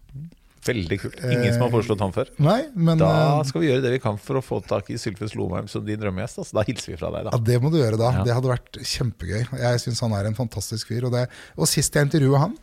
Veldig 0.67 0.97
kult. 0.99 1.19
Ingen 1.23 1.53
som 1.53 1.63
har 1.63 1.71
foreslått 1.71 2.01
han 2.03 2.13
før. 2.15 2.29
Nei, 2.43 2.59
men 2.75 2.99
Da 2.99 3.09
eh, 3.37 3.41
skal 3.47 3.63
vi 3.63 3.69
gjøre 3.69 3.83
det 3.85 3.93
vi 3.93 4.01
kan 4.03 4.17
for 4.19 4.39
å 4.39 4.43
få 4.43 4.59
tak 4.67 4.89
i 4.91 4.97
Sylfest 4.99 5.37
Lomheim 5.39 5.69
som 5.71 5.85
din 5.87 5.99
drømmegjest. 6.01 6.41
Altså. 6.43 6.57
Da 6.59 6.63
hilser 6.67 6.93
vi 6.93 6.99
fra 6.99 7.11
deg, 7.13 7.29
Ja. 7.31 7.39
Det 7.51 7.59
må 7.63 7.71
du 7.71 7.79
gjøre 7.79 7.99
da. 7.99 8.11
Ja. 8.19 8.25
Det 8.27 8.35
hadde 8.35 8.51
vært 8.51 8.79
kjempegøy. 8.81 9.45
Jeg 9.61 9.83
syns 9.83 10.03
han 10.03 10.15
er 10.17 10.29
en 10.29 10.37
fantastisk 10.37 10.91
fyr. 10.91 11.07
Og, 11.07 11.15
det, 11.15 11.27
og 11.55 11.69
sist 11.71 11.95
jeg 11.95 12.09
intervjuet 12.09 12.43
han, 12.43 12.57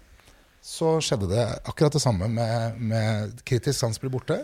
så 0.64 0.94
skjedde 1.04 1.26
det 1.28 1.42
akkurat 1.68 1.92
det 1.92 2.00
samme 2.00 2.24
med, 2.32 2.78
med 2.80 3.40
kritisk 3.44 3.76
sans 3.76 4.00
blir 4.00 4.08
borte. 4.14 4.38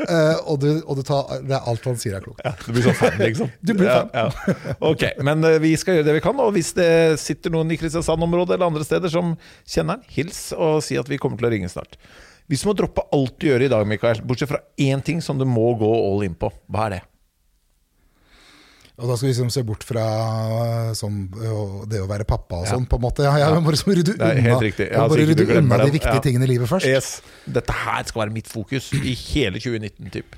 Uh, 0.00 0.38
og 0.50 0.62
du, 0.62 0.68
og 0.80 0.96
du 0.96 1.02
tar, 1.04 1.42
det 1.44 1.58
er 1.58 1.68
alt 1.68 1.84
han 1.84 1.98
sier 2.00 2.16
er 2.16 2.24
klokt. 2.24 2.40
Du 2.64 2.70
blir 2.72 2.86
sånn 2.86 2.96
fan, 2.96 3.18
liksom. 3.20 3.50
Du 3.60 3.74
blir 3.76 3.90
fan. 3.90 4.08
Ja, 4.16 4.30
ja. 4.32 4.76
Ok, 4.88 5.04
men 5.28 5.44
uh, 5.44 5.58
vi 5.60 5.74
skal 5.76 5.98
gjøre 5.98 6.06
det 6.08 6.14
vi 6.16 6.22
kan. 6.24 6.40
Og 6.40 6.54
hvis 6.56 6.72
det 6.78 6.88
sitter 7.20 7.52
noen 7.52 7.68
i 7.74 7.76
Kristiansand-området 7.80 8.56
eller 8.56 8.70
andre 8.70 8.86
steder 8.88 9.12
som 9.12 9.36
kjenner 9.68 9.98
han, 9.98 10.08
hils 10.16 10.40
og 10.56 10.80
si 10.86 10.96
at 10.96 11.12
vi 11.12 11.20
kommer 11.20 11.36
til 11.36 11.50
å 11.50 11.52
ringe 11.52 11.68
snart. 11.68 12.00
Hvis 12.48 12.64
du 12.64 12.70
må 12.70 12.76
droppe 12.78 13.04
alt 13.12 13.36
du 13.36 13.50
gjør 13.50 13.66
i 13.66 13.70
dag, 13.74 13.84
Mikael, 13.92 14.24
bortsett 14.24 14.48
fra 14.48 14.64
én 14.80 15.04
ting 15.04 15.20
som 15.20 15.36
du 15.36 15.44
må 15.44 15.74
gå 15.76 15.92
all 16.00 16.24
in 16.24 16.38
på, 16.38 16.48
hva 16.72 16.88
er 16.88 16.96
det? 16.96 17.04
Og 18.98 19.06
da 19.06 19.14
skal 19.14 19.28
vi 19.28 19.30
liksom 19.32 19.50
se 19.54 19.62
bort 19.62 19.84
fra 19.86 20.04
eh, 20.88 20.88
sånn, 20.98 21.20
det 21.86 22.00
å 22.02 22.08
være 22.10 22.24
pappa 22.26 22.58
og 22.58 22.66
Ja. 22.66 22.72
sånn, 22.74 22.86
på 22.90 22.98
en 22.98 23.04
måte. 23.04 23.22
Ja, 23.22 23.36
jeg 23.38 23.62
må 23.62 23.70
liksom 23.70 23.92
rydde 23.94 24.16
er 24.18 24.40
unna, 24.40 24.56
Ja, 24.90 25.04
bare 25.08 25.26
rydde 25.28 25.46
unna 25.60 25.78
de 25.84 25.92
viktige 25.94 26.16
Ja. 26.18 26.24
tingene 26.24 26.48
i 26.48 26.50
livet 26.50 26.68
først. 26.68 26.86
Yes. 26.90 27.22
Dette 27.46 27.70
her 27.72 28.02
skal 28.10 28.24
være 28.26 28.32
mitt 28.34 28.48
fokus 28.50 28.90
i 28.92 29.14
hele 29.14 29.60
2019, 29.62 30.10
typ. 30.10 30.34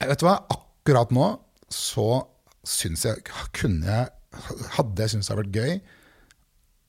Jeg 0.00 0.08
Vet 0.08 0.18
du 0.18 0.26
hva? 0.26 0.38
Akkurat 0.50 1.10
nå 1.14 1.38
så 1.70 2.26
syns 2.66 3.04
jeg 3.06 3.22
kunne 3.54 3.86
jeg 3.86 4.08
Hadde 4.78 4.96
jeg 4.96 5.10
syntes 5.12 5.28
det 5.28 5.36
hadde 5.36 5.42
vært 5.44 5.56
gøy 5.60 5.80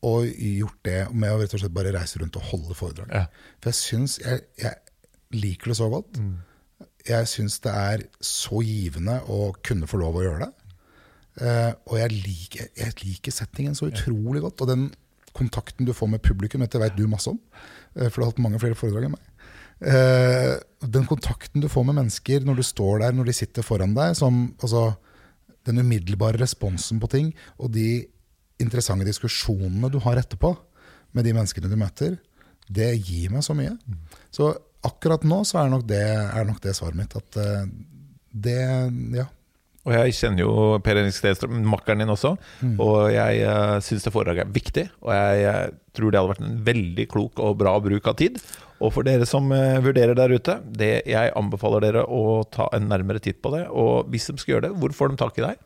og 0.03 0.25
gjort 0.25 0.77
det 0.83 1.13
med 1.13 1.29
å 1.31 1.39
rett 1.41 1.53
og 1.53 1.59
slett 1.59 1.73
bare 1.75 1.91
reise 1.91 2.19
rundt 2.21 2.35
og 2.39 2.43
holde 2.49 2.73
foredrag. 2.75 3.09
Ja. 3.11 3.25
For 3.61 3.69
jeg 3.69 3.75
syns 3.79 4.17
jeg, 4.19 4.41
jeg 4.57 4.75
liker 5.31 5.71
det 5.71 5.77
så 5.77 5.89
godt. 5.91 6.19
Jeg 7.07 7.27
syns 7.27 7.59
det 7.63 7.71
er 7.75 8.03
så 8.23 8.61
givende 8.63 9.19
å 9.31 9.51
kunne 9.65 9.89
få 9.89 9.99
lov 9.99 10.19
å 10.19 10.23
gjøre 10.23 10.45
det. 10.45 10.51
Uh, 11.33 11.71
og 11.89 11.97
jeg 11.97 12.13
liker, 12.13 12.67
jeg 12.77 12.93
liker 13.01 13.33
settingen 13.33 13.75
så 13.75 13.89
utrolig 13.89 14.43
godt. 14.43 14.63
Og 14.63 14.69
den 14.69 14.87
kontakten 15.35 15.87
du 15.87 15.93
får 15.97 16.11
med 16.13 16.23
publikum, 16.23 16.61
dette 16.63 16.79
vet 16.79 16.95
du 16.95 17.07
masse 17.09 17.31
om, 17.31 17.39
uh, 17.97 18.07
for 18.07 18.19
du 18.19 18.23
har 18.23 18.31
hatt 18.31 18.43
mange 18.45 18.61
flere 18.61 18.77
foredrag 18.77 19.09
enn 19.09 19.15
meg. 19.17 19.29
Uh, 19.83 20.55
den 20.85 21.07
kontakten 21.09 21.63
du 21.63 21.67
får 21.71 21.87
med 21.89 21.97
mennesker 21.99 22.45
når 22.47 22.61
du 22.61 22.65
står 22.67 23.03
der, 23.03 23.17
når 23.17 23.31
de 23.31 23.35
sitter 23.35 23.65
foran 23.65 23.95
deg, 23.97 24.15
som 24.15 24.45
altså, 24.61 24.91
den 25.67 25.81
umiddelbare 25.83 26.39
responsen 26.39 27.01
på 27.03 27.09
ting, 27.11 27.33
og 27.57 27.73
de 27.75 28.05
interessante 28.63 29.07
diskusjonene 29.07 29.89
du 29.91 29.99
har 30.05 30.21
etterpå 30.21 30.53
med 31.17 31.27
de 31.27 31.33
menneskene 31.35 31.71
du 31.71 31.75
møter, 31.79 32.15
det 32.71 32.93
gir 33.01 33.33
meg 33.33 33.43
så 33.43 33.55
mye. 33.57 33.73
Så 34.31 34.53
akkurat 34.87 35.23
nå 35.27 35.43
så 35.47 35.63
er 35.63 35.71
nok 35.73 35.87
det, 35.89 36.03
er 36.03 36.47
nok 36.47 36.59
det 36.63 36.75
svaret 36.77 36.99
mitt. 36.99 37.15
At 37.19 37.39
eh, 37.41 37.63
det 38.33 38.59
Ja. 39.19 39.29
Og 39.83 39.91
jeg 39.91 40.13
kjenner 40.15 40.45
jo 40.45 40.51
Per 40.79 40.95
Henrik 40.95 41.15
Stedstrøm, 41.15 41.57
makkeren 41.67 41.99
din 41.99 42.11
også. 42.13 42.37
Og 42.79 43.09
jeg 43.11 43.41
uh, 43.43 43.81
syns 43.83 44.05
det 44.05 44.13
foredraget 44.15 44.45
er 44.45 44.53
viktig. 44.55 44.85
Og 45.03 45.11
jeg 45.11 45.41
eh, 45.49 45.73
tror 45.91 46.13
det 46.13 46.21
hadde 46.21 46.31
vært 46.31 46.45
en 46.45 46.61
veldig 46.69 47.05
klok 47.11 47.41
og 47.43 47.57
bra 47.59 47.73
bruk 47.83 48.07
av 48.07 48.15
tid. 48.21 48.39
Og 48.79 48.93
for 48.95 49.07
dere 49.07 49.27
som 49.27 49.51
eh, 49.55 49.81
vurderer 49.83 50.15
der 50.15 50.31
ute, 50.31 50.55
det, 50.79 50.93
jeg 51.11 51.35
anbefaler 51.39 51.83
dere 51.83 52.05
å 52.07 52.41
ta 52.47 52.69
en 52.75 52.87
nærmere 52.91 53.19
titt 53.23 53.41
på 53.43 53.51
det. 53.57 53.65
Og 53.75 54.07
hvis 54.13 54.29
de 54.31 54.37
skal 54.39 54.55
gjøre 54.55 54.69
det, 54.69 54.73
hvor 54.79 54.95
får 54.95 55.11
de 55.11 55.19
tak 55.19 55.39
i 55.39 55.45
deg? 55.49 55.59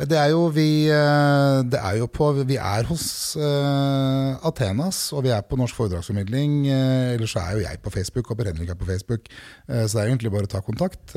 Det 0.00 0.16
er 0.16 0.30
jo 0.32 0.46
vi 0.48 0.88
eh, 0.88 1.60
Det 1.68 1.76
er 1.76 1.98
jo 2.00 2.06
på 2.08 2.30
Vi 2.48 2.56
er 2.56 2.86
hos 2.88 3.36
uh, 3.36 4.40
Athenas, 4.48 5.10
og 5.12 5.26
vi 5.26 5.32
er 5.34 5.44
på 5.44 5.58
Norsk 5.60 5.76
foredragsformidling. 5.76 6.62
Uh, 6.70 7.16
ellers 7.18 7.36
er 7.36 7.58
jo 7.58 7.64
jeg 7.66 7.80
på 7.84 7.92
Facebook, 7.92 8.30
og 8.30 8.38
Per 8.38 8.48
Henrik 8.48 8.70
er 8.72 8.78
på 8.80 8.88
Facebook. 8.88 9.28
Uh, 9.68 9.84
så 9.84 9.98
det 9.98 10.00
er 10.00 10.08
jo 10.08 10.14
egentlig 10.14 10.32
bare 10.32 10.48
å 10.48 10.52
ta 10.54 10.62
kontakt. 10.64 11.12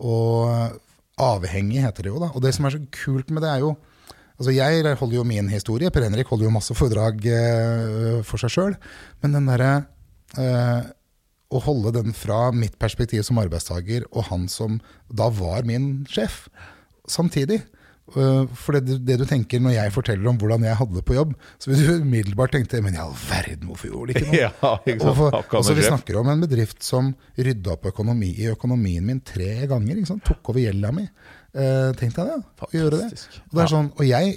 Og 0.00 0.80
avhengig 1.20 1.84
heter 1.84 2.08
det 2.08 2.14
jo, 2.14 2.22
da. 2.22 2.30
Og 2.32 2.40
det 2.40 2.54
som 2.56 2.64
er 2.64 2.78
så 2.78 2.82
kult 3.02 3.28
med 3.30 3.44
det, 3.44 3.52
er 3.52 3.66
jo 3.66 3.76
Altså 4.40 4.54
Jeg 4.56 4.96
holder 4.96 5.16
jo 5.18 5.22
min 5.28 5.50
historie, 5.52 5.90
Per 5.92 6.00
Henrik 6.00 6.30
holder 6.32 6.46
jo 6.46 6.54
masse 6.54 6.72
foredrag 6.72 7.26
for 8.24 8.40
seg 8.40 8.54
sjøl. 8.54 8.76
Men 9.20 9.36
den 9.36 9.50
derre 9.50 9.74
Å 11.52 11.60
holde 11.66 11.92
den 11.92 12.16
fra 12.16 12.46
mitt 12.56 12.78
perspektiv 12.80 13.20
som 13.28 13.36
arbeidstaker 13.42 14.06
og 14.08 14.30
han 14.30 14.48
som 14.48 14.80
da 15.12 15.28
var 15.28 15.68
min 15.68 16.06
sjef, 16.08 16.46
samtidig. 17.10 17.60
Uh, 18.10 18.42
For 18.58 18.74
det, 18.74 18.96
det 19.06 19.20
du 19.20 19.22
tenker 19.28 19.60
når 19.62 19.76
jeg 19.76 19.92
forteller 19.94 20.26
om 20.32 20.38
hvordan 20.40 20.64
jeg 20.66 20.74
hadde 20.80 20.96
det 20.96 21.04
på 21.06 21.14
jobb, 21.14 21.34
så 21.62 21.70
vil 21.70 21.82
du 21.84 21.90
umiddelbart 22.02 22.50
tenke 22.56 22.80
Men 22.82 22.96
i 22.96 22.98
all 22.98 23.12
verden, 23.14 23.68
hvorfor 23.70 23.86
gjorde 23.92 24.14
de 24.16 24.18
ikke 24.18 24.30
noe? 24.32 24.40
Ja, 24.40 24.72
ikke? 24.82 25.04
Og 25.12 25.14
for- 25.20 25.36
Akkurat 25.38 25.60
altså, 25.60 25.76
vi 25.78 25.84
snakker 25.86 26.18
om 26.18 26.30
en 26.32 26.42
bedrift 26.42 26.82
som 26.82 27.12
rydda 27.38 27.76
opp 27.76 27.86
økonomi, 27.92 28.32
i 28.42 28.48
økonomien 28.50 29.06
min 29.06 29.20
tre 29.22 29.52
ganger. 29.70 30.02
Tok 30.26 30.50
over 30.50 30.64
gjelda 30.64 30.90
mi. 30.96 31.06
Uh, 31.54 31.92
Tenk 32.00 32.16
deg 32.18 32.32
det. 32.32 32.40
Å 32.66 32.72
gjøre 32.74 32.98
det. 33.04 33.12
Og, 33.44 33.54
det 33.54 33.62
er 33.68 33.72
sånn, 33.76 33.92
og 33.94 34.04
jeg, 34.08 34.34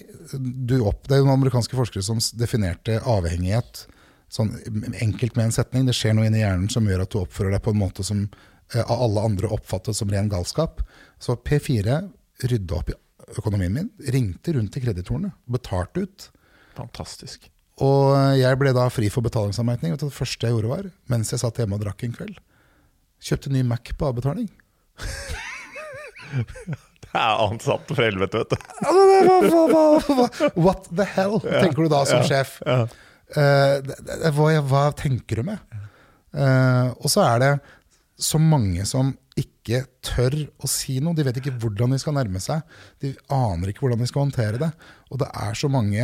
du 0.69 0.76
opp, 0.86 1.07
det 1.09 1.17
er 1.17 1.26
noen 1.26 1.39
amerikanske 1.39 1.78
forskere 1.78 2.05
som 2.05 2.21
definerte 2.38 2.99
avhengighet 3.09 3.88
sånn 4.34 4.53
enkelt 5.01 5.36
med 5.38 5.47
en 5.49 5.53
setning. 5.53 5.86
Det 5.89 5.93
skjer 5.97 6.13
noe 6.17 6.26
inni 6.30 6.39
hjernen 6.41 6.69
som 6.74 6.86
gjør 6.89 7.03
at 7.07 7.13
du 7.13 7.19
oppfører 7.21 7.53
deg 7.57 7.61
på 7.65 7.74
en 7.74 7.82
måte 7.82 8.05
som 8.05 8.24
eh, 8.74 8.82
av 8.86 9.01
alle 9.07 9.26
andre 9.30 9.49
oppfattes 9.53 9.97
som 10.01 10.09
ren 10.13 10.30
galskap. 10.32 10.82
Så 11.21 11.36
P4 11.41 11.99
rydda 12.52 12.78
opp 12.80 12.91
i 12.91 12.98
økonomien 13.39 13.74
min, 13.74 13.89
ringte 14.14 14.54
rundt 14.58 14.74
til 14.76 14.84
kreditorene 14.86 15.32
betalte 15.50 16.06
ut. 16.06 16.28
Fantastisk. 16.78 17.50
Og 17.84 18.14
jeg 18.38 18.58
ble 18.62 18.74
da 18.76 18.86
fri 18.94 19.10
for 19.14 19.26
betalingsanmerkning. 19.26 19.96
Det 19.98 20.12
første 20.14 20.48
jeg 20.48 20.54
gjorde 20.56 20.72
var, 20.72 20.89
mens 21.10 21.32
jeg 21.34 21.41
satt 21.41 21.58
hjemme 21.62 21.80
og 21.80 21.86
drakk 21.86 22.04
en 22.06 22.14
kveld, 22.16 22.38
kjøpte 23.24 23.54
ny 23.54 23.64
Mac 23.66 23.94
på 23.98 24.10
avbetaling. 24.12 24.50
Det 26.34 27.22
er 27.22 27.41
ansatt 27.44 27.91
for 27.94 28.02
helvete, 28.02 28.39
vet 28.41 28.50
du. 28.50 28.58
What 30.58 30.88
the 30.89 31.06
hell, 31.06 31.38
tenker 31.44 31.86
du 31.86 31.91
da 31.94 32.00
som 32.10 32.24
sjef? 32.26 32.56
Eh, 32.64 33.76
hva, 34.34 34.48
hva 34.66 34.82
tenker 34.98 35.41
du 35.41 35.46
med? 35.52 35.62
Eh, 36.34 36.88
og 36.98 37.12
så 37.14 37.22
er 37.28 37.44
det 37.44 37.52
så 38.20 38.39
mange 38.41 38.86
som 38.86 39.11
ikke 39.39 39.84
tør 40.05 40.36
å 40.61 40.70
si 40.70 40.99
noe. 41.01 41.16
De 41.18 41.24
vet 41.26 41.39
ikke 41.41 41.55
hvordan 41.61 41.95
de 41.95 41.99
skal 42.01 42.14
nærme 42.18 42.41
seg. 42.43 42.61
De 43.01 43.14
aner 43.34 43.72
ikke 43.72 43.86
hvordan 43.88 44.03
de 44.03 44.09
skal 44.09 44.26
håndtere 44.28 44.59
det. 44.61 44.70
Og 45.09 45.20
det 45.24 45.30
er 45.34 45.57
så 45.57 45.70
mange 45.72 46.03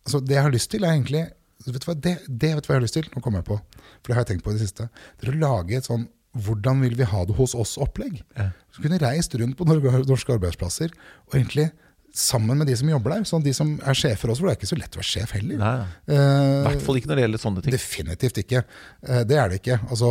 altså 0.00 0.20
Det 0.24 0.32
jeg 0.36 0.42
har 0.42 0.52
lyst 0.52 0.70
til, 0.72 0.84
er 0.84 0.94
egentlig 0.96 1.26
vet 1.66 1.82
du 1.84 1.86
hva, 1.90 1.94
det, 1.94 2.14
det 2.26 2.54
vet 2.56 2.64
du 2.64 2.68
hva 2.70 2.74
jeg 2.74 2.80
har 2.80 2.86
lyst 2.86 2.96
til. 2.96 3.08
Nå 3.14 3.20
kommer 3.24 3.42
jeg 3.42 3.48
på, 3.50 3.58
for 3.60 4.08
det 4.08 4.16
har 4.16 4.24
jeg 4.24 4.30
tenkt 4.32 4.44
på 4.46 4.52
i 4.52 4.56
det 4.56 4.62
siste. 4.64 4.86
Det 5.20 5.28
er 5.28 5.34
å 5.34 5.40
lage 5.42 5.76
et 5.76 5.86
sånn 5.88 6.06
hvordan 6.40 6.80
vil 6.84 6.94
vi 6.98 7.06
ha 7.10 7.20
det 7.26 7.34
hos 7.36 7.52
oss-opplegg. 7.58 8.20
Ja. 8.38 8.48
Så 8.72 8.84
kunne 8.84 9.00
reist 9.02 9.34
rundt 9.36 9.58
på 9.58 9.66
norske 9.68 10.34
arbeidsplasser 10.36 10.92
og 10.94 11.36
egentlig 11.36 11.68
sammen 12.16 12.58
med 12.58 12.66
de 12.70 12.76
som 12.78 12.88
jobber 12.90 13.16
der. 13.16 13.26
Sånn 13.28 13.44
de 13.44 13.52
som 13.54 13.74
er 13.86 13.98
sjefer 13.98 14.32
også, 14.32 14.40
for 14.42 14.48
det 14.50 14.54
er 14.54 14.60
ikke 14.60 14.70
så 14.72 14.78
lett 14.80 14.96
å 14.96 15.00
være 15.02 15.10
sjef 15.10 15.34
heller. 15.36 15.60
Eh, 16.08 16.14
I 16.16 16.64
hvert 16.68 16.84
fall 16.86 16.98
ikke 17.00 17.10
når 17.10 17.20
det 17.20 17.24
gjelder 17.26 17.42
sånne 17.44 17.64
ting. 17.66 17.74
Definitivt 17.76 18.40
ikke. 18.44 18.62
Eh, 19.06 19.22
Det 19.30 19.38
er 19.38 19.50
det 19.52 19.60
ikke. 19.60 19.78
Altså, 19.90 20.10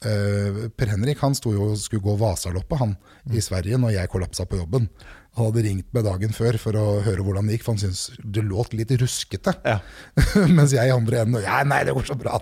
per 0.00 0.88
Henrik 0.94 1.18
han 1.20 1.34
sto 1.36 1.52
jo 1.52 1.70
og 1.72 1.78
skulle 1.80 2.02
gå 2.04 2.14
Vasaloppet 2.20 2.78
han, 2.80 2.96
Mm. 3.20 3.34
i 3.36 3.40
Sverige 3.44 3.76
når 3.76 3.90
jeg 3.92 4.08
kollapsa 4.08 4.46
på 4.48 4.56
jobben. 4.56 4.86
Han 5.36 5.46
hadde 5.50 5.62
ringt 5.62 5.90
meg 5.94 6.02
dagen 6.06 6.32
før 6.34 6.56
for 6.58 6.72
å 6.74 6.84
høre 7.04 7.20
hvordan 7.22 7.46
det 7.46 7.58
gikk, 7.58 7.64
for 7.66 7.76
han 7.76 7.82
syntes 7.82 8.16
det 8.24 8.42
låt 8.48 8.72
litt 8.74 8.90
ruskete. 8.98 9.52
Ja. 9.62 9.76
Mens 10.56 10.72
jeg 10.72 10.88
i 10.88 10.94
andre 10.94 11.20
enden 11.20 11.44
ja, 11.44 11.60
Nei, 11.68 11.82
det 11.86 11.92
går 11.94 12.08
så 12.08 12.16
bra. 12.18 12.40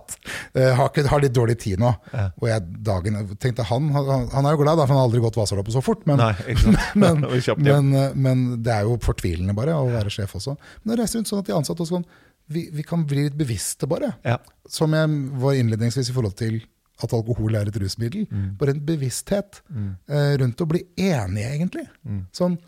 eh, 0.55 0.71
har, 0.79 0.87
ikke, 0.89 1.05
har 1.11 1.21
litt 1.21 1.35
dårlig 1.37 1.59
tid 1.61 1.83
nå. 1.83 1.91
Ja. 2.15 2.29
Og 2.39 2.47
jeg 2.49 2.63
dagen 2.87 3.19
tenkte 3.43 3.67
han, 3.69 3.91
han, 3.93 4.31
han 4.33 4.47
er 4.49 4.55
jo 4.55 4.63
glad, 4.63 4.79
for 4.79 4.95
han 4.95 5.03
har 5.03 5.09
aldri 5.11 5.21
gått 5.27 5.37
Vasaloppet 5.37 5.75
så 5.77 5.83
fort. 5.85 6.07
Men, 6.09 6.23
Nei, 6.23 6.33
men, 7.03 7.27
Det 7.35 7.59
men, 7.59 7.93
eh, 7.99 8.15
men 8.15 8.47
det 8.63 8.73
er 8.79 8.87
jo 8.89 8.97
fortvilende 9.05 9.53
bare 9.59 9.75
å 9.77 9.91
være 9.91 10.15
sjef 10.15 10.39
også. 10.39 10.55
Men 10.85 10.95
jeg 10.95 11.03
reiste 11.03 11.19
rundt 11.21 11.35
sånn 11.35 11.43
at 11.43 11.51
de 11.51 11.59
ansatte 11.59 11.85
også 11.85 11.99
kan, 11.99 12.09
vi, 12.55 12.69
vi 12.73 12.87
kan 12.87 13.03
bli 13.05 13.27
litt 13.27 13.37
bevisste 13.37 13.91
bare. 13.91 14.15
Ja. 14.25 14.39
Som 14.71 14.95
jeg 14.97 15.11
var 15.43 15.59
innledningsvis 15.59 16.15
i 16.15 16.17
forhold 16.17 16.39
til 16.39 16.63
at 16.99 17.15
alkohol 17.15 17.55
er 17.59 17.71
et 17.71 17.79
rusmiddel. 17.79 18.27
Mm. 18.31 18.51
Bare 18.59 18.75
en 18.75 18.83
bevissthet 18.87 19.61
eh, 19.71 20.35
rundt 20.41 20.63
å 20.65 20.69
bli 20.71 20.83
enige, 20.99 21.53
egentlig. 21.55 21.87
Mm. 22.03 22.25
Sånn, 22.35 22.59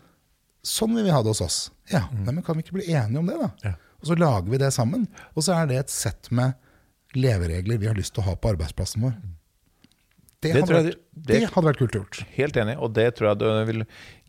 sånn 0.63 0.95
vil 0.95 1.07
vi 1.07 1.13
ha 1.13 1.21
det 1.23 1.33
hos 1.33 1.43
oss. 1.43 1.59
Ja, 1.91 2.05
nei, 2.13 2.31
men 2.31 2.43
Kan 2.47 2.57
vi 2.57 2.65
ikke 2.65 2.77
bli 2.79 2.87
enige 2.93 3.19
om 3.19 3.27
det, 3.27 3.39
da? 3.41 3.51
Ja. 3.65 3.73
Og 4.01 4.09
så 4.09 4.17
lager 4.17 4.49
vi 4.49 4.61
det 4.61 4.71
sammen. 4.73 5.05
Og 5.35 5.45
så 5.45 5.55
er 5.59 5.69
det 5.69 5.81
et 5.81 5.93
sett 5.93 6.31
med 6.33 6.55
leveregler 7.17 7.81
vi 7.81 7.89
har 7.89 7.97
lyst 7.97 8.15
til 8.15 8.23
å 8.23 8.31
ha 8.31 8.37
på 8.39 8.53
arbeidsplassen 8.53 9.03
vår. 9.03 9.17
Det, 10.41 10.53
Det 10.55 10.61
hadde, 10.63 10.73
jeg 10.73 10.85
vært, 10.87 11.01
det- 11.13 11.39
det, 11.39 11.49
hadde 11.53 11.67
vært 11.67 11.77
kult 11.77 11.95
gjort. 11.99 12.19
Helt 12.33 12.55
enig, 12.57 12.73
og 12.81 12.93
det 12.97 13.03
tror 13.13 13.27
jeg 13.29 13.37
det 13.43 13.49
vil 13.67 13.83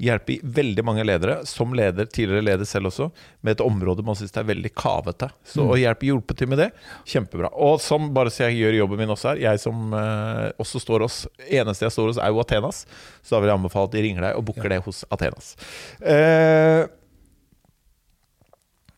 hjelpe 0.04 0.34
veldig 0.44 0.82
mange 0.84 1.06
ledere, 1.08 1.38
som 1.48 1.72
leder, 1.72 2.04
tidligere 2.04 2.44
leder 2.44 2.68
selv 2.68 2.90
også, 2.90 3.06
med 3.40 3.54
et 3.56 3.62
område 3.64 4.04
man 4.04 4.18
syns 4.18 4.36
er 4.36 4.44
veldig 4.44 4.74
kavete. 4.76 5.30
Så 5.48 5.64
å 5.72 5.78
hjelpe 5.80 6.04
hjulpet 6.10 6.36
til 6.42 6.50
med 6.52 6.60
det, 6.60 6.68
kjempebra. 7.08 7.48
Og 7.56 7.80
som 7.80 8.10
bare 8.12 8.28
så 8.28 8.44
jeg 8.50 8.58
gjør 8.60 8.76
jobben 8.82 9.00
min 9.00 9.14
også 9.14 9.30
her, 9.32 9.40
jeg 9.46 9.62
som 9.64 9.94
eh, 9.96 10.52
også 10.60 10.82
står 10.84 11.06
hos 11.06 11.16
Eneste 11.48 11.86
jeg 11.88 11.96
står 11.96 12.12
hos, 12.12 12.20
er 12.20 12.28
jo 12.28 12.42
Athenas, 12.44 12.82
så 13.24 13.36
da 13.38 13.40
vil 13.40 13.48
jeg 13.54 13.60
anbefale 13.62 13.88
at 13.88 13.96
de 13.96 14.02
ringer 14.04 14.28
deg 14.28 14.36
og 14.36 14.44
booker 14.52 14.68
det 14.68 14.82
hos 14.84 15.04
Athenas. 15.08 15.54
Eh, 16.04 16.84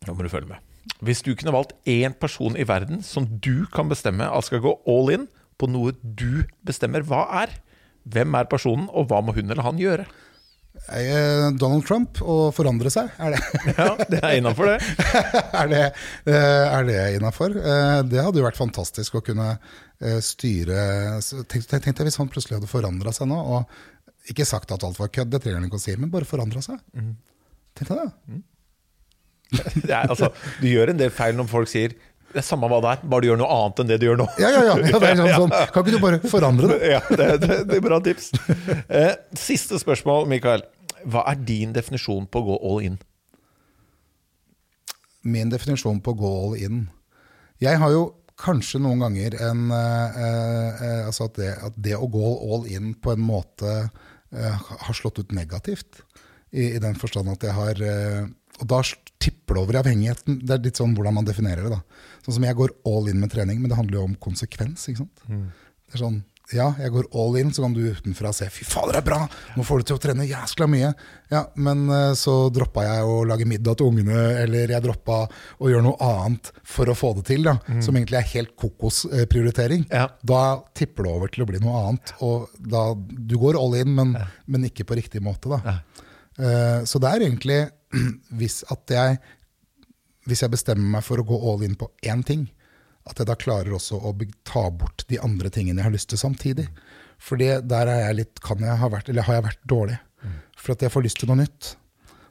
nå 0.04 0.14
må 0.18 0.26
du 0.26 0.32
følge 0.32 0.50
med. 0.50 0.58
Hvis 1.04 1.22
du 1.24 1.30
kunne 1.38 1.54
valgt 1.54 1.72
én 1.88 2.12
person 2.18 2.56
i 2.60 2.66
verden 2.68 3.02
som 3.06 3.24
du 3.40 3.66
kan 3.72 3.88
bestemme 3.88 4.26
at 4.26 4.44
skal 4.50 4.60
gå 4.64 4.74
all 4.90 5.14
in 5.14 5.28
på 5.60 5.68
noe 5.70 5.94
du 6.02 6.44
bestemmer 6.66 7.04
hva 7.06 7.24
er, 7.44 7.56
hvem 8.04 8.36
er 8.36 8.50
personen, 8.50 8.88
og 8.92 9.08
hva 9.10 9.22
må 9.24 9.34
hun 9.36 9.48
eller 9.50 9.64
han 9.64 9.80
gjøre? 9.80 10.06
Eh, 10.74 11.48
Donald 11.54 11.84
Trump 11.86 12.18
og 12.20 12.48
forandre 12.56 12.90
seg, 12.90 13.12
er 13.22 13.36
det 13.36 13.40
Ja, 13.78 13.92
det 14.10 14.20
er 14.20 14.36
innafor, 14.40 14.72
det. 14.72 14.80
er 15.60 15.70
det, 15.70 15.82
eh, 16.26 16.64
er 16.66 16.88
det 16.88 16.98
innafor? 17.16 17.54
Det 18.10 18.20
hadde 18.20 18.40
jo 18.42 18.46
vært 18.46 18.58
fantastisk 18.58 19.20
å 19.20 19.22
kunne 19.24 19.52
eh, 19.54 20.18
styre 20.24 21.20
Tenk 21.22 21.68
tenk 21.70 21.92
deg 21.94 22.08
hvis 22.10 22.18
han 22.18 22.30
plutselig 22.32 22.58
hadde 22.58 22.70
forandra 22.70 23.14
seg 23.14 23.30
nå, 23.30 23.38
og 23.38 24.32
ikke 24.32 24.48
sagt 24.48 24.72
at 24.74 24.84
alt 24.84 24.98
var 24.98 25.12
kødd, 25.14 25.30
det 25.30 25.42
trenger 25.44 25.60
han 25.60 25.68
ikke 25.68 25.78
å 25.78 25.84
si, 25.84 25.94
men 26.00 26.10
bare 26.12 26.26
forandra 26.28 26.62
seg. 26.64 26.80
Tenk 27.76 27.90
deg 27.90 27.98
det. 28.00 28.40
det 29.84 29.92
er, 29.92 30.08
altså, 30.08 30.30
du 30.60 30.66
gjør 30.70 30.90
en 30.90 31.00
del 31.00 31.12
feil 31.14 31.36
når 31.38 31.50
folk 31.50 31.70
sier 31.70 31.94
det 32.34 32.40
er 32.42 32.46
samme 32.46 32.68
hva 32.70 32.80
det 32.82 32.92
er, 32.96 33.02
bare 33.06 33.22
du 33.22 33.28
gjør 33.28 33.38
noe 33.38 33.56
annet 33.56 33.80
enn 33.80 33.90
det 33.92 33.98
du 34.02 34.06
gjør 34.08 34.18
nå. 34.18 34.24
Ja, 34.42 34.48
ja, 34.50 34.62
ja. 34.66 34.76
ja 34.90 35.00
det 35.00 35.10
er 35.12 35.20
sånn, 35.20 35.34
sånn. 35.44 35.52
Kan 35.70 35.84
ikke 35.84 35.94
du 35.94 36.02
bare 36.02 36.18
forandre 36.26 36.70
det? 36.72 36.78
Ja, 36.90 37.00
det, 37.06 37.28
det, 37.44 37.58
det 37.70 37.78
er 37.78 37.84
bra 37.84 38.00
tips. 38.02 38.32
Eh, 38.88 39.12
siste 39.38 39.78
spørsmål, 39.78 40.26
Mikael. 40.30 40.66
Hva 41.04 41.22
er 41.30 41.40
din 41.46 41.74
definisjon 41.76 42.26
på 42.26 42.42
å 42.42 42.46
gå 42.48 42.58
all 42.70 42.82
in? 42.88 42.98
Min 45.24 45.52
definisjon 45.52 46.02
på 46.04 46.12
å 46.12 46.18
gå 46.20 46.30
all 46.42 46.58
in 46.60 46.84
Jeg 47.62 47.80
har 47.80 47.92
jo 47.94 48.04
kanskje 48.40 48.80
noen 48.82 49.04
ganger 49.04 49.36
en 49.46 49.68
eh, 49.72 50.18
eh, 50.20 51.02
Altså 51.06 51.28
at 51.28 51.38
det, 51.38 51.52
at 51.68 51.76
det 51.80 51.96
å 51.96 52.10
gå 52.10 52.32
all 52.50 52.66
in 52.70 52.92
på 52.98 53.14
en 53.14 53.22
måte 53.24 53.76
eh, 53.84 54.64
har 54.88 54.96
slått 54.96 55.22
ut 55.22 55.36
negativt. 55.36 56.02
I, 56.50 56.74
I 56.74 56.82
den 56.82 56.98
forstand 56.98 57.30
at 57.32 57.46
jeg 57.46 57.56
har 57.56 57.80
eh, 57.84 58.24
Og 58.60 58.66
da 58.70 58.82
tipper 59.22 59.56
det 59.56 59.62
over 59.62 59.76
i 59.76 59.82
avhengigheten. 59.82 60.42
Det 60.44 60.56
er 60.56 60.66
litt 60.66 60.80
sånn 60.80 60.96
hvordan 60.96 61.20
man 61.20 61.28
definerer 61.28 61.68
det. 61.68 61.78
da. 61.78 62.12
Sånn 62.24 62.38
som 62.40 62.44
jeg 62.48 62.56
går 62.56 62.72
all 62.88 63.08
in 63.12 63.20
med 63.20 63.30
trening, 63.34 63.60
men 63.60 63.68
det 63.72 63.76
handler 63.78 64.00
jo 64.00 64.06
om 64.10 64.14
konsekvens. 64.16 64.88
ikke 64.88 65.04
sant? 65.04 65.26
Det 65.28 65.98
er 65.98 66.00
sånn, 66.00 66.22
ja, 66.52 66.66
jeg 66.76 66.92
går 66.92 67.06
all 67.16 67.36
in, 67.40 67.50
så 67.56 67.62
kan 67.64 67.72
du 67.72 67.80
utenfra 67.88 68.28
se 68.36 68.46
fy 68.52 68.64
fader, 68.68 68.92
det 68.92 69.00
er 69.00 69.06
bra, 69.06 69.18
nå 69.56 69.64
får 69.64 69.80
du 69.80 69.84
til 69.88 69.96
å 69.96 70.00
trene 70.02 70.26
jæskla 70.28 70.66
mye. 70.68 70.90
Ja, 71.32 71.46
Men 71.56 71.86
eh, 71.88 72.10
så 72.20 72.34
droppa 72.52 72.82
jeg 72.84 73.06
å 73.08 73.22
lage 73.28 73.46
middag 73.48 73.78
til 73.80 73.88
ungene, 73.88 74.18
eller 74.42 74.72
jeg 74.74 74.84
droppa 74.84 75.22
å 75.60 75.70
gjøre 75.72 75.86
noe 75.86 75.96
annet 76.04 76.50
for 76.68 76.88
å 76.92 76.96
få 76.96 77.14
det 77.16 77.24
til, 77.30 77.44
da, 77.48 77.56
som 77.80 77.96
egentlig 77.96 78.18
er 78.20 78.28
helt 78.34 78.52
kokos-prioritering. 78.60 79.86
Ja. 79.92 80.08
Da 80.22 80.42
tipper 80.76 81.06
det 81.08 81.14
over 81.14 81.32
til 81.32 81.44
å 81.44 81.48
bli 81.48 81.60
noe 81.64 81.80
annet. 81.88 82.12
Og 82.24 82.50
da, 82.60 82.90
du 82.96 83.36
går 83.40 83.56
all 83.60 83.76
in, 83.80 83.94
men, 83.96 84.12
men 84.46 84.68
ikke 84.68 84.84
på 84.88 84.96
riktig 85.00 85.22
måte. 85.24 85.48
da. 85.52 85.78
Eh, 86.36 86.84
så 86.88 87.00
det 87.00 87.08
er 87.14 87.24
egentlig 87.28 87.60
hvis 88.38 88.62
at 88.72 88.90
jeg 88.90 89.18
hvis 90.28 90.42
jeg 90.44 90.52
bestemmer 90.54 90.96
meg 90.96 91.04
for 91.06 91.20
å 91.20 91.26
gå 91.28 91.38
all 91.50 91.64
in 91.66 91.76
på 91.78 91.90
én 92.06 92.24
ting, 92.26 92.48
at 93.04 93.18
jeg 93.20 93.28
da 93.28 93.36
klarer 93.36 93.74
også 93.76 93.98
å 94.00 94.14
ta 94.48 94.66
bort 94.72 95.04
de 95.10 95.18
andre 95.20 95.50
tingene 95.52 95.82
jeg 95.82 95.88
har 95.88 95.94
lyst 95.94 96.08
til 96.12 96.20
samtidig. 96.20 96.66
For 97.20 97.36
der 97.40 97.90
er 97.90 98.06
jeg 98.06 98.18
litt, 98.22 98.40
kan 98.44 98.62
jeg 98.64 98.80
ha 98.80 98.88
vært, 98.92 99.10
eller 99.12 99.26
har 99.26 99.38
jeg 99.38 99.46
vært 99.50 99.66
dårlig. 99.68 99.98
For 100.56 100.72
at 100.72 100.84
jeg 100.84 100.92
får 100.94 101.04
lyst 101.04 101.20
til 101.20 101.28
noe 101.28 101.42
nytt, 101.42 101.74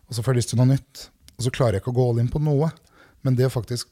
og 0.09 0.15
så 0.17 0.23
får 0.23 0.33
jeg 0.33 0.41
lyst 0.41 0.53
til 0.53 0.59
noe 0.61 0.71
nytt. 0.71 1.03
Og 1.37 1.45
så 1.45 1.53
klarer 1.53 1.77
jeg 1.77 1.83
ikke 1.83 1.93
å 1.93 1.97
gå 1.99 2.07
all 2.09 2.21
in 2.23 2.31
på 2.33 2.41
noe. 2.41 2.71
Men 3.25 3.37
det 3.37 3.47
å 3.47 3.53
faktisk 3.53 3.91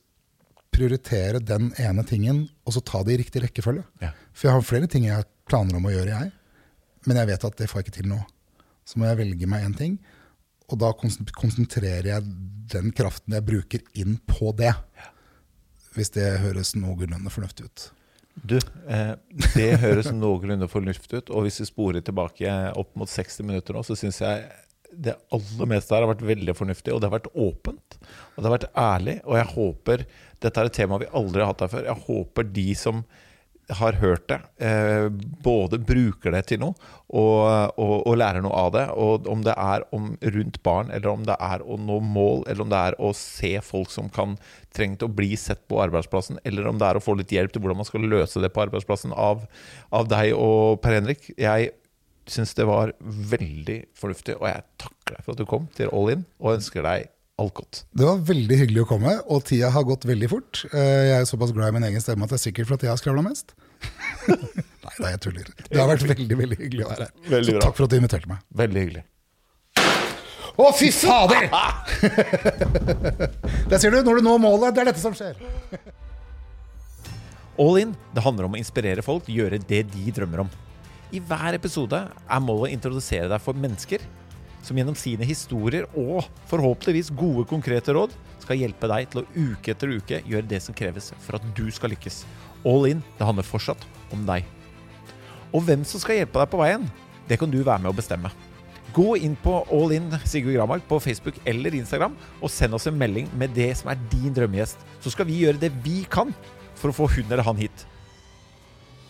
prioritere 0.73 1.41
den 1.43 1.69
ene 1.81 2.03
tingen, 2.07 2.45
og 2.65 2.75
så 2.75 2.81
ta 2.85 3.03
det 3.05 3.15
i 3.15 3.19
riktig 3.21 3.43
rekkefølge. 3.43 3.83
Ja. 4.01 4.13
For 4.33 4.47
jeg 4.47 4.57
har 4.57 4.65
flere 4.65 4.89
ting 4.89 5.05
jeg 5.05 5.19
har 5.19 5.29
planer 5.49 5.77
om 5.77 5.85
å 5.85 5.93
gjøre, 5.93 6.17
jeg. 6.17 6.31
Men 7.05 7.21
jeg 7.21 7.29
vet 7.31 7.45
at 7.47 7.57
det 7.59 7.69
får 7.69 7.81
jeg 7.81 7.87
ikke 7.87 7.97
til 7.99 8.09
nå. 8.11 8.19
Så 8.87 8.97
må 8.97 9.09
jeg 9.09 9.19
velge 9.21 9.49
meg 9.49 9.65
én 9.67 9.77
ting, 9.77 9.99
og 10.71 10.79
da 10.81 10.91
konsentrerer 10.95 12.07
jeg 12.07 12.27
den 12.73 12.91
kraften 12.95 13.35
jeg 13.37 13.47
bruker, 13.47 13.83
inn 13.97 14.17
på 14.29 14.53
det. 14.57 14.73
Hvis 15.95 16.13
det 16.15 16.27
høres 16.43 16.73
noenlunde 16.77 17.31
fornuftig 17.33 17.67
ut. 17.67 17.87
Du, 18.35 18.55
eh, 18.87 19.13
det 19.57 19.69
høres 19.81 20.09
noenlunde 20.15 20.69
fornuftig 20.71 21.21
ut. 21.23 21.31
Og 21.35 21.47
hvis 21.47 21.61
vi 21.61 21.69
sporer 21.69 22.03
tilbake 22.05 22.51
opp 22.79 22.93
mot 22.99 23.11
60 23.11 23.47
minutter 23.47 23.75
nå, 23.75 23.83
så 23.85 23.97
syns 23.99 24.21
jeg 24.23 24.45
det 24.91 25.15
aller 25.31 25.69
meste 25.71 25.95
her 25.95 26.03
har 26.03 26.11
vært 26.11 26.25
veldig 26.27 26.55
fornuftig. 26.55 26.93
Og 26.93 27.01
det 27.01 27.09
har 27.09 27.17
vært 27.19 27.31
åpent. 27.35 27.97
Og 28.35 28.39
det 28.39 28.47
har 28.47 28.55
vært 28.57 28.71
ærlig. 28.79 29.17
Og 29.25 29.39
jeg 29.39 29.51
håper 29.55 30.05
Dette 30.41 30.57
er 30.57 30.71
et 30.71 30.73
tema 30.73 30.97
vi 30.97 31.11
aldri 31.13 31.43
har 31.43 31.51
hatt 31.51 31.65
her 31.65 31.69
før. 31.69 31.89
Jeg 31.91 32.05
håper 32.07 32.47
de 32.55 32.67
som 32.73 33.03
har 33.79 33.97
hørt 34.01 34.27
det, 34.31 34.37
eh, 34.63 35.07
både 35.43 35.79
bruker 35.85 36.33
det 36.35 36.43
til 36.51 36.61
noe 36.63 36.73
og, 37.11 37.75
og, 37.79 37.93
og 38.07 38.17
lærer 38.19 38.43
noe 38.43 38.55
av 38.55 38.71
det. 38.75 38.85
Og 38.95 39.27
om 39.31 39.43
det 39.45 39.53
er 39.57 39.85
om 39.95 40.13
rundt 40.21 40.61
barn, 40.63 40.91
eller 40.95 41.11
om 41.11 41.25
det 41.27 41.35
er 41.39 41.63
å 41.63 41.77
nå 41.79 41.99
mål, 42.03 42.45
eller 42.47 42.65
om 42.65 42.71
det 42.71 42.81
er 42.91 42.97
å 42.99 43.11
se 43.17 43.53
folk 43.65 43.91
som 43.93 44.09
kan 44.13 44.37
trenge 44.75 45.03
å 45.03 45.11
bli 45.11 45.33
sett 45.39 45.63
på 45.71 45.81
arbeidsplassen, 45.83 46.39
eller 46.47 46.69
om 46.71 46.79
det 46.79 46.87
er 46.87 46.99
å 46.99 47.03
få 47.03 47.17
litt 47.19 47.33
hjelp 47.35 47.51
til 47.53 47.63
hvordan 47.63 47.81
man 47.81 47.89
skal 47.89 48.07
løse 48.07 48.43
det 48.43 48.51
på 48.55 48.63
arbeidsplassen 48.65 49.15
av, 49.15 49.43
av 49.91 50.11
deg 50.11 50.33
og 50.37 50.79
Per 50.83 50.99
Henrik. 50.99 51.31
Jeg 51.35 51.73
syns 52.31 52.53
det 52.55 52.67
var 52.69 52.93
veldig 53.01 53.81
fornuftig, 53.97 54.37
og 54.39 54.47
jeg 54.47 54.63
takker 54.79 55.17
deg 55.17 55.25
for 55.25 55.33
at 55.35 55.41
du 55.41 55.49
kom 55.49 55.67
til 55.75 55.91
All 55.91 56.13
In, 56.13 56.23
og 56.39 56.55
ønsker 56.55 56.85
deg 56.85 57.09
alt 57.41 57.55
godt. 57.57 57.81
Det 57.97 58.05
var 58.05 58.21
veldig 58.27 58.57
hyggelig 58.59 58.83
å 58.83 58.89
komme, 58.91 59.15
og 59.33 59.43
tida 59.49 59.71
har 59.73 59.85
gått 59.87 60.05
veldig 60.05 60.29
fort. 60.29 60.63
Eh, 60.71 61.09
Jeg 61.09 61.17
er 61.21 61.29
såpass 61.29 61.53
glad 61.55 61.71
i 61.71 61.77
min 61.79 61.87
egen 61.89 62.03
stemme 62.03 62.27
at 62.27 62.33
det 62.33 62.37
er 62.39 62.45
sikkert 62.45 62.69
fordi 62.69 62.87
jeg 62.87 62.93
har 62.93 63.01
skravla 63.01 63.23
mest. 63.25 63.55
Nei 64.81 64.95
da, 64.97 65.11
jeg 65.13 65.21
tuller. 65.23 65.47
Det 65.69 65.79
har 65.79 65.89
vært 65.91 66.05
veldig 66.09 66.37
veldig 66.39 66.57
hyggelig 66.59 66.85
å 66.85 66.91
være 66.91 67.07
her. 67.07 67.13
Veldig 67.31 67.51
Så 67.51 67.57
bra. 67.57 67.63
takk 67.67 67.77
for 67.77 67.85
at 67.87 67.93
du 67.93 67.97
inviterte 68.01 68.31
meg. 68.31 68.43
Veldig 68.61 68.83
hyggelig. 68.85 69.03
Å, 70.61 70.65
fy 70.75 70.89
fader! 70.93 71.47
Der 73.71 73.79
ser 73.79 73.93
du, 73.93 74.01
når 74.03 74.19
du 74.19 74.25
når 74.25 74.41
målet, 74.43 74.75
det 74.75 74.83
er 74.83 74.89
dette 74.91 75.01
som 75.01 75.15
skjer. 75.15 75.39
All 77.61 77.77
in 77.81 77.93
det 78.15 78.23
handler 78.25 78.47
om 78.47 78.57
å 78.57 78.59
inspirere 78.59 79.03
folk 79.05 79.25
til 79.25 79.35
å 79.35 79.39
gjøre 79.43 79.61
det 79.69 79.83
de 79.93 80.13
drømmer 80.15 80.43
om. 80.45 80.51
I 81.11 81.19
hver 81.27 81.57
episode 81.57 81.97
er 82.07 82.43
målet 82.43 82.69
å 82.69 82.75
introdusere 82.75 83.29
deg 83.31 83.41
for 83.43 83.57
mennesker 83.57 84.03
som 84.63 84.77
gjennom 84.77 84.95
sine 84.97 85.25
historier 85.25 85.87
og 85.97 86.27
forhåpentligvis 86.51 87.09
gode, 87.17 87.47
konkrete 87.49 87.95
råd 87.97 88.13
skal 88.43 88.59
hjelpe 88.61 88.89
deg 88.91 89.09
til 89.11 89.23
å 89.23 89.27
uke 89.33 89.73
etter 89.73 89.91
uke 89.97 90.21
gjøre 90.27 90.49
det 90.51 90.61
som 90.63 90.75
kreves 90.77 91.11
for 91.25 91.37
at 91.39 91.45
du 91.57 91.65
skal 91.73 91.91
lykkes. 91.93 92.21
All 92.67 92.87
in 92.89 93.01
det 93.17 93.27
handler 93.27 93.47
fortsatt 93.47 93.83
om 94.13 94.23
deg. 94.27 94.45
Og 95.51 95.65
hvem 95.67 95.83
som 95.87 96.01
skal 96.01 96.21
hjelpe 96.21 96.39
deg 96.39 96.51
på 96.51 96.61
veien, 96.61 96.87
det 97.27 97.39
kan 97.39 97.51
du 97.51 97.59
være 97.61 97.81
med 97.83 97.91
å 97.91 97.97
bestemme. 97.97 98.31
Gå 98.91 99.15
inn 99.23 99.37
på 99.39 99.53
All 99.71 99.93
In 99.95 100.09
Sigurd 100.27 100.57
Gramark 100.57 100.83
på 100.87 100.99
Facebook 100.99 101.37
eller 101.47 101.75
Instagram 101.77 102.15
og 102.41 102.51
send 102.51 102.75
oss 102.75 102.89
en 102.89 102.97
melding 102.99 103.29
med 103.39 103.53
det 103.55 103.69
som 103.79 103.91
er 103.91 104.01
din 104.11 104.33
drømmegjest. 104.35 104.83
Så 104.99 105.13
skal 105.13 105.29
vi 105.29 105.39
gjøre 105.45 105.61
det 105.61 105.71
vi 105.85 106.01
kan 106.11 106.33
for 106.75 106.91
å 106.91 106.97
få 106.97 107.07
hun 107.13 107.31
eller 107.31 107.45
han 107.47 107.61
hit. 107.61 107.85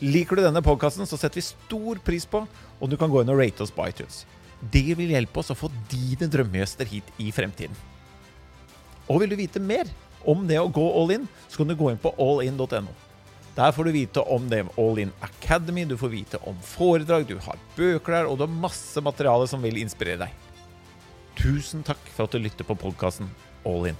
Liker 0.01 0.37
du 0.37 0.43
denne 0.45 0.63
podkasten, 0.65 1.05
så 1.05 1.17
setter 1.17 1.41
vi 1.41 1.45
stor 1.45 2.01
pris 2.05 2.25
på 2.29 2.43
om 2.45 2.89
du 2.89 2.97
kan 2.97 3.09
gå 3.09 3.21
inn 3.21 3.33
og 3.33 3.41
rate 3.41 3.65
oss 3.65 3.73
på 3.73 3.85
iTunes. 3.89 4.23
Det 4.61 4.93
vil 4.97 5.13
hjelpe 5.15 5.41
oss 5.41 5.49
å 5.53 5.57
få 5.57 5.69
dine 5.89 6.29
drømmegjester 6.29 6.89
hit 6.89 7.09
i 7.21 7.29
fremtiden. 7.33 7.77
Og 9.09 9.21
vil 9.21 9.33
du 9.33 9.37
vite 9.39 9.61
mer 9.61 9.89
om 10.29 10.45
det 10.49 10.59
å 10.61 10.69
gå 10.69 10.83
all 10.97 11.17
in, 11.17 11.29
så 11.49 11.61
kan 11.61 11.69
du 11.69 11.77
gå 11.77 11.89
inn 11.89 12.01
på 12.01 12.13
allin.no. 12.21 12.93
Der 13.55 13.71
får 13.75 13.83
du 13.83 13.91
vite 13.91 14.21
om 14.31 14.45
det 14.49 14.61
All 14.79 14.99
In 15.03 15.11
Academy, 15.19 15.83
du 15.87 15.97
får 15.99 16.13
vite 16.13 16.39
om 16.47 16.55
foredrag, 16.63 17.27
du 17.27 17.35
har 17.43 17.59
bøker 17.75 18.13
der, 18.13 18.29
og 18.29 18.37
du 18.39 18.45
har 18.45 18.61
masse 18.63 19.03
materiale 19.03 19.47
som 19.51 19.63
vil 19.63 19.81
inspirere 19.81 20.23
deg. 20.23 20.47
Tusen 21.39 21.83
takk 21.83 22.01
for 22.15 22.27
at 22.27 22.35
du 22.35 22.39
lytter 22.39 22.67
på 22.67 22.77
podkasten 22.79 23.27
All 23.67 23.91
In. 23.91 23.99